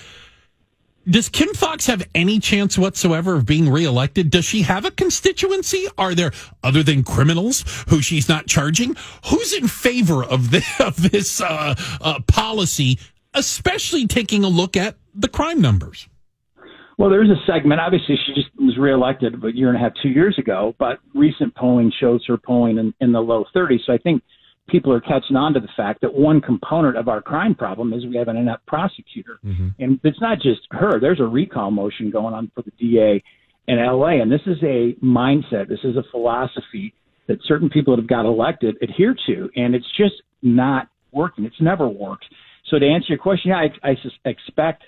Does 1.10 1.27
Kim 1.27 1.53
Foxx 1.56 1.88
have 1.88 2.07
any 2.14 2.40
chance 2.40 2.77
whatsoever 2.77 3.36
of 3.36 3.45
being 3.45 3.68
reelected? 3.69 4.30
Does 4.30 4.45
she 4.45 4.61
have 4.61 4.86
a 4.86 4.91
constituency? 4.91 5.88
Are 5.98 6.14
there, 6.14 6.31
other 6.64 6.84
than 6.84 7.03
criminals 7.03 7.64
who 7.88 8.02
she's 8.02 8.30
not 8.30 8.45
charging, 8.45 8.95
who's 9.26 9.53
in 9.53 9.68
favor 9.68 10.23
of, 10.23 10.52
the, 10.52 10.64
of 10.80 11.11
this 11.11 11.41
uh, 11.41 11.73
uh, 12.02 12.19
policy, 12.27 12.99
especially 13.34 14.06
taking 14.06 14.44
a 14.44 14.49
look 14.49 14.77
at 14.77 14.98
the 15.15 15.27
crime 15.27 15.61
numbers? 15.61 16.07
Well, 16.99 17.10
there's 17.10 17.30
a 17.30 17.41
segment. 17.48 17.80
Obviously, 17.80 18.19
she 18.27 18.34
just 18.34 18.49
was 18.60 18.77
reelected 18.77 19.44
a 19.44 19.52
year 19.52 19.69
and 19.69 19.77
a 19.77 19.80
half, 19.80 19.94
two 20.03 20.10
years 20.10 20.38
ago. 20.38 20.76
But 20.77 20.99
recent 21.15 21.56
polling 21.56 21.91
shows 21.99 22.23
her 22.27 22.38
polling 22.38 22.77
in, 22.77 22.94
in 22.99 23.14
the 23.14 23.22
low 23.22 23.45
30s. 23.56 23.80
So 23.86 23.94
I 23.94 23.98
think 23.98 24.22
people 24.70 24.94
are 24.94 25.02
catching 25.02 25.36
on 25.36 25.54
to 25.54 25.60
the 25.60 25.70
fact 25.76 26.02
that 26.02 26.14
one 26.14 26.41
component 26.41 26.98
of 26.98 27.08
our 27.08 27.22
crime 27.22 27.56
problem 27.56 27.94
is 27.94 28.06
we 28.06 28.16
have 28.18 28.28
an 28.28 28.38
inept 28.38 28.66
prosecutor, 28.66 29.40
mm-hmm. 29.46 29.70
and 29.80 30.00
it's 30.04 30.22
not 30.22 30.38
just 30.40 30.62
her. 30.72 31.00
There's 31.00 31.20
a 31.20 31.26
recall 31.26 31.72
motion 31.72 32.10
going 32.12 32.34
on 32.34 32.52
for 32.56 32.62
the 32.62 32.72
DA 32.72 33.24
in 33.68 33.78
LA, 33.78 34.22
and 34.22 34.32
this 34.32 34.41
is 34.46 34.58
a 34.64 34.96
mindset. 35.04 35.68
This 35.68 35.84
is 35.84 35.96
a 35.96 36.04
philosophy 36.12 36.94
that 37.28 37.38
certain 37.46 37.70
people 37.70 37.96
that 37.96 38.02
have 38.02 38.10
got 38.10 38.26
elected 38.26 38.76
adhere 38.82 39.16
to, 39.28 39.50
and 39.56 39.76
it's 39.76 39.86
just 39.98 40.16
not 40.41 40.88
working. 41.12 41.46
It's 41.46 41.62
never 41.62 41.88
worked. 41.88 42.26
So 42.70 42.80
to 42.80 42.86
answer 42.86 43.08
your 43.10 43.18
question, 43.18 43.52
yeah, 43.52 43.68
I, 43.84 43.90
I 43.90 44.30
expect 44.30 44.84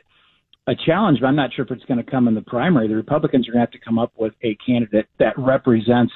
a 0.68 0.74
challenge, 0.86 1.20
but 1.20 1.28
I'm 1.28 1.36
not 1.36 1.52
sure 1.54 1.66
if 1.66 1.72
it's 1.72 1.86
going 1.86 2.04
to 2.04 2.10
come 2.10 2.28
in 2.28 2.36
the 2.36 2.42
primary. 2.42 2.88
The 2.88 2.96
Republicans 2.96 3.48
are 3.48 3.52
going 3.52 3.66
to 3.66 3.72
have 3.72 3.80
to 3.80 3.86
come 3.86 4.00
up 4.00 4.14
with 4.18 4.34
a 4.44 4.56
candidate 4.66 5.08
that 5.20 5.34
represents 5.38 6.14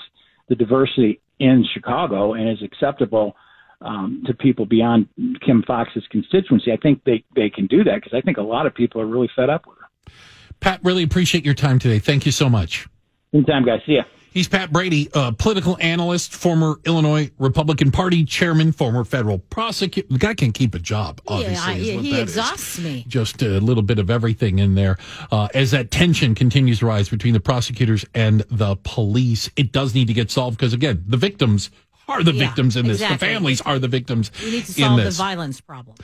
the 0.50 0.56
diversity 0.56 1.20
in 1.40 1.66
Chicago 1.74 2.34
and 2.34 2.50
is 2.50 2.64
acceptable 2.64 3.36
um, 3.82 4.24
to 4.26 4.34
people 4.34 4.66
beyond 4.66 5.08
Kim 5.46 5.64
Foxx's 5.64 6.04
constituency. 6.10 6.72
I 6.72 6.78
think 6.78 7.04
they, 7.06 7.24
they 7.36 7.50
can 7.50 7.68
do 7.68 7.84
that 7.84 7.96
because 7.96 8.14
I 8.14 8.22
think 8.22 8.38
a 8.38 8.42
lot 8.44 8.66
of 8.66 8.74
people 8.74 9.02
are 9.02 9.06
really 9.08 9.30
fed 9.36 9.50
up 9.50 9.66
with 9.68 9.78
her. 9.78 10.14
Pat, 10.60 10.80
really 10.84 11.04
appreciate 11.04 11.46
your 11.46 11.54
time 11.54 11.80
today. 11.80 12.00
Thank 12.00 12.26
you 12.26 12.32
so 12.32 12.50
much. 12.50 12.88
Anytime, 13.34 13.66
guys. 13.66 13.82
See 13.86 13.94
ya. 13.96 14.04
He's 14.32 14.50
Pat 14.50 14.70
Brady, 14.70 15.10
uh, 15.14 15.32
political 15.32 15.78
analyst, 15.80 16.34
former 16.34 16.76
Illinois 16.84 17.32
Republican 17.40 17.90
Party 17.90 18.26
chairman, 18.26 18.74
former 18.74 19.06
federal 19.06 19.40
prosecutor. 19.40 20.10
The 20.12 20.18
guy 20.20 20.34
can 20.34 20.52
keep 20.52 20.76
a 20.76 20.80
job, 20.80 21.22
obviously. 21.26 21.54
yeah, 21.54 21.94
I- 21.94 21.98
is 21.98 22.02
he 22.04 22.12
that 22.12 22.18
is. 22.18 22.22
exhausts 22.24 22.80
me. 22.80 23.06
Just 23.08 23.42
a 23.42 23.62
little 23.62 23.82
bit 23.82 23.98
of 23.98 24.10
everything 24.10 24.60
in 24.60 24.76
there. 24.76 24.98
Uh, 25.32 25.48
as 25.54 25.72
that 25.72 25.90
tension 25.90 26.36
continues 26.36 26.80
to 26.80 26.86
rise 26.86 27.08
between 27.08 27.34
the 27.34 27.40
prosecutors 27.40 28.04
and 28.14 28.42
the 28.50 28.76
police, 28.84 29.50
it 29.56 29.72
does 29.72 29.96
need 29.96 30.08
to 30.08 30.14
get 30.14 30.30
solved 30.30 30.58
because, 30.58 30.74
again, 30.74 31.02
the 31.08 31.16
victims 31.18 31.70
are 32.07 32.23
the 32.23 32.34
Yeah, 32.34 32.45
victims 32.48 32.76
in 32.76 32.88
this. 32.88 32.98
exactly. 32.98 33.18
The 33.27 33.34
families 33.34 33.61
are 33.61 33.80
the 33.80 33.88
victims 33.88 34.32
We 34.44 34.52
need 34.52 34.65
to 34.65 34.82
in 34.82 34.88
solve 34.88 35.03
the 35.03 35.11
violence 35.11 35.61
problem. 35.61 35.95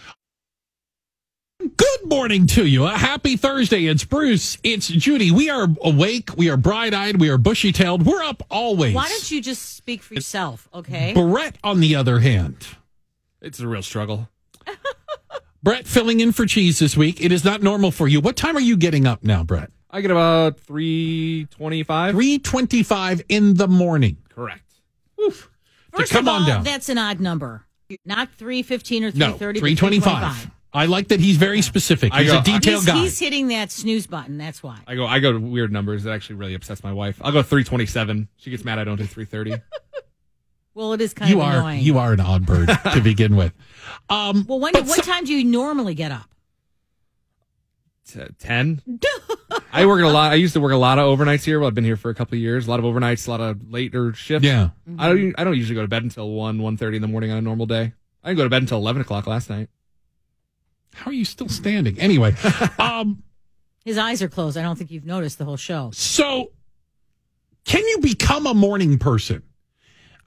Good 1.77 2.05
morning 2.09 2.47
to 2.47 2.65
you. 2.65 2.85
A 2.85 2.91
happy 2.97 3.37
Thursday. 3.37 3.85
It's 3.85 4.03
Bruce. 4.03 4.57
It's 4.63 4.87
Judy. 4.87 5.29
We 5.29 5.49
are 5.51 5.67
awake. 5.83 6.31
We 6.35 6.49
are 6.49 6.57
bright 6.57 6.93
eyed. 6.95 7.19
We 7.21 7.29
are 7.29 7.37
bushy 7.37 7.71
tailed. 7.71 8.03
We're 8.03 8.23
up 8.23 8.41
always. 8.49 8.95
Why 8.95 9.07
don't 9.07 9.29
you 9.29 9.41
just 9.41 9.75
speak 9.75 10.01
for 10.01 10.15
yourself, 10.15 10.67
okay? 10.73 11.13
Bret, 11.13 11.57
on 11.63 11.79
the 11.79 11.95
other 11.95 12.19
hand, 12.19 12.57
It's 13.41 13.59
a 13.59 13.67
real 13.67 13.83
struggle. 13.83 14.29
Bret 15.63 15.85
filling 15.87 16.19
in 16.19 16.31
for 16.31 16.45
Cheez 16.45 16.79
this 16.79 16.97
week. 16.97 17.21
It 17.21 17.31
is 17.31 17.43
not 17.45 17.61
normal 17.61 17.91
for 17.91 18.07
you. 18.07 18.19
What 18.21 18.35
time 18.35 18.57
are 18.57 18.61
you 18.61 18.75
getting 18.75 19.05
up 19.05 19.23
now, 19.23 19.43
Bret? 19.43 19.69
I 19.91 20.01
get 20.01 20.09
about 20.09 20.59
three 20.59 21.45
twenty-five. 21.51 22.15
Three 22.15 22.39
twenty-five 22.39 23.21
in 23.29 23.55
the 23.55 23.67
morning. 23.67 24.17
Correct. 24.29 24.63
First 25.93 26.11
come 26.11 26.27
of 26.27 26.33
all, 26.33 26.41
on 26.41 26.47
down. 26.47 26.63
that's 26.63 26.89
an 26.89 26.97
odd 26.97 27.19
number. 27.19 27.65
Not 28.05 28.29
315 28.35 29.03
or 29.03 29.11
330, 29.11 29.59
three 29.59 29.73
but 29.75 29.79
twenty-five. 29.79 30.49
I 30.73 30.85
like 30.85 31.09
that 31.09 31.19
he's 31.19 31.35
very 31.35 31.61
specific. 31.61 32.13
He's 32.13 32.31
go- 32.31 32.39
a 32.39 32.41
detailed 32.43 32.63
He's, 32.63 32.85
guy. 32.85 32.95
he's 32.99 33.19
hitting 33.19 33.49
that 33.49 33.71
snooze 33.71 34.07
button. 34.07 34.37
That's 34.37 34.63
why. 34.63 34.79
I 34.87 34.95
go. 34.95 35.05
I 35.05 35.19
go 35.19 35.33
to 35.33 35.39
weird 35.39 35.73
numbers. 35.73 36.03
That 36.03 36.13
actually 36.13 36.37
really 36.37 36.53
upsets 36.53 36.81
my 36.83 36.93
wife. 36.93 37.19
I'll 37.21 37.33
go 37.33 37.43
three 37.43 37.65
twenty-seven. 37.65 38.29
She 38.37 38.49
gets 38.49 38.63
mad. 38.63 38.79
I 38.79 38.85
don't 38.85 38.95
do 38.97 39.05
three 39.05 39.25
thirty. 39.25 39.55
Well, 40.73 40.93
it 40.93 41.01
is 41.01 41.13
kind 41.13 41.29
you 41.29 41.41
of 41.41 41.47
are 41.47 41.57
annoying. 41.57 41.81
you 41.81 41.97
are 41.97 42.13
an 42.13 42.21
odd 42.21 42.45
bird 42.45 42.69
to 42.93 43.01
begin 43.01 43.35
with. 43.35 43.51
Um, 44.09 44.45
well, 44.47 44.59
when, 44.59 44.71
but 44.71 44.85
what 44.85 45.03
time 45.03 45.25
do 45.25 45.33
you 45.33 45.43
normally 45.43 45.95
get 45.95 46.13
up? 46.13 46.30
Ten. 48.39 48.81
I 49.73 49.85
work 49.85 50.01
a 50.03 50.07
lot. 50.07 50.31
I 50.31 50.35
used 50.35 50.53
to 50.53 50.59
work 50.61 50.73
a 50.73 50.77
lot 50.77 50.99
of 50.99 51.05
overnights 51.17 51.43
here. 51.43 51.59
Well, 51.59 51.67
I've 51.67 51.75
been 51.75 51.83
here 51.83 51.97
for 51.97 52.09
a 52.09 52.15
couple 52.15 52.35
of 52.35 52.41
years. 52.41 52.67
A 52.67 52.69
lot 52.69 52.79
of 52.79 52.85
overnights, 52.85 53.27
a 53.27 53.31
lot 53.31 53.41
of 53.41 53.71
later 53.71 54.13
shifts. 54.13 54.45
Yeah. 54.45 54.69
I 54.97 55.09
don't. 55.09 55.35
I 55.37 55.43
don't 55.43 55.55
usually 55.55 55.75
go 55.75 55.81
to 55.81 55.87
bed 55.87 56.03
until 56.03 56.29
one, 56.31 56.61
one 56.61 56.77
thirty 56.77 56.97
in 56.97 57.01
the 57.01 57.07
morning 57.07 57.31
on 57.31 57.37
a 57.37 57.41
normal 57.41 57.65
day. 57.65 57.93
I 58.23 58.29
didn't 58.29 58.37
go 58.37 58.43
to 58.43 58.49
bed 58.49 58.61
until 58.61 58.77
eleven 58.77 59.01
o'clock 59.01 59.27
last 59.27 59.49
night. 59.49 59.69
How 60.93 61.09
are 61.09 61.13
you 61.13 61.25
still 61.25 61.49
standing? 61.49 61.99
Anyway, 61.99 62.35
um, 62.79 63.23
His 63.85 63.97
eyes 63.97 64.21
are 64.21 64.29
closed. 64.29 64.57
I 64.57 64.61
don't 64.61 64.77
think 64.77 64.91
you've 64.91 65.05
noticed 65.05 65.37
the 65.37 65.45
whole 65.45 65.57
show. 65.57 65.91
So, 65.93 66.51
can 67.63 67.85
you 67.85 67.99
become 67.99 68.45
a 68.45 68.53
morning 68.53 68.99
person? 68.99 69.43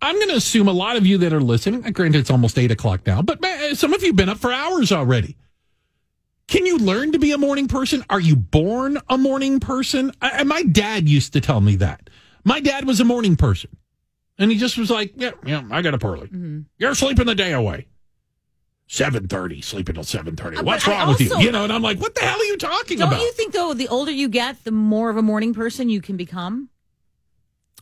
I'm 0.01 0.17
going 0.17 0.29
to 0.29 0.37
assume 0.37 0.69
a 0.69 0.73
lot 0.73 0.97
of 0.97 1.07
you 1.07 1.19
that 1.19 1.33
are 1.33 1.41
listening, 1.41 1.85
and 1.85 1.95
granted, 1.95 2.19
it's 2.19 2.31
almost 2.31 2.59
eight 2.59 2.71
o'clock 2.71 3.07
now, 3.07 3.23
but 3.23 3.43
some 3.75 3.95
of 3.95 4.03
you 4.03 4.09
have 4.09 4.17
been 4.17 4.29
up 4.29 4.39
for 4.39 4.53
hours 4.53 4.93
already. 4.93 5.37
Can 6.47 6.67
you 6.67 6.79
learn 6.79 7.13
to 7.13 7.19
be 7.19 7.33
a 7.33 7.39
morning 7.39 7.69
person? 7.69 8.05
Are 8.11 8.21
you 8.21 8.37
born 8.37 8.99
a 9.09 9.17
morning 9.17 9.61
person? 9.61 10.13
I, 10.21 10.31
and 10.41 10.49
my 10.49 10.63
dad 10.63 11.09
used 11.09 11.33
to 11.33 11.41
tell 11.41 11.61
me 11.61 11.77
that. 11.77 12.11
My 12.45 12.61
dad 12.61 12.87
was 12.87 13.01
a 13.01 13.05
morning 13.05 13.37
person. 13.37 13.71
And 14.39 14.51
he 14.51 14.59
just 14.59 14.77
was 14.77 14.91
like, 14.91 15.15
yeah, 15.17 15.31
yeah, 15.47 15.63
I 15.71 15.81
got 15.81 15.95
up 15.95 16.05
early. 16.05 16.27
Mm-hmm. 16.27 16.61
You're 16.79 16.95
sleeping 16.95 17.27
the 17.27 17.35
day 17.35 17.53
away. 17.53 17.87
7.30, 18.89 19.65
sleeping 19.65 19.95
till 19.95 20.05
7.30. 20.05 20.59
Uh, 20.59 20.63
What's 20.63 20.85
but 20.85 20.91
wrong 20.91 21.09
with 21.09 21.21
you? 21.21 21.39
You 21.39 21.51
know, 21.51 21.65
and 21.65 21.73
I'm 21.73 21.83
like, 21.83 21.99
what 22.01 22.15
the 22.15 22.21
hell 22.21 22.39
are 22.39 22.45
you 22.45 22.59
talking 22.59 23.01
about? 23.01 23.13
Don't 23.13 23.21
you 23.21 23.33
think 23.33 23.55
though, 23.55 23.73
the 23.73 23.89
older 23.89 24.11
you 24.11 24.29
get, 24.29 24.63
the 24.65 24.71
more 24.73 25.09
of 25.09 25.17
a 25.17 25.23
morning 25.23 25.55
person 25.55 25.89
you 25.89 26.01
can 26.01 26.17
become? 26.17 26.69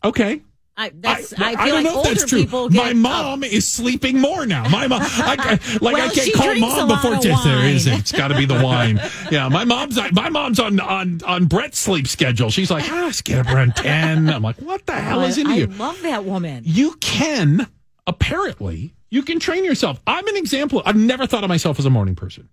okay. 0.04 0.42
I 0.76 0.90
that's 0.94 1.38
I, 1.38 1.50
I, 1.50 1.50
feel 1.50 1.58
I 1.60 1.66
don't 1.66 1.74
like 1.74 1.84
know 1.84 1.90
if 1.90 1.96
older 1.96 2.08
that's 2.08 2.24
true. 2.26 2.38
people 2.40 2.68
get 2.70 2.82
My 2.82 2.92
mom 2.94 3.44
is 3.44 3.68
sleeping 3.68 4.18
more 4.18 4.46
now. 4.46 4.68
My 4.68 4.86
mom, 4.88 5.02
I, 5.02 5.58
like 5.80 5.80
Well, 5.82 5.96
I 5.96 6.08
can't 6.08 6.34
call 6.34 6.54
mom 6.56 6.88
before 6.88 7.16
just 7.16 7.44
there 7.44 7.66
is. 7.66 7.86
It's 7.86 8.10
got 8.10 8.28
to 8.28 8.34
be 8.36 8.46
the 8.46 8.62
wine. 8.62 9.00
Yeah, 9.30 9.48
my 9.48 9.64
mom's 9.64 9.98
my 10.12 10.28
mom's 10.28 10.58
on 10.60 10.80
on 10.80 11.20
on 11.26 11.46
Bret's 11.46 11.78
sleep 11.78 12.06
schedule. 12.06 12.50
She's 12.50 12.70
like, 12.70 12.84
ah, 12.90 13.04
let's 13.04 13.22
get 13.22 13.46
up 13.46 13.54
around 13.54 13.76
ten. 13.76 14.28
I'm 14.28 14.42
like, 14.42 14.56
what 14.56 14.84
the 14.86 14.92
hell 14.92 15.22
is 15.22 15.38
I, 15.38 15.42
into 15.42 15.52
I 15.52 15.56
you? 15.56 15.66
love 15.66 16.00
that 16.02 16.24
woman. 16.24 16.62
You 16.66 16.94
can 17.00 17.66
apparently 18.06 18.94
you 19.10 19.22
can 19.22 19.38
train 19.38 19.64
yourself. 19.64 20.00
I'm 20.06 20.26
an 20.26 20.36
example. 20.36 20.82
I've 20.84 20.96
never 20.96 21.26
thought 21.26 21.44
of 21.44 21.48
myself 21.48 21.78
as 21.78 21.86
a 21.86 21.90
morning 21.90 22.14
person. 22.14 22.48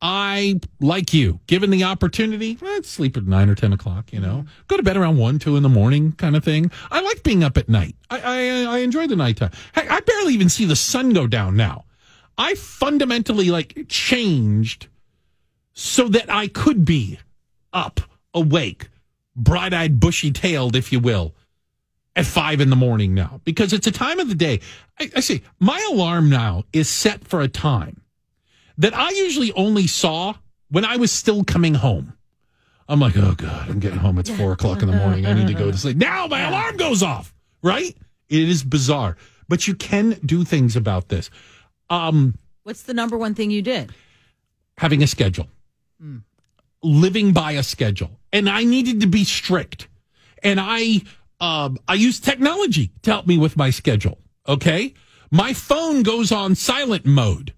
I 0.00 0.60
like 0.80 1.14
you, 1.14 1.40
given 1.46 1.70
the 1.70 1.84
opportunity, 1.84 2.58
I'd 2.62 2.84
sleep 2.84 3.16
at 3.16 3.26
nine 3.26 3.48
or 3.48 3.54
ten 3.54 3.72
o'clock. 3.72 4.12
You 4.12 4.20
know, 4.20 4.36
mm-hmm. 4.38 4.48
go 4.68 4.76
to 4.76 4.82
bed 4.82 4.96
around 4.96 5.16
one, 5.16 5.38
two 5.38 5.56
in 5.56 5.62
the 5.62 5.68
morning, 5.68 6.12
kind 6.12 6.36
of 6.36 6.44
thing. 6.44 6.70
I 6.90 7.00
like 7.00 7.22
being 7.22 7.42
up 7.42 7.56
at 7.56 7.68
night. 7.68 7.96
I 8.10 8.20
I, 8.20 8.76
I 8.76 8.78
enjoy 8.78 9.06
the 9.06 9.16
nighttime. 9.16 9.50
Heck, 9.72 9.90
I 9.90 10.00
barely 10.00 10.34
even 10.34 10.48
see 10.48 10.66
the 10.66 10.76
sun 10.76 11.12
go 11.14 11.26
down 11.26 11.56
now. 11.56 11.84
I 12.36 12.54
fundamentally 12.54 13.50
like 13.50 13.86
changed 13.88 14.88
so 15.72 16.08
that 16.08 16.30
I 16.30 16.48
could 16.48 16.84
be 16.84 17.18
up, 17.72 18.00
awake, 18.34 18.88
bright 19.34 19.72
eyed, 19.72 20.00
bushy 20.00 20.30
tailed, 20.30 20.76
if 20.76 20.92
you 20.92 21.00
will, 21.00 21.34
at 22.16 22.26
five 22.26 22.60
in 22.60 22.70
the 22.70 22.76
morning 22.76 23.14
now 23.14 23.40
because 23.44 23.72
it's 23.72 23.86
a 23.86 23.92
time 23.92 24.20
of 24.20 24.28
the 24.28 24.34
day. 24.34 24.60
I, 24.98 25.10
I 25.16 25.20
say 25.20 25.42
my 25.58 25.84
alarm 25.90 26.28
now 26.28 26.64
is 26.72 26.88
set 26.88 27.26
for 27.26 27.40
a 27.40 27.48
time 27.48 28.00
that 28.78 28.94
I 28.94 29.10
usually 29.10 29.52
only 29.52 29.86
saw 29.86 30.34
when 30.70 30.84
I 30.84 30.96
was 30.96 31.12
still 31.12 31.44
coming 31.44 31.74
home. 31.74 32.14
I'm 32.88 33.00
like, 33.00 33.16
oh 33.16 33.34
God, 33.34 33.70
I'm 33.70 33.78
getting 33.80 33.98
home. 33.98 34.18
It's 34.18 34.30
four 34.30 34.52
o'clock 34.52 34.82
in 34.82 34.90
the 34.90 34.96
morning. 34.96 35.24
I 35.24 35.32
need 35.32 35.46
to 35.46 35.54
go 35.54 35.70
to 35.70 35.76
sleep. 35.78 35.96
Now 35.96 36.26
my 36.26 36.42
alarm 36.42 36.76
goes 36.76 37.02
off, 37.02 37.34
right? 37.62 37.96
It 38.28 38.48
is 38.48 38.62
bizarre, 38.62 39.16
but 39.48 39.66
you 39.66 39.74
can 39.74 40.18
do 40.24 40.44
things 40.44 40.76
about 40.76 41.08
this. 41.08 41.30
Um, 41.88 42.36
What's 42.64 42.82
the 42.82 42.94
number 42.94 43.16
one 43.16 43.34
thing 43.34 43.50
you 43.50 43.62
did? 43.62 43.94
having 44.76 45.02
a 45.04 45.06
schedule, 45.06 45.46
living 46.82 47.32
by 47.32 47.52
a 47.52 47.62
schedule, 47.62 48.10
and 48.32 48.48
I 48.48 48.64
needed 48.64 49.00
to 49.02 49.06
be 49.06 49.22
strict. 49.24 49.86
And 50.42 50.58
I, 50.60 51.02
um, 51.40 51.78
I 51.86 51.94
use 51.94 52.18
technology 52.20 52.90
to 53.02 53.12
help 53.12 53.26
me 53.26 53.38
with 53.38 53.56
my 53.56 53.70
schedule. 53.70 54.18
Okay, 54.48 54.92
my 55.30 55.52
phone 55.52 56.02
goes 56.02 56.32
on 56.32 56.54
silent 56.54 57.06
mode, 57.06 57.53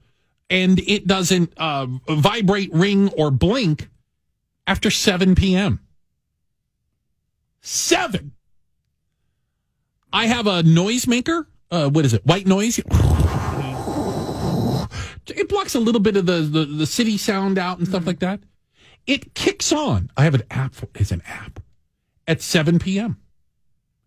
and 0.48 0.78
it 0.80 1.06
doesn't 1.06 1.52
uh, 1.56 1.86
vibrate, 2.08 2.72
ring, 2.72 3.08
or 3.10 3.30
blink 3.30 3.88
after 4.66 4.90
seven 4.90 5.34
p.m. 5.34 5.80
Seven. 7.60 8.32
I 10.12 10.26
have 10.26 10.46
a 10.46 10.62
noisemaker. 10.62 11.46
Uh, 11.70 11.88
what 11.88 12.04
is 12.04 12.14
it? 12.14 12.24
White 12.24 12.46
noise. 12.46 12.80
It 15.28 15.48
blocks 15.48 15.74
a 15.74 15.80
little 15.80 16.00
bit 16.00 16.16
of 16.16 16.26
the, 16.26 16.40
the, 16.40 16.64
the 16.64 16.86
city 16.86 17.18
sound 17.18 17.58
out 17.58 17.78
and 17.78 17.88
stuff 17.88 18.06
like 18.06 18.20
that. 18.20 18.40
It 19.06 19.34
kicks 19.34 19.72
on. 19.72 20.10
I 20.16 20.24
have 20.24 20.34
an 20.34 20.44
app. 20.50 20.74
For, 20.74 20.88
it's 20.94 21.10
an 21.10 21.22
app 21.26 21.60
at 22.26 22.40
7 22.40 22.78
p.m. 22.78 23.18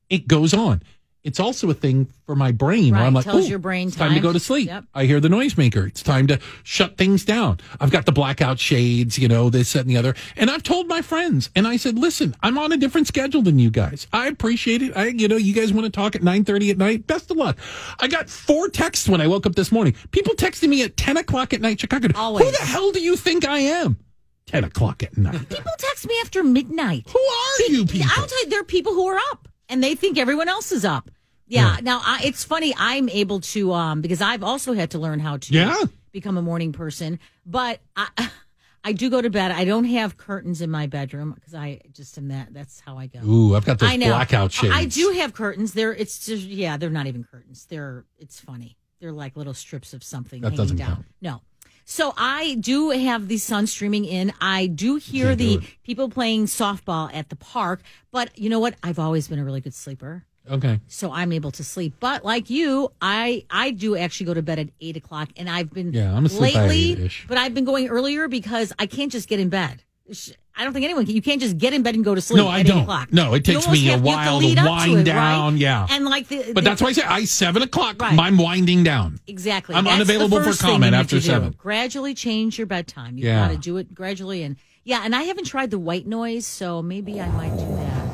It 0.09 0.27
goes 0.27 0.53
on. 0.53 0.81
It's 1.21 1.39
also 1.39 1.69
a 1.69 1.73
thing 1.73 2.07
for 2.25 2.33
my 2.33 2.53
brain 2.53 2.93
where 2.93 3.03
I'm 3.03 3.13
like, 3.13 3.25
tells 3.25 3.49
your 3.49 3.59
brain 3.59 3.89
it's 3.89 3.97
time 3.97 4.13
to 4.13 4.21
go 4.21 4.31
to 4.31 4.39
sleep. 4.39 4.67
Yep. 4.67 4.85
I 4.93 5.03
hear 5.03 5.19
the 5.19 5.27
noisemaker. 5.27 5.85
It's 5.85 6.01
time 6.01 6.27
to 6.27 6.39
shut 6.63 6.97
things 6.97 7.25
down. 7.25 7.59
I've 7.81 7.91
got 7.91 8.05
the 8.05 8.13
blackout 8.13 8.57
shades, 8.57 9.19
you 9.19 9.27
know, 9.27 9.49
this, 9.49 9.73
that, 9.73 9.81
and 9.81 9.89
the 9.89 9.97
other. 9.97 10.15
And 10.37 10.49
I've 10.49 10.63
told 10.63 10.87
my 10.87 11.01
friends, 11.01 11.49
and 11.57 11.67
I 11.67 11.75
said, 11.75 11.99
listen, 11.99 12.37
I'm 12.41 12.57
on 12.57 12.71
a 12.71 12.77
different 12.77 13.07
schedule 13.07 13.41
than 13.41 13.59
you 13.59 13.69
guys. 13.69 14.07
I 14.13 14.27
appreciate 14.27 14.81
it. 14.81 14.95
I, 14.95 15.07
you 15.07 15.27
know, 15.27 15.35
you 15.35 15.53
guys 15.53 15.73
want 15.73 15.85
to 15.85 15.91
talk 15.91 16.15
at 16.15 16.21
9.30 16.21 16.71
at 16.71 16.77
night? 16.77 17.05
Best 17.05 17.29
of 17.31 17.35
luck. 17.35 17.57
I 17.99 18.07
got 18.07 18.29
four 18.29 18.69
texts 18.69 19.09
when 19.09 19.19
I 19.19 19.27
woke 19.27 19.45
up 19.45 19.55
this 19.55 19.73
morning. 19.73 19.95
People 20.11 20.35
texting 20.35 20.69
me 20.69 20.83
at 20.83 20.95
10 20.95 21.17
o'clock 21.17 21.53
at 21.53 21.59
night, 21.59 21.81
Chicago. 21.81 22.07
Who 22.07 22.51
the 22.51 22.63
hell 22.63 22.93
do 22.93 23.01
you 23.01 23.17
think 23.17 23.45
I 23.45 23.59
am? 23.59 23.97
10 24.45 24.63
o'clock 24.63 25.03
at 25.03 25.17
night. 25.17 25.49
People 25.49 25.71
text 25.77 26.07
me 26.07 26.15
after 26.21 26.43
midnight. 26.43 27.07
Who 27.09 27.19
are 27.19 27.71
you 27.71 27.85
people? 27.85 28.07
I'll 28.15 28.25
tell 28.25 28.39
you, 28.39 28.49
there 28.49 28.61
are 28.61 28.63
people 28.63 28.93
who 28.93 29.05
are 29.07 29.19
up 29.31 29.48
and 29.69 29.83
they 29.83 29.95
think 29.95 30.17
everyone 30.17 30.49
else 30.49 30.71
is 30.71 30.83
up. 30.83 31.09
Yeah. 31.47 31.77
Now 31.81 32.01
I, 32.03 32.21
it's 32.25 32.43
funny. 32.43 32.73
I'm 32.77 33.09
able 33.09 33.39
to 33.41 33.73
um 33.73 34.01
because 34.01 34.21
I've 34.21 34.43
also 34.43 34.73
had 34.73 34.91
to 34.91 34.99
learn 34.99 35.19
how 35.19 35.37
to 35.37 35.53
Yeah. 35.53 35.75
become 36.11 36.37
a 36.37 36.41
morning 36.41 36.71
person. 36.73 37.19
But 37.45 37.79
I, 37.95 38.29
I 38.83 38.93
do 38.93 39.09
go 39.09 39.21
to 39.21 39.29
bed. 39.29 39.51
I 39.51 39.65
don't 39.65 39.83
have 39.85 40.15
curtains 40.17 40.61
in 40.61 40.69
my 40.71 40.87
bedroom 40.87 41.33
because 41.33 41.53
I 41.53 41.81
just 41.91 42.17
am 42.17 42.29
that. 42.29 42.53
That's 42.53 42.79
how 42.79 42.97
I 42.97 43.07
go. 43.07 43.19
Ooh, 43.25 43.55
I've 43.55 43.65
got 43.65 43.77
those 43.79 43.97
blackout 43.97 44.51
shades. 44.51 44.73
I 44.75 44.85
do 44.85 45.09
have 45.17 45.33
curtains. 45.33 45.73
They're 45.73 45.93
it's 45.93 46.25
just 46.25 46.43
yeah. 46.43 46.77
They're 46.77 46.89
not 46.89 47.07
even 47.07 47.23
curtains. 47.23 47.65
They're 47.65 48.05
it's 48.17 48.39
funny. 48.39 48.77
They're 49.01 49.11
like 49.11 49.35
little 49.37 49.53
strips 49.53 49.93
of 49.93 50.03
something 50.03 50.41
That 50.41 50.53
hanging 50.57 50.75
down. 50.75 50.87
count. 50.87 51.05
No. 51.21 51.41
So 51.89 52.13
I 52.15 52.53
do 52.59 52.91
have 52.91 53.27
the 53.27 53.39
sun 53.39 53.65
streaming 53.65 54.05
in. 54.05 54.31
I 54.39 54.67
do 54.67 54.97
hear 54.97 55.35
the 55.35 55.59
people 55.83 56.07
playing 56.07 56.45
softball 56.45 57.09
at 57.11 57.29
the 57.29 57.35
park, 57.35 57.81
but 58.11 58.37
you 58.37 58.47
know 58.47 58.59
what? 58.59 58.75
I've 58.83 58.99
always 58.99 59.27
been 59.27 59.39
a 59.39 59.43
really 59.43 59.59
good 59.59 59.73
sleeper. 59.73 60.23
Okay. 60.47 60.79
So 60.87 61.11
I'm 61.11 61.31
able 61.31 61.49
to 61.49 61.63
sleep. 61.63 61.95
But 61.99 62.23
like 62.23 62.51
you, 62.51 62.91
I 63.01 63.43
I 63.49 63.71
do 63.71 63.97
actually 63.97 64.27
go 64.27 64.35
to 64.35 64.43
bed 64.43 64.59
at 64.59 64.69
eight 64.79 64.97
o'clock, 64.97 65.29
and 65.35 65.49
I've 65.49 65.73
been 65.73 65.91
Yeah, 65.91 66.15
I'm 66.15 66.25
lately. 66.25 67.09
But 67.27 67.39
I've 67.39 67.55
been 67.55 67.65
going 67.65 67.89
earlier 67.89 68.27
because 68.27 68.71
I 68.77 68.85
can't 68.85 69.11
just 69.11 69.27
get 69.27 69.39
in 69.39 69.49
bed. 69.49 69.83
Sh- 70.11 70.31
I 70.55 70.63
don't 70.65 70.73
think 70.73 70.83
anyone 70.83 71.05
can. 71.05 71.15
You 71.15 71.21
can't 71.21 71.39
just 71.41 71.57
get 71.57 71.71
in 71.73 71.83
bed 71.83 71.95
and 71.95 72.03
go 72.03 72.13
to 72.13 72.19
sleep. 72.21 72.37
No, 72.43 72.47
I 72.49 72.59
at 72.61 72.65
don't. 72.65 72.79
Eight 72.79 72.81
o'clock. 72.83 73.13
No, 73.13 73.33
it 73.33 73.45
takes 73.45 73.65
me 73.69 73.87
a 73.87 73.91
have- 73.91 73.99
you 74.01 74.05
while 74.05 74.39
to 74.41 74.45
lead 74.45 74.57
up 74.57 74.65
wind 74.65 74.91
it, 74.93 74.95
right? 74.97 75.05
down, 75.05 75.57
yeah. 75.57 75.87
and 75.89 76.03
like 76.05 76.27
the, 76.27 76.51
But 76.53 76.55
the- 76.55 76.61
that's 76.69 76.81
why 76.81 76.89
I 76.89 76.91
say 76.93 77.03
I 77.03 77.23
seven 77.25 77.61
o'clock. 77.61 78.01
Right. 78.01 78.17
I'm 78.19 78.37
winding 78.37 78.83
down. 78.83 79.19
Exactly. 79.27 79.75
I'm 79.75 79.85
That's 79.85 79.95
unavailable 79.95 80.41
for 80.43 80.53
comment 80.61 80.95
after 80.95 81.15
to 81.17 81.21
do. 81.21 81.27
seven. 81.27 81.55
Gradually 81.57 82.13
change 82.13 82.57
your 82.57 82.67
bedtime. 82.67 83.17
You 83.17 83.25
Yeah. 83.25 83.47
got 83.47 83.53
to 83.53 83.57
do 83.57 83.77
it 83.77 83.93
gradually, 83.93 84.43
and 84.43 84.57
yeah. 84.83 85.01
And 85.05 85.15
I 85.15 85.23
haven't 85.23 85.45
tried 85.45 85.71
the 85.71 85.79
white 85.79 86.05
noise, 86.07 86.45
so 86.45 86.81
maybe 86.81 87.21
I 87.21 87.29
might 87.29 87.51
do 87.57 87.65
that. 87.75 88.09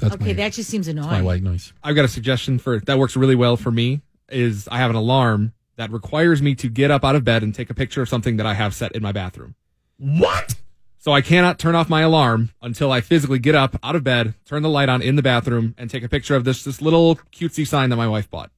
That's 0.00 0.14
okay, 0.16 0.26
my, 0.26 0.32
that 0.34 0.52
just 0.52 0.68
seems 0.68 0.88
annoying. 0.88 1.08
my 1.08 1.22
white 1.22 1.42
noise. 1.42 1.72
I've 1.82 1.96
got 1.96 2.04
a 2.04 2.08
suggestion 2.08 2.58
for 2.58 2.80
that 2.80 2.98
works 2.98 3.16
really 3.16 3.34
well 3.36 3.56
for 3.56 3.70
me. 3.70 4.02
Is 4.28 4.68
I 4.70 4.78
have 4.78 4.90
an 4.90 4.96
alarm 4.96 5.52
that 5.76 5.90
requires 5.90 6.42
me 6.42 6.54
to 6.56 6.68
get 6.68 6.90
up 6.90 7.04
out 7.04 7.14
of 7.16 7.24
bed 7.24 7.42
and 7.42 7.54
take 7.54 7.70
a 7.70 7.74
picture 7.74 8.02
of 8.02 8.08
something 8.08 8.36
that 8.38 8.44
I 8.46 8.54
have 8.54 8.74
set 8.74 8.92
in 8.92 9.02
my 9.02 9.12
bathroom. 9.12 9.54
What? 9.98 10.54
So 10.98 11.12
I 11.12 11.20
cannot 11.20 11.58
turn 11.58 11.74
off 11.76 11.88
my 11.88 12.02
alarm 12.02 12.50
until 12.60 12.90
I 12.90 13.00
physically 13.00 13.38
get 13.38 13.54
up 13.54 13.78
out 13.82 13.94
of 13.94 14.02
bed, 14.02 14.34
turn 14.44 14.62
the 14.62 14.68
light 14.68 14.88
on 14.88 15.02
in 15.02 15.14
the 15.14 15.22
bathroom, 15.22 15.74
and 15.78 15.88
take 15.88 16.02
a 16.02 16.08
picture 16.08 16.34
of 16.34 16.44
this 16.44 16.64
this 16.64 16.82
little 16.82 17.16
cutesy 17.32 17.66
sign 17.66 17.90
that 17.90 17.96
my 17.96 18.08
wife 18.08 18.28
bought. 18.28 18.50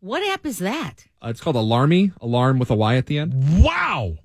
What 0.00 0.26
app 0.28 0.44
is 0.46 0.58
that? 0.58 1.06
Uh, 1.22 1.28
it's 1.28 1.40
called 1.40 1.56
Alarmy, 1.56 2.12
alarm 2.20 2.58
with 2.58 2.70
a 2.70 2.74
Y 2.74 2.96
at 2.96 3.06
the 3.06 3.18
end. 3.18 3.62
Wow. 3.62 4.16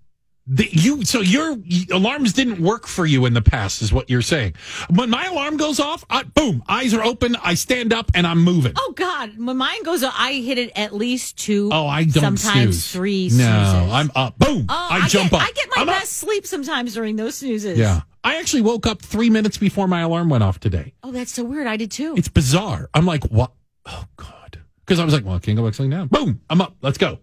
The, 0.47 0.69
you 0.71 1.03
so 1.05 1.21
your 1.21 1.57
alarms 1.91 2.33
didn't 2.33 2.61
work 2.61 2.85
for 2.85 3.03
you 3.07 3.25
in 3.25 3.33
the 3.33 3.41
past, 3.41 3.81
is 3.81 3.91
what 3.91 4.11
you're 4.11 4.21
saying. 4.21 4.53
When 4.93 5.09
my 5.09 5.25
alarm 5.25 5.57
goes 5.57 5.79
off, 5.79 6.05
I, 6.07 6.21
boom, 6.21 6.63
eyes 6.67 6.93
are 6.93 7.03
open, 7.03 7.35
I 7.37 7.55
stand 7.55 7.91
up, 7.91 8.11
and 8.13 8.27
I'm 8.27 8.43
moving. 8.43 8.73
Oh 8.77 8.93
God, 8.95 9.31
when 9.39 9.57
mine 9.57 9.81
goes, 9.81 10.03
I 10.03 10.33
hit 10.33 10.59
it 10.59 10.71
at 10.75 10.93
least 10.93 11.39
two. 11.39 11.69
Oh, 11.73 11.87
I 11.87 12.03
don't 12.03 12.37
sometimes 12.37 12.83
snooze. 12.83 12.91
three. 12.91 13.23
No, 13.29 13.37
snoozes. 13.37 13.91
I'm 13.93 14.11
up. 14.15 14.37
Boom, 14.37 14.67
Oh, 14.69 14.87
I, 14.91 15.07
jump 15.07 15.31
get, 15.31 15.41
up. 15.41 15.47
I 15.47 15.51
get 15.51 15.67
my 15.75 15.81
I'm 15.81 15.89
up. 15.89 15.95
best 15.95 16.11
sleep 16.13 16.45
sometimes 16.45 16.93
during 16.93 17.15
those 17.15 17.35
snoozes. 17.39 17.79
Yeah, 17.79 18.01
I 18.23 18.35
actually 18.35 18.61
woke 18.61 18.85
up 18.85 19.01
three 19.01 19.31
minutes 19.31 19.57
before 19.57 19.87
my 19.87 20.01
alarm 20.01 20.29
went 20.29 20.43
off 20.43 20.59
today. 20.59 20.93
Oh, 21.01 21.11
that's 21.11 21.31
so 21.31 21.43
weird. 21.43 21.65
I 21.65 21.75
did 21.77 21.89
too. 21.89 22.13
It's 22.17 22.29
bizarre. 22.29 22.87
I'm 22.93 23.07
like, 23.07 23.23
what? 23.25 23.51
Oh 23.87 24.05
God, 24.15 24.59
because 24.85 24.99
I 24.99 25.05
was 25.05 25.13
like, 25.15 25.25
well, 25.25 25.37
I 25.37 25.39
can't 25.39 25.57
go 25.57 25.65
back 25.67 25.73
down. 25.89 26.07
Boom, 26.07 26.41
I'm 26.51 26.61
up. 26.61 26.75
Let's 26.83 26.99
go. 26.99 27.17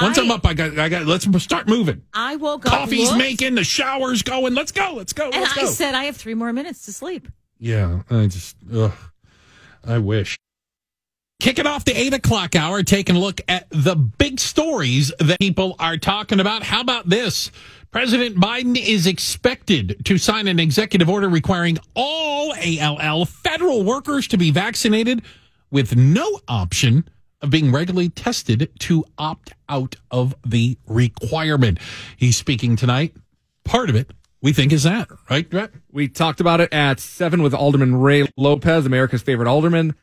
Once 0.00 0.18
I, 0.18 0.22
am 0.22 0.30
up, 0.30 0.46
I 0.46 0.54
got, 0.54 0.78
I 0.78 0.88
got. 0.88 1.04
Let's 1.04 1.26
start 1.42 1.68
moving. 1.68 2.02
I 2.14 2.36
woke 2.36 2.64
up. 2.66 2.72
Coffee's 2.72 3.14
making, 3.14 3.54
the 3.54 3.64
shower's 3.64 4.22
going. 4.22 4.54
Let's 4.54 4.72
go. 4.72 4.94
Let's 4.96 5.12
go. 5.12 5.24
and 5.30 5.42
Let's 5.42 5.56
I 5.56 5.62
go. 5.62 5.66
said 5.66 5.94
I 5.94 6.04
have 6.04 6.16
three 6.16 6.34
more 6.34 6.52
minutes 6.52 6.86
to 6.86 6.92
sleep. 6.92 7.28
Yeah, 7.58 8.02
I 8.10 8.26
just, 8.26 8.56
ugh, 8.74 8.92
I 9.86 9.98
wish. 9.98 10.38
Kicking 11.40 11.66
off 11.66 11.84
the 11.84 11.98
eight 11.98 12.14
o'clock 12.14 12.56
hour, 12.56 12.82
taking 12.82 13.16
a 13.16 13.18
look 13.18 13.40
at 13.48 13.66
the 13.70 13.96
big 13.96 14.40
stories 14.40 15.12
that 15.18 15.40
people 15.40 15.76
are 15.78 15.96
talking 15.96 16.40
about. 16.40 16.62
How 16.62 16.80
about 16.80 17.08
this? 17.08 17.50
President 17.90 18.36
Biden 18.36 18.80
is 18.80 19.06
expected 19.06 20.04
to 20.06 20.16
sign 20.16 20.46
an 20.48 20.58
executive 20.58 21.10
order 21.10 21.28
requiring 21.28 21.78
all 21.94 22.54
ALL 22.54 23.26
federal 23.26 23.84
workers 23.84 24.26
to 24.28 24.38
be 24.38 24.50
vaccinated 24.50 25.22
with 25.70 25.94
no 25.96 26.40
option 26.48 27.08
of 27.42 27.50
being 27.50 27.72
regularly 27.72 28.08
tested 28.08 28.70
to 28.80 29.04
opt 29.18 29.52
out 29.68 29.96
of 30.10 30.34
the 30.46 30.78
requirement. 30.86 31.78
He's 32.16 32.36
speaking 32.36 32.76
tonight. 32.76 33.14
Part 33.64 33.90
of 33.90 33.96
it, 33.96 34.12
we 34.40 34.52
think, 34.52 34.72
is 34.72 34.84
that, 34.84 35.08
right, 35.28 35.48
Bret? 35.48 35.72
We 35.90 36.08
talked 36.08 36.40
about 36.40 36.60
it 36.60 36.72
at 36.72 37.00
seven 37.00 37.42
with 37.42 37.54
Alderman 37.54 37.96
Ray 37.96 38.26
Lopez, 38.36 38.86
America's 38.86 39.22
favorite 39.22 39.48
alderman. 39.48 39.94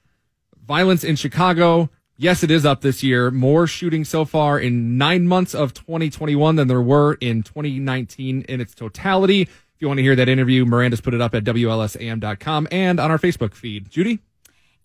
Violence 0.66 1.04
in 1.04 1.16
Chicago. 1.16 1.90
Yes, 2.16 2.44
it 2.44 2.52
is 2.52 2.66
up 2.66 2.82
this 2.82 3.02
year. 3.02 3.32
More 3.32 3.66
shootings 3.66 4.10
so 4.10 4.26
far 4.26 4.60
in 4.60 4.98
nine 4.98 5.26
months 5.26 5.56
of 5.56 5.74
2021 5.74 6.58
than 6.58 6.68
there 6.68 6.82
were 6.82 7.14
in 7.22 7.44
2019 7.44 8.42
in 8.42 8.62
its 8.62 8.76
totality. 8.76 9.44
If 9.44 9.50
you 9.80 9.88
want 9.88 10.00
to 10.00 10.04
hear 10.04 10.18
that 10.18 10.28
interview, 10.28 10.66
Miranda's 10.66 11.00
put 11.00 11.14
it 11.14 11.22
up 11.22 11.34
at 11.34 11.46
WLSAM.com 11.46 12.68
and 12.72 13.00
on 13.00 13.12
our 13.12 13.18
Facebook 13.18 13.54
feed. 13.54 13.90
Judy? 13.90 14.20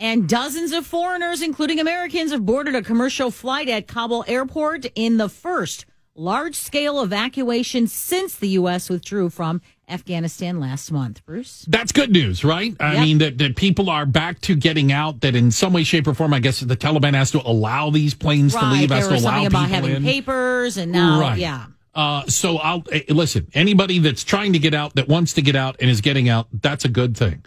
And 0.01 0.29
dozens 0.29 0.73
of 0.73 0.87
foreigners, 0.87 1.41
including 1.41 1.79
Americans, 1.79 2.33
have 2.33 2.45
boarded 2.45 2.75
a 2.75 2.83
commercial 2.83 3.31
flight 3.31 3.69
at 3.69 3.87
Kabul 3.87 4.25
airport 4.27 4.87
in 4.95 5.17
the 5.19 5.29
first 5.29 5.87
large 6.17 6.55
scale 6.55 7.01
evacuation 7.03 7.87
since 7.87 8.37
the 8.37 8.49
U.S. 8.51 8.89
withdrew 8.89 9.31
from 9.31 9.61
Afghanistan 9.89 10.61
last 10.61 10.91
month. 10.93 11.25
Bruce? 11.27 11.65
That's 11.69 11.91
good 11.93 12.11
news, 12.13 12.45
right? 12.45 12.75
I 12.81 12.95
Yep. 12.95 13.03
mean, 13.03 13.19
that, 13.19 13.39
that 13.39 13.57
people 13.57 13.91
are 13.91 14.07
back 14.07 14.41
to 14.43 14.55
getting 14.57 14.93
out, 14.93 15.21
that 15.23 15.35
in 15.35 15.51
some 15.51 15.73
way, 15.73 15.83
shape, 15.85 16.07
or 16.07 16.15
form, 16.15 16.33
I 16.33 16.39
guess 16.41 16.61
the 16.61 16.77
Taliban 16.77 17.15
has 17.15 17.31
to 17.33 17.41
allow 17.45 17.91
these 17.91 18.15
planes 18.15 18.55
to 18.55 18.65
leave, 18.65 18.89
There 18.91 18.99
has 18.99 19.09
to 19.09 19.17
allow 19.17 19.43
people 19.43 19.59
about 19.59 19.69
having 19.71 19.97
in. 19.97 20.05
papers, 20.05 20.77
and 20.77 20.93
now, 20.93 21.21
Right. 21.21 21.39
yeah. 21.39 21.67
Uh, 21.95 22.27
so 22.27 22.59
I'll 22.59 22.83
eh, 22.93 23.03
listen. 23.09 23.47
Anybody 23.55 23.99
that's 24.01 24.25
trying 24.25 24.53
to 24.55 24.59
get 24.59 24.75
out, 24.75 24.95
that 24.97 25.07
wants 25.09 25.33
to 25.35 25.43
get 25.43 25.55
out, 25.57 25.77
and 25.81 25.89
is 25.91 26.01
getting 26.01 26.29
out, 26.29 26.49
that's 26.63 26.85
a 26.85 26.89
good 26.89 27.17
thing. 27.17 27.45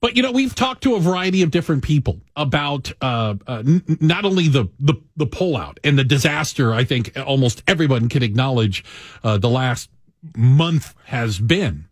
But 0.00 0.16
you 0.16 0.22
know, 0.22 0.30
we've 0.30 0.54
talked 0.54 0.82
to 0.84 0.94
a 0.94 1.00
variety 1.00 1.42
of 1.42 1.50
different 1.50 1.82
people 1.82 2.20
about 2.36 2.92
uh, 3.00 3.34
uh, 3.46 3.62
n- 3.66 3.82
not 4.00 4.24
only 4.24 4.48
the, 4.48 4.68
the 4.78 4.94
the 5.16 5.26
pullout 5.26 5.78
and 5.82 5.98
the 5.98 6.04
disaster. 6.04 6.72
I 6.72 6.84
think 6.84 7.12
almost 7.26 7.62
everyone 7.66 8.08
can 8.08 8.22
acknowledge 8.22 8.84
uh, 9.24 9.38
the 9.38 9.48
last 9.48 9.90
month 10.36 10.94
has 11.06 11.38
been, 11.40 11.88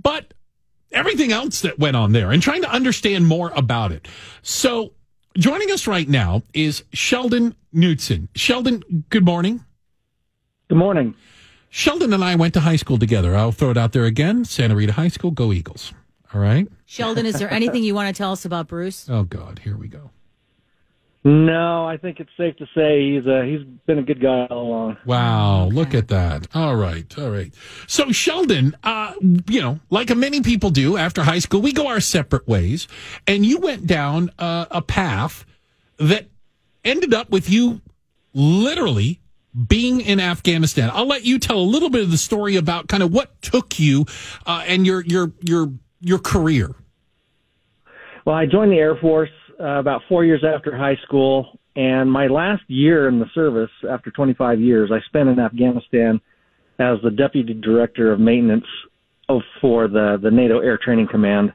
but 0.00 0.34
everything 0.90 1.32
else 1.32 1.60
that 1.60 1.78
went 1.78 1.96
on 1.96 2.12
there, 2.12 2.32
and 2.32 2.42
trying 2.42 2.62
to 2.62 2.70
understand 2.70 3.26
more 3.28 3.52
about 3.54 3.92
it. 3.92 4.08
So, 4.42 4.92
joining 5.38 5.70
us 5.70 5.86
right 5.86 6.08
now 6.08 6.42
is 6.52 6.82
Sheldon 6.92 7.54
Knutson. 7.72 8.28
Sheldon, 8.34 9.04
good 9.10 9.24
morning. 9.24 9.64
Good 10.68 10.78
morning. 10.78 11.14
Sheldon 11.70 12.12
and 12.12 12.22
I 12.24 12.34
went 12.34 12.54
to 12.54 12.60
high 12.60 12.76
school 12.76 12.98
together. 12.98 13.36
I'll 13.36 13.52
throw 13.52 13.70
it 13.70 13.76
out 13.78 13.92
there 13.92 14.04
again. 14.04 14.44
Santa 14.44 14.74
Rita 14.74 14.92
High 14.92 15.08
School, 15.08 15.30
go 15.30 15.52
Eagles. 15.52 15.92
All 16.34 16.40
right. 16.40 16.66
Sheldon, 16.86 17.26
is 17.26 17.38
there 17.38 17.52
anything 17.52 17.82
you 17.84 17.94
want 17.94 18.14
to 18.14 18.18
tell 18.18 18.32
us 18.32 18.44
about 18.44 18.68
Bruce? 18.68 19.08
Oh 19.12 19.24
God, 19.24 19.60
here 19.62 19.76
we 19.76 19.88
go. 19.88 20.10
No, 21.24 21.86
I 21.86 21.98
think 21.98 22.18
it's 22.18 22.30
safe 22.36 22.56
to 22.56 22.66
say 22.74 23.12
he's 23.12 23.26
a, 23.26 23.44
he's 23.44 23.64
been 23.86 23.98
a 23.98 24.02
good 24.02 24.20
guy 24.20 24.46
all 24.46 24.66
along. 24.66 24.96
Wow, 25.04 25.66
look 25.66 25.94
at 25.94 26.08
that. 26.08 26.48
All 26.54 26.74
right, 26.74 27.06
all 27.18 27.30
right. 27.30 27.54
So 27.86 28.10
Sheldon, 28.10 28.74
uh, 28.82 29.14
you 29.48 29.60
know, 29.60 29.78
like 29.90 30.14
many 30.16 30.40
people 30.40 30.70
do 30.70 30.96
after 30.96 31.22
high 31.22 31.38
school, 31.38 31.60
we 31.60 31.72
go 31.72 31.86
our 31.86 32.00
separate 32.00 32.48
ways, 32.48 32.88
and 33.26 33.46
you 33.46 33.58
went 33.58 33.86
down 33.86 34.30
uh, 34.38 34.66
a 34.70 34.82
path 34.82 35.44
that 35.98 36.26
ended 36.84 37.14
up 37.14 37.30
with 37.30 37.48
you 37.48 37.82
literally 38.34 39.20
being 39.68 40.00
in 40.00 40.18
Afghanistan. 40.18 40.90
I'll 40.92 41.06
let 41.06 41.24
you 41.24 41.38
tell 41.38 41.58
a 41.58 41.60
little 41.60 41.90
bit 41.90 42.02
of 42.02 42.10
the 42.10 42.18
story 42.18 42.56
about 42.56 42.88
kind 42.88 43.02
of 43.02 43.12
what 43.12 43.40
took 43.42 43.78
you 43.78 44.06
uh, 44.46 44.64
and 44.66 44.86
your 44.86 45.02
your 45.02 45.32
your 45.42 45.72
your 46.02 46.18
career. 46.18 46.74
Well, 48.26 48.36
I 48.36 48.46
joined 48.46 48.72
the 48.72 48.76
Air 48.76 48.96
Force 48.96 49.30
uh, 49.58 49.78
about 49.78 50.02
four 50.08 50.24
years 50.24 50.44
after 50.44 50.76
high 50.76 50.96
school, 51.06 51.58
and 51.74 52.10
my 52.10 52.26
last 52.26 52.62
year 52.68 53.08
in 53.08 53.18
the 53.18 53.26
service, 53.34 53.70
after 53.88 54.10
25 54.10 54.60
years, 54.60 54.90
I 54.92 55.00
spent 55.06 55.28
in 55.28 55.38
Afghanistan 55.38 56.20
as 56.78 56.98
the 57.02 57.10
deputy 57.10 57.54
director 57.54 58.12
of 58.12 58.20
maintenance 58.20 58.66
for 59.60 59.88
the 59.88 60.18
the 60.22 60.30
NATO 60.30 60.60
Air 60.60 60.78
Training 60.82 61.08
Command. 61.10 61.52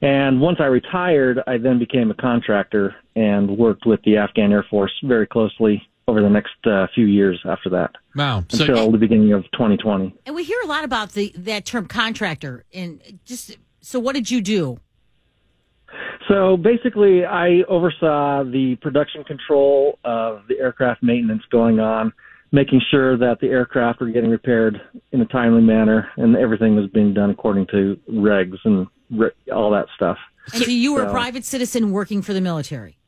And 0.00 0.40
once 0.40 0.58
I 0.60 0.66
retired, 0.66 1.40
I 1.46 1.58
then 1.58 1.78
became 1.78 2.10
a 2.10 2.14
contractor 2.14 2.94
and 3.16 3.56
worked 3.56 3.84
with 3.86 4.00
the 4.04 4.16
Afghan 4.16 4.52
Air 4.52 4.64
Force 4.68 4.92
very 5.04 5.26
closely 5.26 5.87
over 6.08 6.22
the 6.22 6.30
next 6.30 6.66
uh, 6.66 6.86
few 6.94 7.04
years 7.04 7.38
after 7.44 7.68
that. 7.68 7.90
Wow. 8.16 8.42
So 8.48 8.64
until 8.64 8.90
the 8.90 8.98
beginning 8.98 9.32
of 9.34 9.44
2020. 9.52 10.16
And 10.24 10.34
we 10.34 10.42
hear 10.42 10.58
a 10.64 10.66
lot 10.66 10.82
about 10.82 11.12
the 11.12 11.32
that 11.36 11.66
term 11.66 11.86
contractor. 11.86 12.64
And 12.72 13.00
just 13.24 13.56
so, 13.80 14.00
what 14.00 14.14
did 14.14 14.30
you 14.30 14.40
do? 14.40 14.80
So 16.28 16.56
basically, 16.56 17.24
I 17.24 17.62
oversaw 17.68 18.42
the 18.44 18.76
production 18.80 19.22
control 19.24 19.98
of 20.04 20.42
the 20.48 20.58
aircraft 20.58 21.02
maintenance 21.02 21.42
going 21.50 21.78
on, 21.78 22.12
making 22.52 22.80
sure 22.90 23.16
that 23.18 23.38
the 23.40 23.48
aircraft 23.48 24.00
were 24.00 24.08
getting 24.08 24.30
repaired 24.30 24.80
in 25.12 25.20
a 25.20 25.26
timely 25.26 25.62
manner 25.62 26.08
and 26.16 26.36
everything 26.36 26.74
was 26.74 26.90
being 26.90 27.14
done 27.14 27.30
according 27.30 27.66
to 27.68 27.98
regs 28.10 28.58
and 28.64 28.86
re- 29.10 29.30
all 29.54 29.70
that 29.70 29.86
stuff. 29.94 30.18
And 30.54 30.64
so, 30.64 30.70
you 30.70 30.94
were 30.94 31.02
a 31.02 31.10
private 31.10 31.44
citizen 31.44 31.92
working 31.92 32.22
for 32.22 32.32
the 32.32 32.40
military. 32.40 32.98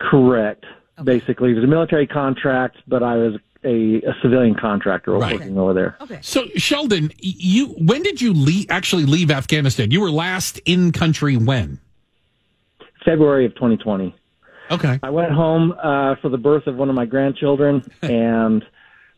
Correct. 0.00 0.64
Basically, 1.02 1.50
it 1.50 1.54
was 1.54 1.64
a 1.64 1.68
military 1.68 2.06
contract, 2.06 2.76
but 2.86 3.02
I 3.02 3.16
was 3.16 3.34
a, 3.64 3.96
a 4.06 4.14
civilian 4.22 4.54
contractor 4.54 5.12
Right. 5.12 5.38
working 5.40 5.58
over 5.58 5.72
there. 5.74 5.96
Okay. 6.02 6.18
So 6.22 6.46
Sheldon, 6.56 7.12
you 7.18 7.68
when 7.78 8.02
did 8.02 8.20
you 8.20 8.32
leave, 8.32 8.66
actually 8.70 9.04
leave 9.06 9.30
Afghanistan? 9.30 9.90
You 9.90 10.00
were 10.00 10.10
last 10.10 10.58
in 10.66 10.92
country 10.92 11.36
when? 11.36 11.80
February 13.04 13.44
of 13.46 13.54
2020. 13.54 14.14
Okay. 14.70 14.98
I 15.02 15.10
went 15.10 15.32
home 15.32 15.72
uh, 15.72 16.14
for 16.22 16.28
the 16.30 16.38
birth 16.38 16.66
of 16.66 16.76
one 16.76 16.88
of 16.88 16.94
my 16.94 17.04
grandchildren, 17.06 17.84
and 18.02 18.64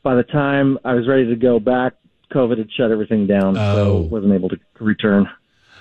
by 0.03 0.15
the 0.15 0.25
time 0.25 0.79
I 0.85 0.95
was 0.95 1.07
ready 1.07 1.27
to 1.27 1.37
go 1.37 1.61
back, 1.61 1.95
COVID 2.33 2.59
had 2.59 2.73
shut 2.73 2.91
everything 2.91 3.27
down, 3.27 3.55
so 3.55 3.99
wasn't 4.11 4.33
able 4.33 4.49
to 4.49 4.59
return. 4.81 5.29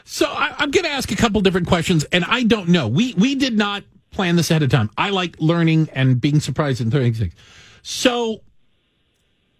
So 0.04 0.28
I, 0.28 0.54
I'm 0.60 0.70
going 0.70 0.84
to 0.84 0.92
ask 0.92 1.12
a 1.12 1.16
couple 1.16 1.42
different 1.42 1.66
questions, 1.68 2.04
and 2.12 2.24
I 2.26 2.44
don't 2.44 2.70
know. 2.70 2.88
We 2.88 3.16
we 3.16 3.34
did 3.34 3.58
not 3.58 3.84
plan 4.16 4.36
this 4.36 4.50
ahead 4.50 4.64
of 4.64 4.70
time. 4.70 4.90
I 4.98 5.10
like 5.10 5.36
learning 5.40 5.90
and 5.94 6.20
being 6.20 6.40
surprised 6.40 6.82
and 6.82 6.92
things. 6.92 7.22
So 7.84 8.42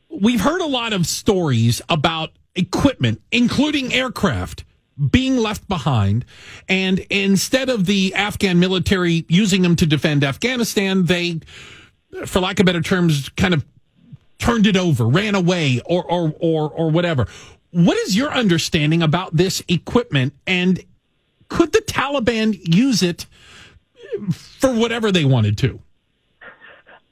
we've 0.10 0.42
heard 0.42 0.62
a 0.62 0.68
lot 0.68 0.94
of 0.94 1.06
stories 1.06 1.82
about 1.90 2.32
equipment, 2.56 3.22
including 3.32 3.94
aircraft, 3.94 4.64
being 5.12 5.38
left 5.38 5.68
behind. 5.68 6.26
And 6.70 7.00
instead 7.10 7.70
of 7.70 7.86
the 7.86 8.16
Afghan 8.16 8.60
military 8.60 9.26
using 9.28 9.62
them 9.62 9.76
to 9.76 9.86
defend 9.86 10.24
Afghanistan, 10.24 11.06
they, 11.06 11.42
for 12.26 12.40
lack 12.40 12.60
of 12.60 12.66
better 12.66 12.82
terms, 12.82 13.30
kind 13.30 13.54
of 13.54 13.66
turned 14.40 14.68
it 14.68 14.78
over, 14.78 15.06
ran 15.08 15.36
away, 15.36 15.82
or 15.86 16.04
or 16.04 16.34
or 16.40 16.70
or 16.70 16.90
whatever. 16.90 17.28
What 17.72 17.98
is 17.98 18.16
your 18.16 18.32
understanding 18.32 19.04
about 19.04 19.36
this 19.36 19.62
equipment, 19.68 20.34
and 20.48 20.82
could 21.50 21.74
the 21.74 21.80
Taliban 21.80 22.58
use 22.74 23.04
it 23.04 23.26
for 24.32 24.74
whatever 24.74 25.12
they 25.12 25.26
wanted 25.26 25.58
to? 25.60 25.80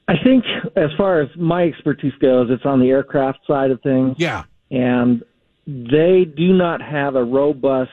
I 0.06 0.14
think, 0.22 0.44
as 0.76 0.90
far 0.98 1.22
as 1.22 1.28
my 1.36 1.64
expertise 1.64 2.12
goes, 2.20 2.48
it's 2.50 2.66
on 2.66 2.80
the 2.80 2.90
aircraft 2.90 3.38
side 3.46 3.70
of 3.70 3.80
things. 3.82 4.16
Yeah. 4.18 4.44
And 4.70 5.22
they 5.66 6.24
do 6.24 6.52
not 6.52 6.82
have 6.82 7.16
a 7.16 7.24
robust 7.24 7.90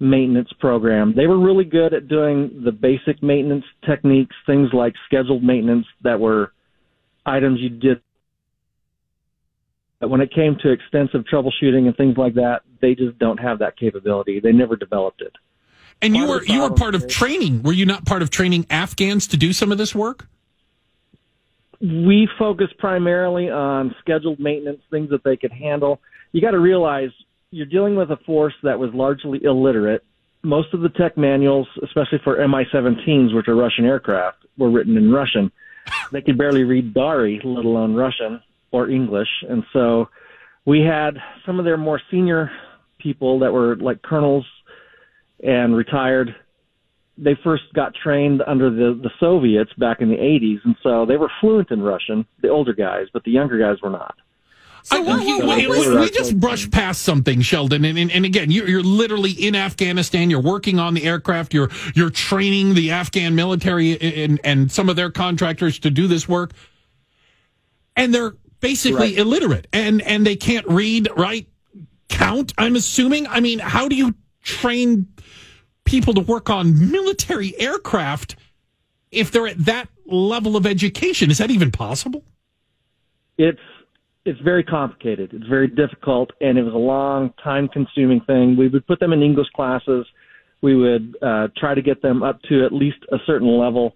maintenance 0.00 0.48
program. 0.58 1.12
They 1.16 1.26
were 1.26 1.38
really 1.38 1.64
good 1.64 1.92
at 1.92 2.08
doing 2.08 2.62
the 2.64 2.72
basic 2.72 3.22
maintenance 3.22 3.64
techniques, 3.84 4.34
things 4.46 4.70
like 4.72 4.94
scheduled 5.06 5.42
maintenance 5.42 5.86
that 6.02 6.18
were 6.18 6.52
items 7.26 7.60
you 7.60 7.68
did. 7.68 8.00
But 10.00 10.08
when 10.08 10.20
it 10.20 10.32
came 10.32 10.56
to 10.62 10.70
extensive 10.70 11.24
troubleshooting 11.30 11.86
and 11.86 11.96
things 11.96 12.16
like 12.16 12.34
that, 12.34 12.60
they 12.80 12.94
just 12.94 13.18
don't 13.18 13.38
have 13.38 13.58
that 13.58 13.76
capability. 13.76 14.40
They 14.40 14.52
never 14.52 14.76
developed 14.76 15.20
it. 15.20 15.32
And 16.00 16.16
you 16.16 16.26
were 16.26 16.44
you 16.44 16.62
were 16.62 16.70
part 16.70 16.94
of 16.94 17.08
training. 17.08 17.62
Were 17.62 17.72
you 17.72 17.86
not 17.86 18.04
part 18.04 18.22
of 18.22 18.30
training 18.30 18.66
Afghans 18.70 19.26
to 19.28 19.36
do 19.36 19.52
some 19.52 19.72
of 19.72 19.78
this 19.78 19.94
work? 19.94 20.26
we 21.80 22.28
focus 22.38 22.68
primarily 22.78 23.50
on 23.50 23.94
scheduled 24.00 24.40
maintenance, 24.40 24.80
things 24.90 25.10
that 25.10 25.22
they 25.22 25.36
could 25.36 25.52
handle. 25.52 26.00
You 26.32 26.40
got 26.40 26.50
to 26.52 26.58
realize 26.58 27.10
you're 27.50 27.66
dealing 27.66 27.94
with 27.94 28.10
a 28.10 28.16
force 28.18 28.54
that 28.62 28.78
was 28.78 28.92
largely 28.92 29.42
illiterate. 29.44 30.04
Most 30.42 30.74
of 30.74 30.80
the 30.80 30.88
tech 30.88 31.16
manuals, 31.16 31.68
especially 31.82 32.18
for 32.18 32.36
Mi-17s, 32.36 33.34
which 33.34 33.48
are 33.48 33.54
Russian 33.54 33.84
aircraft, 33.84 34.44
were 34.56 34.70
written 34.70 34.96
in 34.96 35.10
Russian. 35.10 35.50
They 36.12 36.20
could 36.20 36.36
barely 36.36 36.64
read 36.64 36.94
Dari, 36.94 37.40
let 37.42 37.64
alone 37.64 37.94
Russian 37.94 38.42
or 38.70 38.90
English, 38.90 39.28
and 39.48 39.64
so 39.72 40.10
we 40.66 40.82
had 40.82 41.16
some 41.46 41.58
of 41.58 41.64
their 41.64 41.78
more 41.78 42.00
senior 42.10 42.50
people 42.98 43.38
that 43.38 43.52
were 43.52 43.76
like 43.76 44.02
colonels 44.02 44.44
and 45.42 45.74
retired 45.76 46.34
they 47.20 47.36
first 47.42 47.64
got 47.74 47.92
trained 48.00 48.42
under 48.46 48.70
the 48.70 48.94
the 49.02 49.10
Soviets 49.18 49.72
back 49.76 50.00
in 50.00 50.08
the 50.08 50.14
80s, 50.16 50.58
and 50.64 50.76
so 50.84 51.04
they 51.04 51.16
were 51.16 51.30
fluent 51.40 51.70
in 51.72 51.82
Russian, 51.82 52.24
the 52.42 52.48
older 52.48 52.72
guys, 52.72 53.06
but 53.12 53.24
the 53.24 53.32
younger 53.32 53.58
guys 53.58 53.82
were 53.82 53.90
not. 53.90 54.14
So 54.84 54.98
I- 54.98 55.00
what- 55.00 55.26
you- 55.26 55.44
what- 55.44 55.58
we, 55.58 55.66
we- 55.66 55.98
we 55.98 56.10
just 56.10 56.38
brushed 56.38 56.70
past 56.70 57.02
something, 57.02 57.40
Sheldon, 57.40 57.84
and, 57.84 57.98
and, 57.98 58.12
and 58.12 58.24
again, 58.24 58.52
you're, 58.52 58.68
you're 58.68 58.82
literally 58.84 59.32
in 59.32 59.56
Afghanistan. 59.56 60.30
You're 60.30 60.40
working 60.40 60.78
on 60.78 60.94
the 60.94 61.02
aircraft. 61.04 61.52
You're 61.52 61.70
you're 61.96 62.10
training 62.10 62.74
the 62.74 62.92
Afghan 62.92 63.34
military 63.34 64.00
and 64.00 64.38
and 64.44 64.70
some 64.70 64.88
of 64.88 64.94
their 64.94 65.10
contractors 65.10 65.80
to 65.80 65.90
do 65.90 66.06
this 66.06 66.28
work, 66.28 66.52
and 67.96 68.14
they're 68.14 68.34
basically 68.60 69.08
Right. 69.16 69.18
illiterate 69.18 69.66
and 69.72 70.00
and 70.02 70.24
they 70.24 70.36
can't 70.36 70.66
read, 70.68 71.08
write, 71.16 71.48
count. 72.08 72.52
I'm 72.58 72.76
assuming. 72.76 73.26
I 73.26 73.40
mean, 73.40 73.58
how 73.58 73.88
do 73.88 73.96
you 73.96 74.14
train 74.44 75.08
people 75.88 76.14
to 76.14 76.20
work 76.20 76.50
on 76.50 76.90
military 76.90 77.58
aircraft 77.58 78.36
if 79.10 79.30
they're 79.30 79.48
at 79.48 79.64
that 79.64 79.88
level 80.06 80.56
of 80.56 80.66
education? 80.66 81.30
Is 81.30 81.38
that 81.38 81.50
even 81.50 81.70
possible? 81.70 82.22
it's 83.38 83.60
it's 84.24 84.40
very 84.40 84.64
complicated. 84.64 85.32
It's 85.32 85.46
very 85.46 85.68
difficult, 85.68 86.32
and 86.42 86.58
it 86.58 86.62
was 86.62 86.74
a 86.74 86.76
long, 86.76 87.32
time-consuming 87.42 88.22
thing. 88.22 88.56
We 88.58 88.68
would 88.68 88.86
put 88.86 89.00
them 89.00 89.14
in 89.14 89.22
English 89.22 89.48
classes. 89.56 90.06
We 90.60 90.74
would 90.74 91.16
uh, 91.22 91.48
try 91.56 91.74
to 91.74 91.80
get 91.80 92.02
them 92.02 92.22
up 92.22 92.42
to 92.50 92.66
at 92.66 92.72
least 92.72 92.98
a 93.10 93.16
certain 93.24 93.48
level. 93.48 93.94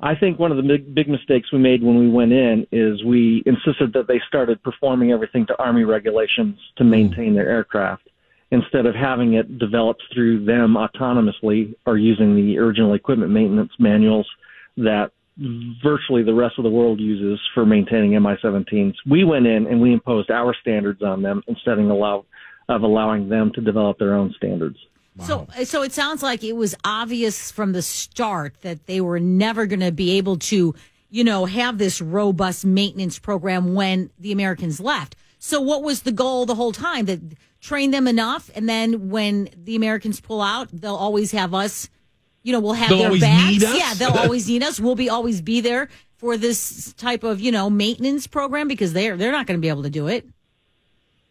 I 0.00 0.14
think 0.14 0.38
one 0.38 0.50
of 0.50 0.56
the 0.56 0.62
big, 0.62 0.94
big 0.94 1.08
mistakes 1.08 1.52
we 1.52 1.58
made 1.58 1.82
when 1.82 1.98
we 1.98 2.08
went 2.08 2.32
in 2.32 2.66
is 2.72 3.04
we 3.04 3.42
insisted 3.44 3.92
that 3.92 4.06
they 4.08 4.20
started 4.26 4.62
performing 4.62 5.12
everything 5.12 5.46
to 5.46 5.58
Army 5.58 5.84
regulations 5.84 6.58
to 6.76 6.84
maintain 6.84 7.34
their 7.34 7.48
aircraft 7.48 8.08
instead 8.50 8.86
of 8.86 8.94
having 8.94 9.34
it 9.34 9.58
developed 9.58 10.02
through 10.14 10.44
them 10.44 10.76
autonomously 10.76 11.74
or 11.84 11.98
using 11.98 12.36
the 12.36 12.58
original 12.58 12.94
equipment 12.94 13.32
maintenance 13.32 13.72
manuals 13.78 14.28
that 14.76 15.10
virtually 15.82 16.22
the 16.22 16.34
rest 16.34 16.54
of 16.58 16.64
the 16.64 16.70
world 16.70 16.98
uses 17.00 17.40
for 17.54 17.66
maintaining 17.66 18.12
Mi-17s. 18.12 18.94
We 19.08 19.24
went 19.24 19.46
in 19.46 19.66
and 19.66 19.80
we 19.80 19.92
imposed 19.92 20.30
our 20.30 20.54
standards 20.60 21.02
on 21.02 21.22
them 21.22 21.42
instead 21.46 21.78
of 21.78 21.90
allow 21.90 22.24
of 22.68 22.82
allowing 22.82 23.28
them 23.28 23.52
to 23.54 23.60
develop 23.60 23.98
their 23.98 24.14
own 24.14 24.34
standards. 24.36 24.76
So, 25.24 25.46
so 25.64 25.82
it 25.82 25.92
sounds 25.92 26.22
like 26.22 26.44
it 26.44 26.54
was 26.54 26.74
obvious 26.84 27.50
from 27.50 27.72
the 27.72 27.80
start 27.80 28.56
that 28.62 28.86
they 28.86 29.00
were 29.00 29.20
never 29.20 29.66
going 29.66 29.80
to 29.80 29.92
be 29.92 30.18
able 30.18 30.36
to, 30.38 30.74
you 31.10 31.24
know, 31.24 31.46
have 31.46 31.78
this 31.78 32.00
robust 32.00 32.66
maintenance 32.66 33.18
program 33.18 33.74
when 33.74 34.10
the 34.18 34.32
Americans 34.32 34.80
left. 34.80 35.16
So, 35.38 35.60
what 35.60 35.82
was 35.82 36.02
the 36.02 36.12
goal 36.12 36.44
the 36.44 36.56
whole 36.56 36.72
time? 36.72 37.06
That 37.06 37.20
train 37.66 37.90
them 37.90 38.06
enough, 38.06 38.50
and 38.54 38.68
then 38.68 39.10
when 39.10 39.48
the 39.64 39.74
Americans 39.74 40.20
pull 40.20 40.40
out, 40.40 40.68
they'll 40.72 40.94
always 40.94 41.32
have 41.32 41.52
us. 41.52 41.88
You 42.42 42.52
know, 42.52 42.60
we'll 42.60 42.74
have 42.74 42.90
They'll 42.90 43.10
their 43.10 43.20
backs. 43.20 43.50
need 43.50 43.64
us? 43.64 43.76
Yeah, 43.76 43.94
they'll 43.94 44.18
always 44.24 44.48
need 44.48 44.62
us. 44.62 44.78
We'll 44.78 44.94
be 44.94 45.10
always 45.10 45.40
be 45.40 45.60
there 45.60 45.88
for 46.16 46.36
this 46.36 46.92
type 46.94 47.24
of 47.24 47.40
you 47.40 47.50
know 47.50 47.68
maintenance 47.68 48.26
program 48.26 48.68
because 48.68 48.92
they're 48.92 49.16
they're 49.16 49.32
not 49.32 49.46
going 49.46 49.58
to 49.58 49.60
be 49.60 49.68
able 49.68 49.82
to 49.82 49.90
do 49.90 50.06
it. 50.06 50.26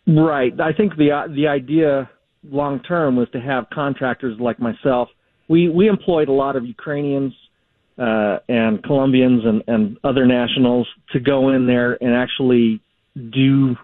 Right. 0.08 0.54
I 0.60 0.74
think 0.74 0.98
the 0.98 1.10
the 1.34 1.48
idea 1.48 2.10
long 2.44 2.82
term 2.82 3.16
was 3.16 3.30
to 3.32 3.40
have 3.40 3.70
contractors 3.74 4.40
like 4.40 4.60
myself. 4.60 5.10
We 5.48 5.70
we 5.70 5.88
employed 5.88 6.28
a 6.28 6.34
lot 6.34 6.56
of 6.56 6.66
Ukrainians 6.66 7.34
uh, 7.98 8.40
and 8.50 8.84
Colombians 8.84 9.46
and, 9.46 9.64
and 9.68 9.98
other 10.04 10.26
nationals 10.26 10.88
to 11.14 11.20
go 11.20 11.50
in 11.50 11.66
there 11.66 11.98
and 12.04 12.14
actually 12.14 12.82
do 13.16 13.78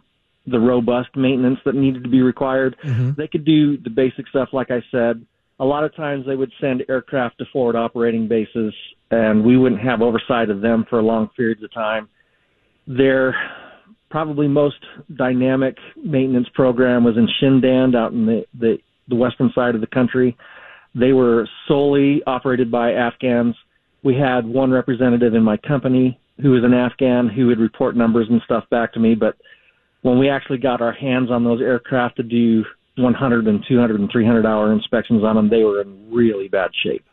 the 0.48 0.60
robust 0.60 1.10
maintenance 1.16 1.60
that 1.66 1.76
needed 1.76 2.04
to 2.04 2.10
be 2.10 2.22
required. 2.22 2.76
Mm-hmm. 2.84 3.12
They 3.18 3.28
could 3.28 3.46
do 3.46 3.78
the 3.78 3.90
basic 3.90 4.28
stuff, 4.28 4.50
like 4.54 4.72
I 4.72 4.82
said. 4.92 5.26
A 5.60 5.66
lot 5.66 5.84
of 5.84 5.96
times 5.96 6.26
they 6.26 6.36
would 6.36 6.52
send 6.60 6.84
aircraft 6.90 7.38
to 7.38 7.46
forward 7.54 7.76
operating 7.76 8.28
bases, 8.28 8.74
and 9.12 9.44
we 9.44 9.58
wouldn't 9.58 9.82
have 9.82 10.02
oversight 10.02 10.50
of 10.50 10.62
them 10.62 10.86
for 10.90 11.02
long 11.04 11.30
periods 11.36 11.64
of 11.64 11.72
time. 11.72 12.10
Their 12.88 13.36
probably 14.10 14.48
most 14.48 14.84
dynamic 15.16 15.78
maintenance 16.04 16.48
program 16.54 17.04
was 17.04 17.16
in 17.16 17.28
Shindand 17.42 17.96
out 17.96 18.12
in 18.12 18.26
the, 18.26 18.46
the, 18.60 18.78
the 19.08 19.16
western 19.16 19.52
side 19.54 19.76
of 19.76 19.82
the 19.82 19.88
country. 19.88 20.36
They 20.96 21.14
were 21.14 21.48
solely 21.68 22.22
operated 22.26 22.72
by 22.72 22.94
Afghans. 22.94 23.56
We 24.04 24.16
had 24.16 24.46
one 24.46 24.72
representative 24.72 25.36
in 25.36 25.44
my 25.44 25.58
company 25.58 26.20
who 26.42 26.52
was 26.52 26.64
an 26.64 26.74
Afghan 26.74 27.30
who 27.30 27.48
would 27.48 27.60
report 27.60 27.96
numbers 27.96 28.28
and 28.30 28.42
stuff 28.44 28.66
back 28.70 28.92
to 28.94 29.00
me, 29.00 29.16
but 29.16 29.36
when 30.02 30.18
we 30.18 30.30
actually 30.30 30.58
got 30.58 30.82
our 30.82 30.92
hands 30.92 31.30
on 31.32 31.44
those 31.44 31.62
aircraft 31.62 32.18
to 32.18 32.24
do 32.24 32.66
100 32.96 33.48
and 33.48 33.64
200 33.68 34.00
and 34.00 34.12
300 34.12 34.46
hour 34.46 34.72
inspections 34.74 35.24
on 35.24 35.36
them, 35.36 35.50
they 35.50 35.64
were 35.64 35.82
in 35.82 36.12
really 36.12 36.48
bad 36.48 36.72
shape. 36.84 37.06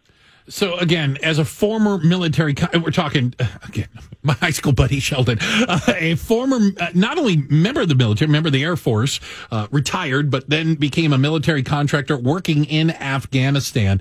So 0.49 0.79
again, 0.79 1.19
as 1.23 1.39
a 1.39 1.45
former 1.45 1.99
military, 1.99 2.55
we're 2.75 2.91
talking 2.91 3.35
again, 3.69 3.89
my 4.23 4.33
high 4.35 4.51
school 4.51 4.73
buddy 4.73 4.99
Sheldon, 4.99 5.39
uh, 5.43 5.81
a 5.89 6.15
former 6.15 6.59
uh, 6.81 6.89
not 6.95 7.19
only 7.19 7.37
member 7.51 7.83
of 7.83 7.89
the 7.89 7.95
military, 7.95 8.31
member 8.31 8.49
of 8.49 8.53
the 8.53 8.65
Air 8.65 8.77
Force, 8.77 9.21
uh, 9.51 9.69
retired, 9.71 10.31
but 10.31 10.49
then 10.49 10.75
became 10.75 11.13
a 11.13 11.19
military 11.19 11.63
contractor 11.63 12.17
working 12.17 12.65
in 12.65 12.91
Afghanistan. 12.91 14.01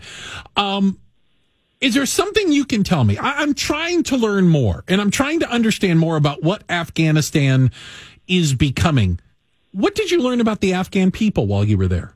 Um, 0.56 1.00
is 1.80 1.94
there 1.94 2.06
something 2.08 2.52
you 2.52 2.66
can 2.66 2.84
tell 2.84 3.04
me? 3.04 3.18
I, 3.18 3.42
I'm 3.42 3.54
trying 3.54 4.04
to 4.04 4.18
learn 4.18 4.48
more, 4.48 4.84
and 4.88 5.02
I'm 5.02 5.12
trying 5.12 5.42
to 5.42 5.50
understand 5.50 6.00
more 6.00 6.16
about 6.16 6.44
what 6.44 6.64
Afghanistan 6.70 7.72
is 8.28 8.54
becoming. 8.54 9.20
What 9.72 9.96
did 9.96 10.12
you 10.12 10.22
learn 10.22 10.42
about 10.42 10.62
the 10.62 10.74
Afghan 10.74 11.12
people 11.12 11.48
while 11.48 11.64
you 11.64 11.78
were 11.78 11.88
there? 11.88 12.14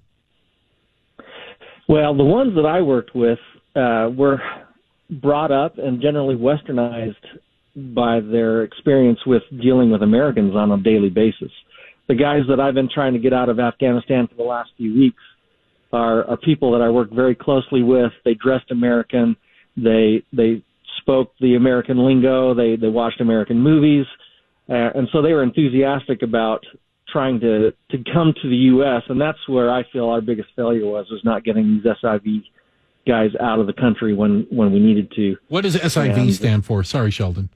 Well, 1.88 2.15
the 2.15 2.23
ones 2.23 2.55
that 2.55 2.65
I 2.65 2.81
worked 2.81 3.13
with 3.15 3.39
uh, 3.75 4.09
were 4.15 4.41
brought 5.09 5.51
up 5.51 5.77
and 5.77 6.01
generally 6.01 6.35
westernized 6.35 7.15
by 7.75 8.19
their 8.19 8.63
experience 8.63 9.19
with 9.25 9.43
dealing 9.61 9.91
with 9.91 10.01
Americans 10.01 10.55
on 10.55 10.71
a 10.71 10.77
daily 10.77 11.09
basis. 11.09 11.51
The 12.07 12.15
guys 12.15 12.41
that 12.49 12.59
I've 12.59 12.73
been 12.73 12.89
trying 12.93 13.13
to 13.13 13.19
get 13.19 13.33
out 13.33 13.49
of 13.49 13.59
Afghanistan 13.59 14.27
for 14.27 14.35
the 14.35 14.43
last 14.43 14.71
few 14.77 14.93
weeks 14.93 15.21
are, 15.93 16.25
are 16.25 16.38
people 16.38 16.71
that 16.71 16.81
I 16.81 16.89
work 16.89 17.11
very 17.11 17.35
closely 17.35 17.83
with. 17.83 18.11
They 18.25 18.33
dressed 18.33 18.71
American. 18.71 19.35
They 19.77 20.23
they 20.33 20.63
spoke 21.01 21.33
the 21.39 21.55
American 21.55 22.05
lingo. 22.05 22.53
They 22.53 22.75
they 22.75 22.89
watched 22.89 23.21
American 23.21 23.59
movies, 23.59 24.05
uh, 24.69 24.73
and 24.95 25.07
so 25.11 25.21
they 25.21 25.33
were 25.33 25.43
enthusiastic 25.43 26.21
about 26.21 26.63
trying 27.09 27.39
to 27.41 27.71
to 27.89 27.97
come 28.13 28.33
to 28.41 28.49
the 28.49 28.55
U.S. 28.73 29.03
And 29.09 29.19
that's 29.19 29.39
where 29.47 29.69
I 29.71 29.83
feel 29.91 30.09
our 30.09 30.21
biggest 30.21 30.49
failure 30.55 30.85
was 30.85 31.07
was 31.09 31.21
not 31.23 31.43
getting 31.43 31.75
these 31.75 31.83
SIV 31.83 32.43
guys 33.07 33.31
out 33.39 33.59
of 33.59 33.67
the 33.67 33.73
country 33.73 34.13
when 34.13 34.45
when 34.49 34.71
we 34.71 34.79
needed 34.79 35.11
to. 35.15 35.35
What 35.49 35.61
does 35.61 35.75
SIV 35.75 36.15
And- 36.17 36.33
stand 36.33 36.65
for? 36.65 36.83
Sorry, 36.83 37.11
Sheldon. 37.11 37.49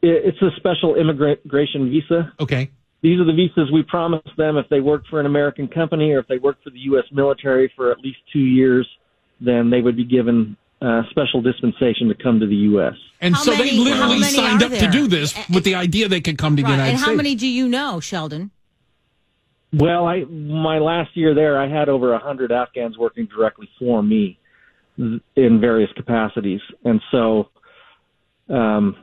It- 0.00 0.22
It's 0.34 0.42
a 0.42 0.50
special 0.56 0.94
immigration 0.96 1.90
visa. 1.90 2.32
Okay. 2.40 2.70
These 3.02 3.18
are 3.20 3.24
the 3.24 3.32
visas 3.32 3.70
we 3.72 3.82
promised 3.82 4.36
them 4.36 4.56
if 4.56 4.68
they 4.68 4.80
worked 4.80 5.08
for 5.08 5.18
an 5.18 5.26
American 5.26 5.66
company 5.66 6.12
or 6.12 6.20
if 6.20 6.28
they 6.28 6.38
worked 6.38 6.62
for 6.62 6.70
the 6.70 6.78
U.S. 6.90 7.04
military 7.12 7.70
for 7.74 7.90
at 7.90 7.98
least 7.98 8.18
two 8.32 8.38
years, 8.38 8.86
then 9.40 9.70
they 9.70 9.80
would 9.80 9.96
be 9.96 10.04
given 10.04 10.56
uh, 10.82 11.02
special 11.10 11.40
dispensation 11.40 12.08
to 12.08 12.14
come 12.14 12.40
to 12.40 12.46
the 12.46 12.56
U.S. 12.56 12.94
And 13.20 13.34
How 13.34 13.42
so 13.42 13.50
many- 13.52 13.70
they 13.70 13.76
literally 13.76 14.20
signed 14.22 14.62
are 14.62 14.66
up 14.66 14.72
to 14.72 14.90
do 14.90 15.06
this 15.06 15.34
with 15.48 15.64
the 15.64 15.74
idea 15.76 16.08
they 16.08 16.20
could 16.20 16.38
come 16.38 16.56
to 16.56 16.62
the 16.62 16.68
United 16.68 16.90
And 16.90 16.98
how 16.98 17.04
States. 17.06 17.16
many 17.16 17.34
do 17.36 17.46
you 17.46 17.68
know, 17.68 18.00
Sheldon? 18.00 18.50
Well, 19.72 20.06
I 20.06 20.24
my 20.24 20.78
last 20.78 21.16
year 21.16 21.34
there, 21.34 21.58
I 21.58 21.66
had 21.68 21.88
over 21.88 22.12
a 22.12 22.18
hundred 22.18 22.52
Afghans 22.52 22.98
working 22.98 23.26
directly 23.26 23.68
for 23.78 24.02
me 24.02 24.38
in 24.98 25.60
various 25.60 25.90
capacities, 25.96 26.60
and 26.84 27.00
so, 27.10 27.48
um, 28.50 28.96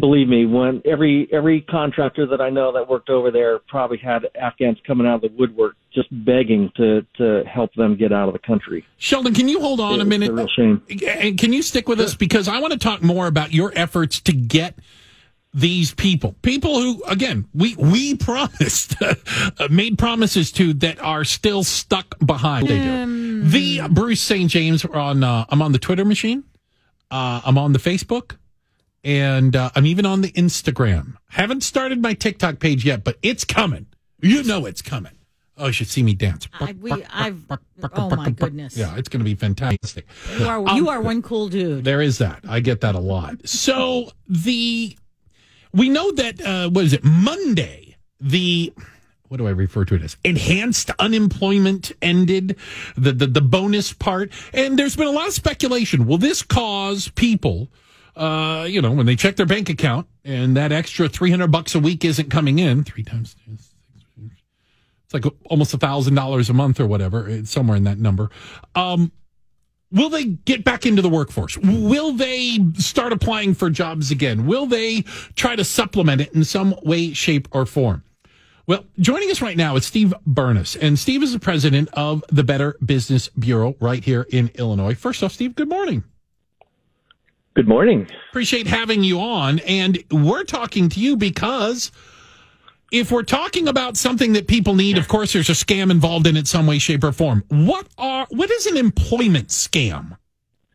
believe 0.00 0.28
me, 0.28 0.46
when 0.46 0.82
every 0.84 1.28
every 1.32 1.60
contractor 1.62 2.26
that 2.26 2.40
I 2.40 2.50
know 2.50 2.72
that 2.72 2.88
worked 2.88 3.10
over 3.10 3.30
there 3.30 3.58
probably 3.68 3.98
had 3.98 4.22
Afghans 4.40 4.78
coming 4.86 5.06
out 5.06 5.16
of 5.16 5.20
the 5.30 5.36
woodwork 5.38 5.76
just 5.94 6.08
begging 6.24 6.70
to 6.76 7.04
to 7.16 7.42
help 7.44 7.72
them 7.74 7.96
get 7.96 8.12
out 8.12 8.28
of 8.28 8.32
the 8.32 8.38
country. 8.40 8.84
Sheldon, 8.98 9.34
can 9.34 9.48
you 9.48 9.60
hold 9.60 9.80
on 9.80 9.94
It's 9.94 10.02
a 10.02 10.06
minute? 10.06 10.30
a 10.30 10.34
real 10.34 10.48
shame. 10.48 10.82
And 11.06 11.38
can 11.38 11.52
you 11.52 11.62
stick 11.62 11.88
with 11.88 12.00
us 12.00 12.14
because 12.14 12.48
I 12.48 12.58
want 12.60 12.72
to 12.72 12.78
talk 12.78 13.02
more 13.02 13.26
about 13.26 13.52
your 13.52 13.72
efforts 13.74 14.20
to 14.22 14.32
get 14.32 14.74
these 15.54 15.94
people, 15.94 16.34
people 16.42 16.78
who, 16.80 17.02
again, 17.04 17.46
we 17.54 17.74
we 17.76 18.14
promised, 18.28 19.00
uh, 19.02 19.14
made 19.70 19.98
promises 19.98 20.52
to 20.52 20.74
that 20.74 21.00
are 21.00 21.24
still 21.24 21.64
stuck 21.64 22.18
behind. 22.24 22.68
They 22.68 22.80
do. 22.80 23.42
The 23.44 23.88
Bruce 23.90 24.20
St. 24.20 24.50
James 24.50 24.84
on. 24.84 25.24
Uh, 25.24 25.46
I'm 25.48 25.62
on 25.62 25.72
the 25.72 25.78
Twitter 25.78 26.04
machine. 26.04 26.44
Uh, 27.10 27.40
I'm 27.44 27.56
on 27.56 27.72
the 27.72 27.78
Facebook, 27.78 28.36
and 29.04 29.54
uh, 29.54 29.70
I'm 29.74 29.86
even 29.86 30.06
on 30.06 30.20
the 30.20 30.32
Instagram. 30.32 31.16
Haven't 31.30 31.62
started 31.62 32.02
my 32.02 32.14
TikTok 32.14 32.58
page 32.58 32.84
yet, 32.84 33.04
but 33.04 33.18
it's 33.22 33.44
coming. 33.44 33.86
You 34.20 34.42
know 34.42 34.66
it's 34.66 34.82
coming. 34.82 35.12
Oh, 35.56 35.66
you 35.66 35.72
should 35.72 35.88
see 35.88 36.02
me 36.04 36.14
dance. 36.14 36.48
I, 36.60 36.72
we, 36.80 37.04
I've. 37.12 37.44
Oh 37.92 38.14
my 38.14 38.30
goodness! 38.30 38.76
Yeah, 38.76 38.96
it's 38.96 39.08
going 39.08 39.20
to 39.20 39.24
be 39.24 39.34
fantastic. 39.34 40.06
You 40.38 40.46
are 40.46 40.76
you 40.76 40.88
are 40.88 41.00
one 41.00 41.20
cool 41.20 41.48
dude. 41.48 41.84
There 41.84 42.00
is 42.00 42.18
that. 42.18 42.44
I 42.48 42.60
get 42.60 42.80
that 42.82 42.94
a 42.94 43.00
lot. 43.00 43.48
So 43.48 44.12
the 44.28 44.96
we 45.72 45.88
know 45.88 46.12
that 46.12 46.40
uh, 46.40 46.70
what 46.70 46.84
is 46.84 46.92
it 46.92 47.02
Monday? 47.02 47.96
The 48.20 48.72
what 49.28 49.38
do 49.38 49.46
I 49.46 49.50
refer 49.50 49.84
to 49.86 49.96
it 49.96 50.02
as? 50.02 50.16
Enhanced 50.24 50.90
unemployment 50.98 51.92
ended 52.00 52.56
the 52.96 53.12
the, 53.12 53.26
the 53.26 53.40
bonus 53.40 53.92
part, 53.92 54.30
and 54.52 54.78
there's 54.78 54.96
been 54.96 55.08
a 55.08 55.12
lot 55.12 55.26
of 55.26 55.34
speculation. 55.34 56.06
Will 56.06 56.18
this 56.18 56.42
cause 56.42 57.08
people? 57.16 57.68
Uh, 58.18 58.64
you 58.64 58.82
know, 58.82 58.90
when 58.90 59.06
they 59.06 59.14
check 59.14 59.36
their 59.36 59.46
bank 59.46 59.70
account 59.70 60.08
and 60.24 60.56
that 60.56 60.72
extra 60.72 61.08
300 61.08 61.46
bucks 61.48 61.76
a 61.76 61.78
week 61.78 62.04
isn't 62.04 62.30
coming 62.30 62.58
in, 62.58 62.82
three 62.82 63.04
times, 63.04 63.36
it's 63.48 65.14
like 65.14 65.24
almost 65.46 65.72
a 65.72 65.78
thousand 65.78 66.16
dollars 66.16 66.50
a 66.50 66.52
month 66.52 66.80
or 66.80 66.86
whatever. 66.86 67.28
It's 67.28 67.50
somewhere 67.50 67.76
in 67.76 67.84
that 67.84 67.98
number. 67.98 68.30
Um, 68.74 69.12
will 69.92 70.10
they 70.10 70.24
get 70.24 70.64
back 70.64 70.84
into 70.84 71.00
the 71.00 71.08
workforce? 71.08 71.56
Will 71.58 72.12
they 72.12 72.58
start 72.74 73.12
applying 73.12 73.54
for 73.54 73.70
jobs 73.70 74.10
again? 74.10 74.46
Will 74.46 74.66
they 74.66 75.02
try 75.36 75.54
to 75.54 75.64
supplement 75.64 76.20
it 76.20 76.32
in 76.34 76.44
some 76.44 76.74
way, 76.82 77.12
shape, 77.12 77.46
or 77.52 77.66
form? 77.66 78.02
Well, 78.66 78.84
joining 78.98 79.30
us 79.30 79.40
right 79.40 79.56
now 79.56 79.76
is 79.76 79.86
Steve 79.86 80.12
Bernas, 80.26 80.76
and 80.78 80.98
Steve 80.98 81.22
is 81.22 81.32
the 81.32 81.38
president 81.38 81.88
of 81.94 82.22
the 82.30 82.44
Better 82.44 82.76
Business 82.84 83.28
Bureau 83.28 83.76
right 83.80 84.04
here 84.04 84.26
in 84.28 84.50
Illinois. 84.56 84.94
First 84.94 85.22
off, 85.22 85.32
Steve, 85.32 85.54
good 85.54 85.70
morning. 85.70 86.04
Good 87.54 87.68
morning. 87.68 88.08
Appreciate 88.30 88.66
having 88.66 89.02
you 89.02 89.20
on, 89.20 89.58
and 89.60 90.02
we're 90.10 90.44
talking 90.44 90.88
to 90.90 91.00
you 91.00 91.16
because 91.16 91.90
if 92.92 93.10
we're 93.10 93.22
talking 93.22 93.68
about 93.68 93.96
something 93.96 94.32
that 94.34 94.46
people 94.46 94.74
need, 94.74 94.96
of 94.96 95.08
course, 95.08 95.32
there's 95.32 95.50
a 95.50 95.52
scam 95.52 95.90
involved 95.90 96.26
in 96.26 96.36
it 96.36 96.46
some 96.46 96.66
way, 96.66 96.78
shape, 96.78 97.04
or 97.04 97.12
form. 97.12 97.44
What 97.48 97.86
are 97.98 98.26
what 98.30 98.50
is 98.50 98.66
an 98.66 98.76
employment 98.76 99.48
scam? 99.48 100.16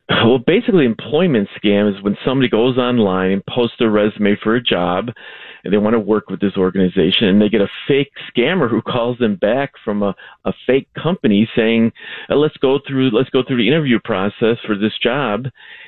Well, 0.10 0.40
basically, 0.40 0.86
employment 0.86 1.48
scam 1.58 1.94
is 1.94 2.02
when 2.04 2.18
somebody 2.26 2.50
goes 2.50 2.78
online 2.78 3.32
and 3.32 3.46
posts 3.46 3.78
a 3.80 3.90
resume 3.90 4.38
for 4.44 4.56
a 4.56 4.62
job, 4.62 5.10
they 5.72 5.78
want 5.78 5.94
to 5.94 6.00
work 6.00 6.30
with 6.30 6.42
this 6.42 6.58
organization, 6.58 7.28
and 7.28 7.42
they 7.42 7.50
get 7.50 7.62
a 7.62 7.70
fake 7.88 8.12
scammer 8.36 8.70
who 8.70 8.82
calls 8.82 9.18
them 9.18 9.36
back 9.36 9.72
from 9.84 10.04
a, 10.04 10.14
a 10.46 10.54
fake 10.68 10.88
company 11.02 11.50
saying, 11.56 11.92
uh, 12.30 12.36
"Let's 12.36 12.58
go 12.58 12.80
through 12.88 13.12
let's 13.12 13.30
go 13.30 13.44
through 13.48 13.58
the 13.58 13.68
interview 13.68 14.00
process 14.04 14.58
for 14.66 14.76
this 14.76 14.98
job," 15.02 15.46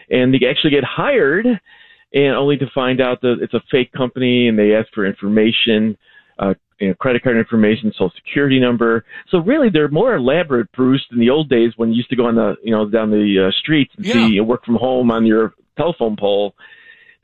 and 0.09 0.33
they 0.33 0.47
actually 0.47 0.71
get 0.71 0.83
hired, 0.83 1.45
and 1.45 2.35
only 2.35 2.57
to 2.57 2.67
find 2.73 3.01
out 3.01 3.21
that 3.21 3.39
it's 3.41 3.53
a 3.53 3.61
fake 3.69 3.91
company, 3.91 4.47
and 4.47 4.57
they 4.57 4.73
ask 4.73 4.87
for 4.93 5.05
information. 5.05 5.97
Uh, 6.37 6.53
you 6.79 6.89
know, 6.89 6.93
credit 6.95 7.23
card 7.23 7.37
information, 7.37 7.89
social 7.93 8.11
security 8.17 8.59
number. 8.59 9.05
So 9.29 9.37
really, 9.37 9.69
they're 9.69 9.87
more 9.87 10.15
elaborate, 10.15 10.69
Bruce, 10.73 11.01
than 11.09 11.19
the 11.19 11.29
old 11.29 11.47
days 11.49 11.71
when 11.77 11.89
you 11.91 11.95
used 11.95 12.09
to 12.09 12.17
go 12.17 12.25
on 12.25 12.35
the, 12.35 12.55
you 12.63 12.71
know, 12.71 12.89
down 12.89 13.11
the 13.11 13.47
uh, 13.47 13.51
streets 13.59 13.93
and 13.95 14.05
Yeah. 14.05 14.13
see 14.13 14.33
you 14.33 14.43
work 14.43 14.65
from 14.65 14.75
home 14.75 15.09
on 15.09 15.25
your 15.25 15.53
telephone 15.77 16.17
pole. 16.17 16.53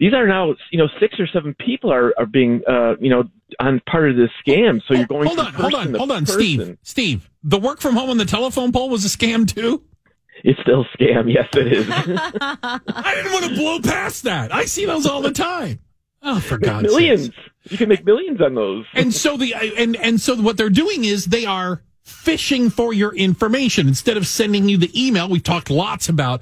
These 0.02 0.16
are 0.16 0.26
now, 0.28 0.56
you 0.72 0.80
know, 0.80 0.88
six 1.00 1.20
or 1.20 1.28
seven 1.28 1.54
people 1.54 1.94
are 1.94 2.12
are 2.18 2.26
being, 2.26 2.64
uh, 2.68 2.96
you 3.00 3.12
know, 3.12 3.26
on 3.60 3.80
part 3.88 4.10
of 4.10 4.18
this 4.18 4.32
scam. 4.44 4.82
So 4.88 4.96
you're 4.96 5.06
going 5.06 5.28
Hold 5.28 5.38
on, 5.40 5.54
hold 5.54 5.76
on, 5.76 5.94
hold 5.94 6.12
on, 6.12 6.26
person. 6.26 6.42
Steve. 6.42 6.78
Steve, 6.82 7.30
the 7.44 7.60
work 7.60 7.80
from 7.82 7.96
home 7.96 8.10
on 8.10 8.18
the 8.18 8.26
telephone 8.26 8.72
pole 8.72 8.90
was 8.90 9.06
a 9.06 9.16
scam 9.16 9.48
too. 9.48 9.84
It's 10.44 10.60
still 10.62 10.82
a 10.82 10.98
scam. 10.98 11.32
Yes, 11.32 11.48
it 11.54 11.72
is. 11.72 11.88
I 11.92 13.14
didn't 13.16 13.32
want 13.32 13.46
to 13.46 13.56
blow 13.56 13.80
past 13.80 14.24
that. 14.24 14.52
I 14.52 14.66
see 14.66 14.88
those 14.88 15.06
all 15.06 15.22
the 15.22 15.32
time. 15.32 15.78
Oh, 16.24 16.40
for 16.40 16.58
God's 16.58 16.88
millions. 16.88 17.26
sakes. 17.28 17.38
You 17.70 17.78
can 17.78 17.88
make 17.90 18.04
millions 18.04 18.42
on 18.42 18.56
those. 18.56 18.86
And 18.96 19.14
so 19.14 19.38
the 19.38 19.54
and 19.78 19.96
and 19.98 20.20
so 20.20 20.36
what 20.36 20.58
they're 20.58 20.72
doing 20.72 21.06
is 21.06 21.26
they 21.28 21.46
are 21.46 21.84
fishing 22.02 22.70
for 22.70 22.94
your 22.94 23.14
information 23.16 23.88
instead 23.88 24.18
of 24.18 24.26
sending 24.28 24.68
you 24.68 24.78
the 24.78 24.92
email. 25.00 25.30
We've 25.30 25.44
talked 25.44 25.70
lots 25.70 26.10
about 26.10 26.42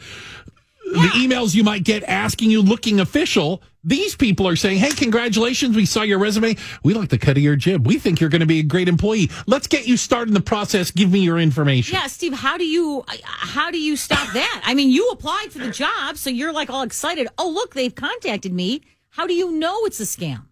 the 0.94 1.10
emails 1.16 1.56
you 1.56 1.64
might 1.64 1.84
get 1.84 2.04
asking 2.04 2.52
you 2.52 2.62
looking 2.62 3.00
official. 3.00 3.62
These 3.84 4.16
people 4.16 4.48
are 4.48 4.56
saying, 4.56 4.80
"Hey, 4.80 4.92
congratulations! 4.92 5.76
We 5.76 5.86
saw 5.86 6.02
your 6.02 6.20
resume. 6.20 6.58
We 6.84 6.94
like 6.94 7.10
the 7.10 7.18
cut 7.18 7.38
of 7.38 7.44
your 7.44 7.56
jib. 7.56 7.88
We 7.88 7.98
think 7.98 8.20
you're 8.20 8.30
going 8.30 8.42
to 8.42 8.46
be 8.46 8.60
a 8.60 8.64
great 8.64 8.90
employee. 8.90 9.30
Let's 9.48 9.68
get 9.68 9.88
you 9.88 9.96
started 9.96 10.30
in 10.30 10.34
the 10.34 10.42
process. 10.42 10.92
Give 10.92 11.12
me 11.12 11.20
your 11.20 11.40
information." 11.40 11.96
Yeah, 11.96 12.08
Steve, 12.08 12.34
how 12.34 12.58
do 12.58 12.66
you 12.66 13.06
how 13.24 13.72
do 13.72 13.80
you 13.80 13.96
stop 13.96 14.34
that? 14.34 14.62
I 14.66 14.74
mean, 14.74 14.90
you 14.90 15.10
applied 15.12 15.52
for 15.52 15.60
the 15.60 15.72
job, 15.72 16.18
so 16.18 16.30
you're 16.30 16.54
like 16.54 16.70
all 16.70 16.84
excited. 16.84 17.28
Oh, 17.38 17.50
look, 17.50 17.74
they've 17.74 17.96
contacted 17.96 18.54
me. 18.54 18.82
How 19.12 19.28
do 19.28 19.34
you 19.34 19.52
know 19.52 19.86
it's 19.86 20.00
a 20.00 20.04
scam? 20.04 20.49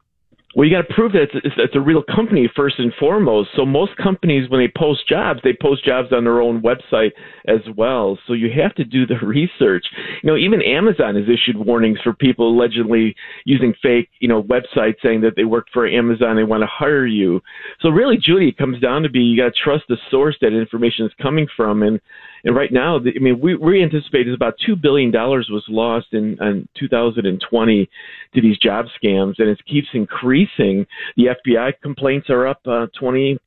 Well, 0.57 0.65
you 0.65 0.75
got 0.75 0.87
to 0.87 0.93
prove 0.95 1.11
that 1.11 1.27
it's, 1.35 1.55
it's, 1.55 1.75
a 1.75 1.79
real 1.79 2.01
company 2.01 2.49
first 2.55 2.79
and 2.79 2.91
foremost. 2.99 3.49
So 3.55 3.63
most 3.63 3.95
companies, 3.97 4.49
when 4.49 4.59
they 4.59 4.73
post 4.75 5.07
jobs, 5.07 5.39
they 5.43 5.55
post 5.61 5.85
jobs 5.85 6.07
on 6.11 6.23
their 6.23 6.41
own 6.41 6.63
website 6.63 7.11
as 7.47 7.59
well. 7.77 8.17
So 8.25 8.33
you 8.33 8.49
have 8.59 8.73
to 8.75 8.83
do 8.83 9.05
the 9.05 9.19
research. 9.23 9.85
You 10.23 10.31
know, 10.31 10.35
even 10.35 10.63
Amazon 10.63 11.13
has 11.13 11.25
issued 11.25 11.63
warnings 11.63 11.99
for 12.03 12.11
people 12.11 12.49
allegedly 12.49 13.15
using 13.45 13.71
fake, 13.83 14.09
you 14.19 14.27
know, 14.27 14.41
websites 14.41 14.95
saying 15.03 15.21
that 15.21 15.33
they 15.35 15.43
work 15.43 15.67
for 15.71 15.87
Amazon, 15.87 16.37
they 16.37 16.43
want 16.43 16.63
to 16.63 16.67
hire 16.67 17.05
you. 17.05 17.39
So 17.81 17.89
really, 17.89 18.17
Judy, 18.17 18.47
it 18.47 18.57
comes 18.57 18.81
down 18.81 19.03
to 19.03 19.09
be 19.09 19.19
you 19.19 19.37
got 19.37 19.53
to 19.53 19.63
trust 19.63 19.83
the 19.89 19.97
source 20.09 20.37
that 20.41 20.59
information 20.59 21.05
is 21.05 21.11
coming 21.21 21.45
from, 21.55 21.83
and 21.83 21.99
and 22.47 22.55
right 22.55 22.71
now, 22.71 22.97
I 22.97 23.19
mean, 23.19 23.41
we, 23.41 23.55
we 23.55 23.83
anticipate 23.83 24.25
is 24.25 24.33
about 24.33 24.53
two 24.65 24.77
billion 24.77 25.11
dollars 25.11 25.49
was 25.51 25.65
lost 25.67 26.07
in, 26.13 26.37
in 26.41 26.65
2020 26.79 27.89
to 28.35 28.41
these 28.41 28.57
job 28.57 28.85
scams, 28.85 29.33
and 29.39 29.49
it 29.49 29.59
keeps 29.69 29.89
increasing. 29.93 30.87
The 31.17 31.35
FBI 31.45 31.73
complaints 31.83 32.29
are 32.29 32.47
up 32.47 32.61
uh, 32.65 32.85
20. 32.97 33.37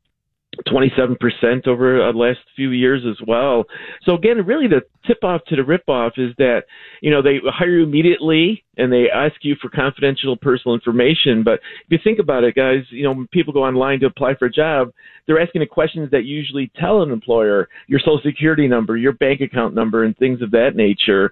27% 0.69 1.69
over 1.69 2.03
uh, 2.03 2.13
the 2.13 2.19
last 2.19 2.41
few 2.57 2.71
years 2.71 3.03
as 3.09 3.17
well. 3.27 3.65
So 4.05 4.15
again, 4.15 4.45
really 4.45 4.67
the 4.67 4.83
tip 5.07 5.23
off 5.23 5.43
to 5.47 5.57
the 5.57 5.63
rip 5.63 5.89
off 5.89 6.15
is 6.17 6.33
that, 6.39 6.63
you 7.01 7.11
know, 7.11 7.23
they 7.23 7.39
hire 7.45 7.79
you 7.79 7.85
immediately 7.85 8.65
and 8.77 8.93
they 8.93 9.07
ask 9.15 9.35
you 9.43 9.55
for 9.63 9.69
confidential 9.69 10.37
personal 10.37 10.75
information. 10.75 11.45
But 11.45 11.61
if 11.87 11.91
you 11.91 11.99
think 12.03 12.19
about 12.19 12.45
it, 12.45 12.57
guys, 12.57 12.83
you 12.91 13.05
know, 13.05 13.13
when 13.13 13.29
people 13.29 13.53
go 13.53 13.65
online 13.65 14.01
to 14.01 14.07
apply 14.07 14.35
for 14.35 14.47
a 14.47 14.53
job, 14.53 14.93
they're 15.27 15.41
asking 15.41 15.61
the 15.61 15.67
questions 15.67 16.11
that 16.11 16.25
usually 16.25 16.71
tell 16.81 17.03
an 17.03 17.13
employer 17.13 17.69
your 17.87 18.01
social 18.01 18.21
security 18.25 18.67
number, 18.67 18.97
your 18.97 19.13
bank 19.13 19.41
account 19.41 19.75
number, 19.75 20.05
and 20.05 20.17
things 20.19 20.43
of 20.43 20.51
that 20.51 20.71
nature. 20.75 21.31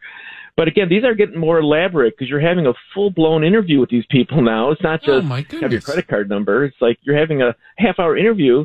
But 0.57 0.67
again, 0.67 0.89
these 0.89 1.05
are 1.05 1.15
getting 1.15 1.39
more 1.39 1.59
elaborate 1.59 2.15
because 2.17 2.29
you're 2.29 2.41
having 2.41 2.67
a 2.67 2.73
full 2.95 3.11
blown 3.11 3.45
interview 3.45 3.79
with 3.81 3.91
these 3.91 4.05
people 4.11 4.43
now. 4.43 4.71
It's 4.71 4.83
not 4.83 5.01
just 5.01 5.11
Oh, 5.11 5.21
just 5.21 5.29
my 5.29 5.47
have 5.61 5.73
your 5.73 5.81
credit 5.81 6.09
card 6.09 6.29
number. 6.29 6.65
It's 6.65 6.77
like 6.81 6.99
you're 7.03 7.19
having 7.19 7.43
a 7.43 7.55
half 7.77 7.99
hour 7.99 8.17
interview. 8.17 8.65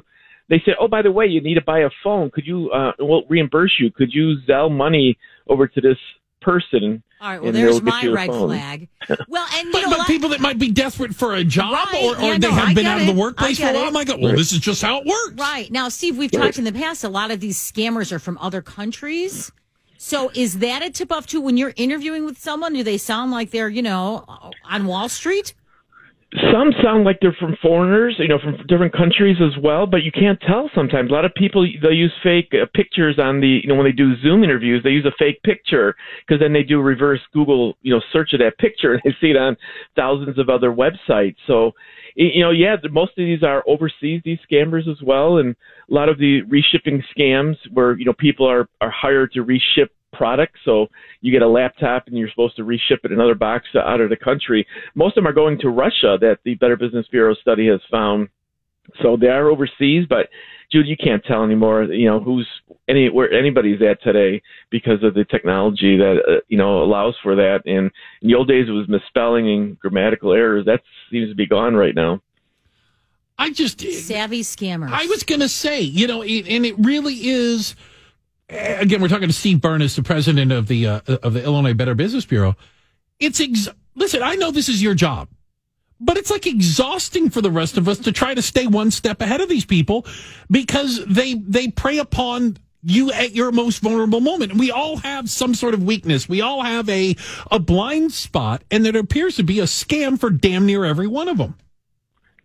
They 0.49 0.61
said, 0.65 0.76
"Oh, 0.80 0.88
by 0.88 1.02
the 1.02 1.11
way, 1.11 1.26
you 1.28 1.41
need 1.41 1.56
to 1.56 1.61
buy 1.61 1.80
a 1.80 1.90
phone. 2.03 2.30
Could 2.32 2.45
you? 2.45 2.70
Uh, 2.72 2.91
we'll 2.99 3.24
reimburse 3.30 3.74
you. 3.80 3.91
Could 3.91 4.14
you 4.14 4.36
Zelle 4.48 4.72
money 4.72 5.18
over 5.48 5.68
to 5.68 5.82
this 5.82 5.98
person?" 6.41 7.02
All 7.22 7.30
right, 7.30 7.41
well, 7.41 7.53
there's 7.53 7.82
my 7.82 8.06
red 8.07 8.28
phone. 8.28 8.49
flag. 8.49 8.90
Well, 9.30 9.48
and 9.56 9.68
you 9.68 9.72
But, 9.72 9.82
know, 9.84 9.90
but 9.91 9.98
what? 9.99 10.07
people 10.07 10.30
that 10.30 10.41
might 10.41 10.60
be 10.60 10.70
desperate 10.72 11.15
for 11.15 11.34
a 11.36 11.44
job 11.44 11.72
Right, 11.72 12.03
or, 12.03 12.18
or 12.18 12.22
yeah, 12.34 12.38
they 12.38 12.48
no, 12.49 12.52
have 12.53 12.68
I 12.70 12.74
been 12.74 12.84
get 12.84 12.86
out 12.86 12.99
of 13.02 13.07
the 13.07 13.14
workplace 13.14 13.57
for 13.60 13.70
a 13.70 13.74
while 13.74 13.88
it. 13.88 13.94
might 13.94 14.07
go, 14.07 14.18
well, 14.18 14.36
this 14.36 14.52
is 14.52 14.60
just 14.60 14.82
how 14.82 14.99
it 14.99 15.06
works. 15.06 15.34
Right. 15.36 15.72
Now, 15.72 15.88
Steve, 15.88 16.18
we've 16.18 16.30
talked 16.32 16.57
in 16.57 16.65
the 16.65 16.74
past, 16.74 17.06
a 17.06 17.10
lot 17.10 17.32
of 17.32 17.40
these 17.40 17.57
scammers 17.57 18.11
are 18.11 18.20
from 18.20 18.38
other 18.40 18.61
countries. 18.61 19.52
So 19.98 20.32
is 20.36 20.60
that 20.60 20.84
a 20.84 20.90
tip 20.90 21.14
off 21.14 21.26
too 21.26 21.40
when 21.40 21.56
you're 21.56 21.72
interviewing 21.78 22.26
with 22.26 22.38
someone? 22.38 22.74
Do 22.74 22.84
they 22.84 22.98
sound 22.98 23.32
like 23.32 23.52
they're, 23.52 23.70
you 23.70 23.82
know, 23.82 24.26
on 24.65 24.86
Wall 24.86 25.07
Street? 25.07 25.53
Some 26.51 26.72
sound 26.84 27.03
like 27.03 27.19
they're 27.22 27.35
from 27.39 27.55
foreigners, 27.61 28.15
you 28.18 28.27
know, 28.27 28.39
from 28.39 28.57
different 28.68 28.93
countries 28.93 29.38
as 29.39 29.61
well, 29.61 29.85
but 29.85 30.01
you 30.01 30.11
can't 30.11 30.41
tell 30.41 30.68
sometimes. 30.73 31.11
A 31.11 31.14
lot 31.14 31.26
of 31.26 31.34
people 31.35 31.68
they 31.81 31.93
use 31.93 32.11
fake 32.23 32.51
uh, 32.53 32.65
pictures 32.73 33.19
on 33.22 33.39
the, 33.39 33.60
you 33.61 33.69
know, 33.69 33.76
when 33.76 33.85
they 33.85 33.91
do 33.91 34.15
Zoom 34.22 34.43
interviews, 34.43 34.81
they 34.84 34.89
use 34.89 35.05
a 35.05 35.14
fake 35.19 35.43
picture 35.43 35.95
because 36.26 36.39
then 36.39 36.51
they 36.51 36.64
do 36.64 36.81
reverse 36.81 37.19
Google, 37.34 37.77
you 37.84 37.93
know, 37.93 38.01
search 38.11 38.34
of 38.34 38.39
that 38.39 38.57
picture 38.57 38.93
and 38.93 39.01
they 39.05 39.11
see 39.22 39.31
it 39.31 39.38
on 39.38 39.55
thousands 39.95 40.39
of 40.39 40.49
other 40.49 40.72
websites. 40.72 41.35
So, 41.45 41.73
you 42.15 42.43
know, 42.43 42.51
yeah, 42.51 42.77
most 42.91 43.11
of 43.11 43.18
these 43.18 43.43
are 43.43 43.64
overseas 43.68 44.22
these 44.26 44.39
scammers 44.51 44.89
as 44.89 45.01
well, 45.03 45.38
and 45.38 45.55
a 45.89 45.93
lot 45.93 46.10
of 46.10 46.18
the 46.18 46.41
reshipping 46.43 47.03
scams 47.15 47.55
where 47.72 47.97
you 47.97 48.05
know 48.05 48.14
people 48.14 48.49
are 48.49 48.68
are 48.81 48.91
hired 48.91 49.31
to 49.34 49.43
reship 49.43 49.89
products. 50.14 50.60
So 50.64 50.88
you 51.22 51.31
get 51.31 51.41
a 51.41 51.48
laptop 51.48 52.07
and 52.07 52.18
you're 52.18 52.30
supposed 52.30 52.56
to 52.57 52.64
reship 52.64 53.03
it 53.03 53.11
another 53.11 53.35
box 53.35 53.65
out 53.76 54.02
of 54.02 54.10
the 54.10 54.15
country. 54.15 54.65
Most 54.95 55.18
of 55.18 55.23
them 55.23 55.27
are 55.27 55.34
going 55.34 55.60
to 55.60 55.69
Russia 55.69 56.18
that 56.22 56.38
the 56.45 56.56
Better 56.56 56.77
Business 56.77 57.07
Bureau 57.11 57.35
study 57.35 57.68
has 57.68 57.81
found. 57.91 58.30
So 59.02 59.18
they 59.19 59.27
are 59.27 59.49
overseas, 59.49 60.06
but 60.10 60.27
Jude, 60.72 60.88
you 60.88 60.98
can't 60.98 61.23
tell 61.23 61.44
anymore. 61.44 61.84
You 61.84 62.10
know 62.10 62.19
who's 62.19 62.48
any 62.90 63.10
where 63.10 63.31
anybody's 63.31 63.81
at 63.81 64.02
today 64.02 64.41
because 64.72 65.03
of 65.03 65.14
the 65.14 65.23
technology 65.23 65.98
that 65.98 66.18
uh, 66.27 66.41
you 66.48 66.57
know 66.57 66.84
allows 66.84 67.15
for 67.22 67.35
that. 67.35 67.60
And 67.65 67.91
in 68.22 68.27
the 68.27 68.35
old 68.35 68.48
days, 68.48 68.68
it 68.68 68.72
was 68.72 68.90
misspelling 68.90 69.48
and 69.48 69.80
grammatical 69.80 70.34
errors. 70.34 70.65
That 70.65 70.81
seems 71.11 71.30
to 71.30 71.35
be 71.35 71.45
gone 71.45 71.76
right 71.76 71.95
now. 71.95 72.22
I 73.38 73.52
just 73.52 73.80
savvy 73.81 74.41
scammers. 74.41 74.91
I 74.91 75.06
was 75.07 75.23
going 75.23 75.41
to 75.41 75.49
say, 75.49 75.81
you 75.81 76.07
know, 76.07 76.22
it, 76.22 76.48
and 76.48 76.65
it 76.65 76.76
really 76.80 77.15
is. 77.15 77.76
Again, 78.49 79.02
we're 79.02 79.07
talking 79.07 79.30
to 79.30 79.34
Steve 79.34 79.57
Bernas, 79.60 79.95
the 79.95 80.03
president 80.03 80.52
of 80.52 80.68
the 80.68 80.88
uh, 80.88 80.99
of 81.24 81.34
the 81.34 81.44
Illinois 81.44 81.74
Better 81.74 81.95
Business 81.95 82.26
Bureau. 82.26 82.56
It's 83.20 83.40
ex- 83.40 83.70
listen. 83.95 84.22
I 84.22 84.36
know 84.36 84.52
this 84.52 84.70
is 84.70 84.82
your 84.82 84.94
job, 84.94 85.30
but 85.99 86.18
it's 86.18 86.30
like 86.30 86.45
exhausting 86.45 87.30
for 87.30 87.41
the 87.41 87.52
rest 87.52 87.78
of 87.78 87.88
us 87.88 87.99
to 87.99 88.11
try 88.11 88.34
to 88.34 88.41
stay 88.41 88.68
one 88.68 88.91
step 88.91 89.22
ahead 89.22 89.41
of 89.41 89.49
these 89.49 89.65
people 89.65 90.06
because 90.52 91.03
they 91.06 91.36
they 91.36 91.70
prey 91.70 91.98
upon 91.99 92.57
you 92.84 93.14
at 93.14 93.34
your 93.34 93.52
most 93.53 93.80
vulnerable 93.80 94.20
moment. 94.20 94.56
We 94.56 94.70
all 94.70 94.98
have 94.98 95.30
some 95.30 95.56
sort 95.56 95.74
of 95.74 95.82
weakness. 95.84 96.28
We 96.28 96.41
all 96.41 96.61
have 96.64 96.90
a 96.90 97.15
a 97.49 97.60
blind 97.60 98.11
spot, 98.11 98.64
and 98.70 98.86
there 98.86 98.98
appears 98.98 99.38
to 99.38 99.44
be 99.44 99.61
a 99.61 99.64
scam 99.64 100.20
for 100.20 100.30
damn 100.30 100.65
near 100.65 100.84
every 100.84 101.07
one 101.07 101.30
of 101.30 101.38
them. 101.38 101.56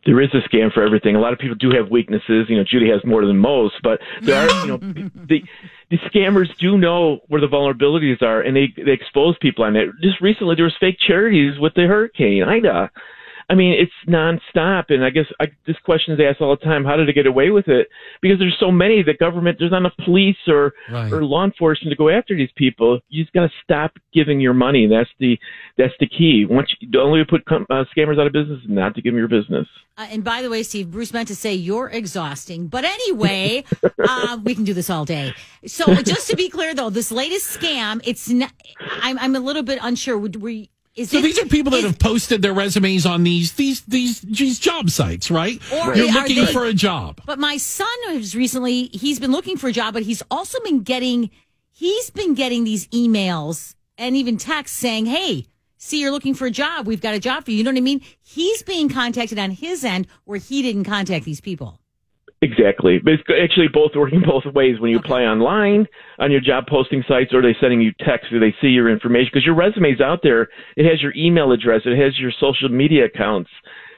there 0.06 0.22
is 0.22 0.30
a 0.32 0.48
scam 0.48 0.72
for 0.72 0.82
everything. 0.86 1.16
A 1.16 1.20
lot 1.20 1.32
of 1.32 1.38
people 1.40 1.56
do 1.56 1.70
have 1.72 1.90
weaknesses. 1.90 2.46
You 2.48 2.56
know, 2.56 2.64
Judy 2.64 2.88
has 2.88 3.04
more 3.04 3.26
than 3.26 3.36
most, 3.36 3.74
but 3.82 3.98
there 4.22 4.48
are, 4.48 4.60
you 4.64 4.68
know, 4.68 4.76
the 5.28 5.42
the 5.90 5.98
scammers 5.98 6.48
do 6.60 6.76
know 6.76 7.20
where 7.28 7.40
the 7.40 7.46
vulnerabilities 7.46 8.20
are, 8.22 8.42
and 8.42 8.54
they 8.54 8.72
they 8.76 8.92
expose 8.92 9.36
people 9.40 9.64
on 9.64 9.76
it. 9.76 9.88
Just 10.02 10.20
recently, 10.20 10.54
there 10.54 10.64
was 10.64 10.76
fake 10.78 10.98
charities 11.06 11.58
with 11.58 11.74
the 11.74 11.82
hurricane 11.82 12.42
Ida. 12.42 12.90
I 13.50 13.54
mean, 13.54 13.72
it's 13.80 13.92
nonstop, 14.06 14.84
and 14.90 15.02
I 15.04 15.10
guess 15.10 15.24
I, 15.40 15.46
this 15.66 15.76
question 15.84 16.12
is 16.14 16.20
asked 16.20 16.40
all 16.42 16.54
the 16.54 16.62
time: 16.64 16.84
How 16.84 16.96
did 16.96 17.08
they 17.08 17.12
get 17.12 17.26
away 17.26 17.48
with 17.50 17.66
it? 17.68 17.88
Because 18.20 18.38
there's 18.38 18.56
so 18.60 18.70
many. 18.70 19.02
The 19.02 19.14
government, 19.14 19.56
there's 19.58 19.70
not 19.70 19.78
enough 19.78 19.96
police 20.04 20.36
or 20.46 20.74
Right. 20.90 21.10
or 21.12 21.24
law 21.24 21.44
enforcement 21.44 21.90
to 21.90 21.96
go 21.96 22.08
after 22.10 22.36
these 22.36 22.50
people. 22.56 23.00
You 23.08 23.24
just 23.24 23.32
got 23.32 23.42
to 23.42 23.50
stop 23.64 23.92
giving 24.12 24.38
your 24.40 24.52
money. 24.54 24.86
That's 24.86 25.08
the 25.18 25.38
that's 25.78 25.94
the 25.98 26.06
key. 26.06 26.44
Once 26.48 26.68
you, 26.80 26.88
the 26.90 26.98
only 27.00 27.20
way 27.20 27.24
to 27.24 27.30
put 27.30 27.44
com- 27.46 27.66
uh, 27.70 27.84
scammers 27.96 28.20
out 28.20 28.26
of 28.26 28.32
business 28.34 28.60
is 28.62 28.68
not 28.68 28.94
to 28.96 29.02
give 29.02 29.12
them 29.14 29.18
your 29.18 29.28
business. 29.28 29.66
Uh, 29.96 30.06
and 30.10 30.22
by 30.22 30.42
the 30.42 30.50
way, 30.50 30.62
Steve, 30.62 30.90
Bruce 30.90 31.12
meant 31.12 31.28
to 31.28 31.34
say 31.34 31.54
you're 31.54 31.88
exhausting. 31.88 32.68
But 32.68 32.84
anyway, 32.84 33.64
uh, 33.98 34.38
we 34.44 34.54
can 34.54 34.64
do 34.64 34.74
this 34.74 34.90
all 34.90 35.04
day. 35.04 35.32
So 35.66 35.92
just 36.02 36.28
to 36.30 36.36
be 36.36 36.48
clear, 36.48 36.72
though, 36.74 36.90
this 36.90 37.10
latest 37.10 37.58
scam, 37.58 38.00
it's 38.04 38.28
not, 38.28 38.52
I'm, 39.02 39.18
I'm 39.18 39.34
a 39.34 39.40
little 39.40 39.64
bit 39.64 39.80
unsure. 39.82 40.16
Would 40.16 40.36
we, 40.36 40.70
is 40.98 41.10
So 41.10 41.18
it, 41.18 41.22
these 41.22 41.38
are 41.38 41.46
people 41.46 41.70
that 41.72 41.84
have 41.84 41.98
posted 41.98 42.42
their 42.42 42.52
resumes 42.52 43.06
on 43.06 43.22
these 43.22 43.52
these 43.52 43.82
these, 43.82 44.20
these 44.20 44.58
job 44.58 44.90
sites, 44.90 45.30
right? 45.30 45.60
Or 45.72 45.94
You're 45.94 46.12
looking 46.12 46.44
they- 46.44 46.52
for 46.52 46.64
a 46.64 46.72
job. 46.74 47.20
But 47.24 47.38
my 47.38 47.56
son 47.56 47.88
has 48.08 48.34
recently, 48.34 48.84
he's 48.92 49.20
been 49.20 49.32
looking 49.32 49.56
for 49.56 49.68
a 49.68 49.72
job, 49.72 49.94
but 49.94 50.02
he's 50.02 50.22
also 50.30 50.58
been 50.64 50.82
getting, 50.82 51.30
he's 51.70 52.10
been 52.10 52.34
getting 52.34 52.64
these 52.64 52.86
emails 52.88 53.74
and 53.96 54.16
even 54.16 54.36
texts 54.36 54.76
saying, 54.78 55.06
Hey, 55.06 55.46
see, 55.76 56.00
you're 56.00 56.10
looking 56.10 56.34
for 56.34 56.46
a 56.46 56.50
job. 56.50 56.86
We've 56.86 57.00
got 57.00 57.14
a 57.14 57.20
job 57.20 57.44
for 57.44 57.50
you. 57.52 57.58
You 57.58 57.64
know 57.64 57.70
what 57.70 57.78
I 57.78 57.82
mean? 57.82 58.00
He's 58.20 58.62
being 58.62 58.88
contacted 58.88 59.38
on 59.38 59.50
his 59.50 59.84
end 59.84 60.06
where 60.24 60.38
he 60.38 60.62
didn't 60.62 60.84
contact 60.84 61.24
these 61.24 61.40
people. 61.40 61.80
Exactly. 62.40 62.98
But 63.02 63.14
it's 63.14 63.22
actually 63.42 63.66
both 63.72 63.92
working 63.96 64.22
both 64.26 64.44
ways. 64.54 64.78
When 64.78 64.90
you 64.90 64.98
apply 64.98 65.22
online 65.22 65.86
on 66.18 66.30
your 66.30 66.40
job 66.40 66.66
posting 66.68 67.02
sites, 67.08 67.32
or 67.32 67.42
they 67.42 67.56
sending 67.60 67.80
you 67.80 67.92
texts, 68.06 68.30
Do 68.30 68.38
they 68.38 68.54
see 68.60 68.68
your 68.68 68.88
information 68.88 69.30
because 69.32 69.44
your 69.44 69.56
resume's 69.56 70.00
out 70.00 70.20
there. 70.22 70.48
It 70.76 70.88
has 70.88 71.02
your 71.02 71.12
email 71.16 71.50
address. 71.52 71.82
It 71.84 71.98
has 71.98 72.18
your 72.18 72.32
social 72.38 72.68
media 72.68 73.06
accounts. 73.06 73.50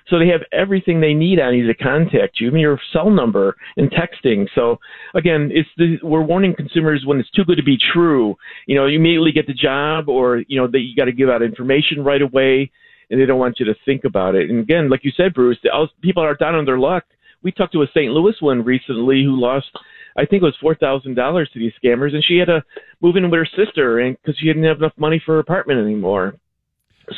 So 0.09 0.19
they 0.19 0.29
have 0.29 0.41
everything 0.53 1.01
they 1.01 1.15
need 1.15 1.39
on 1.39 1.55
you 1.55 1.67
to 1.69 1.75
contact 1.75 2.41
you, 2.41 2.49
even 2.49 2.59
your 2.59 2.81
cell 2.93 3.11
number 3.11 3.57
and 3.77 3.93
texting. 3.93 4.49
So 4.55 4.79
again, 5.15 5.51
it's 5.53 5.69
the, 5.77 5.99
we're 6.03 6.23
warning 6.23 6.55
consumers 6.57 7.05
when 7.07 7.21
it's 7.21 7.31
too 7.31 7.45
good 7.45 7.57
to 7.57 7.63
be 7.63 7.79
true. 7.93 8.35
You 8.67 8.75
know, 8.75 8.87
you 8.87 8.99
immediately 8.99 9.33
get 9.33 9.47
the 9.47 9.55
job, 9.55 10.09
or 10.09 10.39
you 10.49 10.61
know 10.61 10.67
that 10.67 10.81
you 10.81 10.97
got 10.97 11.05
to 11.05 11.13
give 11.13 11.29
out 11.29 11.43
information 11.43 12.03
right 12.03 12.23
away, 12.23 12.73
and 13.11 13.21
they 13.21 13.27
don't 13.27 13.39
want 13.39 13.61
you 13.61 13.67
to 13.67 13.75
think 13.85 14.05
about 14.05 14.35
it. 14.35 14.51
And 14.51 14.61
again, 14.61 14.89
like 14.89 15.05
you 15.05 15.13
said, 15.17 15.35
Bruce, 15.35 15.59
the, 15.63 15.71
people 16.01 16.25
are 16.25 16.35
down 16.35 16.55
on 16.55 16.65
their 16.65 16.79
luck. 16.79 17.05
We 17.43 17.53
talked 17.53 17.73
to 17.73 17.83
a 17.83 17.87
St. 17.89 18.13
Louis 18.13 18.35
one 18.41 18.63
recently 18.63 19.23
who 19.25 19.41
lost, 19.41 19.71
I 20.17 20.27
think 20.27 20.43
it 20.43 20.47
was 20.47 20.57
four 20.61 20.75
thousand 20.75 21.15
dollars 21.15 21.51
to 21.53 21.59
these 21.59 21.73
scammers, 21.83 22.15
and 22.15 22.25
she 22.25 22.39
had 22.39 22.47
to 22.47 22.63
move 23.01 23.17
in 23.17 23.31
with 23.31 23.39
her 23.39 23.49
sister, 23.57 23.99
and 23.99 24.17
because 24.17 24.39
she 24.39 24.47
didn't 24.47 24.65
have 24.65 24.79
enough 24.79 24.93
money 24.97 25.23
for 25.25 25.35
her 25.35 25.41
apartment 25.41 25.81
anymore. 25.81 26.35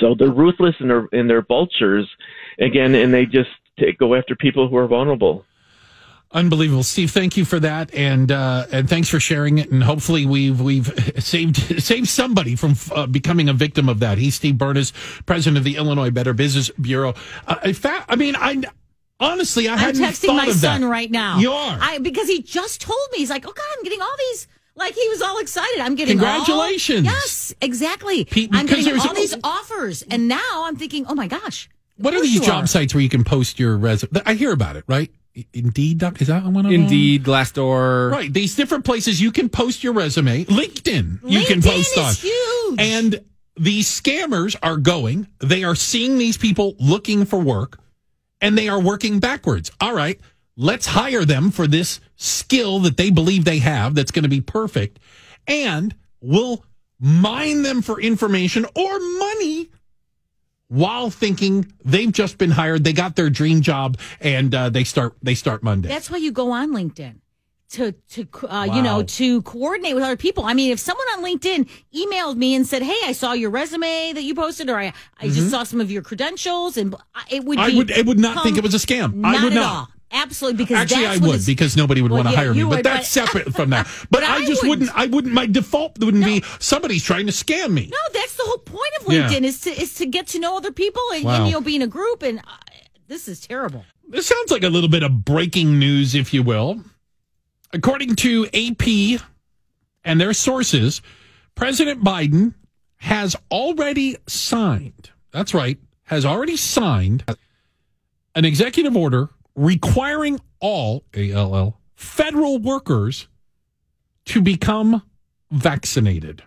So 0.01 0.15
they're 0.19 0.31
ruthless 0.31 0.75
and 0.79 0.91
they're 0.91 1.09
and 1.13 1.29
they're 1.29 1.43
vultures, 1.43 2.09
again, 2.59 2.95
and 2.95 3.13
they 3.13 3.27
just 3.27 3.51
take, 3.79 3.99
go 3.99 4.15
after 4.15 4.37
people 4.37 4.69
who 4.69 4.77
are 4.77 4.87
vulnerable. 4.87 5.45
Unbelievable, 6.35 6.83
Steve. 6.83 7.11
Thank 7.11 7.37
you 7.37 7.45
for 7.45 7.61
that, 7.61 7.93
and 7.93 8.33
uh, 8.33 8.65
and 8.73 8.89
thanks 8.89 9.11
for 9.11 9.21
sharing 9.21 9.59
it. 9.59 9.71
And 9.71 9.83
hopefully, 9.83 10.25
we've 10.25 10.61
we've 10.63 10.87
saved 11.19 11.57
saved 11.83 12.09
somebody 12.09 12.57
from 12.57 12.75
uh, 12.95 13.07
becoming 13.07 13.51
a 13.51 13.53
victim 13.53 13.89
of 13.89 13.99
that. 14.01 14.17
He's 14.17 14.37
Steve 14.37 14.55
Bernas, 14.55 14.93
president 15.27 15.59
of 15.59 15.65
the 15.65 15.77
Illinois 15.77 16.11
Better 16.11 16.33
Business 16.33 16.71
Bureau. 16.81 17.15
Uh, 17.47 17.57
in 17.65 17.75
fact, 17.75 18.07
I 18.09 18.17
mean, 18.17 18.35
I 18.37 18.63
honestly, 19.23 19.69
I 19.69 19.73
I'm 19.75 19.79
hadn't 19.79 20.03
texting 20.03 20.27
thought 20.27 20.37
my 20.37 20.47
of 20.47 20.55
son 20.57 20.81
that. 20.83 20.87
right 20.89 21.11
now. 21.11 21.39
You 21.39 21.53
are. 21.53 21.79
I 21.81 21.99
because 21.99 22.29
he 22.29 22.43
just 22.43 22.81
told 22.81 22.99
me 23.13 23.19
he's 23.19 23.31
like, 23.31 23.47
oh 23.47 23.53
God, 23.53 23.65
I'm 23.79 23.83
getting 23.85 24.01
all 24.03 24.17
these. 24.19 24.49
Like 24.75 24.95
he 24.95 25.07
was 25.09 25.21
all 25.23 25.39
excited. 25.39 25.81
I'm 25.81 25.95
getting 25.95 26.19
all- 26.19 26.25
Congratulations. 26.27 27.05
yes, 27.05 27.55
exactly. 27.61 28.25
Pete, 28.25 28.51
I'm 28.53 28.65
because 28.67 28.85
getting 28.85 28.93
there's- 28.95 29.07
all 29.07 29.15
these 29.15 29.37
offers, 29.45 30.03
and 30.03 30.29
now 30.29 30.65
I'm 30.65 30.77
thinking, 30.77 31.05
oh 31.09 31.15
my 31.15 31.27
gosh, 31.29 31.69
What 31.99 32.15
are 32.15 32.17
course 32.19 32.29
these 32.29 32.35
you 32.41 32.41
job 32.47 32.69
sites 32.69 32.95
where 32.95 33.03
you 33.03 33.09
can 33.11 33.23
post 33.23 33.59
your 33.61 33.77
resume? 33.77 34.23
I 34.25 34.33
hear 34.35 34.51
about 34.53 34.77
it, 34.77 34.85
right? 34.87 35.11
Indeed, 35.55 35.99
doc- 35.99 36.21
is 36.21 36.29
that 36.29 36.43
one 36.45 36.65
of 36.67 36.73
them? 36.73 36.83
Indeed, 36.83 37.25
Glassdoor. 37.25 38.11
Right. 38.13 38.33
These 38.33 38.55
different 38.55 38.85
places 38.85 39.21
you 39.21 39.31
can 39.33 39.49
post 39.49 39.83
your 39.85 39.93
resume. 39.95 40.45
LinkedIn, 40.45 41.21
you 41.25 41.45
can 41.47 41.61
LinkedIn 41.61 41.65
post 41.71 41.97
is 41.97 41.99
on. 41.99 42.15
huge. 42.15 42.81
And 42.81 43.21
these 43.57 43.89
scammers 43.89 44.57
are 44.63 44.77
going, 44.79 45.27
they 45.39 45.65
are 45.65 45.75
seeing 45.75 46.19
these 46.19 46.37
people 46.39 46.75
looking 46.79 47.25
for 47.27 47.39
work 47.39 47.79
and 48.43 48.59
they 48.59 48.69
are 48.69 48.81
working 48.81 49.21
backwards. 49.21 49.71
All 49.81 49.95
right, 49.95 50.21
let's 50.57 50.87
hire 50.87 51.25
them 51.25 51.51
for 51.51 51.67
this 51.67 52.01
skill 52.17 52.81
that 52.81 52.99
they 52.99 53.11
believe 53.11 53.47
they 53.47 53.61
have 53.61 53.95
that's 53.95 54.11
going 54.11 54.25
to 54.25 54.29
be 54.29 54.43
perfect. 54.43 54.99
And 55.47 55.95
we'll 56.21 56.63
mine 57.01 57.63
them 57.63 57.81
for 57.81 57.99
information 58.01 58.67
or 58.75 58.99
money 59.19 59.71
while 60.69 61.11
thinking 61.11 61.71
they've 61.85 62.13
just 62.13 62.39
been 62.39 62.51
hired, 62.51 62.83
they 62.83 62.95
got 62.95 63.15
their 63.15 63.29
dream 63.29 63.61
job, 63.61 63.99
and 64.21 64.55
uh, 64.55 64.71
they 64.71 64.85
start 64.85 65.15
they 65.23 65.35
start 65.35 65.63
Monday. 65.63 65.89
That's 65.89 66.11
why 66.11 66.17
you 66.17 66.33
go 66.33 66.51
on 66.51 66.71
LinkedIn 66.73 67.17
to 67.73 67.93
to 68.11 68.27
uh, 68.45 68.67
Wow. 68.69 68.77
you 68.77 68.83
know 68.83 69.03
to 69.03 69.43
coordinate 69.43 69.95
with 69.95 70.05
other 70.05 70.17
people. 70.17 70.45
I 70.45 70.55
mean, 70.55 70.71
if 70.73 70.79
someone 70.79 71.07
on 71.17 71.23
LinkedIn 71.25 71.69
emailed 71.95 72.37
me 72.37 72.55
and 72.55 72.67
said, 72.67 72.83
"Hey, 72.83 72.99
I 73.05 73.13
saw 73.13 73.33
your 73.33 73.51
resume 73.51 74.13
that 74.15 74.23
you 74.23 74.35
posted, 74.35 74.71
or 74.71 74.79
I, 74.79 74.93
I 75.21 75.27
Mhm. 75.27 75.35
just 75.35 75.51
saw 75.51 75.63
some 75.65 75.81
of 75.81 75.91
your 75.91 76.03
credentials," 76.03 76.77
and 76.77 76.95
it 77.31 77.45
would 77.45 77.59
I 77.59 77.71
would 77.75 77.91
I 77.93 78.03
would 78.03 78.19
not 78.19 78.43
think 78.45 78.57
it 78.57 78.63
was 78.63 78.75
a 78.75 78.79
scam. 78.79 79.25
I 79.25 79.43
would 79.45 79.53
at 79.53 79.57
not. 79.57 79.65
all. 79.77 79.89
Absolutely, 80.15 80.59
because 80.59 80.77
Actually, 80.77 81.07
I 81.07 81.17
would 81.17 81.47
because 81.47 81.75
nobody 81.75 82.03
would 82.03 82.11
Well, 82.13 82.19
want 82.23 82.29
to 82.29 82.33
yeah, 82.33 82.37
hire 82.41 82.53
me. 82.53 82.59
you 82.59 82.69
But 82.69 82.85
that's 82.85 83.09
separate 83.09 83.55
from 83.55 83.71
that. 83.71 83.87
But, 84.11 84.21
But 84.21 84.25
I 84.25 84.37
I 84.37 84.45
just 84.45 84.63
wouldn't. 84.63 84.69
wouldn't. 84.91 84.91
I 84.99 85.07
wouldn't. 85.07 85.33
My 85.33 85.47
default 85.47 85.99
wouldn't 86.01 86.23
be 86.27 86.45
somebody's 86.59 87.03
trying 87.03 87.25
to 87.29 87.33
scam 87.33 87.71
me. 87.71 87.89
No, 87.91 87.97
that's 88.13 88.35
the 88.37 88.43
whole 88.45 88.59
point 88.59 88.93
of 89.01 89.11
Yeah. 89.11 89.29
LinkedIn 89.31 89.45
is 89.45 89.61
to 89.63 89.71
is 89.71 89.95
to 89.95 90.05
get 90.05 90.27
to 90.29 90.39
know 90.39 90.59
other 90.59 90.71
people 90.71 91.01
and, 91.15 91.25
Wow. 91.25 91.37
and 91.37 91.47
you 91.47 91.53
know 91.53 91.63
be 91.63 91.77
in 91.77 91.81
a 91.81 91.87
group. 91.87 92.23
And 92.23 92.41
uh, 92.41 92.43
this 93.09 93.27
is 93.27 93.41
terrible. 93.41 93.87
This 94.07 94.27
sounds 94.27 94.51
like 94.51 94.63
a 94.63 94.69
little 94.69 94.91
bit 94.91 95.03
of 95.03 95.25
breaking 95.25 95.79
news, 95.79 96.15
if 96.15 96.35
you 96.35 96.43
will. 96.43 96.85
According 97.73 98.17
to 98.17 98.47
AP 98.53 99.23
and 100.05 100.21
their 100.21 100.33
sources, 100.33 101.01
President 101.55 102.05
Biden 102.05 102.55
has 102.97 103.35
already 103.51 104.17
signed. 104.27 105.11
That's 105.33 105.55
right, 105.55 105.79
has 106.05 106.25
already 106.25 106.57
signed 106.57 107.25
an 108.35 108.45
executive 108.45 108.97
order 108.97 109.31
requiring 109.55 110.41
all 110.61 111.05
ALL 111.17 111.79
federal 111.95 112.59
workers 112.59 113.29
to 114.27 114.41
become 114.41 115.03
vaccinated. 115.51 116.43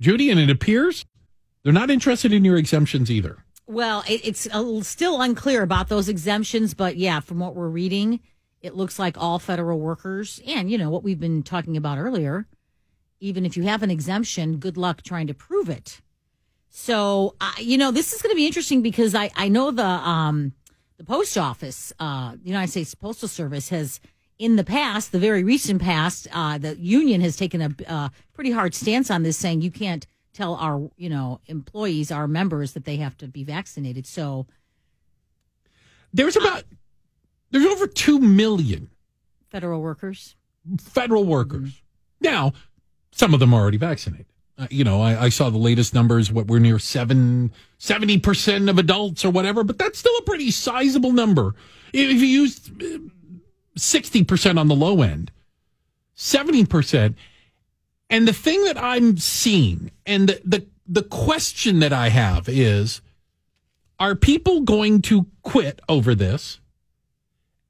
Judy, 0.00 0.30
and 0.30 0.38
it 0.38 0.50
appears 0.50 1.04
they're 1.62 1.72
not 1.72 1.90
interested 1.90 2.32
in 2.32 2.44
your 2.44 2.56
exemptions 2.56 3.10
either. 3.10 3.44
Well, 3.66 4.04
it, 4.08 4.20
it's 4.24 4.46
uh, 4.52 4.82
still 4.82 5.20
unclear 5.20 5.62
about 5.62 5.88
those 5.88 6.08
exemptions, 6.08 6.74
but 6.74 6.96
yeah, 6.96 7.20
from 7.20 7.40
what 7.40 7.56
we're 7.56 7.68
reading, 7.68 8.20
it 8.62 8.74
looks 8.74 8.98
like 8.98 9.16
all 9.18 9.38
federal 9.38 9.78
workers, 9.78 10.40
and 10.46 10.70
you 10.70 10.78
know 10.78 10.90
what 10.90 11.02
we've 11.02 11.20
been 11.20 11.42
talking 11.42 11.76
about 11.76 11.98
earlier. 11.98 12.46
Even 13.20 13.46
if 13.46 13.56
you 13.56 13.62
have 13.64 13.82
an 13.82 13.90
exemption, 13.90 14.58
good 14.58 14.76
luck 14.76 15.02
trying 15.02 15.26
to 15.26 15.34
prove 15.34 15.68
it. 15.70 16.00
So, 16.68 17.34
uh, 17.40 17.52
you 17.58 17.78
know, 17.78 17.90
this 17.90 18.12
is 18.12 18.20
going 18.20 18.32
to 18.32 18.36
be 18.36 18.46
interesting 18.46 18.82
because 18.82 19.14
I 19.14 19.30
I 19.36 19.48
know 19.48 19.70
the 19.70 19.84
um 19.84 20.52
the 20.98 21.04
post 21.04 21.38
office, 21.38 21.92
uh, 21.98 22.32
the 22.32 22.48
United 22.48 22.70
States 22.70 22.94
Postal 22.94 23.28
Service 23.28 23.68
has 23.70 24.00
in 24.38 24.56
the 24.56 24.64
past, 24.64 25.12
the 25.12 25.18
very 25.18 25.44
recent 25.44 25.80
past, 25.80 26.28
uh, 26.32 26.58
the 26.58 26.76
union 26.76 27.20
has 27.22 27.36
taken 27.36 27.62
a 27.62 27.70
uh, 27.88 28.08
pretty 28.34 28.50
hard 28.50 28.74
stance 28.74 29.10
on 29.10 29.22
this, 29.22 29.36
saying 29.38 29.62
you 29.62 29.70
can't 29.70 30.06
tell 30.34 30.54
our 30.56 30.90
you 30.96 31.08
know 31.08 31.40
employees, 31.46 32.10
our 32.12 32.28
members, 32.28 32.72
that 32.74 32.84
they 32.84 32.96
have 32.96 33.16
to 33.18 33.28
be 33.28 33.44
vaccinated. 33.44 34.06
So 34.06 34.46
There's 36.12 36.36
about 36.36 36.64
there's 37.50 37.66
over 37.66 37.86
two 37.86 38.18
million 38.18 38.90
federal 39.50 39.80
workers. 39.80 40.34
federal 40.80 41.24
workers. 41.24 41.82
Now, 42.20 42.52
some 43.12 43.34
of 43.34 43.40
them 43.40 43.54
are 43.54 43.60
already 43.60 43.78
vaccinated. 43.78 44.26
Uh, 44.58 44.66
you 44.70 44.84
know, 44.84 45.02
I, 45.02 45.24
I 45.24 45.28
saw 45.28 45.50
the 45.50 45.58
latest 45.58 45.92
numbers. 45.94 46.32
What 46.32 46.46
we're 46.46 46.58
near 46.58 46.78
seven, 46.78 47.52
70 47.78 48.18
percent 48.20 48.68
of 48.70 48.78
adults 48.78 49.24
or 49.24 49.30
whatever, 49.30 49.62
but 49.64 49.78
that's 49.78 49.98
still 49.98 50.16
a 50.18 50.22
pretty 50.22 50.50
sizable 50.50 51.12
number. 51.12 51.54
If 51.92 52.20
you 52.20 52.26
use 52.26 52.70
sixty 53.76 54.24
percent 54.24 54.58
on 54.58 54.68
the 54.68 54.74
low 54.74 55.02
end, 55.02 55.30
seventy 56.14 56.64
percent, 56.64 57.16
and 58.10 58.26
the 58.26 58.32
thing 58.32 58.64
that 58.64 58.78
I'm 58.78 59.18
seeing, 59.18 59.90
and 60.06 60.28
the, 60.28 60.40
the 60.44 60.66
the 60.86 61.02
question 61.02 61.80
that 61.80 61.92
I 61.92 62.08
have 62.08 62.48
is, 62.48 63.02
are 63.98 64.14
people 64.14 64.62
going 64.62 65.02
to 65.02 65.26
quit 65.42 65.80
over 65.88 66.14
this? 66.14 66.60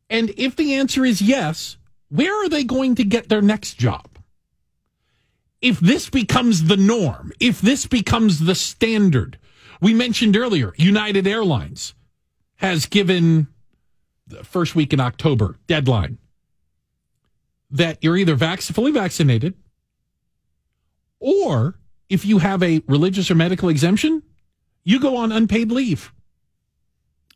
And 0.08 0.32
if 0.36 0.56
the 0.56 0.74
answer 0.74 1.04
is 1.04 1.20
yes, 1.20 1.76
where 2.08 2.44
are 2.44 2.48
they 2.48 2.64
going 2.64 2.94
to 2.96 3.04
get 3.04 3.28
their 3.28 3.42
next 3.42 3.74
job? 3.74 4.18
If 5.60 5.80
this 5.80 6.08
becomes 6.10 6.64
the 6.64 6.76
norm, 6.76 7.32
if 7.40 7.60
this 7.60 7.86
becomes 7.86 8.40
the 8.40 8.54
standard, 8.54 9.38
we 9.80 9.94
mentioned 9.94 10.36
earlier, 10.36 10.72
United 10.76 11.26
Airlines 11.26 11.94
has 12.56 12.86
given 12.86 13.48
the 14.26 14.44
first 14.44 14.74
week 14.74 14.92
in 14.92 15.00
October 15.00 15.58
deadline. 15.66 16.18
that 17.68 17.98
you're 18.00 18.16
either 18.16 18.36
vac- 18.36 18.60
fully 18.60 18.92
vaccinated 18.92 19.54
or 21.18 21.78
if 22.08 22.24
you 22.24 22.38
have 22.38 22.62
a 22.62 22.80
religious 22.86 23.28
or 23.30 23.34
medical 23.34 23.68
exemption, 23.68 24.22
you 24.84 25.00
go 25.00 25.16
on 25.16 25.32
unpaid 25.32 25.72
leave. 25.72 26.12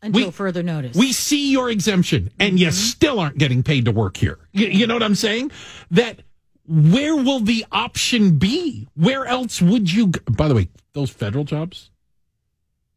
Until 0.01 0.27
We- 0.27 0.31
further 0.31 0.63
notice. 0.63 0.97
We 0.97 1.13
see 1.13 1.51
your 1.51 1.69
exemption 1.69 2.31
and 2.39 2.59
you 2.59 2.67
mm-hmm. 2.67 2.73
still 2.73 3.19
aren't 3.19 3.37
getting 3.37 3.61
paid 3.61 3.85
to 3.85 3.91
work 3.91 4.17
here. 4.17 4.39
You, 4.51 4.67
you 4.67 4.87
know 4.87 4.95
what 4.95 5.03
I'm 5.03 5.15
saying? 5.15 5.51
That 5.91 6.21
where 6.67 7.15
will 7.15 7.39
the 7.39 7.65
option 7.71 8.37
be? 8.37 8.87
Where 8.95 9.25
else 9.25 9.61
would 9.61 9.91
you? 9.91 10.07
Go? 10.07 10.19
By 10.31 10.47
the 10.47 10.55
way, 10.55 10.69
those 10.93 11.11
federal 11.11 11.43
jobs, 11.43 11.91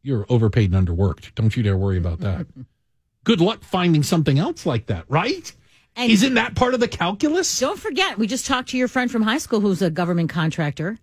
you're 0.02 0.26
overpaid 0.28 0.72
and 0.72 0.86
underworked. 0.86 1.34
Don't 1.34 1.56
you 1.56 1.62
dare 1.62 1.76
worry 1.76 1.98
about 1.98 2.20
that. 2.20 2.46
Good 3.24 3.40
luck 3.40 3.62
finding 3.64 4.02
something 4.02 4.38
else 4.38 4.66
like 4.66 4.86
that, 4.86 5.04
right? 5.08 5.52
And- 5.96 6.10
Isn't 6.10 6.34
that 6.34 6.54
part 6.54 6.74
of 6.74 6.80
the 6.80 6.88
calculus? 6.88 7.58
Don't 7.58 7.78
forget, 7.78 8.18
we 8.18 8.26
just 8.26 8.46
talked 8.46 8.70
to 8.70 8.78
your 8.78 8.88
friend 8.88 9.10
from 9.10 9.22
high 9.22 9.38
school 9.38 9.60
who's 9.60 9.82
a 9.82 9.90
government 9.90 10.30
contractor. 10.30 10.98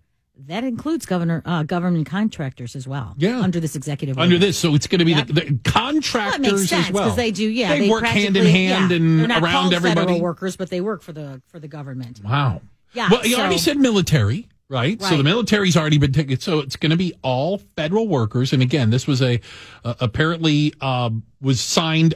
That 0.46 0.64
includes 0.64 1.04
governor 1.04 1.42
uh, 1.44 1.62
government 1.62 2.06
contractors 2.06 2.74
as 2.74 2.88
well. 2.88 3.14
Yeah. 3.18 3.40
under 3.40 3.60
this 3.60 3.76
executive 3.76 4.16
order. 4.16 4.24
Under 4.24 4.38
this, 4.38 4.58
so 4.58 4.74
it's 4.74 4.86
going 4.86 4.98
to 5.00 5.04
be 5.04 5.12
Yep. 5.12 5.26
the, 5.28 5.32
the 5.34 5.44
Well, 5.50 5.60
contractors 5.64 6.40
makes 6.40 6.68
sense 6.70 6.86
as 6.88 6.92
well 6.92 7.04
because 7.04 7.16
they 7.16 7.30
do. 7.30 7.48
Yeah, 7.48 7.76
they, 7.76 7.88
work 7.88 8.04
hand 8.04 8.36
in 8.36 8.46
hand 8.46 8.90
yeah, 8.90 8.96
and 8.96 9.28
not 9.28 9.42
around 9.42 9.74
everybody. 9.74 10.00
Federal 10.06 10.20
workers, 10.20 10.56
but 10.56 10.70
they 10.70 10.80
work 10.80 11.02
for 11.02 11.12
the 11.12 11.42
for 11.48 11.58
the 11.60 11.68
government. 11.68 12.20
Wow. 12.24 12.62
Yeah, 12.94 13.08
Well, 13.10 13.24
you 13.26 13.34
so- 13.36 13.40
already 13.40 13.58
said 13.58 13.76
military, 13.78 14.48
right? 14.68 15.00
So 15.02 15.16
the 15.16 15.22
military's 15.22 15.76
already 15.76 15.98
been 15.98 16.12
taken. 16.12 16.40
So 16.40 16.60
it's 16.60 16.76
going 16.76 16.90
to 16.90 16.96
be 16.96 17.12
all 17.22 17.58
federal 17.76 18.08
workers. 18.08 18.52
And 18.54 18.62
again, 18.62 18.90
this 18.90 19.06
was 19.06 19.20
a 19.22 19.38
uh, 19.84 19.94
apparently 20.00 20.72
uh, 20.80 21.10
was 21.42 21.60
signed 21.60 22.14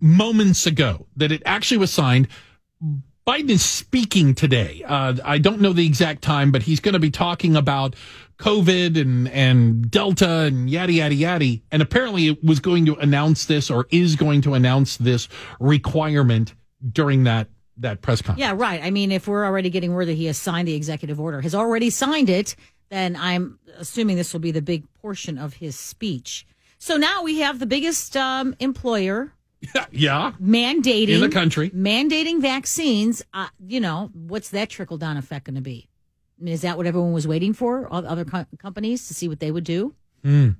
moments 0.00 0.66
ago. 0.66 1.06
That 1.16 1.32
it 1.32 1.42
actually 1.46 1.78
was 1.78 1.90
signed. 1.92 2.28
Biden 3.26 3.50
is 3.50 3.64
speaking 3.64 4.34
today. 4.34 4.82
Uh, 4.86 5.14
I 5.24 5.38
don't 5.38 5.60
know 5.60 5.72
the 5.72 5.86
exact 5.86 6.22
time, 6.22 6.50
but 6.50 6.62
he's 6.62 6.80
going 6.80 6.94
to 6.94 6.98
be 6.98 7.10
talking 7.10 7.54
about 7.54 7.94
COVID 8.38 9.00
and 9.00 9.28
and 9.28 9.88
Delta 9.88 10.40
and 10.40 10.68
yada 10.68 10.92
yada 10.92 11.14
yada. 11.14 11.60
And 11.70 11.82
apparently, 11.82 12.28
it 12.28 12.42
was 12.42 12.58
going 12.58 12.84
to 12.86 12.96
announce 12.96 13.44
this 13.44 13.70
or 13.70 13.86
is 13.90 14.16
going 14.16 14.40
to 14.42 14.54
announce 14.54 14.96
this 14.96 15.28
requirement 15.60 16.54
during 16.90 17.24
that 17.24 17.48
that 17.76 18.02
press 18.02 18.22
conference. 18.22 18.40
Yeah, 18.40 18.54
right. 18.56 18.82
I 18.82 18.90
mean, 18.90 19.12
if 19.12 19.28
we're 19.28 19.44
already 19.44 19.70
getting 19.70 19.94
word 19.94 20.08
that 20.08 20.14
he 20.14 20.26
has 20.26 20.36
signed 20.36 20.66
the 20.66 20.74
executive 20.74 21.20
order, 21.20 21.40
has 21.40 21.54
already 21.54 21.90
signed 21.90 22.28
it, 22.28 22.56
then 22.90 23.14
I'm 23.14 23.58
assuming 23.78 24.16
this 24.16 24.32
will 24.32 24.40
be 24.40 24.50
the 24.50 24.62
big 24.62 24.84
portion 25.00 25.38
of 25.38 25.54
his 25.54 25.78
speech. 25.78 26.44
So 26.78 26.96
now 26.96 27.22
we 27.22 27.38
have 27.38 27.60
the 27.60 27.66
biggest 27.66 28.16
um, 28.16 28.56
employer 28.58 29.32
yeah. 29.90 30.32
mandating 30.40 31.08
In 31.10 31.20
the 31.20 31.28
country. 31.28 31.70
mandating 31.70 32.40
vaccines. 32.40 33.22
Uh, 33.32 33.48
you 33.66 33.80
know, 33.80 34.10
what's 34.14 34.50
that 34.50 34.68
trickle 34.70 34.98
down 34.98 35.16
effect 35.16 35.46
going 35.46 35.54
to 35.56 35.60
be? 35.60 35.88
I 36.40 36.44
mean, 36.44 36.54
is 36.54 36.62
that 36.62 36.76
what 36.76 36.86
everyone 36.86 37.12
was 37.12 37.26
waiting 37.28 37.52
for? 37.52 37.86
All 37.88 38.06
other 38.06 38.24
co- 38.24 38.46
companies 38.58 39.06
to 39.08 39.14
see 39.14 39.28
what 39.28 39.38
they 39.40 39.50
would 39.50 39.64
do? 39.64 39.94
Hmm. 40.24 40.50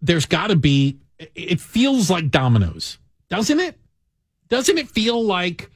There's 0.00 0.26
got 0.26 0.48
to 0.48 0.56
be. 0.56 0.98
It 1.34 1.60
feels 1.60 2.10
like 2.10 2.30
dominoes, 2.30 2.98
doesn't 3.30 3.60
it? 3.60 3.78
Doesn't 4.48 4.76
it 4.78 4.88
feel 4.88 5.22
like? 5.24 5.70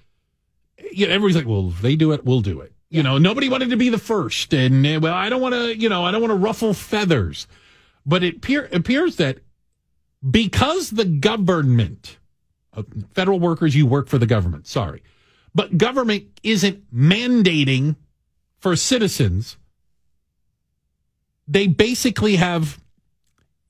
You 0.93 1.07
know, 1.07 1.15
everybody's 1.15 1.37
like, 1.37 1.47
"Well, 1.47 1.69
if 1.69 1.81
they 1.81 1.97
do 1.97 2.13
it, 2.13 2.25
we'll 2.25 2.41
do 2.41 2.61
it." 2.61 2.73
You 2.91 3.03
know, 3.03 3.19
nobody 3.19 3.49
wanted 3.49 3.71
to 3.71 3.77
be 3.77 3.89
the 3.89 3.99
first, 3.99 4.53
and 4.55 4.87
uh, 4.87 4.99
well, 5.03 5.15
I 5.15 5.29
don't 5.29 5.41
want 5.41 5.55
to. 5.55 5.77
You 5.77 5.89
know, 5.89 6.05
I 6.05 6.11
don't 6.11 6.21
want 6.21 6.31
to 6.33 6.37
ruffle 6.37 6.75
feathers, 6.75 7.47
but 8.05 8.23
it 8.23 8.37
appear, 8.37 8.69
appears 8.73 9.17
that 9.17 9.39
because 10.29 10.91
the 10.91 11.05
government, 11.05 12.19
uh, 12.75 12.83
federal 13.15 13.41
workers, 13.41 13.75
you 13.75 13.87
work 13.87 14.09
for 14.09 14.19
the 14.19 14.27
government. 14.27 14.67
Sorry, 14.67 15.03
but 15.55 15.79
government 15.79 16.41
isn't 16.43 16.95
mandating 16.95 17.97
for 18.59 18.77
citizens. 18.77 19.57
They 21.47 21.67
basically 21.67 22.37
have 22.37 22.79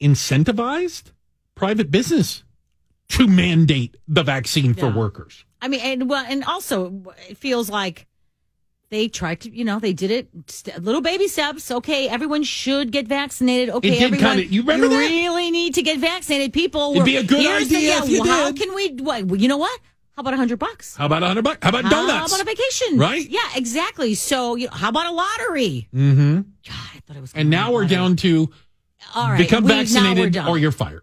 incentivized 0.01 1.13
private 1.55 1.91
business 1.91 2.43
to 3.11 3.27
mandate 3.27 3.97
the 4.07 4.23
vaccine 4.23 4.75
for 4.75 4.91
workers. 4.91 5.45
I 5.63 5.69
mean, 5.69 5.81
and 5.81 6.11
well, 6.11 6.25
and 6.29 6.45
also 6.45 7.03
it 7.29 7.37
feels 7.37 7.71
like 7.71 8.08
they 8.91 9.07
tried 9.09 9.41
to, 9.41 9.51
you 9.55 9.65
know, 9.65 9.79
they 9.79 9.93
did 9.93 10.11
it 10.11 10.29
st- 10.47 10.83
little 10.83 11.01
baby 11.03 11.29
steps. 11.29 11.71
Okay, 11.71 12.09
everyone 12.09 12.43
should 12.43 12.91
get 12.91 13.07
vaccinated. 13.07 13.69
Okay, 13.75 13.91
did 13.91 14.03
everyone, 14.03 14.37
kinda- 14.39 14.47
you 14.53 14.63
remember 14.63 14.89
that? 14.89 14.97
really 14.99 15.51
need 15.51 15.75
to 15.75 15.83
get 15.83 15.99
vaccinated. 15.99 16.53
People, 16.53 16.93
It'd 16.93 17.05
be 17.05 17.17
a 17.17 17.23
good 17.23 17.41
here's 17.41 17.69
the- 17.69 17.77
idea 17.77 17.89
yeah, 17.97 18.03
if 18.05 18.09
you 18.11 18.25
How 18.25 18.51
did. 18.51 18.61
can 18.61 18.75
we? 18.75 18.89
What, 19.03 19.25
well, 19.27 19.41
you 19.41 19.49
know 19.49 19.59
what? 19.59 19.79
How 20.17 20.21
about 20.23 20.35
a 20.35 20.37
hundred 20.39 20.59
bucks? 20.59 20.97
How 20.97 21.07
about 21.07 21.23
a 21.23 21.27
hundred 21.27 21.45
bucks? 21.45 21.59
How 21.63 21.69
about 21.69 21.85
donuts? 21.89 22.13
How 22.13 22.27
about 22.27 22.41
a 22.41 22.45
vacation? 22.45 22.99
Right? 22.99 23.29
Yeah, 23.29 23.39
exactly. 23.55 24.15
So, 24.15 24.57
you 24.57 24.67
know, 24.67 24.73
how 24.73 24.89
about 24.89 25.07
a 25.07 25.13
lottery? 25.13 25.89
Mm-hmm. 25.95 26.35
God, 26.37 26.45
I 26.67 27.01
thought 27.07 27.17
it 27.17 27.21
was. 27.21 27.33
And 27.35 27.51
now 27.51 27.71
we're 27.73 27.85
down 27.87 28.17
to 28.17 28.51
All 29.15 29.29
right, 29.29 29.39
become 29.39 29.63
we- 29.65 29.69
vaccinated 29.71 30.37
or 30.37 30.59
you're 30.59 30.73
fired. 30.73 31.03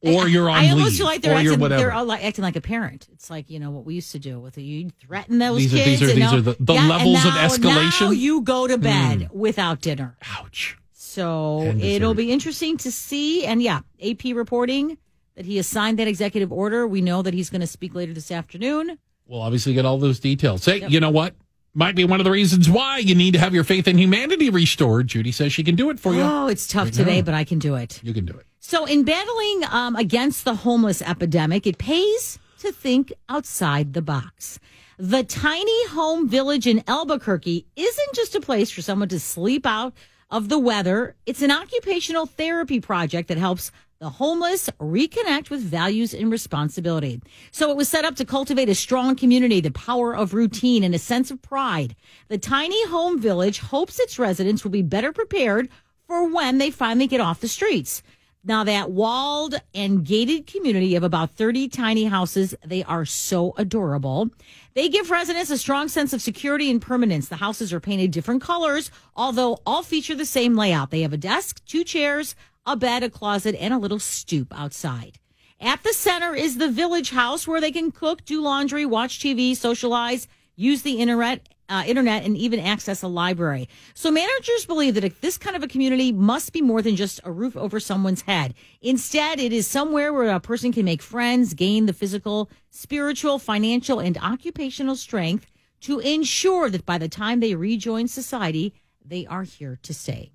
Or 0.00 0.28
you're 0.28 0.48
on 0.48 0.56
I 0.58 0.70
almost 0.70 0.90
leave, 0.90 0.96
feel 0.98 1.06
like 1.06 1.22
they're 1.22 1.34
acting, 1.34 1.58
they're 1.58 1.92
all 1.92 2.04
like 2.04 2.24
acting 2.24 2.44
like 2.44 2.54
a 2.54 2.60
parent. 2.60 3.08
It's 3.12 3.28
like 3.30 3.50
you 3.50 3.58
know 3.58 3.70
what 3.72 3.84
we 3.84 3.94
used 3.96 4.12
to 4.12 4.20
do 4.20 4.38
with 4.38 4.56
it. 4.56 4.62
You 4.62 4.90
threaten 5.00 5.38
those 5.38 5.58
These 5.58 5.74
are- 5.74 5.76
kids. 5.76 6.00
these 6.00 6.10
are- 6.10 6.14
these 6.14 6.32
are 6.32 6.40
the- 6.40 6.56
the 6.60 6.74
yeah, 6.74 6.86
levels 6.86 7.24
of 7.24 7.32
escalation? 7.32 8.00
Now 8.02 8.10
you 8.12 8.40
go 8.42 8.68
to 8.68 8.78
bed 8.78 9.22
Hmm. 9.32 9.38
without 9.38 9.80
dinner. 9.80 10.16
Ouch. 10.38 10.76
So 10.92 11.62
it'll 11.80 12.14
be 12.14 12.30
interesting 12.30 12.76
to 12.78 12.92
see. 12.92 13.44
And 13.44 13.60
yeah, 13.60 13.80
AP 14.00 14.32
reporting 14.34 14.98
that 15.34 15.46
he 15.46 15.56
has 15.56 15.66
signed 15.66 15.98
that 15.98 16.06
executive 16.06 16.52
order. 16.52 16.86
We 16.86 17.00
know 17.00 17.22
that 17.22 17.34
he's 17.34 17.50
going 17.50 17.60
to 17.62 17.66
speak 17.66 17.94
later 17.94 18.12
this 18.14 18.30
afternoon. 18.30 18.98
We'll 19.26 19.42
obviously 19.42 19.74
get 19.74 19.84
all 19.84 19.98
those 19.98 20.20
details. 20.20 20.64
Hey, 20.64 20.86
you 20.88 21.00
know 21.00 21.10
what? 21.10 21.34
Might 21.74 21.94
be 21.96 22.04
one 22.04 22.20
of 22.20 22.24
the 22.24 22.30
reasons 22.30 22.68
why 22.70 22.98
you 22.98 23.14
need 23.14 23.32
to 23.34 23.38
have 23.40 23.52
your 23.54 23.62
faith 23.64 23.86
in 23.88 23.98
humanity 23.98 24.48
restored. 24.50 25.08
Judy 25.08 25.32
says 25.32 25.52
she 25.52 25.62
can 25.64 25.74
do 25.76 25.90
it 25.90 25.98
for 26.00 26.14
you. 26.14 26.20
Oh, 26.20 26.46
it's 26.46 26.66
tough 26.66 26.86
Right 26.86 26.94
today, 26.94 27.16
now. 27.18 27.24
but 27.26 27.34
I 27.34 27.44
can 27.44 27.58
do 27.58 27.74
it. 27.74 28.00
You 28.02 28.12
can 28.14 28.24
do 28.24 28.32
it. 28.34 28.46
So, 28.60 28.84
in 28.84 29.04
battling 29.04 29.62
um, 29.70 29.96
against 29.96 30.44
the 30.44 30.54
homeless 30.54 31.00
epidemic, 31.00 31.66
it 31.66 31.78
pays 31.78 32.38
to 32.58 32.72
think 32.72 33.12
outside 33.28 33.94
the 33.94 34.02
box. 34.02 34.58
The 34.98 35.22
tiny 35.22 35.86
home 35.88 36.28
village 36.28 36.66
in 36.66 36.82
Albuquerque 36.88 37.66
isn't 37.76 38.14
just 38.14 38.34
a 38.34 38.40
place 38.40 38.70
for 38.70 38.82
someone 38.82 39.08
to 39.10 39.20
sleep 39.20 39.64
out 39.64 39.94
of 40.30 40.48
the 40.48 40.58
weather, 40.58 41.16
it's 41.24 41.40
an 41.40 41.50
occupational 41.50 42.26
therapy 42.26 42.80
project 42.80 43.28
that 43.28 43.38
helps 43.38 43.70
the 43.98 44.10
homeless 44.10 44.68
reconnect 44.78 45.50
with 45.50 45.60
values 45.60 46.12
and 46.12 46.30
responsibility. 46.30 47.20
So 47.50 47.70
it 47.70 47.76
was 47.76 47.88
set 47.88 48.04
up 48.04 48.16
to 48.16 48.24
cultivate 48.24 48.68
a 48.68 48.74
strong 48.74 49.16
community, 49.16 49.60
the 49.60 49.70
power 49.70 50.14
of 50.14 50.34
routine, 50.34 50.84
and 50.84 50.94
a 50.94 50.98
sense 50.98 51.30
of 51.30 51.40
pride. 51.42 51.96
The 52.28 52.38
tiny 52.38 52.86
home 52.88 53.18
village 53.20 53.58
hopes 53.58 53.98
its 53.98 54.18
residents 54.18 54.62
will 54.62 54.70
be 54.70 54.82
better 54.82 55.12
prepared 55.12 55.68
for 56.06 56.28
when 56.28 56.58
they 56.58 56.70
finally 56.70 57.06
get 57.06 57.20
off 57.20 57.40
the 57.40 57.48
streets. 57.48 58.02
Now, 58.48 58.64
that 58.64 58.90
walled 58.90 59.60
and 59.74 60.06
gated 60.06 60.46
community 60.46 60.96
of 60.96 61.02
about 61.02 61.32
30 61.32 61.68
tiny 61.68 62.06
houses, 62.06 62.54
they 62.64 62.82
are 62.82 63.04
so 63.04 63.52
adorable. 63.58 64.30
They 64.72 64.88
give 64.88 65.10
residents 65.10 65.50
a 65.50 65.58
strong 65.58 65.88
sense 65.88 66.14
of 66.14 66.22
security 66.22 66.70
and 66.70 66.80
permanence. 66.80 67.28
The 67.28 67.36
houses 67.36 67.74
are 67.74 67.80
painted 67.80 68.10
different 68.10 68.40
colors, 68.40 68.90
although 69.14 69.58
all 69.66 69.82
feature 69.82 70.14
the 70.14 70.24
same 70.24 70.56
layout. 70.56 70.90
They 70.90 71.02
have 71.02 71.12
a 71.12 71.18
desk, 71.18 71.62
two 71.66 71.84
chairs, 71.84 72.34
a 72.64 72.74
bed, 72.74 73.02
a 73.02 73.10
closet, 73.10 73.54
and 73.60 73.74
a 73.74 73.78
little 73.78 73.98
stoop 73.98 74.58
outside. 74.58 75.18
At 75.60 75.82
the 75.82 75.92
center 75.92 76.34
is 76.34 76.56
the 76.56 76.70
village 76.70 77.10
house 77.10 77.46
where 77.46 77.60
they 77.60 77.70
can 77.70 77.90
cook, 77.90 78.24
do 78.24 78.40
laundry, 78.40 78.86
watch 78.86 79.18
TV, 79.18 79.54
socialize, 79.54 80.26
use 80.56 80.80
the 80.80 81.00
internet, 81.00 81.46
uh, 81.68 81.84
internet, 81.86 82.24
and 82.24 82.36
even 82.36 82.60
access 82.60 83.02
a 83.02 83.08
library. 83.08 83.68
So 83.94 84.10
managers 84.10 84.64
believe 84.66 84.94
that 84.94 85.20
this 85.20 85.38
kind 85.38 85.56
of 85.56 85.62
a 85.62 85.68
community 85.68 86.12
must 86.12 86.52
be 86.52 86.62
more 86.62 86.82
than 86.82 86.96
just 86.96 87.20
a 87.24 87.30
roof 87.30 87.56
over 87.56 87.78
someone's 87.78 88.22
head. 88.22 88.54
Instead, 88.80 89.38
it 89.38 89.52
is 89.52 89.66
somewhere 89.66 90.12
where 90.12 90.34
a 90.34 90.40
person 90.40 90.72
can 90.72 90.84
make 90.84 91.02
friends, 91.02 91.54
gain 91.54 91.86
the 91.86 91.92
physical, 91.92 92.50
spiritual, 92.70 93.38
financial, 93.38 94.00
and 94.00 94.16
occupational 94.18 94.96
strength 94.96 95.46
to 95.80 96.00
ensure 96.00 96.70
that 96.70 96.86
by 96.86 96.98
the 96.98 97.08
time 97.08 97.40
they 97.40 97.54
rejoin 97.54 98.08
society, 98.08 98.74
they 99.04 99.26
are 99.26 99.44
here 99.44 99.78
to 99.82 99.94
stay. 99.94 100.32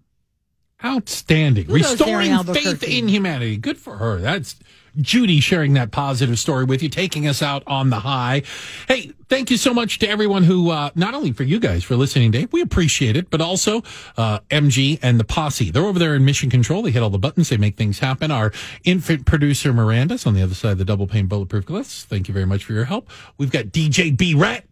Outstanding. 0.84 1.68
Restoring 1.68 2.32
in 2.32 2.44
faith 2.44 2.84
in 2.84 3.08
humanity. 3.08 3.58
Good 3.58 3.78
for 3.78 3.98
her. 3.98 4.20
That's 4.20 4.56
Judy 5.02 5.40
sharing 5.40 5.74
that 5.74 5.91
positive 5.91 6.38
story 6.40 6.65
with 6.65 6.84
you, 6.84 6.90
taking 6.90 7.28
us 7.28 7.41
out 7.41 7.64
on 7.68 7.90
the 7.90 7.99
high. 7.99 8.44
Hey, 8.88 9.11
thank 9.30 9.49
you 9.49 9.57
so 9.57 9.74
much 9.74 9.99
to 9.99 10.07
everyone 10.07 10.44
who, 10.44 10.70
uh, 10.70 10.90
not 10.95 11.14
only 11.14 11.32
for 11.32 11.44
you 11.44 11.60
guys 11.60 11.84
for 11.84 11.95
listening 11.95 12.32
today, 12.32 12.48
we 12.52 12.61
appreciate 12.61 13.15
it, 13.15 13.30
but 13.30 13.41
also 13.41 13.82
uh, 14.18 14.40
MG 14.49 14.99
and 15.02 15.20
the 15.20 15.24
posse. 15.24 15.72
They're 15.72 15.86
over 15.86 15.99
there 15.99 16.15
in 16.15 16.26
mission 16.26 16.49
control. 16.49 16.84
They 16.84 16.91
hit 16.91 17.02
all 17.02 17.10
the 17.10 17.18
buttons. 17.18 17.49
They 17.49 17.57
make 17.57 17.78
things 17.78 17.99
happen. 17.99 18.32
Our 18.32 18.52
infant 18.84 19.26
producer 19.26 19.74
Miranda's 19.74 20.26
on 20.26 20.34
the 20.34 20.41
other 20.41 20.56
side 20.56 20.74
of 20.74 20.78
the 20.78 20.86
double 20.86 21.07
pane 21.07 21.28
bulletproof 21.28 21.65
glass. 21.65 22.03
Thank 22.03 22.28
you 22.28 22.34
very 22.34 22.45
much 22.45 22.64
for 22.64 22.74
your 22.74 22.86
help. 22.86 23.10
We've 23.38 23.52
got 23.52 23.65
DJ 23.65 24.15
B 24.15 24.36
Rat 24.36 24.65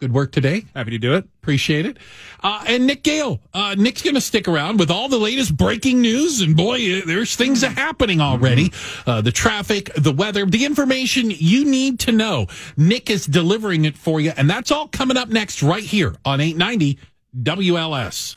Good 0.00 0.14
work 0.14 0.32
today. 0.32 0.64
Happy 0.74 0.92
to 0.92 0.98
do 0.98 1.14
it. 1.14 1.26
Appreciate 1.42 1.84
it. 1.84 1.98
Uh, 2.42 2.64
and 2.66 2.86
Nick 2.86 3.02
Gale. 3.02 3.38
Uh, 3.52 3.74
Nick's 3.76 4.00
going 4.00 4.14
to 4.14 4.20
stick 4.22 4.48
around 4.48 4.78
with 4.78 4.90
all 4.90 5.10
the 5.10 5.18
latest 5.18 5.54
breaking 5.54 6.00
news. 6.00 6.40
And 6.40 6.56
boy, 6.56 7.00
uh, 7.00 7.02
there's 7.04 7.36
things 7.36 7.60
happening 7.60 8.18
already. 8.18 8.72
Uh, 9.06 9.20
the 9.20 9.30
traffic, 9.30 9.90
the 9.96 10.12
weather, 10.12 10.46
the 10.46 10.64
information 10.64 11.30
you 11.30 11.66
need 11.66 12.00
to 12.00 12.12
know. 12.12 12.46
Nick 12.78 13.10
is 13.10 13.26
delivering 13.26 13.84
it 13.84 13.98
for 13.98 14.22
you. 14.22 14.32
And 14.38 14.48
that's 14.48 14.70
all 14.70 14.88
coming 14.88 15.18
up 15.18 15.28
next 15.28 15.62
right 15.62 15.84
here 15.84 16.16
on 16.24 16.40
890 16.40 16.98
WLS. 17.42 18.36